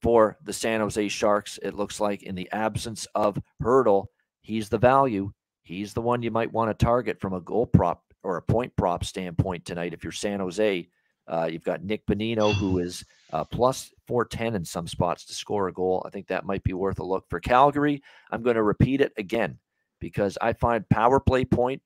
for 0.00 0.36
the 0.42 0.52
San 0.52 0.80
Jose 0.80 1.08
Sharks. 1.08 1.58
It 1.62 1.74
looks 1.74 2.00
like 2.00 2.22
in 2.22 2.34
the 2.34 2.50
absence 2.52 3.06
of 3.14 3.38
Hertl, 3.62 4.06
he's 4.40 4.68
the 4.68 4.78
value. 4.78 5.32
He's 5.62 5.92
the 5.92 6.00
one 6.00 6.22
you 6.22 6.30
might 6.30 6.52
want 6.52 6.70
to 6.70 6.84
target 6.84 7.20
from 7.20 7.34
a 7.34 7.40
goal 7.40 7.66
prop 7.66 8.02
or 8.22 8.36
a 8.36 8.42
point 8.42 8.74
prop 8.76 9.04
standpoint 9.04 9.64
tonight 9.64 9.92
if 9.92 10.02
you're 10.02 10.12
San 10.12 10.40
Jose. 10.40 10.88
Uh, 11.26 11.48
you've 11.50 11.64
got 11.64 11.84
Nick 11.84 12.06
Bonino, 12.06 12.54
who 12.54 12.78
is 12.78 13.04
uh, 13.34 13.44
plus 13.44 13.92
410 14.06 14.54
in 14.54 14.64
some 14.64 14.86
spots 14.86 15.26
to 15.26 15.34
score 15.34 15.68
a 15.68 15.72
goal. 15.72 16.02
I 16.06 16.10
think 16.10 16.26
that 16.28 16.46
might 16.46 16.64
be 16.64 16.72
worth 16.72 17.00
a 17.00 17.04
look 17.04 17.28
for 17.28 17.38
Calgary. 17.38 18.02
I'm 18.30 18.42
going 18.42 18.56
to 18.56 18.62
repeat 18.62 19.02
it 19.02 19.12
again 19.18 19.58
because 20.00 20.38
I 20.40 20.54
find 20.54 20.88
power 20.88 21.20
play 21.20 21.44
point 21.44 21.82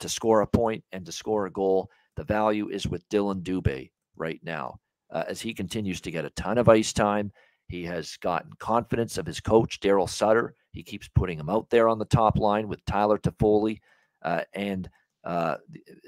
to 0.00 0.08
score 0.08 0.40
a 0.40 0.46
point 0.48 0.82
and 0.90 1.06
to 1.06 1.12
score 1.12 1.46
a 1.46 1.50
goal. 1.50 1.90
The 2.16 2.24
value 2.24 2.68
is 2.70 2.88
with 2.88 3.08
Dylan 3.08 3.42
Dubé 3.42 3.92
right 4.16 4.40
now 4.42 4.80
uh, 5.12 5.24
as 5.28 5.40
he 5.40 5.54
continues 5.54 6.00
to 6.02 6.10
get 6.10 6.24
a 6.24 6.30
ton 6.30 6.58
of 6.58 6.68
ice 6.68 6.92
time. 6.92 7.32
He 7.68 7.84
has 7.84 8.16
gotten 8.16 8.52
confidence 8.58 9.16
of 9.16 9.26
his 9.26 9.40
coach, 9.40 9.80
Daryl 9.80 10.08
Sutter. 10.08 10.54
He 10.72 10.82
keeps 10.82 11.08
putting 11.08 11.38
him 11.38 11.48
out 11.48 11.70
there 11.70 11.88
on 11.88 11.98
the 11.98 12.04
top 12.04 12.36
line 12.36 12.68
with 12.68 12.84
Tyler 12.84 13.18
Toffoli. 13.18 13.80
Uh, 14.22 14.42
and 14.54 14.88
uh, 15.24 15.56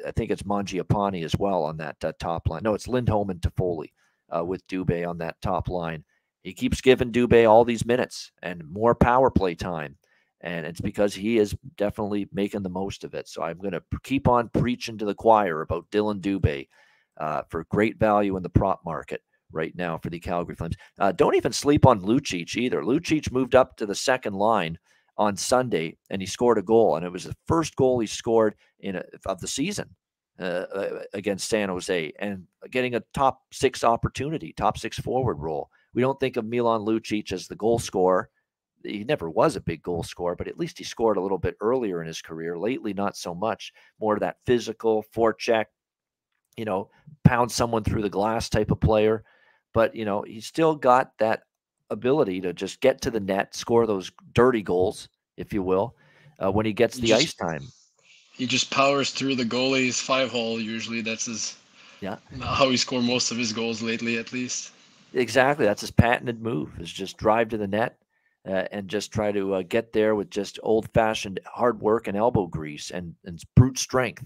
I 0.06 0.10
think 0.12 0.30
it's 0.30 0.42
Mangiapane 0.42 1.24
as 1.24 1.36
well 1.36 1.62
on 1.62 1.76
that 1.78 1.96
uh, 2.02 2.12
top 2.18 2.48
line. 2.48 2.62
No, 2.64 2.74
it's 2.74 2.88
Lindholm 2.88 3.30
and 3.30 3.40
Toffoli 3.40 3.92
uh, 4.36 4.44
with 4.44 4.66
Dubé 4.66 5.08
on 5.08 5.18
that 5.18 5.40
top 5.40 5.68
line. 5.68 6.04
He 6.42 6.52
keeps 6.52 6.80
giving 6.80 7.12
Dubé 7.12 7.48
all 7.48 7.64
these 7.64 7.86
minutes 7.86 8.32
and 8.42 8.68
more 8.68 8.94
power 8.94 9.30
play 9.30 9.54
time. 9.54 9.96
And 10.40 10.66
it's 10.66 10.80
because 10.80 11.14
he 11.14 11.38
is 11.38 11.54
definitely 11.76 12.28
making 12.32 12.64
the 12.64 12.68
most 12.68 13.04
of 13.04 13.14
it. 13.14 13.28
So 13.28 13.42
I'm 13.42 13.58
going 13.58 13.72
to 13.74 13.82
keep 14.02 14.26
on 14.26 14.48
preaching 14.48 14.98
to 14.98 15.04
the 15.04 15.14
choir 15.14 15.60
about 15.60 15.88
Dylan 15.92 16.20
Dubé 16.20 16.66
uh, 17.18 17.42
for 17.48 17.64
great 17.70 17.98
value 17.98 18.36
in 18.36 18.42
the 18.42 18.48
prop 18.48 18.80
market 18.84 19.22
right 19.52 19.74
now 19.76 19.98
for 19.98 20.10
the 20.10 20.18
Calgary 20.18 20.54
Flames. 20.54 20.76
Uh, 20.98 21.12
don't 21.12 21.36
even 21.36 21.52
sleep 21.52 21.86
on 21.86 22.00
Lucic 22.00 22.56
either. 22.56 22.82
Lucic 22.82 23.30
moved 23.30 23.54
up 23.54 23.76
to 23.76 23.86
the 23.86 23.94
second 23.94 24.34
line 24.34 24.78
on 25.18 25.36
Sunday, 25.36 25.96
and 26.10 26.22
he 26.22 26.26
scored 26.26 26.58
a 26.58 26.62
goal, 26.62 26.96
and 26.96 27.04
it 27.04 27.12
was 27.12 27.24
the 27.24 27.36
first 27.46 27.76
goal 27.76 28.00
he 28.00 28.06
scored 28.06 28.54
in 28.80 28.96
a, 28.96 29.02
of 29.26 29.40
the 29.40 29.48
season 29.48 29.88
uh, 30.40 30.64
uh, 30.74 31.02
against 31.12 31.48
San 31.48 31.68
Jose, 31.68 32.12
and 32.18 32.46
getting 32.70 32.94
a 32.94 33.02
top 33.12 33.42
six 33.52 33.84
opportunity, 33.84 34.54
top 34.56 34.78
six 34.78 34.98
forward 34.98 35.36
role. 35.38 35.68
We 35.94 36.02
don't 36.02 36.18
think 36.18 36.36
of 36.36 36.46
Milan 36.46 36.80
Lucic 36.80 37.32
as 37.32 37.46
the 37.46 37.56
goal 37.56 37.78
scorer. 37.78 38.30
He 38.82 39.04
never 39.04 39.30
was 39.30 39.54
a 39.54 39.60
big 39.60 39.82
goal 39.82 40.02
scorer, 40.02 40.34
but 40.34 40.48
at 40.48 40.58
least 40.58 40.78
he 40.78 40.84
scored 40.84 41.18
a 41.18 41.20
little 41.20 41.38
bit 41.38 41.56
earlier 41.60 42.00
in 42.00 42.06
his 42.06 42.22
career. 42.22 42.58
Lately, 42.58 42.94
not 42.94 43.16
so 43.16 43.34
much. 43.34 43.72
More 44.00 44.14
of 44.14 44.20
that 44.20 44.38
physical 44.46 45.04
forecheck, 45.14 45.66
you 46.56 46.64
know, 46.64 46.90
pound 47.24 47.50
someone 47.50 47.84
through 47.84 48.02
the 48.02 48.10
glass 48.10 48.48
type 48.48 48.70
of 48.70 48.80
player. 48.80 49.24
But 49.72 49.94
you 49.94 50.04
know, 50.04 50.22
he's 50.22 50.46
still 50.46 50.74
got 50.74 51.12
that 51.18 51.42
ability 51.90 52.40
to 52.42 52.52
just 52.52 52.80
get 52.80 53.00
to 53.02 53.10
the 53.10 53.20
net, 53.20 53.54
score 53.54 53.86
those 53.86 54.10
dirty 54.34 54.62
goals, 54.62 55.08
if 55.36 55.52
you 55.52 55.62
will, 55.62 55.96
uh, 56.42 56.50
when 56.50 56.66
he 56.66 56.72
gets 56.72 56.96
the 56.96 57.08
just, 57.08 57.22
ice 57.22 57.34
time. 57.34 57.62
He 58.34 58.46
just 58.46 58.70
powers 58.70 59.10
through 59.10 59.36
the 59.36 59.44
goalie's 59.44 60.00
five 60.00 60.30
hole. 60.30 60.60
Usually, 60.60 61.00
that's 61.00 61.26
his. 61.26 61.56
Yeah. 62.00 62.16
How 62.40 62.68
he 62.68 62.76
scored 62.76 63.04
most 63.04 63.30
of 63.30 63.36
his 63.38 63.52
goals 63.52 63.80
lately, 63.80 64.18
at 64.18 64.32
least. 64.32 64.72
Exactly, 65.14 65.66
that's 65.66 65.82
his 65.82 65.90
patented 65.90 66.42
move: 66.42 66.72
is 66.80 66.90
just 66.90 67.16
drive 67.16 67.50
to 67.50 67.58
the 67.58 67.68
net 67.68 67.98
uh, 68.46 68.64
and 68.72 68.88
just 68.88 69.12
try 69.12 69.30
to 69.30 69.54
uh, 69.54 69.62
get 69.62 69.92
there 69.92 70.14
with 70.14 70.30
just 70.30 70.58
old-fashioned 70.62 71.38
hard 71.44 71.80
work 71.80 72.08
and 72.08 72.16
elbow 72.16 72.46
grease 72.46 72.90
and, 72.90 73.14
and 73.24 73.42
brute 73.54 73.78
strength. 73.78 74.24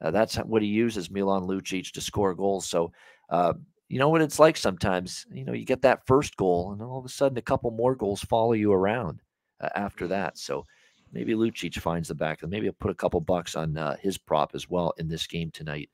Uh, 0.00 0.10
that's 0.10 0.36
what 0.36 0.62
he 0.62 0.68
uses, 0.68 1.10
Milan 1.10 1.42
Lucic, 1.42 1.92
to 1.92 2.00
score 2.00 2.34
goals. 2.34 2.68
So, 2.68 2.92
uh, 3.30 3.54
you 3.88 3.98
know 3.98 4.08
what 4.08 4.20
it's 4.20 4.38
like 4.38 4.56
sometimes. 4.56 5.26
You 5.30 5.44
know, 5.44 5.52
you 5.52 5.64
get 5.64 5.82
that 5.82 6.06
first 6.06 6.36
goal, 6.36 6.72
and 6.72 6.82
all 6.82 6.98
of 6.98 7.04
a 7.04 7.08
sudden, 7.08 7.38
a 7.38 7.42
couple 7.42 7.70
more 7.70 7.94
goals 7.94 8.22
follow 8.22 8.52
you 8.52 8.72
around 8.72 9.20
uh, 9.60 9.68
after 9.74 10.08
that. 10.08 10.38
So, 10.38 10.64
maybe 11.12 11.34
Lucic 11.34 11.78
finds 11.78 12.08
the 12.08 12.14
back. 12.14 12.46
Maybe 12.46 12.66
I'll 12.66 12.74
put 12.74 12.90
a 12.90 12.94
couple 12.94 13.20
bucks 13.20 13.54
on 13.56 13.76
uh, 13.78 13.96
his 14.00 14.18
prop 14.18 14.50
as 14.54 14.68
well 14.68 14.92
in 14.98 15.08
this 15.08 15.26
game 15.26 15.50
tonight. 15.50 15.88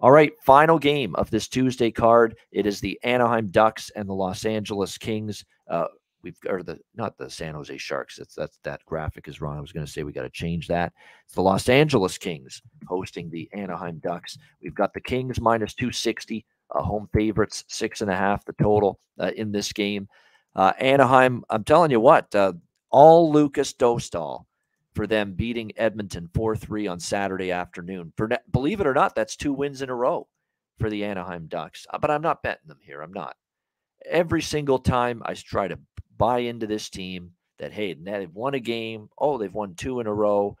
All 0.00 0.12
right, 0.12 0.32
final 0.40 0.78
game 0.78 1.16
of 1.16 1.28
this 1.30 1.48
Tuesday 1.48 1.90
card. 1.90 2.36
It 2.52 2.66
is 2.66 2.78
the 2.78 3.00
Anaheim 3.02 3.48
Ducks 3.48 3.90
and 3.96 4.08
the 4.08 4.14
Los 4.14 4.44
Angeles 4.44 4.96
Kings. 4.96 5.44
We've 6.22 6.36
or 6.48 6.62
the 6.62 6.78
not 6.94 7.16
the 7.16 7.30
San 7.30 7.54
Jose 7.54 7.76
Sharks. 7.76 8.16
That's 8.16 8.34
that's 8.34 8.58
that 8.64 8.84
graphic 8.86 9.28
is 9.28 9.40
wrong. 9.40 9.56
I 9.56 9.60
was 9.60 9.72
going 9.72 9.86
to 9.86 9.90
say 9.90 10.02
we 10.02 10.12
got 10.12 10.22
to 10.22 10.30
change 10.30 10.66
that. 10.68 10.92
It's 11.24 11.34
the 11.34 11.42
Los 11.42 11.68
Angeles 11.68 12.18
Kings 12.18 12.60
hosting 12.88 13.30
the 13.30 13.48
Anaheim 13.52 13.98
Ducks. 13.98 14.36
We've 14.62 14.74
got 14.74 14.92
the 14.92 15.00
Kings 15.00 15.40
minus 15.40 15.74
two 15.74 15.92
sixty, 15.92 16.44
uh, 16.74 16.82
home 16.82 17.08
favorites 17.12 17.64
six 17.68 18.00
and 18.00 18.10
a 18.10 18.16
half 18.16 18.44
the 18.44 18.54
total 18.54 18.98
uh, 19.20 19.30
in 19.36 19.52
this 19.52 19.72
game. 19.72 20.08
Uh, 20.56 20.72
Anaheim, 20.80 21.44
I'm 21.50 21.62
telling 21.62 21.92
you 21.92 22.00
what, 22.00 22.34
uh, 22.34 22.52
all 22.90 23.30
Lukas 23.30 23.72
Dostal 23.72 24.44
for 24.94 25.06
them 25.06 25.34
beating 25.34 25.70
Edmonton 25.76 26.28
4 26.34 26.56
3 26.56 26.88
on 26.88 26.98
Saturday 26.98 27.52
afternoon. 27.52 28.12
For 28.16 28.28
believe 28.50 28.80
it 28.80 28.86
or 28.86 28.94
not, 28.94 29.14
that's 29.14 29.36
two 29.36 29.52
wins 29.52 29.82
in 29.82 29.90
a 29.90 29.94
row 29.94 30.26
for 30.78 30.90
the 30.90 31.04
Anaheim 31.04 31.46
Ducks. 31.46 31.86
Uh, 31.90 31.98
but 31.98 32.10
I'm 32.10 32.22
not 32.22 32.42
betting 32.42 32.66
them 32.66 32.80
here. 32.82 33.02
I'm 33.02 33.12
not. 33.12 33.36
Every 34.10 34.42
single 34.42 34.78
time 34.80 35.22
I 35.24 35.34
try 35.34 35.68
to 35.68 35.78
buy 36.18 36.40
into 36.40 36.66
this 36.66 36.90
team 36.90 37.32
that, 37.58 37.72
hey, 37.72 37.94
they've 37.94 38.34
won 38.34 38.54
a 38.54 38.60
game. 38.60 39.08
Oh, 39.18 39.38
they've 39.38 39.52
won 39.52 39.74
two 39.74 40.00
in 40.00 40.06
a 40.06 40.14
row. 40.14 40.56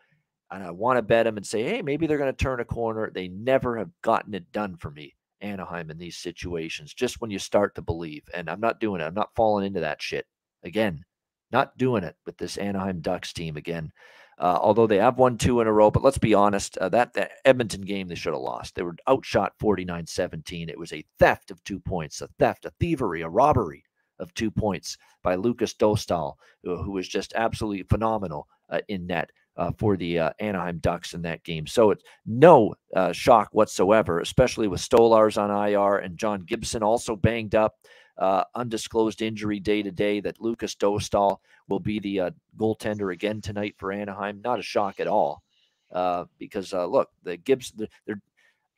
And 0.50 0.62
I 0.62 0.70
want 0.70 0.96
to 0.96 1.02
bet 1.02 1.26
them 1.26 1.36
and 1.36 1.46
say, 1.46 1.62
hey, 1.62 1.82
maybe 1.82 2.06
they're 2.06 2.16
going 2.16 2.32
to 2.32 2.44
turn 2.44 2.60
a 2.60 2.64
corner. 2.64 3.10
They 3.12 3.28
never 3.28 3.76
have 3.76 3.90
gotten 4.02 4.34
it 4.34 4.50
done 4.50 4.76
for 4.76 4.90
me, 4.90 5.14
Anaheim, 5.42 5.90
in 5.90 5.98
these 5.98 6.16
situations, 6.16 6.94
just 6.94 7.20
when 7.20 7.30
you 7.30 7.38
start 7.38 7.74
to 7.74 7.82
believe. 7.82 8.22
And 8.32 8.48
I'm 8.48 8.60
not 8.60 8.80
doing 8.80 9.02
it. 9.02 9.04
I'm 9.04 9.14
not 9.14 9.34
falling 9.36 9.66
into 9.66 9.80
that 9.80 10.00
shit. 10.00 10.26
Again, 10.62 11.04
not 11.52 11.76
doing 11.76 12.02
it 12.02 12.16
with 12.24 12.38
this 12.38 12.56
Anaheim 12.56 13.00
Ducks 13.00 13.32
team 13.34 13.56
again 13.56 13.92
uh, 14.38 14.58
although 14.60 14.86
they 14.86 14.98
have 14.98 15.18
won 15.18 15.36
two 15.36 15.60
in 15.60 15.66
a 15.66 15.72
row. 15.72 15.90
But 15.90 16.04
let's 16.04 16.18
be 16.18 16.34
honest, 16.34 16.78
uh, 16.78 16.88
that, 16.90 17.12
that 17.14 17.32
Edmonton 17.44 17.82
game 17.82 18.08
they 18.08 18.14
should 18.14 18.32
have 18.32 18.42
lost. 18.42 18.74
They 18.74 18.82
were 18.82 18.96
outshot 19.08 19.52
49 19.58 20.06
17. 20.06 20.68
It 20.68 20.78
was 20.78 20.92
a 20.92 21.04
theft 21.18 21.50
of 21.50 21.62
two 21.64 21.80
points, 21.80 22.20
a 22.20 22.28
theft, 22.38 22.64
a 22.64 22.72
thievery, 22.78 23.22
a 23.22 23.28
robbery 23.28 23.84
of 24.18 24.32
two 24.34 24.50
points 24.50 24.98
by 25.22 25.34
Lukas 25.34 25.74
Dostal, 25.74 26.34
who, 26.62 26.90
was 26.90 27.08
just 27.08 27.32
absolutely 27.34 27.82
phenomenal 27.84 28.48
uh, 28.70 28.80
in 28.88 29.06
net. 29.06 29.30
Uh, 29.56 29.72
for 29.76 29.96
the 29.96 30.16
uh, 30.16 30.30
Anaheim 30.38 30.78
Ducks 30.78 31.14
in 31.14 31.22
that 31.22 31.42
game. 31.42 31.66
So 31.66 31.90
it's 31.90 32.04
no 32.24 32.76
uh, 32.94 33.10
shock 33.10 33.48
whatsoever, 33.50 34.20
especially 34.20 34.68
with 34.68 34.80
Stolarz 34.80 35.36
on 35.36 35.50
IR 35.50 35.96
and 35.96 36.16
John 36.16 36.42
Gibson 36.42 36.84
also 36.84 37.16
banged 37.16 37.56
up 37.56 37.74
uh, 38.18 38.44
undisclosed 38.54 39.20
injury 39.20 39.58
day 39.58 39.82
to 39.82 39.90
day 39.90 40.20
that 40.20 40.40
Lukas 40.40 40.76
Dostal 40.76 41.38
will 41.68 41.80
be 41.80 41.98
the 41.98 42.20
uh, 42.20 42.30
goaltender 42.56 43.12
again 43.12 43.40
tonight 43.40 43.74
for 43.78 43.90
Anaheim. 43.90 44.40
Not 44.44 44.60
a 44.60 44.62
shock 44.62 45.00
at 45.00 45.08
all, 45.08 45.42
uh, 45.90 46.26
because 46.38 46.72
look, 46.72 47.10
the 47.24 47.36
Gibson, 47.36 47.88
they're, 48.06 48.22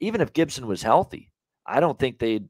even 0.01 0.23
if 0.23 0.33
Gibson 0.33 0.67
was 0.67 0.83
healthy, 0.83 1.31
I 1.67 1.81
don't 1.81 1.99
think 1.99 2.19
they'd. 2.19 2.49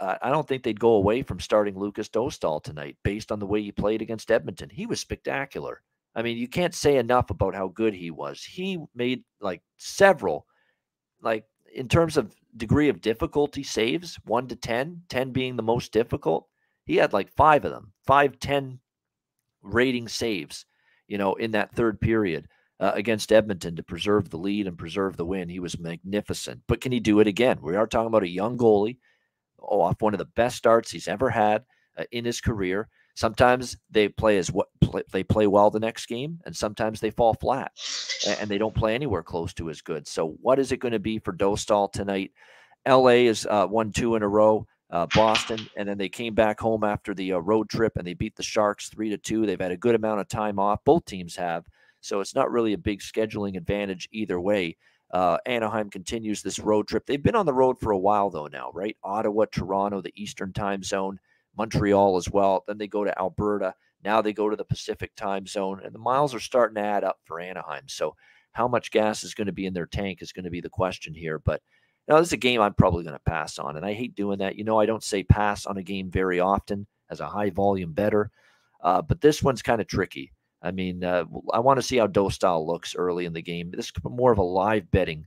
I 0.00 0.30
don't 0.30 0.46
think 0.46 0.62
they'd 0.62 0.78
go 0.78 0.94
away 0.94 1.22
from 1.22 1.40
starting 1.40 1.78
Lukas 1.78 2.08
Dostal 2.08 2.62
tonight 2.62 2.96
based 3.02 3.32
on 3.32 3.38
the 3.38 3.46
way 3.46 3.62
he 3.62 3.72
played 3.72 4.02
against 4.02 4.30
Edmonton. 4.30 4.70
He 4.70 4.86
was 4.86 5.00
spectacular. 5.00 5.82
I 6.14 6.22
mean, 6.22 6.36
you 6.36 6.48
can't 6.48 6.74
say 6.74 6.96
enough 6.96 7.30
about 7.30 7.54
how 7.54 7.68
good 7.68 7.94
he 7.94 8.10
was. 8.10 8.42
He 8.42 8.78
made 8.94 9.24
like 9.40 9.62
several, 9.76 10.46
like 11.20 11.44
in 11.74 11.88
terms 11.88 12.16
of 12.16 12.34
degree 12.56 12.88
of 12.88 13.00
difficulty 13.00 13.62
saves, 13.62 14.16
one 14.24 14.46
to 14.48 14.56
10, 14.56 15.02
10 15.08 15.30
being 15.32 15.56
the 15.56 15.62
most 15.62 15.92
difficult, 15.92 16.46
he 16.84 16.96
had 16.96 17.12
like 17.12 17.32
five 17.32 17.64
of 17.64 17.72
them, 17.72 17.92
five, 18.06 18.38
10 18.38 18.78
rating 19.62 20.06
saves, 20.06 20.66
you 21.08 21.18
know, 21.18 21.34
in 21.34 21.50
that 21.52 21.74
third 21.74 22.00
period 22.00 22.46
uh, 22.78 22.92
against 22.94 23.32
Edmonton 23.32 23.74
to 23.76 23.82
preserve 23.82 24.30
the 24.30 24.38
lead 24.38 24.68
and 24.68 24.78
preserve 24.78 25.16
the 25.16 25.26
win. 25.26 25.48
He 25.48 25.60
was 25.60 25.78
magnificent. 25.78 26.62
But 26.68 26.80
can 26.80 26.92
he 26.92 27.00
do 27.00 27.20
it 27.20 27.26
again? 27.26 27.58
We 27.60 27.76
are 27.76 27.86
talking 27.86 28.06
about 28.06 28.22
a 28.22 28.28
young 28.28 28.56
goalie 28.56 28.98
off 29.68 30.00
one 30.00 30.14
of 30.14 30.18
the 30.18 30.24
best 30.24 30.56
starts 30.56 30.90
he's 30.90 31.08
ever 31.08 31.30
had 31.30 31.64
uh, 31.98 32.04
in 32.12 32.24
his 32.24 32.40
career. 32.40 32.88
Sometimes 33.14 33.76
they 33.90 34.08
play 34.08 34.38
as 34.38 34.50
what 34.50 34.68
play, 34.80 35.02
they 35.12 35.22
play 35.22 35.46
well 35.46 35.70
the 35.70 35.78
next 35.78 36.06
game, 36.06 36.40
and 36.44 36.56
sometimes 36.56 37.00
they 37.00 37.10
fall 37.10 37.34
flat 37.34 37.70
and 38.26 38.50
they 38.50 38.58
don't 38.58 38.74
play 38.74 38.94
anywhere 38.94 39.22
close 39.22 39.54
to 39.54 39.70
as 39.70 39.80
good. 39.80 40.08
So, 40.08 40.36
what 40.42 40.58
is 40.58 40.72
it 40.72 40.80
going 40.80 40.92
to 40.92 40.98
be 40.98 41.18
for 41.20 41.32
Dostal 41.32 41.92
tonight? 41.92 42.32
LA 42.86 43.28
is 43.28 43.46
uh, 43.46 43.66
won 43.70 43.92
two 43.92 44.16
in 44.16 44.22
a 44.22 44.28
row. 44.28 44.66
Uh, 44.90 45.06
Boston, 45.12 45.58
and 45.76 45.88
then 45.88 45.98
they 45.98 46.10
came 46.10 46.34
back 46.34 46.60
home 46.60 46.84
after 46.84 47.14
the 47.14 47.32
uh, 47.32 47.38
road 47.38 47.68
trip 47.68 47.96
and 47.96 48.06
they 48.06 48.14
beat 48.14 48.36
the 48.36 48.44
Sharks 48.44 48.90
three 48.90 49.10
to 49.10 49.18
two. 49.18 49.44
They've 49.44 49.58
had 49.58 49.72
a 49.72 49.76
good 49.76 49.96
amount 49.96 50.20
of 50.20 50.28
time 50.28 50.60
off. 50.60 50.84
Both 50.84 51.06
teams 51.06 51.34
have, 51.34 51.64
so 52.00 52.20
it's 52.20 52.34
not 52.34 52.52
really 52.52 52.74
a 52.74 52.78
big 52.78 53.00
scheduling 53.00 53.56
advantage 53.56 54.08
either 54.12 54.40
way. 54.40 54.76
Uh, 55.14 55.38
Anaheim 55.46 55.88
continues 55.88 56.42
this 56.42 56.58
road 56.58 56.88
trip. 56.88 57.06
They've 57.06 57.22
been 57.22 57.36
on 57.36 57.46
the 57.46 57.54
road 57.54 57.78
for 57.78 57.92
a 57.92 57.98
while 57.98 58.28
though 58.28 58.48
now, 58.48 58.70
right? 58.74 58.96
Ottawa, 59.02 59.46
Toronto, 59.50 60.02
the 60.02 60.12
Eastern 60.20 60.52
Time 60.52 60.82
Zone. 60.82 61.18
Montreal 61.56 62.16
as 62.16 62.30
well. 62.30 62.64
Then 62.66 62.78
they 62.78 62.88
go 62.88 63.04
to 63.04 63.18
Alberta. 63.18 63.74
Now 64.04 64.20
they 64.20 64.32
go 64.32 64.50
to 64.50 64.56
the 64.56 64.64
Pacific 64.64 65.14
time 65.16 65.46
zone, 65.46 65.80
and 65.84 65.94
the 65.94 65.98
miles 65.98 66.34
are 66.34 66.40
starting 66.40 66.74
to 66.76 66.82
add 66.82 67.04
up 67.04 67.18
for 67.24 67.40
Anaheim. 67.40 67.84
So, 67.86 68.14
how 68.52 68.68
much 68.68 68.90
gas 68.90 69.24
is 69.24 69.34
going 69.34 69.46
to 69.46 69.52
be 69.52 69.66
in 69.66 69.74
their 69.74 69.86
tank 69.86 70.22
is 70.22 70.32
going 70.32 70.44
to 70.44 70.50
be 70.50 70.60
the 70.60 70.68
question 70.68 71.12
here. 71.12 71.40
But 71.40 71.60
now 72.06 72.18
this 72.18 72.28
is 72.28 72.32
a 72.34 72.36
game 72.36 72.60
I'm 72.60 72.74
probably 72.74 73.02
going 73.02 73.16
to 73.16 73.30
pass 73.30 73.58
on, 73.58 73.76
and 73.76 73.84
I 73.84 73.94
hate 73.94 74.14
doing 74.14 74.38
that. 74.38 74.56
You 74.56 74.64
know, 74.64 74.78
I 74.78 74.86
don't 74.86 75.02
say 75.02 75.22
pass 75.22 75.66
on 75.66 75.76
a 75.76 75.82
game 75.82 76.10
very 76.10 76.38
often 76.38 76.86
as 77.10 77.20
a 77.20 77.28
high 77.28 77.50
volume 77.50 77.92
better, 77.92 78.30
uh, 78.82 79.02
but 79.02 79.20
this 79.20 79.42
one's 79.42 79.62
kind 79.62 79.80
of 79.80 79.86
tricky. 79.86 80.32
I 80.64 80.70
mean, 80.70 81.04
uh, 81.04 81.24
I 81.52 81.60
want 81.60 81.78
to 81.78 81.86
see 81.86 81.98
how 81.98 82.06
Dostal 82.06 82.66
looks 82.66 82.96
early 82.96 83.26
in 83.26 83.34
the 83.34 83.42
game. 83.42 83.70
This 83.70 83.86
is 83.86 83.92
more 84.04 84.32
of 84.32 84.38
a 84.38 84.42
live 84.42 84.90
betting 84.90 85.26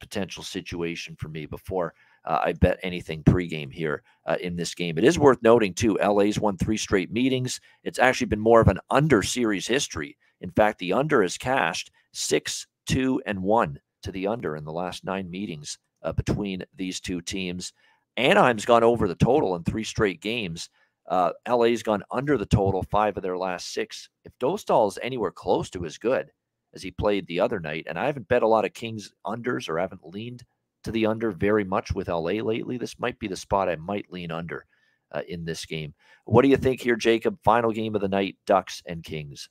potential 0.00 0.42
situation 0.42 1.16
for 1.16 1.28
me 1.28 1.46
before 1.46 1.94
uh, 2.24 2.40
I 2.44 2.52
bet 2.52 2.78
anything 2.82 3.22
pregame 3.22 3.72
here 3.72 4.02
uh, 4.26 4.36
in 4.40 4.56
this 4.56 4.74
game. 4.74 4.98
It 4.98 5.04
is 5.04 5.18
worth 5.18 5.42
noting, 5.42 5.74
too, 5.74 5.98
LA's 6.02 6.38
won 6.38 6.56
three 6.56 6.76
straight 6.76 7.10
meetings. 7.10 7.60
It's 7.84 7.98
actually 7.98 8.26
been 8.26 8.40
more 8.40 8.60
of 8.60 8.68
an 8.68 8.80
under 8.90 9.22
series 9.22 9.66
history. 9.66 10.16
In 10.40 10.50
fact, 10.50 10.78
the 10.78 10.92
under 10.92 11.22
has 11.22 11.38
cashed 11.38 11.90
six, 12.12 12.66
two, 12.86 13.22
and 13.26 13.42
one 13.42 13.78
to 14.02 14.12
the 14.12 14.26
under 14.26 14.56
in 14.56 14.64
the 14.64 14.72
last 14.72 15.04
nine 15.04 15.30
meetings 15.30 15.78
uh, 16.02 16.12
between 16.12 16.62
these 16.76 17.00
two 17.00 17.20
teams. 17.20 17.72
Anaheim's 18.16 18.64
gone 18.64 18.84
over 18.84 19.08
the 19.08 19.14
total 19.14 19.54
in 19.56 19.62
three 19.64 19.84
straight 19.84 20.20
games. 20.20 20.68
Uh, 21.08 21.32
LA's 21.48 21.82
gone 21.82 22.02
under 22.10 22.36
the 22.36 22.46
total 22.46 22.82
five 22.82 23.16
of 23.16 23.22
their 23.22 23.38
last 23.38 23.72
six. 23.72 24.10
If 24.24 24.32
Dostal 24.38 24.88
is 24.88 24.98
anywhere 25.02 25.30
close 25.30 25.70
to 25.70 25.86
as 25.86 25.96
good 25.96 26.30
as 26.74 26.82
he 26.82 26.90
played 26.90 27.26
the 27.26 27.40
other 27.40 27.60
night, 27.60 27.86
and 27.88 27.98
I 27.98 28.06
haven't 28.06 28.28
bet 28.28 28.42
a 28.42 28.48
lot 28.48 28.66
of 28.66 28.74
Kings 28.74 29.10
unders 29.26 29.68
or 29.68 29.78
haven't 29.78 30.06
leaned 30.06 30.44
to 30.84 30.92
the 30.92 31.06
under 31.06 31.30
very 31.30 31.64
much 31.64 31.92
with 31.92 32.08
LA 32.08 32.42
lately. 32.42 32.76
This 32.76 32.98
might 32.98 33.18
be 33.18 33.26
the 33.26 33.36
spot 33.36 33.68
I 33.68 33.76
might 33.76 34.12
lean 34.12 34.30
under 34.30 34.66
uh, 35.12 35.22
in 35.26 35.44
this 35.44 35.64
game. 35.64 35.94
What 36.26 36.42
do 36.42 36.48
you 36.48 36.58
think 36.58 36.80
here, 36.80 36.96
Jacob? 36.96 37.38
Final 37.42 37.72
game 37.72 37.94
of 37.94 38.02
the 38.02 38.08
night, 38.08 38.36
Ducks 38.46 38.82
and 38.86 39.02
Kings. 39.02 39.48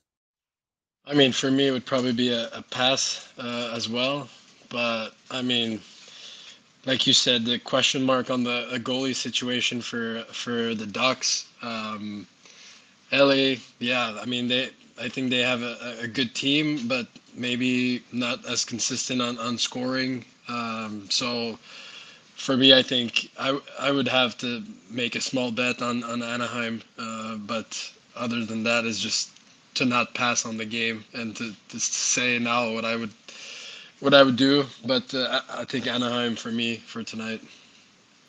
I 1.04 1.14
mean, 1.14 1.32
for 1.32 1.50
me, 1.50 1.68
it 1.68 1.70
would 1.72 1.86
probably 1.86 2.12
be 2.12 2.28
a, 2.28 2.48
a 2.52 2.62
pass 2.62 3.32
uh, 3.38 3.72
as 3.74 3.88
well. 3.88 4.28
But 4.68 5.10
I 5.30 5.42
mean, 5.42 5.80
like 6.86 7.06
you 7.06 7.12
said, 7.12 7.44
the 7.44 7.58
question 7.58 8.02
mark 8.04 8.30
on 8.30 8.44
the 8.44 8.80
goalie 8.82 9.14
situation 9.14 9.80
for 9.80 10.22
for 10.32 10.74
the 10.74 10.86
Ducks. 10.86 11.46
Um, 11.62 12.26
LA, 13.12 13.56
yeah, 13.78 14.18
I 14.20 14.26
mean 14.26 14.48
they. 14.48 14.70
I 15.00 15.08
think 15.08 15.30
they 15.30 15.42
have 15.42 15.62
a, 15.62 15.98
a 16.02 16.08
good 16.08 16.34
team, 16.34 16.88
but 16.88 17.06
maybe 17.32 18.02
not 18.12 18.44
as 18.46 18.64
consistent 18.64 19.22
on, 19.22 19.38
on 19.38 19.56
scoring 19.56 20.24
um, 20.48 21.06
so 21.10 21.58
for 22.34 22.56
me, 22.56 22.72
I 22.74 22.82
think 22.82 23.30
I, 23.38 23.58
I 23.78 23.90
would 23.90 24.08
have 24.08 24.36
to 24.38 24.62
make 24.90 25.14
a 25.14 25.20
small 25.20 25.50
bet 25.50 25.82
on, 25.82 26.02
on 26.04 26.22
Anaheim. 26.22 26.82
Uh, 26.98 27.36
but 27.36 27.92
other 28.16 28.44
than 28.44 28.62
that, 28.64 28.84
is 28.84 28.98
just 28.98 29.30
to 29.74 29.84
not 29.84 30.14
pass 30.14 30.44
on 30.46 30.56
the 30.56 30.64
game 30.64 31.04
and 31.12 31.36
to 31.36 31.54
just 31.68 31.92
say 31.92 32.38
now 32.38 32.72
what 32.72 32.84
I 32.84 32.96
would 32.96 33.12
what 34.00 34.14
I 34.14 34.22
would 34.22 34.36
do. 34.36 34.64
But 34.84 35.12
uh, 35.14 35.40
I, 35.48 35.62
I 35.62 35.64
think 35.64 35.86
Anaheim 35.86 36.36
for 36.36 36.50
me 36.50 36.76
for 36.76 37.02
tonight. 37.02 37.42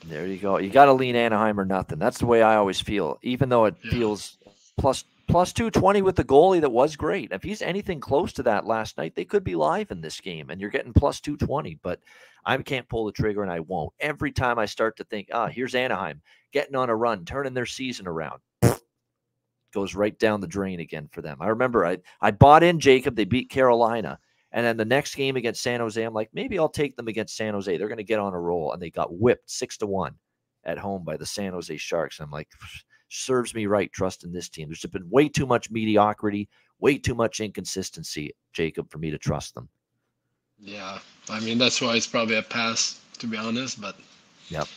There 0.05 0.25
you 0.25 0.37
go. 0.37 0.57
You 0.57 0.69
got 0.69 0.85
to 0.85 0.93
lean 0.93 1.15
Anaheim 1.15 1.59
or 1.59 1.65
nothing. 1.65 1.99
That's 1.99 2.19
the 2.19 2.25
way 2.25 2.41
I 2.41 2.55
always 2.55 2.79
feel, 2.79 3.19
even 3.21 3.49
though 3.49 3.65
it 3.65 3.75
yeah. 3.83 3.91
feels 3.91 4.37
plus 4.77 5.03
plus 5.27 5.53
220 5.53 6.01
with 6.01 6.15
the 6.15 6.23
goalie 6.23 6.61
that 6.61 6.71
was 6.71 6.95
great. 6.95 7.31
If 7.31 7.43
he's 7.43 7.61
anything 7.61 7.99
close 7.99 8.33
to 8.33 8.43
that 8.43 8.65
last 8.65 8.97
night, 8.97 9.13
they 9.15 9.25
could 9.25 9.43
be 9.43 9.55
live 9.55 9.91
in 9.91 10.01
this 10.01 10.19
game 10.19 10.49
and 10.49 10.59
you're 10.59 10.71
getting 10.71 10.91
plus 10.91 11.19
220. 11.21 11.79
But 11.83 11.99
I 12.45 12.57
can't 12.57 12.89
pull 12.89 13.05
the 13.05 13.11
trigger 13.11 13.43
and 13.43 13.51
I 13.51 13.59
won't. 13.59 13.93
Every 13.99 14.31
time 14.31 14.57
I 14.57 14.65
start 14.65 14.97
to 14.97 15.03
think, 15.03 15.29
ah, 15.31 15.47
here's 15.47 15.75
Anaheim 15.75 16.21
getting 16.51 16.75
on 16.75 16.89
a 16.89 16.95
run, 16.95 17.25
turning 17.25 17.53
their 17.53 17.67
season 17.67 18.07
around, 18.07 18.39
goes 19.71 19.93
right 19.93 20.17
down 20.17 20.41
the 20.41 20.47
drain 20.47 20.79
again 20.79 21.07
for 21.11 21.21
them. 21.21 21.37
I 21.39 21.49
remember 21.49 21.85
I, 21.85 21.99
I 22.21 22.31
bought 22.31 22.63
in 22.63 22.79
Jacob. 22.79 23.15
They 23.15 23.25
beat 23.25 23.51
Carolina. 23.51 24.17
And 24.51 24.65
then 24.65 24.77
the 24.77 24.85
next 24.85 25.15
game 25.15 25.35
against 25.35 25.61
San 25.61 25.80
Jose, 25.80 26.01
I'm 26.01 26.13
like, 26.13 26.30
maybe 26.34 26.57
I'll 26.57 26.69
take 26.69 26.95
them 26.95 27.07
against 27.07 27.38
San 27.38 27.53
Jose. 27.53 27.77
They're 27.77 27.88
going 27.88 27.97
to 27.97 28.03
get 28.03 28.19
on 28.19 28.34
a 28.34 28.39
roll. 28.39 28.73
And 28.73 28.81
they 28.81 28.89
got 28.89 29.13
whipped 29.13 29.49
six 29.49 29.77
to 29.77 29.85
one 29.85 30.15
at 30.63 30.80
home 30.80 31.03
by 31.03 31.17
the 31.17 31.26
San 31.26 31.53
Jose 31.53 31.77
Sharks. 31.77 32.19
And 32.19 32.26
I'm 32.26 32.31
like, 32.31 32.49
serves 33.09 33.53
me 33.53 33.67
right 33.67 33.91
trusting 33.91 34.31
this 34.31 34.49
team. 34.49 34.69
There's 34.69 34.85
been 34.91 35.09
way 35.09 35.30
too 35.30 35.45
much 35.45 35.69
mediocrity, 35.69 36.49
way 36.80 36.97
too 36.97 37.15
much 37.15 37.39
inconsistency, 37.39 38.31
Jacob, 38.53 38.89
for 38.89 38.97
me 38.97 39.11
to 39.11 39.17
trust 39.17 39.53
them. 39.53 39.69
Yeah. 40.57 40.99
I 41.30 41.39
mean, 41.41 41.57
that's 41.57 41.80
why 41.80 41.95
it's 41.95 42.07
probably 42.07 42.35
a 42.35 42.41
pass, 42.41 42.99
to 43.19 43.27
be 43.27 43.38
honest. 43.38 43.80
But, 43.80 43.97
yep. 44.49 44.67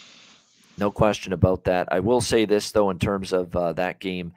No 0.79 0.91
question 0.91 1.33
about 1.33 1.65
that. 1.65 1.89
I 1.91 2.01
will 2.01 2.21
say 2.21 2.45
this, 2.45 2.73
though, 2.73 2.91
in 2.91 2.99
terms 2.99 3.33
of 3.33 3.55
uh, 3.57 3.73
that 3.75 4.01
game. 4.01 4.33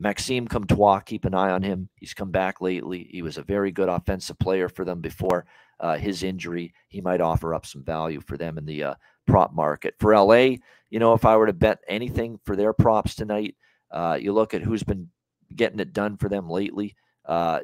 Maxime 0.00 0.48
Comtois, 0.48 1.00
keep 1.00 1.26
an 1.26 1.34
eye 1.34 1.50
on 1.50 1.62
him. 1.62 1.90
He's 1.94 2.14
come 2.14 2.30
back 2.30 2.62
lately. 2.62 3.06
He 3.12 3.20
was 3.20 3.36
a 3.36 3.42
very 3.42 3.70
good 3.70 3.90
offensive 3.90 4.38
player 4.38 4.70
for 4.70 4.84
them 4.84 5.02
before 5.02 5.44
uh, 5.78 5.98
his 5.98 6.22
injury. 6.22 6.72
He 6.88 7.02
might 7.02 7.20
offer 7.20 7.54
up 7.54 7.66
some 7.66 7.84
value 7.84 8.22
for 8.22 8.38
them 8.38 8.56
in 8.56 8.64
the 8.64 8.82
uh, 8.82 8.94
prop 9.26 9.52
market. 9.52 9.94
For 10.00 10.16
LA, 10.16 10.56
you 10.88 10.98
know, 10.98 11.12
if 11.12 11.26
I 11.26 11.36
were 11.36 11.46
to 11.46 11.52
bet 11.52 11.80
anything 11.86 12.40
for 12.44 12.56
their 12.56 12.72
props 12.72 13.14
tonight, 13.14 13.56
uh, 13.90 14.18
you 14.18 14.32
look 14.32 14.54
at 14.54 14.62
who's 14.62 14.82
been 14.82 15.08
getting 15.54 15.80
it 15.80 15.92
done 15.92 16.16
for 16.16 16.30
them 16.30 16.48
lately. 16.48 16.96
Uh, 17.26 17.60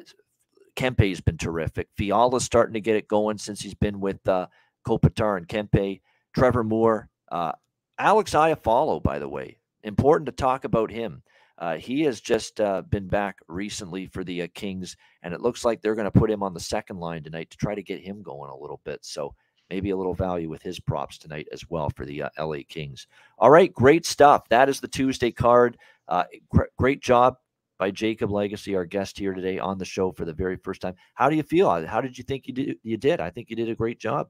Kempe's 0.75 1.21
been 1.21 1.37
terrific. 1.37 1.87
Fiala's 1.97 2.43
starting 2.43 2.75
to 2.75 2.81
get 2.81 2.95
it 2.95 3.07
going 3.07 3.39
since 3.39 3.61
he's 3.61 3.73
been 3.73 3.99
with 3.99 4.25
uh, 4.27 4.45
Kopitar 4.85 5.37
and 5.37 5.47
Kempe. 5.47 6.01
Trevor 6.35 6.63
Moore, 6.63 7.09
uh, 7.31 7.53
Alex 7.97 8.33
Iafallo, 8.35 9.01
by 9.01 9.17
the 9.17 9.27
way, 9.27 9.57
important 9.81 10.27
to 10.27 10.31
talk 10.31 10.65
about 10.65 10.91
him. 10.91 11.23
Uh, 11.57 11.77
he 11.77 12.01
has 12.01 12.21
just 12.21 12.61
uh, 12.61 12.83
been 12.83 13.07
back 13.07 13.39
recently 13.47 14.05
for 14.05 14.23
the 14.23 14.43
uh, 14.43 14.47
Kings, 14.53 14.95
and 15.23 15.33
it 15.33 15.41
looks 15.41 15.65
like 15.65 15.81
they're 15.81 15.95
going 15.95 16.09
to 16.09 16.19
put 16.19 16.29
him 16.29 16.43
on 16.43 16.53
the 16.53 16.59
second 16.59 16.99
line 16.99 17.23
tonight 17.23 17.49
to 17.49 17.57
try 17.57 17.73
to 17.73 17.81
get 17.81 17.99
him 17.99 18.21
going 18.21 18.51
a 18.51 18.57
little 18.57 18.79
bit. 18.83 19.03
So 19.03 19.33
maybe 19.69 19.89
a 19.89 19.97
little 19.97 20.13
value 20.13 20.49
with 20.49 20.61
his 20.61 20.79
props 20.79 21.17
tonight 21.17 21.47
as 21.51 21.69
well 21.69 21.89
for 21.89 22.05
the 22.05 22.23
uh, 22.23 22.29
LA 22.39 22.59
Kings. 22.67 23.07
All 23.39 23.49
right, 23.49 23.73
great 23.73 24.05
stuff. 24.05 24.47
That 24.49 24.69
is 24.69 24.79
the 24.79 24.87
Tuesday 24.87 25.31
card. 25.31 25.77
Uh, 26.07 26.25
gr- 26.49 26.63
great 26.77 27.01
job 27.01 27.37
by 27.77 27.91
Jacob 27.91 28.29
Lagace, 28.29 28.75
our 28.75 28.85
guest 28.85 29.17
here 29.17 29.33
today 29.33 29.59
on 29.59 29.77
the 29.77 29.85
show 29.85 30.11
for 30.11 30.25
the 30.25 30.33
very 30.33 30.57
first 30.57 30.81
time. 30.81 30.95
How 31.15 31.29
do 31.29 31.35
you 31.35 31.43
feel? 31.43 31.69
How 31.85 32.01
did 32.01 32.17
you 32.17 32.23
think 32.23 32.47
you 32.47 32.53
did? 32.53 32.77
You 32.83 32.97
did. 32.97 33.19
I 33.19 33.29
think 33.29 33.49
you 33.49 33.55
did 33.55 33.69
a 33.69 33.75
great 33.75 33.99
job. 33.99 34.29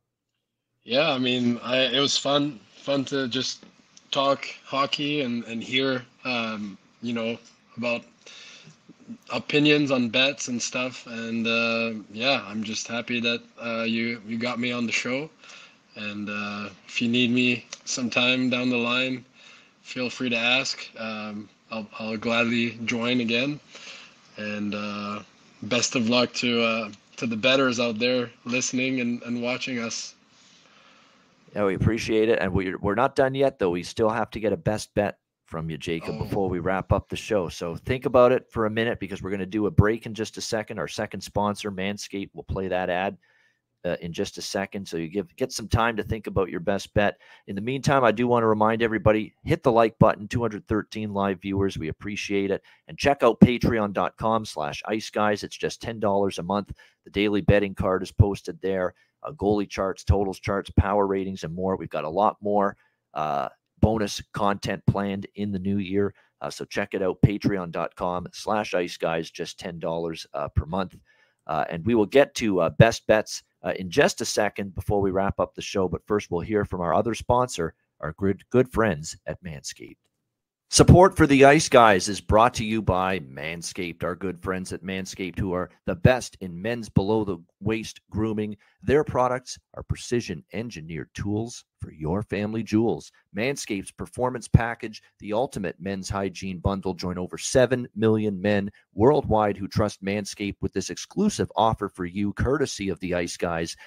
Yeah, 0.83 1.11
I 1.11 1.17
mean, 1.17 1.59
I, 1.63 1.79
it 1.85 1.99
was 1.99 2.17
fun. 2.17 2.59
Fun 2.77 3.05
to 3.05 3.27
just 3.27 3.65
talk 4.11 4.47
hockey 4.63 5.21
and 5.21 5.43
and 5.45 5.63
hear 5.63 6.05
um, 6.25 6.77
you 7.01 7.13
know, 7.13 7.37
about 7.77 8.03
opinions 9.31 9.91
on 9.91 10.09
bets 10.09 10.47
and 10.47 10.61
stuff. 10.61 11.05
And 11.07 11.47
uh, 11.47 11.93
yeah, 12.11 12.43
I'm 12.47 12.63
just 12.63 12.87
happy 12.87 13.19
that 13.21 13.41
uh, 13.63 13.83
you 13.83 14.21
you 14.27 14.37
got 14.37 14.59
me 14.59 14.71
on 14.71 14.85
the 14.85 14.91
show. 14.91 15.29
And 15.95 16.29
uh, 16.29 16.69
if 16.87 17.01
you 17.01 17.07
need 17.07 17.31
me 17.31 17.65
sometime 17.85 18.49
down 18.49 18.69
the 18.69 18.77
line, 18.77 19.25
feel 19.81 20.09
free 20.09 20.29
to 20.29 20.37
ask. 20.37 20.87
Um, 20.99 21.49
I'll, 21.71 21.87
I'll 21.97 22.17
gladly 22.17 22.77
join 22.85 23.21
again. 23.21 23.59
And 24.37 24.75
uh, 24.75 25.21
best 25.63 25.95
of 25.95 26.07
luck 26.09 26.33
to 26.33 26.61
uh, 26.61 26.91
to 27.17 27.25
the 27.25 27.35
betters 27.35 27.79
out 27.79 27.97
there 27.97 28.29
listening 28.45 29.01
and, 29.01 29.21
and 29.23 29.41
watching 29.41 29.79
us. 29.79 30.13
Yeah, 31.55 31.65
we 31.65 31.73
appreciate 31.73 32.29
it. 32.29 32.37
And 32.39 32.53
we're, 32.53 32.77
we're 32.77 32.95
not 32.95 33.15
done 33.15 33.33
yet, 33.33 33.57
though. 33.57 33.71
We 33.71 33.81
still 33.81 34.09
have 34.09 34.29
to 34.31 34.39
get 34.39 34.53
a 34.53 34.57
best 34.57 34.93
bet 34.93 35.17
from 35.47 35.69
you, 35.69 35.77
Jacob, 35.77 36.15
oh. 36.19 36.23
before 36.23 36.49
we 36.49 36.59
wrap 36.59 36.91
up 36.91 37.09
the 37.09 37.15
show. 37.15 37.49
So 37.49 37.75
think 37.75 38.05
about 38.05 38.31
it 38.31 38.51
for 38.51 38.65
a 38.65 38.69
minute 38.69 38.99
because 38.99 39.21
we're 39.21 39.31
going 39.31 39.39
to 39.39 39.45
do 39.45 39.65
a 39.65 39.71
break 39.71 40.05
in 40.05 40.13
just 40.13 40.37
a 40.37 40.41
second. 40.41 40.77
Our 40.77 40.87
second 40.87 41.21
sponsor, 41.21 41.71
Manscaped, 41.71 42.29
will 42.33 42.43
play 42.43 42.67
that 42.67 42.89
ad 42.89 43.17
uh, 43.85 43.95
in 44.01 44.11
just 44.11 44.37
a 44.37 44.41
second. 44.41 44.87
So 44.87 44.97
you 44.97 45.07
give 45.07 45.33
get 45.35 45.51
some 45.51 45.67
time 45.67 45.95
to 45.97 46.03
think 46.03 46.27
about 46.27 46.49
your 46.49 46.59
best 46.59 46.93
bet. 46.93 47.19
In 47.47 47.55
the 47.55 47.61
meantime, 47.61 48.03
I 48.03 48.11
do 48.11 48.27
want 48.27 48.43
to 48.43 48.47
remind 48.47 48.81
everybody 48.81 49.33
hit 49.43 49.63
the 49.63 49.71
like 49.71 49.97
button. 49.99 50.27
213 50.27 51.13
live 51.13 51.41
viewers, 51.41 51.77
we 51.77 51.87
appreciate 51.87 52.51
it. 52.51 52.61
And 52.87 52.97
check 52.97 53.23
out 53.23 53.39
Patreon.com/slash 53.39 54.83
Ice 54.85 55.09
Guys. 55.09 55.43
It's 55.43 55.57
just 55.57 55.81
ten 55.81 55.99
dollars 55.99 56.39
a 56.39 56.43
month. 56.43 56.73
The 57.05 57.11
daily 57.11 57.41
betting 57.41 57.75
card 57.75 58.03
is 58.03 58.11
posted 58.11 58.59
there. 58.61 58.93
Uh, 59.23 59.31
goalie 59.31 59.69
charts, 59.69 60.03
totals 60.03 60.39
charts, 60.39 60.69
power 60.71 61.07
ratings, 61.07 61.43
and 61.43 61.53
more. 61.53 61.75
We've 61.75 61.89
got 61.89 62.03
a 62.03 62.09
lot 62.09 62.37
more. 62.41 62.77
Uh, 63.13 63.49
bonus 63.81 64.21
content 64.33 64.81
planned 64.87 65.27
in 65.35 65.51
the 65.51 65.59
new 65.59 65.77
year. 65.77 66.13
Uh, 66.41 66.49
so 66.49 66.65
check 66.65 66.93
it 66.93 67.01
out, 67.01 67.17
patreon.com 67.25 68.27
slash 68.31 68.73
ice 68.73 68.97
guys, 68.97 69.31
just 69.31 69.59
$10 69.59 70.25
uh, 70.33 70.47
per 70.49 70.65
month. 70.65 70.95
Uh, 71.47 71.65
and 71.69 71.85
we 71.85 71.95
will 71.95 72.05
get 72.05 72.35
to 72.35 72.59
uh, 72.59 72.69
best 72.71 73.07
bets 73.07 73.43
uh, 73.63 73.73
in 73.79 73.89
just 73.89 74.21
a 74.21 74.25
second 74.25 74.75
before 74.75 75.01
we 75.01 75.11
wrap 75.11 75.39
up 75.39 75.55
the 75.55 75.61
show. 75.61 75.87
But 75.87 76.05
first, 76.05 76.29
we'll 76.29 76.41
hear 76.41 76.65
from 76.65 76.81
our 76.81 76.93
other 76.93 77.15
sponsor, 77.15 77.73
our 78.01 78.13
good, 78.13 78.43
good 78.49 78.71
friends 78.71 79.17
at 79.25 79.41
Manscaped. 79.43 79.97
Support 80.69 81.15
for 81.15 81.25
the 81.25 81.45
Ice 81.45 81.69
Guys 81.69 82.09
is 82.09 82.19
brought 82.19 82.53
to 82.55 82.65
you 82.65 82.81
by 82.81 83.19
Manscaped, 83.19 84.03
our 84.03 84.15
good 84.15 84.37
friends 84.37 84.73
at 84.73 84.83
Manscaped, 84.83 85.39
who 85.39 85.53
are 85.53 85.69
the 85.85 85.95
best 85.95 86.35
in 86.41 86.61
men's 86.61 86.89
below 86.89 87.23
the 87.23 87.37
waist 87.61 88.01
grooming. 88.11 88.57
Their 88.83 89.05
products 89.05 89.57
are 89.75 89.83
precision 89.83 90.43
engineered 90.51 91.09
tools 91.13 91.63
for 91.79 91.93
your 91.93 92.21
family 92.21 92.63
jewels. 92.63 93.13
Manscaped's 93.33 93.91
performance 93.91 94.49
package, 94.49 95.01
the 95.19 95.31
ultimate 95.31 95.79
men's 95.79 96.09
hygiene 96.09 96.59
bundle, 96.59 96.93
join 96.93 97.17
over 97.17 97.37
7 97.37 97.87
million 97.95 98.41
men 98.41 98.69
worldwide 98.93 99.55
who 99.55 99.69
trust 99.69 100.03
Manscaped 100.03 100.57
with 100.59 100.73
this 100.73 100.89
exclusive 100.89 101.49
offer 101.55 101.87
for 101.87 102.03
you, 102.03 102.33
courtesy 102.33 102.89
of 102.89 102.99
the 102.99 103.13
Ice 103.13 103.37
Guys. 103.37 103.77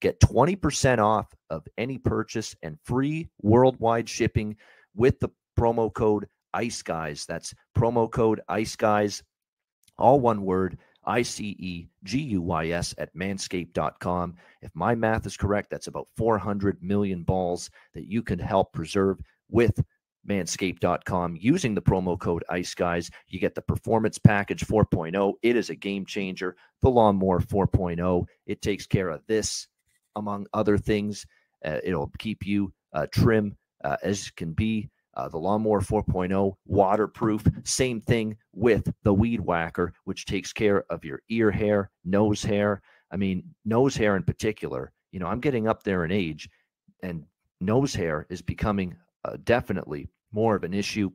Get 0.00 0.20
20% 0.20 1.00
off 1.00 1.34
of 1.50 1.68
any 1.76 1.98
purchase 1.98 2.56
and 2.62 2.78
free 2.82 3.28
worldwide 3.42 4.08
shipping 4.08 4.56
with 4.94 5.20
the 5.20 5.28
promo 5.60 5.92
code 5.92 6.26
ICE 6.54 6.82
Guys. 6.82 7.26
That's 7.26 7.54
promo 7.76 8.10
code 8.10 8.40
ICE 8.48 8.76
Guys, 8.76 9.22
all 9.98 10.18
one 10.18 10.42
word, 10.42 10.78
I 11.04 11.22
C 11.22 11.56
E 11.58 11.88
G 12.04 12.18
U 12.18 12.42
Y 12.42 12.70
S 12.70 12.94
at 12.98 13.14
manscaped.com. 13.14 14.36
If 14.62 14.70
my 14.74 14.94
math 14.94 15.26
is 15.26 15.36
correct, 15.36 15.70
that's 15.70 15.86
about 15.86 16.08
400 16.16 16.82
million 16.82 17.22
balls 17.24 17.70
that 17.94 18.06
you 18.06 18.22
can 18.22 18.38
help 18.38 18.72
preserve 18.72 19.18
with 19.50 19.78
manscaped.com 20.28 21.36
using 21.40 21.74
the 21.74 21.80
promo 21.80 22.18
code 22.18 22.44
ice 22.50 22.74
guys 22.74 23.10
you 23.28 23.40
get 23.40 23.54
the 23.54 23.62
performance 23.62 24.18
package 24.18 24.66
4.0 24.66 25.32
it 25.42 25.56
is 25.56 25.70
a 25.70 25.74
game 25.74 26.04
changer. 26.04 26.56
The 26.82 26.90
lawnmower 26.90 27.40
4.0 27.40 28.26
it 28.46 28.60
takes 28.60 28.86
care 28.86 29.08
of 29.08 29.22
this 29.26 29.66
among 30.16 30.46
other 30.52 30.76
things. 30.76 31.26
Uh, 31.64 31.78
it'll 31.82 32.12
keep 32.18 32.46
you 32.46 32.72
uh, 32.92 33.06
trim 33.12 33.56
uh, 33.82 33.96
as 34.02 34.30
can 34.30 34.52
be 34.52 34.90
uh, 35.14 35.28
the 35.28 35.38
Lawnmower 35.38 35.80
4.0, 35.80 36.54
waterproof. 36.66 37.44
Same 37.64 38.00
thing 38.00 38.36
with 38.52 38.92
the 39.02 39.14
Weed 39.14 39.40
Whacker, 39.40 39.92
which 40.04 40.26
takes 40.26 40.52
care 40.52 40.84
of 40.90 41.04
your 41.04 41.20
ear 41.28 41.50
hair, 41.50 41.90
nose 42.04 42.42
hair. 42.42 42.80
I 43.10 43.16
mean, 43.16 43.42
nose 43.64 43.96
hair 43.96 44.16
in 44.16 44.22
particular. 44.22 44.92
You 45.12 45.20
know, 45.20 45.26
I'm 45.26 45.40
getting 45.40 45.66
up 45.66 45.82
there 45.82 46.04
in 46.04 46.12
age, 46.12 46.48
and 47.02 47.24
nose 47.60 47.94
hair 47.94 48.26
is 48.30 48.42
becoming 48.42 48.96
uh, 49.24 49.36
definitely 49.44 50.08
more 50.32 50.54
of 50.54 50.64
an 50.64 50.74
issue. 50.74 51.10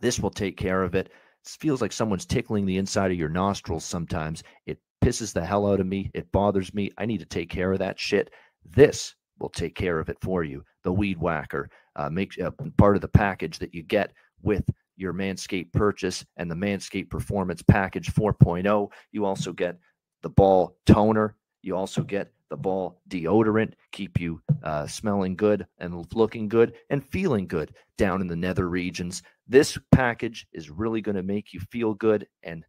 This 0.00 0.18
will 0.18 0.30
take 0.30 0.56
care 0.56 0.82
of 0.82 0.94
it. 0.94 1.06
It 1.06 1.56
feels 1.60 1.82
like 1.82 1.92
someone's 1.92 2.26
tickling 2.26 2.64
the 2.64 2.78
inside 2.78 3.10
of 3.10 3.18
your 3.18 3.28
nostrils 3.28 3.84
sometimes. 3.84 4.42
It 4.66 4.78
pisses 5.04 5.32
the 5.32 5.44
hell 5.44 5.66
out 5.66 5.80
of 5.80 5.86
me. 5.86 6.10
It 6.14 6.32
bothers 6.32 6.72
me. 6.72 6.90
I 6.98 7.06
need 7.06 7.20
to 7.20 7.26
take 7.26 7.50
care 7.50 7.72
of 7.72 7.78
that 7.78 7.98
shit. 7.98 8.30
This 8.64 9.14
will 9.40 9.48
take 9.48 9.74
care 9.74 9.98
of 9.98 10.08
it 10.08 10.18
for 10.20 10.44
you. 10.44 10.64
The 10.84 10.92
Weed 10.92 11.18
Whacker 11.18 11.70
uh, 11.96 12.10
make 12.10 12.40
uh, 12.40 12.50
part 12.76 12.96
of 12.96 13.02
the 13.02 13.08
package 13.08 13.58
that 13.58 13.74
you 13.74 13.82
get 13.82 14.12
with 14.42 14.68
your 14.96 15.12
Manscaped 15.12 15.72
purchase 15.72 16.24
and 16.36 16.50
the 16.50 16.54
Manscaped 16.54 17.10
Performance 17.10 17.62
Package 17.62 18.12
4.0. 18.12 18.90
You 19.12 19.24
also 19.24 19.52
get 19.52 19.78
the 20.22 20.28
ball 20.28 20.76
toner. 20.86 21.36
You 21.62 21.76
also 21.76 22.02
get 22.02 22.32
the 22.50 22.56
ball 22.56 23.00
deodorant, 23.08 23.72
keep 23.92 24.20
you 24.20 24.40
uh, 24.62 24.86
smelling 24.86 25.36
good 25.36 25.66
and 25.78 26.04
looking 26.14 26.48
good 26.48 26.74
and 26.90 27.04
feeling 27.04 27.46
good 27.46 27.74
down 27.96 28.20
in 28.20 28.26
the 28.26 28.36
nether 28.36 28.68
regions. 28.68 29.22
This 29.48 29.78
package 29.92 30.46
is 30.52 30.68
really 30.68 31.00
going 31.00 31.16
to 31.16 31.22
make 31.22 31.52
you 31.52 31.60
feel 31.60 31.94
good 31.94 32.26
and 32.42 32.64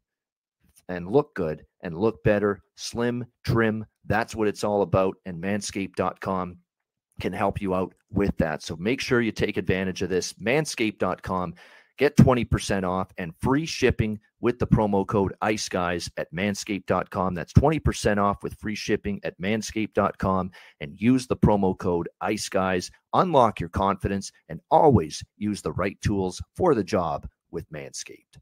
and 0.92 1.10
look 1.10 1.34
good 1.36 1.66
and 1.82 1.98
look 1.98 2.24
better, 2.24 2.60
slim, 2.76 3.26
trim. 3.46 3.86
That's 4.06 4.36
what 4.36 4.48
it's 4.48 4.64
all 4.64 4.82
about. 4.82 5.16
And 5.26 5.42
manscaped.com 5.42 6.58
can 7.20 7.34
help 7.34 7.62
you 7.62 7.76
out 7.76 7.94
with 8.12 8.36
that. 8.38 8.64
So 8.64 8.76
make 8.78 9.02
sure 9.02 9.22
you 9.22 9.32
take 9.32 9.58
advantage 9.58 10.02
of 10.02 10.10
this. 10.10 10.34
Manscaped.com. 10.34 11.56
Get 11.98 12.18
20% 12.18 12.84
off 12.84 13.12
and 13.20 13.34
free 13.42 13.66
shipping 13.66 14.20
with 14.40 14.58
the 14.58 14.66
promo 14.66 15.06
code 15.06 15.34
ICE 15.42 15.70
Guys 15.70 16.10
at 16.18 16.34
manscaped.com. 16.34 17.36
That's 17.36 17.54
20% 17.54 18.18
off 18.18 18.42
with 18.42 18.56
free 18.56 18.76
shipping 18.76 19.20
at 19.24 19.40
manscaped.com 19.40 20.52
and 20.80 21.00
use 21.00 21.28
the 21.28 21.38
promo 21.38 21.78
code 21.78 22.10
ICE 22.22 22.50
Guys. 22.50 22.90
Unlock 23.14 23.60
your 23.60 23.70
confidence 23.70 24.32
and 24.50 24.62
always 24.72 25.24
use 25.38 25.62
the 25.62 25.74
right 25.74 26.00
tools 26.02 26.42
for 26.56 26.74
the 26.74 26.84
job 26.84 27.28
with 27.52 27.70
Manscaped. 27.72 28.40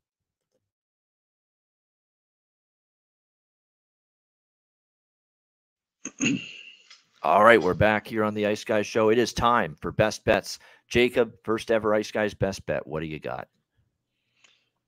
All 7.24 7.44
right, 7.44 7.62
we're 7.62 7.74
back 7.74 8.08
here 8.08 8.24
on 8.24 8.34
the 8.34 8.46
Ice 8.46 8.64
Guys 8.64 8.88
show. 8.88 9.10
It 9.10 9.18
is 9.18 9.34
time 9.34 9.76
for 9.80 9.91
best 9.91 10.26
bets. 10.26 10.60
Jacob, 10.88 11.34
first 11.44 11.72
ever 11.72 11.94
Ice 11.94 12.12
Guys 12.12 12.34
best 12.34 12.66
bet. 12.66 12.86
What 12.86 13.02
do 13.02 13.08
you 13.08 13.20
got? 13.20 13.48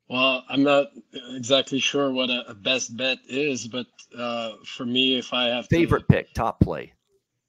Well, 0.10 0.44
I'm 0.49 0.64
not 0.64 0.88
exactly 1.30 1.80
sure 1.80 2.12
what 2.12 2.30
a, 2.30 2.49
a 2.49 2.53
best 2.53 2.98
bet 2.98 3.20
is, 3.30 3.68
but 3.68 3.88
uh, 4.18 4.53
for 4.66 4.86
me, 4.86 5.18
if 5.18 5.34
I 5.34 5.45
have 5.45 5.68
favorite 5.68 6.08
to, 6.10 6.16
pick, 6.16 6.34
top 6.34 6.60
play, 6.60 6.94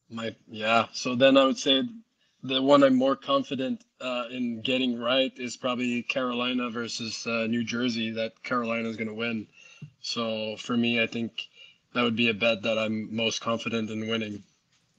my 0.09 0.35
yeah. 0.49 0.87
So 0.93 1.17
then 1.17 1.37
I 1.37 1.45
would 1.45 1.59
say 1.59 1.83
the 2.45 2.63
one 2.63 2.85
I'm 2.85 2.95
more 2.95 3.17
confident 3.17 3.83
uh, 4.01 4.27
in 4.31 4.61
getting 4.63 5.01
right 5.01 5.33
is 5.37 5.57
probably 5.57 6.05
Carolina 6.05 6.71
versus 6.71 7.27
uh, 7.27 7.49
New 7.49 7.65
Jersey. 7.65 8.11
That 8.13 8.41
Carolina 8.45 8.89
is 8.89 8.97
going 8.97 9.09
to 9.09 9.15
win. 9.15 9.49
So 10.01 10.57
for 10.59 10.77
me, 10.77 11.03
I 11.03 11.09
think 11.09 11.49
that 11.95 12.03
would 12.03 12.17
be 12.17 12.29
a 12.29 12.35
bet 12.35 12.63
that 12.63 12.79
I'm 12.79 13.15
most 13.15 13.41
confident 13.41 13.91
in 13.91 14.09
winning. 14.09 14.43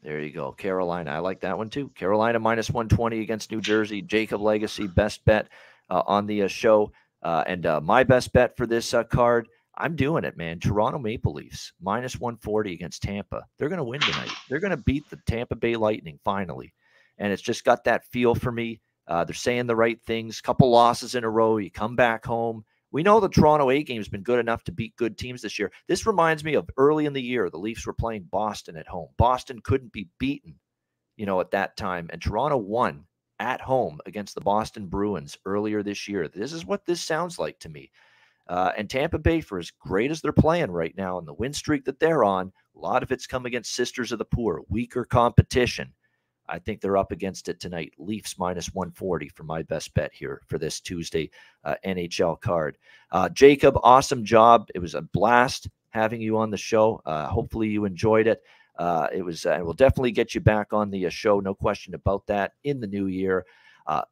There 0.04 0.20
you 0.20 0.32
go. 0.32 0.52
Carolina. 0.52 1.12
I 1.12 1.20
like 1.20 1.40
that 1.42 1.58
one 1.58 1.70
too. 1.70 1.90
Carolina 1.90 2.40
minus 2.40 2.70
120 2.70 3.22
against 3.22 3.52
New 3.52 3.62
Jersey. 3.62 4.02
Jacob 4.02 4.42
Lagace, 4.42 4.94
best 4.94 5.24
bet 5.24 5.48
uh, 5.90 6.04
on 6.06 6.28
the 6.28 6.44
uh, 6.44 6.48
show. 6.48 6.92
Uh, 7.22 7.44
and 7.48 7.66
uh, 7.66 7.80
my 7.80 8.04
best 8.04 8.34
bet 8.34 8.58
for 8.58 8.68
this 8.68 8.94
uh, 8.94 9.06
card, 9.06 9.48
I'm 9.76 9.96
doing 9.96 10.26
it, 10.26 10.36
man. 10.36 10.60
Toronto 10.60 11.00
Maple 11.00 11.34
Leafs 11.34 11.72
minus 11.82 12.20
140 12.20 12.74
against 12.74 13.02
Tampa. 13.02 13.46
They're 13.58 13.70
going 13.70 13.78
to 13.78 13.84
win 13.84 14.02
tonight. 14.02 14.30
They're 14.50 14.60
going 14.60 14.72
to 14.72 14.78
beat 14.78 15.10
the 15.10 15.18
Tampa 15.26 15.56
Bay 15.56 15.78
Lightning 15.78 16.20
finally. 16.26 16.74
And 17.18 17.32
it's 17.32 17.42
just 17.42 17.64
got 17.64 17.86
that 17.86 18.06
feel 18.06 18.36
for 18.36 18.52
me. 18.52 18.82
Uh, 19.08 19.24
they're 19.24 19.34
saying 19.34 19.68
the 19.68 19.76
right 19.76 20.02
things. 20.02 20.42
Couple 20.42 20.70
losses 20.70 21.16
in 21.16 21.24
a 21.24 21.30
row. 21.30 21.58
You 21.58 21.72
come 21.72 21.96
back 21.96 22.26
home. 22.26 22.66
We 22.94 23.02
know 23.02 23.20
the 23.20 23.28
Toronto 23.28 23.72
A 23.72 23.82
game 23.82 23.98
has 23.98 24.08
been 24.08 24.22
good 24.22 24.38
enough 24.38 24.64
to 24.66 24.72
beat 24.72 24.96
good 24.98 25.18
teams 25.18 25.42
this 25.42 25.58
year. 25.58 25.72
This 25.88 26.06
reminds 26.06 26.44
me 26.44 26.54
of 26.54 26.70
early 26.78 27.08
in 27.08 27.14
the 27.14 27.22
year, 27.22 27.50
the 27.50 27.58
Leafs 27.58 27.88
were 27.88 27.94
playing 27.94 28.28
Boston 28.32 28.78
at 28.78 28.88
home. 28.88 29.10
Boston 29.18 29.60
couldn't 29.64 29.92
be 29.92 30.10
beaten, 30.20 30.54
you 31.18 31.26
know, 31.26 31.42
at 31.42 31.50
that 31.52 31.76
time, 31.76 32.08
and 32.14 32.22
Toronto 32.22 32.56
won 32.58 33.04
at 33.40 33.60
home 33.60 34.00
against 34.06 34.36
the 34.36 34.42
Boston 34.42 34.86
Bruins 34.86 35.36
earlier 35.46 35.82
this 35.82 36.08
year. 36.08 36.28
This 36.28 36.54
is 36.54 36.68
what 36.68 36.86
this 36.86 37.02
sounds 37.02 37.40
like 37.40 37.58
to 37.60 37.70
me. 37.70 37.90
Uh, 38.48 38.74
and 38.78 38.88
Tampa 38.88 39.18
Bay, 39.18 39.42
for 39.42 39.58
as 39.58 39.72
great 39.72 40.12
as 40.12 40.22
they're 40.22 40.32
playing 40.32 40.70
right 40.70 40.96
now 40.96 41.18
and 41.18 41.28
the 41.28 41.34
win 41.34 41.52
streak 41.52 41.86
that 41.86 42.00
they're 42.00 42.24
on, 42.24 42.54
a 42.76 42.80
lot 42.80 43.02
of 43.02 43.12
it's 43.12 43.26
come 43.26 43.48
against 43.48 43.74
Sisters 43.74 44.12
of 44.12 44.20
the 44.20 44.26
Poor, 44.26 44.62
weaker 44.70 45.04
competition. 45.04 45.92
I 46.48 46.60
think 46.60 46.82
they're 46.82 46.98
up 46.98 47.12
against 47.12 47.50
it 47.50 47.60
tonight. 47.60 47.94
Leafs 47.98 48.38
minus 48.38 48.74
140 48.74 49.30
for 49.30 49.44
my 49.44 49.64
best 49.64 49.94
bet 49.94 50.12
here 50.14 50.42
for 50.48 50.58
this 50.58 50.80
Tuesday 50.80 51.30
uh, 51.64 51.76
NHL 51.86 52.40
card. 52.42 52.78
Uh, 53.12 53.30
Jacob, 53.30 53.78
awesome 53.84 54.24
job. 54.26 54.68
It 54.76 54.80
was 54.80 54.96
a 54.96 55.02
blast 55.02 55.70
having 55.90 56.22
you 56.22 56.38
on 56.38 56.50
the 56.50 56.58
show. 56.58 57.02
Uh, 57.06 57.28
hopefully 57.28 57.70
you 57.70 57.86
enjoyed 57.86 58.28
it. 58.28 58.42
Uh, 58.78 59.08
it 59.14 59.22
was, 59.22 59.46
and 59.46 59.62
uh, 59.62 59.66
we'll 59.66 59.74
definitely 59.74 60.12
get 60.12 60.34
you 60.34 60.42
back 60.42 60.74
on 60.74 60.90
the 60.90 61.06
uh, 61.06 61.10
show, 61.10 61.40
no 61.40 61.54
question 61.54 61.94
about 61.94 62.26
that, 62.28 62.54
in 62.64 62.80
the 62.80 62.88
new 62.88 63.06
year. 63.08 63.46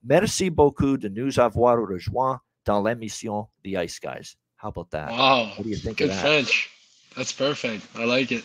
merci 0.03 0.49
beaucoup 0.49 0.97
de 0.99 1.09
nous 1.09 1.39
avoir 1.39 1.77
rejoints 1.77 2.39
dans 2.65 2.83
l'émission 2.83 3.47
The 3.63 3.77
Ice 3.77 3.99
Guys. 3.99 4.35
How 4.57 4.69
about 4.69 4.91
that? 4.91 5.09
Wow. 5.09 5.53
What 5.55 5.63
do 5.63 5.69
you 5.69 5.75
think 5.75 5.97
Good 5.97 6.09
of 6.09 6.15
that? 6.15 6.21
French. 6.21 6.69
That's 7.17 7.31
perfect. 7.31 7.87
I 7.95 8.05
like 8.05 8.31
it. 8.31 8.43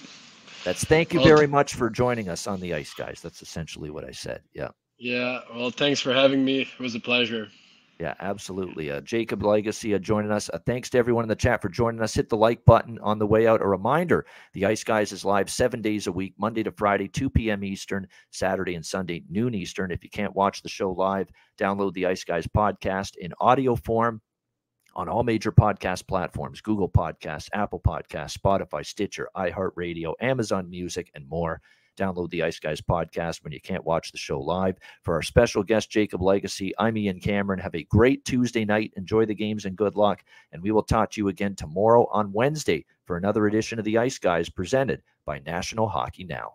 That's 0.66 0.84
thank 0.84 1.14
you 1.14 1.22
very 1.22 1.46
much 1.46 1.74
for 1.74 1.88
joining 1.88 2.28
us 2.28 2.48
on 2.48 2.58
the 2.58 2.74
ice, 2.74 2.92
guys. 2.92 3.20
That's 3.22 3.40
essentially 3.40 3.88
what 3.88 4.04
I 4.04 4.10
said. 4.10 4.42
Yeah. 4.52 4.70
Yeah. 4.98 5.42
Well, 5.54 5.70
thanks 5.70 6.00
for 6.00 6.12
having 6.12 6.44
me. 6.44 6.62
It 6.62 6.80
was 6.80 6.96
a 6.96 7.00
pleasure. 7.00 7.46
Yeah, 8.00 8.14
absolutely. 8.18 8.90
Uh, 8.90 9.00
Jacob 9.00 9.42
Lagace 9.42 9.94
uh, 9.94 9.98
joining 10.00 10.32
us. 10.32 10.50
Uh, 10.52 10.58
thanks 10.66 10.90
to 10.90 10.98
everyone 10.98 11.22
in 11.22 11.28
the 11.28 11.36
chat 11.36 11.62
for 11.62 11.68
joining 11.68 12.02
us. 12.02 12.14
Hit 12.14 12.28
the 12.28 12.36
like 12.36 12.64
button 12.64 12.98
on 12.98 13.20
the 13.20 13.26
way 13.28 13.46
out. 13.46 13.62
A 13.62 13.66
reminder 13.68 14.26
the 14.54 14.66
Ice 14.66 14.82
Guys 14.82 15.12
is 15.12 15.24
live 15.24 15.48
seven 15.48 15.80
days 15.80 16.08
a 16.08 16.12
week, 16.12 16.34
Monday 16.36 16.64
to 16.64 16.72
Friday, 16.72 17.06
2 17.06 17.30
p.m. 17.30 17.62
Eastern, 17.62 18.08
Saturday 18.32 18.74
and 18.74 18.84
Sunday, 18.84 19.22
noon 19.30 19.54
Eastern. 19.54 19.92
If 19.92 20.02
you 20.02 20.10
can't 20.10 20.34
watch 20.34 20.62
the 20.62 20.68
show 20.68 20.90
live, 20.90 21.28
download 21.58 21.92
the 21.92 22.06
Ice 22.06 22.24
Guys 22.24 22.48
podcast 22.48 23.16
in 23.18 23.32
audio 23.38 23.76
form 23.76 24.20
on 24.96 25.08
all 25.08 25.22
major 25.22 25.52
podcast 25.52 26.08
platforms 26.08 26.60
Google 26.60 26.88
Podcasts, 26.88 27.48
Apple 27.52 27.80
Podcasts, 27.80 28.36
Spotify, 28.36 28.84
Stitcher, 28.84 29.28
iHeartRadio, 29.36 30.14
Amazon 30.20 30.68
Music, 30.68 31.10
and 31.14 31.28
more. 31.28 31.60
Download 31.96 32.28
the 32.30 32.42
Ice 32.42 32.58
Guys 32.58 32.80
podcast 32.80 33.42
when 33.42 33.52
you 33.52 33.60
can't 33.60 33.84
watch 33.84 34.12
the 34.12 34.18
show 34.18 34.40
live. 34.40 34.76
For 35.02 35.14
our 35.14 35.22
special 35.22 35.62
guest, 35.62 35.90
Jacob 35.90 36.20
Lagace, 36.20 36.72
I'm 36.78 36.96
Ian 36.96 37.20
Cameron. 37.20 37.58
Have 37.60 37.74
a 37.74 37.84
great 37.84 38.24
Tuesday 38.24 38.64
night. 38.64 38.92
Enjoy 38.96 39.24
the 39.24 39.34
games 39.34 39.64
and 39.64 39.76
good 39.76 39.94
luck. 39.94 40.22
And 40.52 40.62
we 40.62 40.72
will 40.72 40.82
talk 40.82 41.10
to 41.12 41.20
you 41.20 41.28
again 41.28 41.54
tomorrow 41.54 42.06
on 42.10 42.32
Wednesday 42.32 42.84
for 43.06 43.16
another 43.16 43.46
edition 43.46 43.78
of 43.78 43.84
the 43.84 43.98
Ice 43.98 44.18
Guys 44.18 44.50
presented 44.50 45.02
by 45.24 45.38
National 45.40 45.88
Hockey 45.88 46.24
Now. 46.24 46.54